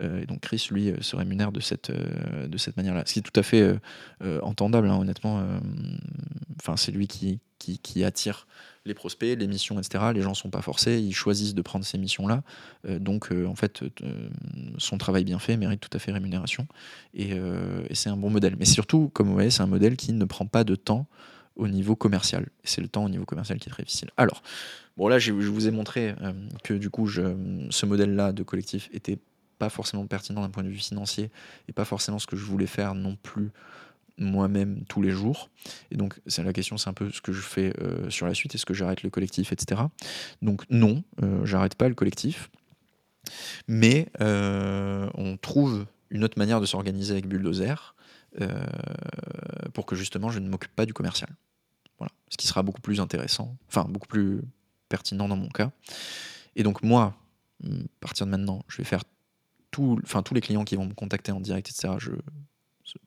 Euh, 0.00 0.22
et 0.22 0.26
donc 0.26 0.40
Chris, 0.40 0.68
lui, 0.70 0.90
euh, 0.90 1.00
se 1.00 1.16
rémunère 1.16 1.52
de 1.52 1.60
cette, 1.60 1.90
de 1.90 2.58
cette 2.58 2.76
manière-là. 2.76 3.02
Ce 3.06 3.14
qui 3.14 3.18
est 3.18 3.22
tout 3.22 3.38
à 3.38 3.42
fait 3.42 3.78
entendable, 4.42 4.88
hein, 4.88 4.98
honnêtement. 4.98 5.42
Enfin, 6.58 6.76
c'est 6.76 6.92
lui 6.92 7.06
qui, 7.06 7.40
qui, 7.60 8.04
attire 8.04 8.46
les 8.84 8.94
prospects, 8.94 9.38
les 9.38 9.46
missions, 9.46 9.78
etc. 9.78 10.04
Les 10.14 10.22
gens 10.22 10.34
sont 10.34 10.50
pas 10.50 10.62
forcés, 10.62 10.98
ils 10.98 11.14
choisissent 11.14 11.54
de 11.54 11.62
prendre 11.62 11.84
ces 11.84 11.98
missions-là. 11.98 12.42
Euh, 12.88 12.98
donc, 12.98 13.30
euh, 13.30 13.46
en 13.46 13.54
fait, 13.54 13.82
euh, 13.82 14.28
son 14.78 14.98
travail 14.98 15.24
bien 15.24 15.38
fait 15.38 15.56
mérite 15.56 15.80
tout 15.80 15.94
à 15.94 15.98
fait 15.98 16.12
rémunération. 16.12 16.66
Et, 17.14 17.32
c'est 17.92 18.08
un 18.08 18.16
bon 18.16 18.30
modèle. 18.30 18.56
Mais 18.58 18.64
surtout, 18.64 19.10
comme 19.12 19.28
vous 19.28 19.34
voyez, 19.34 19.50
c'est 19.50 19.62
un 19.62 19.66
modèle 19.66 19.96
qui 19.96 20.12
ne 20.12 20.24
prend 20.24 20.46
pas 20.46 20.64
de 20.64 20.74
temps 20.74 21.06
au 21.56 21.68
niveau 21.68 21.96
commercial. 21.96 22.44
Et 22.64 22.68
c'est 22.68 22.80
le 22.80 22.88
temps 22.88 23.04
au 23.04 23.08
niveau 23.08 23.24
commercial 23.24 23.58
qui 23.58 23.68
est 23.68 23.72
très 23.72 23.82
difficile. 23.82 24.10
Alors, 24.16 24.42
bon, 25.00 25.08
là, 25.08 25.18
je, 25.18 25.32
vous 25.32 25.66
ai 25.66 25.70
montré 25.70 26.14
que 26.62 26.74
du 26.74 26.90
coup, 26.90 27.08
ce 27.08 27.86
modèle-là 27.86 28.32
de 28.32 28.42
collectif 28.42 28.88
était 28.92 29.18
pas 29.58 29.68
forcément 29.68 30.06
pertinent 30.06 30.40
d'un 30.40 30.50
point 30.50 30.62
de 30.62 30.68
vue 30.68 30.76
financier 30.76 31.30
et 31.68 31.72
pas 31.72 31.84
forcément 31.84 32.18
ce 32.18 32.26
que 32.26 32.36
je 32.36 32.44
voulais 32.44 32.66
faire 32.66 32.94
non 32.94 33.16
plus 33.22 33.50
moi-même 34.20 34.84
tous 34.88 35.02
les 35.02 35.10
jours. 35.10 35.50
Et 35.90 35.96
donc, 35.96 36.20
c'est 36.26 36.42
la 36.42 36.52
question, 36.52 36.76
c'est 36.76 36.88
un 36.88 36.94
peu 36.94 37.10
ce 37.10 37.20
que 37.20 37.32
je 37.32 37.40
fais 37.40 37.72
euh, 37.80 38.08
sur 38.10 38.26
la 38.26 38.34
suite. 38.34 38.54
Est-ce 38.54 38.66
que 38.66 38.74
j'arrête 38.74 39.02
le 39.02 39.10
collectif, 39.10 39.52
etc. 39.52 39.80
Donc, 40.42 40.62
non, 40.70 41.02
euh, 41.22 41.44
j'arrête 41.44 41.74
pas 41.74 41.88
le 41.88 41.94
collectif. 41.94 42.50
Mais 43.66 44.08
euh, 44.20 45.08
on 45.14 45.36
trouve 45.36 45.86
une 46.10 46.24
autre 46.24 46.38
manière 46.38 46.60
de 46.60 46.66
s'organiser 46.66 47.12
avec 47.12 47.26
Bulldozer 47.26 47.94
pour 49.74 49.86
que 49.86 49.96
justement 49.96 50.30
je 50.30 50.38
ne 50.38 50.48
m'occupe 50.48 50.74
pas 50.74 50.86
du 50.86 50.94
commercial. 50.94 51.28
Voilà. 51.98 52.12
Ce 52.28 52.36
qui 52.36 52.46
sera 52.46 52.62
beaucoup 52.62 52.80
plus 52.80 53.00
intéressant, 53.00 53.56
enfin 53.68 53.86
beaucoup 53.88 54.06
plus 54.06 54.40
pertinent 54.90 55.28
dans 55.28 55.36
mon 55.36 55.48
cas. 55.48 55.70
Et 56.56 56.62
donc, 56.62 56.82
moi, 56.82 57.14
à 57.64 57.68
partir 58.00 58.26
de 58.26 58.30
maintenant, 58.30 58.62
je 58.68 58.76
vais 58.76 58.84
faire 58.84 59.04
tout, 59.70 59.98
enfin, 60.04 60.22
tous 60.22 60.34
les 60.34 60.42
clients 60.42 60.64
qui 60.64 60.76
vont 60.76 60.84
me 60.84 60.92
contacter 60.92 61.32
en 61.32 61.40
direct, 61.40 61.70
etc. 61.70 61.94
Je 61.98 62.12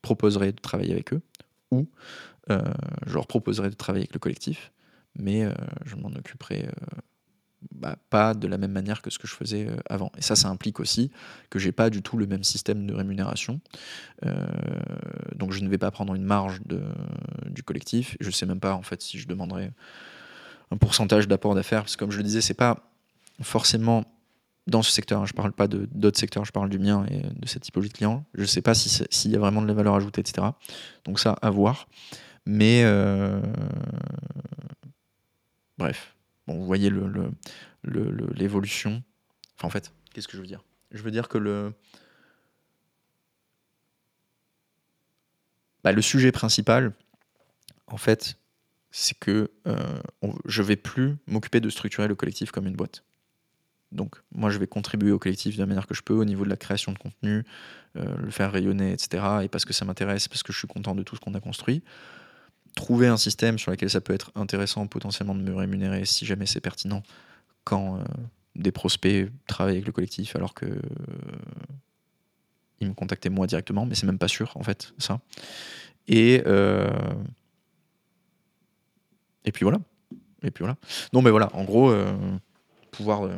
proposerai 0.02 0.54
de 0.54 0.60
travailler 0.60 0.94
avec 0.94 1.14
eux, 1.14 1.22
ou 1.72 1.88
euh, 2.50 2.62
je 3.06 3.14
leur 3.14 3.28
proposerai 3.28 3.70
de 3.70 3.76
travailler 3.76 4.04
avec 4.04 4.14
le 4.14 4.20
collectif, 4.20 4.72
mais 5.16 5.44
euh, 5.44 5.54
je 5.86 5.96
m'en 5.96 6.10
occuperai 6.10 6.66
euh, 6.66 7.00
bah, 7.72 7.98
pas 8.10 8.34
de 8.34 8.48
la 8.48 8.58
même 8.58 8.72
manière 8.72 9.02
que 9.02 9.10
ce 9.10 9.20
que 9.20 9.28
je 9.28 9.36
faisais 9.36 9.70
avant. 9.90 10.12
Et 10.18 10.22
ça, 10.22 10.36
ça 10.36 10.50
implique 10.50 10.80
aussi 10.80 11.12
que 11.50 11.60
j'ai 11.60 11.72
pas 11.72 11.90
du 11.90 12.02
tout 12.02 12.18
le 12.18 12.28
même 12.28 12.44
système 12.44 12.86
de 12.86 12.94
rémunération. 12.94 13.62
donc 15.36 15.52
je 15.52 15.62
ne 15.62 15.70
vais 15.70 15.78
pas 15.78 15.92
prendre 15.92 16.14
une 16.14 16.24
marge 16.24 16.62
de, 16.66 16.82
du 17.46 17.64
collectif. 17.64 18.18
Je 18.20 18.32
sais 18.32 18.46
même 18.46 18.60
pas 18.60 18.74
en 18.74 18.84
fait 18.84 19.02
si 19.02 19.18
je 19.18 19.28
demanderai 19.28 19.72
un 20.72 20.78
pourcentage 20.78 21.28
d'apport 21.28 21.56
d'affaires, 21.56 21.82
parce 21.82 21.96
que 21.96 22.00
comme 22.00 22.12
je 22.12 22.18
le 22.18 22.24
disais, 22.24 22.42
c'est 22.42 22.54
pas 22.54 22.90
forcément 23.42 24.06
dans 24.68 24.82
ce 24.82 24.92
secteur, 24.92 25.22
hein, 25.22 25.26
je 25.26 25.34
parle 25.34 25.52
pas 25.52 25.68
d'autres 25.68 26.18
secteurs, 26.18 26.46
je 26.46 26.52
parle 26.52 26.70
du 26.70 26.80
mien 26.80 27.06
et 27.10 27.22
de 27.22 27.48
cette 27.48 27.64
typologie 27.64 27.90
de 27.90 27.94
clients. 27.94 28.26
Je 28.34 28.46
sais 28.46 28.62
pas 28.62 28.74
s'il 28.74 29.32
y 29.32 29.36
a 29.36 29.40
vraiment 29.40 29.62
de 29.62 29.68
la 29.68 29.74
valeur 29.74 29.96
ajoutée, 29.96 30.22
etc. 30.22 30.48
Donc 31.04 31.20
ça, 31.20 31.34
à 31.42 31.50
voir. 31.50 31.88
Mais 32.46 32.84
euh, 32.84 33.42
bref, 35.78 36.16
bon, 36.48 36.58
vous 36.58 36.66
voyez 36.66 36.90
l'évolution. 37.84 38.90
Le, 38.92 38.98
enfin, 39.58 39.68
en 39.68 39.70
fait, 39.70 39.92
qu'est-ce 40.14 40.28
que 40.28 40.38
je 40.38 40.42
veux 40.42 40.48
dire? 40.48 40.64
Je 40.92 41.02
veux 41.02 41.12
dire 41.12 41.28
que 41.28 41.38
le, 41.38 41.74
bah, 45.84 45.92
le 45.92 46.02
sujet 46.02 46.32
principal, 46.32 46.94
en 47.88 47.98
fait, 47.98 48.38
c'est 48.96 49.18
que 49.18 49.50
euh, 49.68 50.00
je 50.46 50.62
ne 50.62 50.68
vais 50.68 50.76
plus 50.76 51.18
m'occuper 51.26 51.60
de 51.60 51.70
structurer 51.72 52.08
le 52.08 52.14
collectif 52.14 52.52
comme 52.52 52.68
une 52.68 52.76
boîte. 52.76 53.04
Donc 53.92 54.16
moi 54.32 54.52
je 54.52 54.60
vais 54.60 54.68
contribuer 54.68 55.12
au 55.12 55.18
collectif 55.18 55.56
de 55.56 55.60
la 55.60 55.66
manière 55.66 55.88
que 55.88 55.96
je 55.96 56.04
peux 56.04 56.14
au 56.14 56.26
niveau 56.26 56.46
de 56.46 56.50
la 56.50 56.58
création 56.58 56.92
de 56.92 57.00
contenu, 57.00 57.44
euh, 57.98 58.16
le 58.18 58.30
faire 58.30 58.52
rayonner, 58.52 58.94
etc. 58.94 59.24
Et 59.44 59.48
parce 59.50 59.66
que 59.66 59.74
ça 59.74 59.84
m'intéresse, 59.84 60.28
parce 60.28 60.44
que 60.44 60.54
je 60.54 60.60
suis 60.60 60.68
content 60.68 60.94
de 60.94 61.02
tout 61.02 61.16
ce 61.16 61.22
qu'on 61.22 61.34
a 61.34 61.40
construit. 61.40 61.84
Trouver 62.76 63.08
un 63.08 63.18
système 63.18 63.58
sur 63.58 63.72
lequel 63.72 63.90
ça 63.90 64.00
peut 64.00 64.14
être 64.14 64.32
intéressant 64.36 64.86
potentiellement 64.86 65.34
de 65.34 65.42
me 65.42 65.56
rémunérer 65.56 66.06
si 66.06 66.28
jamais 66.28 66.46
c'est 66.46 66.62
pertinent 66.62 67.02
quand 67.64 67.98
euh, 67.98 68.04
des 68.56 68.72
prospects 68.72 69.28
travaillent 69.48 69.78
avec 69.78 69.88
le 69.88 69.92
collectif 69.92 70.36
alors 70.36 70.54
que 70.54 70.68
ils 72.80 72.88
me 72.88 72.94
contactaient 72.94 73.30
moi 73.30 73.48
directement, 73.48 73.88
mais 73.88 73.96
c'est 73.96 74.06
même 74.06 74.20
pas 74.20 74.28
sûr 74.28 74.52
en 74.56 74.62
fait 74.62 74.94
ça. 75.00 75.20
Et 76.08 76.44
et 79.46 79.52
puis 79.52 79.64
voilà. 79.64 79.80
Et 80.44 80.52
puis 80.52 80.64
voilà. 80.64 80.78
Non 81.14 81.22
mais 81.22 81.32
voilà, 81.32 81.50
en 81.56 81.64
gros, 81.64 81.94
pouvoir 82.92 83.30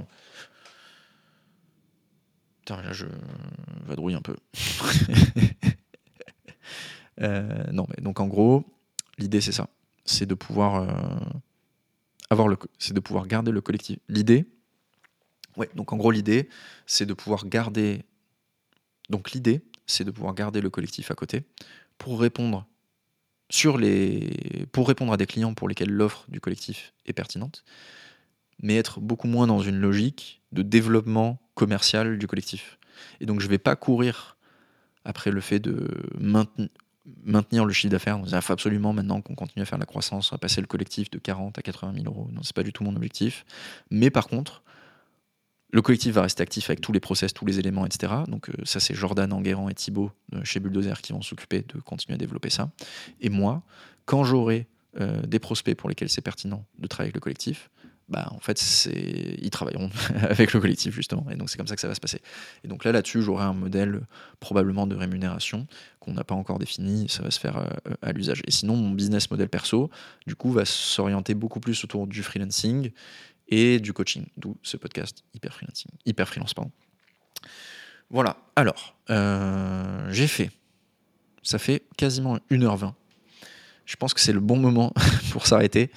Putain, 2.65 2.81
là, 2.81 2.93
je 2.93 3.05
vadrouille 3.85 4.15
un 4.15 4.21
peu. 4.21 4.35
Euh, 7.21 7.63
non, 7.71 7.87
mais 7.87 8.03
donc 8.03 8.19
en 8.19 8.27
gros, 8.27 8.65
l'idée 9.17 9.39
c'est 9.39 9.53
ça, 9.53 9.69
c'est 10.03 10.25
de 10.25 10.33
pouvoir 10.33 10.75
euh, 10.75 11.25
avoir 12.29 12.49
le, 12.49 12.57
c'est 12.77 12.93
de 12.93 12.99
pouvoir 12.99 13.25
garder 13.25 13.51
le 13.53 13.61
collectif. 13.61 13.99
L'idée, 14.09 14.45
ouais. 15.55 15.69
Donc 15.75 15.93
en 15.93 15.95
gros, 15.95 16.11
l'idée, 16.11 16.49
c'est 16.85 17.05
de 17.05 17.13
pouvoir 17.13 17.45
garder. 17.45 18.03
Donc 19.09 19.31
l'idée, 19.31 19.63
c'est 19.87 20.03
de 20.03 20.11
pouvoir 20.11 20.33
garder 20.33 20.59
le 20.59 20.69
collectif 20.69 21.09
à 21.09 21.15
côté 21.15 21.45
pour 21.97 22.19
répondre 22.19 22.67
pour 24.71 24.87
répondre 24.87 25.13
à 25.13 25.17
des 25.17 25.25
clients 25.25 25.53
pour 25.53 25.67
lesquels 25.67 25.91
l'offre 25.91 26.25
du 26.29 26.39
collectif 26.39 26.93
est 27.05 27.13
pertinente, 27.13 27.63
mais 28.61 28.75
être 28.75 28.99
beaucoup 28.99 29.27
moins 29.27 29.47
dans 29.47 29.59
une 29.59 29.77
logique 29.77 30.41
de 30.51 30.61
développement 30.61 31.39
commercial 31.53 32.17
du 32.17 32.27
collectif. 32.27 32.79
Et 33.19 33.25
donc 33.25 33.39
je 33.41 33.45
ne 33.45 33.51
vais 33.51 33.57
pas 33.57 33.75
courir 33.75 34.37
après 35.03 35.29
le 35.29 35.41
fait 35.41 35.59
de 35.59 35.87
maintenir 37.23 37.65
le 37.65 37.73
chiffre 37.73 37.91
d'affaires. 37.91 38.19
Il 38.25 38.41
faut 38.41 38.53
absolument 38.53 38.93
maintenant 38.93 39.21
qu'on 39.21 39.35
continue 39.35 39.61
à 39.61 39.65
faire 39.65 39.77
la 39.77 39.85
croissance, 39.85 40.33
à 40.33 40.37
passer 40.37 40.61
le 40.61 40.67
collectif 40.67 41.11
de 41.11 41.19
40 41.19 41.57
à 41.59 41.61
80 41.61 41.93
000 41.93 42.05
euros. 42.05 42.27
Non, 42.31 42.41
c'est 42.41 42.55
pas 42.55 42.63
du 42.63 42.73
tout 42.73 42.83
mon 42.83 42.95
objectif. 42.95 43.45
Mais 43.91 44.09
par 44.09 44.27
contre, 44.27 44.63
le 45.75 45.81
collectif 45.81 46.13
va 46.13 46.21
rester 46.21 46.41
actif 46.41 46.69
avec 46.69 46.79
tous 46.79 46.93
les 46.93 47.01
process, 47.01 47.33
tous 47.33 47.45
les 47.45 47.59
éléments, 47.59 47.85
etc. 47.85 48.13
Donc 48.29 48.49
euh, 48.49 48.53
ça, 48.63 48.79
c'est 48.79 48.95
Jordan, 48.95 49.33
Enguerrand 49.33 49.67
et 49.67 49.73
Thibaut 49.73 50.09
euh, 50.33 50.39
chez 50.45 50.61
Bulldozer 50.61 51.01
qui 51.01 51.11
vont 51.11 51.21
s'occuper 51.21 51.65
de 51.67 51.81
continuer 51.81 52.15
à 52.15 52.17
développer 52.17 52.49
ça. 52.49 52.71
Et 53.19 53.27
moi, 53.29 53.61
quand 54.05 54.23
j'aurai 54.23 54.67
euh, 55.01 55.21
des 55.23 55.37
prospects 55.37 55.75
pour 55.75 55.89
lesquels 55.89 56.07
c'est 56.07 56.21
pertinent 56.21 56.65
de 56.79 56.87
travailler 56.87 57.07
avec 57.07 57.15
le 57.15 57.19
collectif, 57.19 57.69
bah, 58.07 58.29
en 58.31 58.39
fait, 58.39 58.87
ils 59.41 59.49
travailleront 59.49 59.89
avec 60.21 60.53
le 60.53 60.61
collectif 60.61 60.95
justement. 60.95 61.25
Et 61.29 61.35
donc 61.35 61.49
c'est 61.49 61.57
comme 61.57 61.67
ça 61.67 61.75
que 61.75 61.81
ça 61.81 61.89
va 61.89 61.95
se 61.95 61.99
passer. 61.99 62.21
Et 62.63 62.69
donc 62.69 62.85
là, 62.85 62.93
là-dessus, 62.93 63.21
j'aurai 63.21 63.43
un 63.43 63.53
modèle 63.53 64.07
probablement 64.39 64.87
de 64.87 64.95
rémunération 64.95 65.67
qu'on 65.99 66.13
n'a 66.13 66.23
pas 66.23 66.35
encore 66.35 66.57
défini. 66.57 67.09
Ça 67.09 67.21
va 67.21 67.31
se 67.31 67.39
faire 67.39 67.67
à 68.01 68.13
l'usage. 68.13 68.43
Et 68.47 68.51
sinon, 68.51 68.77
mon 68.77 68.91
business 68.91 69.29
model 69.29 69.49
perso, 69.49 69.89
du 70.25 70.35
coup, 70.35 70.53
va 70.53 70.63
s'orienter 70.63 71.33
beaucoup 71.33 71.59
plus 71.59 71.83
autour 71.83 72.07
du 72.07 72.23
freelancing 72.23 72.91
et 73.47 73.79
du 73.79 73.93
coaching. 73.93 74.25
D'où 74.37 74.57
ce 74.63 74.77
podcast 74.77 75.23
hyper 75.33 75.53
freelancing, 75.53 75.91
hyper 76.05 76.27
freelance 76.27 76.53
pardon. 76.53 76.71
Voilà. 78.09 78.37
Alors, 78.55 78.95
euh, 79.09 80.07
j'ai 80.11 80.27
fait. 80.27 80.51
Ça 81.43 81.59
fait 81.59 81.83
quasiment 81.97 82.37
1h20. 82.49 82.93
Je 83.85 83.95
pense 83.97 84.13
que 84.13 84.19
c'est 84.19 84.33
le 84.33 84.39
bon 84.39 84.57
moment 84.57 84.93
pour 85.31 85.47
s'arrêter. 85.47 85.91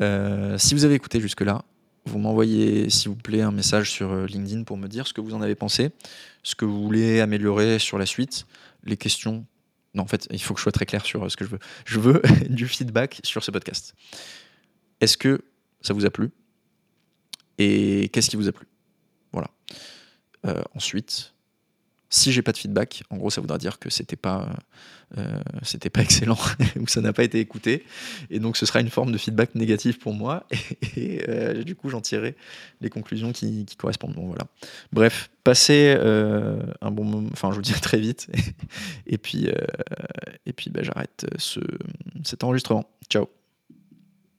Euh, 0.00 0.58
si 0.58 0.74
vous 0.74 0.84
avez 0.84 0.94
écouté 0.94 1.20
jusque-là, 1.20 1.64
vous 2.06 2.18
m'envoyez, 2.18 2.90
s'il 2.90 3.10
vous 3.10 3.16
plaît, 3.16 3.42
un 3.42 3.50
message 3.50 3.90
sur 3.90 4.12
euh, 4.12 4.26
LinkedIn 4.26 4.64
pour 4.64 4.76
me 4.76 4.88
dire 4.88 5.06
ce 5.06 5.12
que 5.12 5.20
vous 5.20 5.34
en 5.34 5.40
avez 5.40 5.54
pensé, 5.54 5.90
ce 6.42 6.54
que 6.54 6.64
vous 6.64 6.82
voulez 6.82 7.20
améliorer 7.20 7.78
sur 7.78 7.98
la 7.98 8.06
suite, 8.06 8.46
les 8.84 8.96
questions. 8.96 9.46
Non, 9.94 10.02
en 10.02 10.06
fait, 10.06 10.26
il 10.30 10.42
faut 10.42 10.54
que 10.54 10.60
je 10.60 10.64
sois 10.64 10.72
très 10.72 10.86
clair 10.86 11.04
sur 11.04 11.30
ce 11.30 11.36
que 11.36 11.44
je 11.44 11.50
veux. 11.50 11.58
Je 11.86 12.00
veux 12.00 12.22
du 12.48 12.66
feedback 12.66 13.20
sur 13.24 13.42
ce 13.42 13.50
podcast. 13.50 13.94
Est-ce 15.00 15.16
que 15.16 15.42
ça 15.80 15.94
vous 15.94 16.04
a 16.04 16.10
plu? 16.10 16.30
Et 17.58 18.08
qu'est-ce 18.12 18.30
qui 18.30 18.36
vous 18.36 18.48
a 18.48 18.52
plu? 18.52 18.66
Voilà. 19.32 19.50
ensuite, 20.74 21.34
si 22.14 22.30
j'ai 22.30 22.42
pas 22.42 22.52
de 22.52 22.56
feedback, 22.56 23.02
en 23.10 23.16
gros, 23.16 23.28
ça 23.28 23.40
voudra 23.40 23.58
dire 23.58 23.80
que 23.80 23.90
c'était 23.90 24.16
pas, 24.16 24.48
euh, 25.18 25.40
c'était 25.62 25.90
pas 25.90 26.00
excellent 26.02 26.38
ou 26.80 26.86
ça 26.86 27.00
n'a 27.00 27.12
pas 27.12 27.24
été 27.24 27.40
écouté. 27.40 27.84
Et 28.30 28.38
donc, 28.38 28.56
ce 28.56 28.66
sera 28.66 28.80
une 28.80 28.90
forme 28.90 29.10
de 29.10 29.18
feedback 29.18 29.54
négatif 29.56 29.98
pour 29.98 30.14
moi. 30.14 30.46
Et, 30.96 31.28
euh, 31.28 31.64
du 31.64 31.74
coup, 31.74 31.88
j'en 31.88 32.00
tirerai 32.00 32.36
les 32.80 32.88
conclusions 32.88 33.32
qui, 33.32 33.66
correspondent. 33.76 34.14
Bon, 34.14 34.26
voilà. 34.26 34.46
Bref, 34.92 35.30
passez 35.42 35.94
euh, 35.98 36.62
un 36.80 36.92
bon 36.92 37.04
moment. 37.04 37.30
Enfin, 37.32 37.50
je 37.50 37.56
vous 37.56 37.62
dis 37.62 37.74
à 37.74 37.80
très 37.80 37.98
vite. 37.98 38.28
et 39.06 39.18
puis, 39.18 39.48
et 40.46 40.52
puis 40.52 40.70
bah, 40.70 40.82
j'arrête 40.82 41.26
ce, 41.36 41.60
cet 42.22 42.44
enregistrement. 42.44 42.88
Ciao. 43.10 43.28